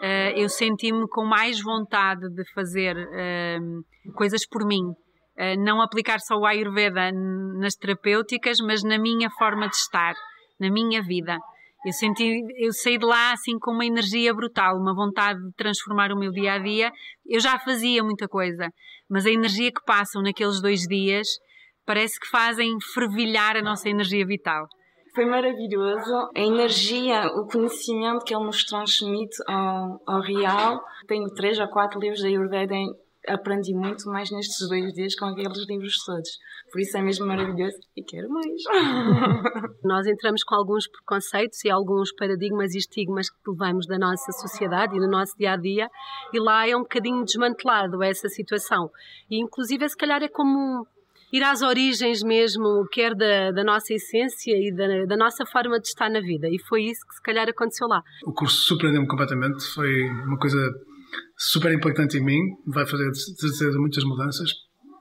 uh, 0.00 0.32
eu 0.36 0.48
senti-me 0.48 1.08
com 1.08 1.24
mais 1.24 1.60
vontade 1.60 2.28
de 2.30 2.44
fazer 2.52 2.96
uh, 2.96 4.12
coisas 4.14 4.46
por 4.46 4.64
mim. 4.64 4.82
não 5.58 5.80
aplicar 5.80 6.18
só 6.18 6.36
o 6.36 6.44
Ayurveda 6.44 7.12
nas 7.60 7.74
terapêuticas, 7.74 8.58
mas 8.58 8.82
na 8.82 8.98
minha 8.98 9.30
forma 9.38 9.68
de 9.68 9.76
estar, 9.76 10.14
na 10.58 10.68
minha 10.68 11.00
vida. 11.00 11.36
Eu 11.86 11.92
senti, 11.92 12.44
eu 12.56 12.72
saí 12.72 12.98
de 12.98 13.06
lá 13.06 13.32
assim 13.32 13.58
com 13.58 13.70
uma 13.70 13.86
energia 13.86 14.34
brutal, 14.34 14.76
uma 14.76 14.94
vontade 14.94 15.40
de 15.40 15.52
transformar 15.54 16.10
o 16.12 16.18
meu 16.18 16.32
dia 16.32 16.54
a 16.54 16.58
dia. 16.58 16.90
Eu 17.24 17.40
já 17.40 17.58
fazia 17.58 18.02
muita 18.02 18.26
coisa, 18.26 18.68
mas 19.08 19.26
a 19.26 19.30
energia 19.30 19.70
que 19.70 19.84
passam 19.84 20.20
naqueles 20.20 20.60
dois 20.60 20.80
dias 20.80 21.28
parece 21.86 22.18
que 22.20 22.28
fazem 22.28 22.76
fervilhar 22.94 23.56
a 23.56 23.62
nossa 23.62 23.88
energia 23.88 24.26
vital. 24.26 24.66
Foi 25.14 25.24
maravilhoso. 25.24 26.30
A 26.36 26.40
energia, 26.40 27.26
o 27.28 27.46
conhecimento 27.46 28.24
que 28.24 28.34
ele 28.34 28.44
nos 28.44 28.64
transmite 28.64 29.36
ao, 29.46 30.00
ao 30.06 30.20
real. 30.20 30.80
Tenho 31.06 31.26
três 31.34 31.58
ou 31.58 31.68
quatro 31.68 31.98
livros 31.98 32.20
da 32.20 32.28
Ayurveda 32.28 32.74
aprendi 33.26 33.74
muito 33.74 34.08
mais 34.08 34.30
nestes 34.30 34.68
dois 34.68 34.92
dias 34.92 35.14
com 35.14 35.26
aqueles 35.26 35.66
livros 35.68 36.04
todos. 36.04 36.30
Por 36.70 36.80
isso 36.80 36.96
é 36.96 37.02
mesmo 37.02 37.26
maravilhoso 37.26 37.76
e 37.96 38.02
quero 38.02 38.28
mais. 38.28 38.62
Nós 39.84 40.06
entramos 40.06 40.44
com 40.44 40.54
alguns 40.54 40.86
preconceitos 40.88 41.64
e 41.64 41.70
alguns 41.70 42.12
paradigmas 42.14 42.74
e 42.74 42.78
estigmas 42.78 43.30
que 43.30 43.36
levamos 43.46 43.86
da 43.86 43.98
nossa 43.98 44.32
sociedade 44.32 44.96
e 44.96 45.00
no 45.00 45.08
nosso 45.08 45.36
dia 45.38 45.52
a 45.52 45.56
dia, 45.56 45.88
e 46.32 46.38
lá 46.38 46.68
é 46.68 46.76
um 46.76 46.82
bocadinho 46.82 47.24
desmantelado 47.24 48.02
essa 48.02 48.28
situação. 48.28 48.90
E 49.30 49.40
inclusive, 49.40 49.88
se 49.88 49.96
calhar, 49.96 50.22
é 50.22 50.28
como 50.28 50.86
ir 51.32 51.42
às 51.42 51.62
origens 51.62 52.22
mesmo, 52.22 52.86
quer 52.90 53.14
da, 53.14 53.50
da 53.52 53.64
nossa 53.64 53.92
essência 53.92 54.52
e 54.56 54.74
da, 54.74 55.04
da, 55.06 55.16
nossa 55.16 55.44
forma 55.44 55.78
de 55.78 55.88
estar 55.88 56.10
na 56.10 56.20
vida. 56.20 56.48
E 56.48 56.58
foi 56.68 56.84
isso 56.84 57.06
que 57.06 57.14
se 57.14 57.22
calhar 57.22 57.48
aconteceu 57.48 57.86
lá. 57.86 58.02
O 58.24 58.32
curso 58.32 58.56
surpreendeu-me 58.64 59.06
completamente, 59.06 59.62
foi 59.74 60.08
uma 60.26 60.38
coisa 60.38 60.58
super 61.36 61.72
impactante 61.72 62.18
em 62.18 62.24
mim, 62.24 62.40
vai 62.66 62.86
fazer 62.86 63.10
muitas 63.78 64.04
mudanças, 64.04 64.50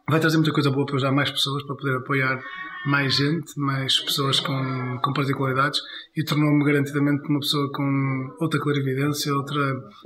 vai 0.09 0.19
trazer 0.19 0.37
muita 0.37 0.53
coisa 0.53 0.71
boa 0.71 0.85
para 0.85 0.95
ajudar 0.95 1.11
mais 1.11 1.29
pessoas, 1.31 1.63
para 1.63 1.75
poder 1.75 1.97
apoiar 1.97 2.41
mais 2.85 3.15
gente, 3.15 3.59
mais 3.59 3.99
pessoas 3.99 4.39
com, 4.39 4.99
com 5.03 5.13
particularidades 5.13 5.81
e 6.15 6.23
tornou-me 6.23 6.63
garantidamente 6.63 7.27
uma 7.27 7.39
pessoa 7.39 7.69
com 7.73 8.35
outra 8.39 8.59
clarividência, 8.59 9.33
outra 9.35 9.61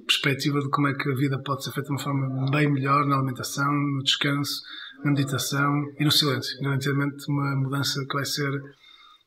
perspectiva 0.08 0.60
de 0.60 0.70
como 0.70 0.88
é 0.88 0.94
que 0.94 1.12
a 1.12 1.16
vida 1.16 1.38
pode 1.44 1.64
ser 1.64 1.72
feita 1.72 1.88
de 1.88 1.94
uma 1.94 2.00
forma 2.00 2.50
bem 2.50 2.72
melhor 2.72 3.06
na 3.06 3.18
alimentação, 3.18 3.72
no 3.72 4.04
descanso, 4.04 4.62
na 5.04 5.12
meditação 5.12 5.72
e 6.00 6.04
no 6.04 6.12
silêncio. 6.12 6.60
Garantidamente 6.62 7.26
uma 7.30 7.56
mudança 7.56 8.04
que 8.08 8.14
vai 8.16 8.26
ser 8.26 8.52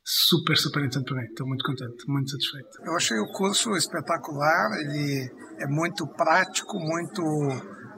super, 0.04 0.56
super 0.56 0.84
interessante 0.84 1.06
para 1.06 1.16
mim. 1.16 1.28
Estou 1.28 1.46
muito 1.46 1.64
contente, 1.64 2.08
muito 2.08 2.30
satisfeito. 2.30 2.78
Eu 2.84 2.94
achei 2.94 3.18
o 3.18 3.32
curso 3.32 3.74
espetacular, 3.76 4.78
ele 4.80 5.30
é 5.58 5.66
muito 5.66 6.06
prático, 6.06 6.78
muito 6.78 7.22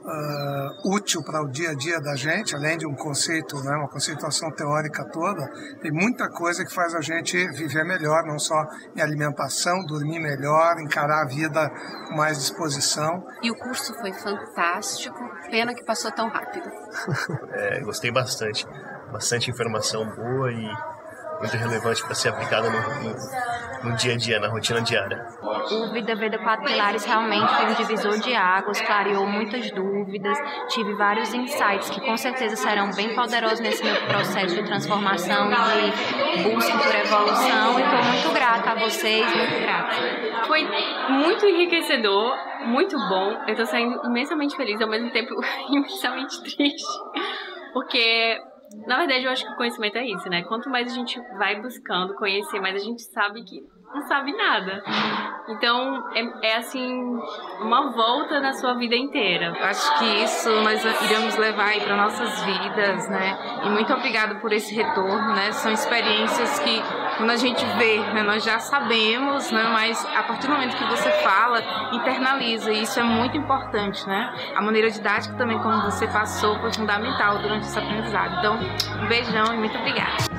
uh, 0.07 0.95
útil 0.95 1.21
para 1.21 1.43
o 1.43 1.51
dia 1.51 1.71
a 1.71 1.75
dia 1.75 1.99
da 1.99 2.15
gente, 2.15 2.55
além 2.55 2.77
de 2.77 2.87
um 2.87 2.95
conceito, 2.95 3.57
né, 3.61 3.75
uma 3.75 3.89
conceituação 3.89 4.49
teórica 4.51 5.03
toda, 5.11 5.45
tem 5.81 5.91
muita 5.91 6.29
coisa 6.29 6.63
que 6.63 6.73
faz 6.73 6.95
a 6.95 7.01
gente 7.01 7.35
viver 7.51 7.83
melhor, 7.83 8.23
não 8.25 8.39
só 8.39 8.55
em 8.95 9.01
alimentação, 9.01 9.85
dormir 9.85 10.19
melhor, 10.19 10.79
encarar 10.79 11.23
a 11.23 11.27
vida 11.27 11.69
com 12.07 12.15
mais 12.15 12.37
disposição. 12.37 13.25
E 13.43 13.51
o 13.51 13.55
curso 13.55 13.93
foi 13.95 14.13
fantástico, 14.13 15.19
pena 15.51 15.75
que 15.75 15.83
passou 15.83 16.11
tão 16.11 16.29
rápido. 16.29 16.69
é, 17.51 17.81
gostei 17.81 18.11
bastante, 18.11 18.65
bastante 19.11 19.51
informação 19.51 20.05
boa 20.15 20.51
e 20.51 20.96
muito 21.39 21.55
relevante 21.55 22.03
para 22.03 22.15
ser 22.15 22.29
aplicada 22.29 22.69
no, 22.69 22.79
no, 22.79 23.89
no, 23.89 23.95
dia 23.95 24.13
a 24.13 24.17
dia, 24.17 24.39
na 24.39 24.47
rotina 24.47 24.81
diária. 24.81 25.25
O 25.41 25.91
Vida 25.91 26.15
Veda 26.15 26.37
Quatro 26.39 26.65
Pilares 26.65 27.05
realmente 27.05 27.53
foi 27.53 27.65
um 27.65 27.73
divisor 27.73 28.19
de 28.19 28.35
águas, 28.35 28.81
clareou 28.81 29.25
muitas 29.25 29.69
dúvidas, 29.71 30.37
tive 30.69 30.93
vários 30.95 31.33
insights 31.33 31.89
que 31.89 32.01
com 32.01 32.17
certeza 32.17 32.55
serão 32.55 32.91
bem 32.91 33.15
poderosos 33.15 33.59
nesse 33.59 33.83
meu 33.83 33.95
processo 34.07 34.55
de 34.55 34.63
transformação 34.63 35.49
e 35.51 36.37
de 36.37 36.43
busca 36.43 36.77
por 36.77 36.95
evolução. 36.95 37.79
E 37.79 37.83
estou 37.83 38.03
muito 38.03 38.33
grata 38.33 38.71
a 38.71 38.75
vocês, 38.75 39.35
muito 39.35 39.61
grata. 39.61 39.95
Foi 40.47 40.67
muito 41.09 41.45
enriquecedor, 41.45 42.35
muito 42.65 42.97
bom. 42.97 43.43
Eu 43.47 43.51
estou 43.51 43.65
saindo 43.65 43.99
imensamente 44.05 44.55
feliz, 44.55 44.81
ao 44.81 44.89
mesmo 44.89 45.11
tempo 45.11 45.33
imensamente 45.69 46.41
triste, 46.41 46.85
porque 47.73 48.39
na 48.85 48.97
verdade, 48.97 49.23
eu 49.25 49.31
acho 49.31 49.45
que 49.45 49.53
o 49.53 49.55
conhecimento 49.55 49.97
é 49.97 50.05
isso, 50.05 50.29
né? 50.29 50.43
Quanto 50.43 50.69
mais 50.69 50.91
a 50.91 50.95
gente 50.95 51.19
vai 51.37 51.59
buscando 51.61 52.13
conhecer, 52.15 52.59
mais 52.59 52.75
a 52.75 52.85
gente 52.85 53.01
sabe 53.01 53.43
que 53.43 53.61
não 53.93 54.01
sabe 54.01 54.35
nada. 54.35 54.83
Então, 55.49 56.03
é, 56.13 56.49
é, 56.49 56.57
assim, 56.57 57.19
uma 57.61 57.91
volta 57.91 58.39
na 58.41 58.51
sua 58.53 58.73
vida 58.73 58.95
inteira. 58.95 59.53
Acho 59.61 59.97
que 59.97 60.05
isso 60.23 60.49
nós 60.61 60.83
iremos 61.03 61.37
levar 61.37 61.69
aí 61.69 61.79
para 61.79 61.95
nossas 61.95 62.43
vidas, 62.43 63.09
né? 63.09 63.61
E 63.63 63.69
muito 63.69 63.93
obrigada 63.93 64.35
por 64.35 64.51
esse 64.51 64.75
retorno, 64.75 65.33
né? 65.33 65.51
São 65.53 65.71
experiências 65.71 66.59
que, 66.59 66.81
quando 67.17 67.31
a 67.31 67.35
gente 67.35 67.65
vê, 67.77 67.99
né, 68.13 68.23
nós 68.23 68.43
já 68.43 68.59
sabemos, 68.59 69.51
né? 69.51 69.63
Mas 69.73 70.05
a 70.15 70.23
partir 70.23 70.47
do 70.47 70.53
momento 70.53 70.77
que 70.77 70.83
você 70.85 71.09
fala, 71.23 71.61
internaliza. 71.91 72.71
E 72.71 72.83
isso 72.83 72.99
é 72.99 73.03
muito 73.03 73.35
importante, 73.35 74.07
né? 74.07 74.33
A 74.55 74.61
maneira 74.61 74.89
didática 74.89 75.35
também, 75.35 75.57
como 75.59 75.81
você 75.81 76.07
passou, 76.07 76.59
foi 76.59 76.71
fundamental 76.71 77.39
durante 77.39 77.65
esse 77.65 77.77
aprendizado. 77.77 78.35
Então, 78.37 78.59
um 79.01 79.07
beijão 79.07 79.53
e 79.53 79.57
muito 79.57 79.77
obrigada. 79.77 80.36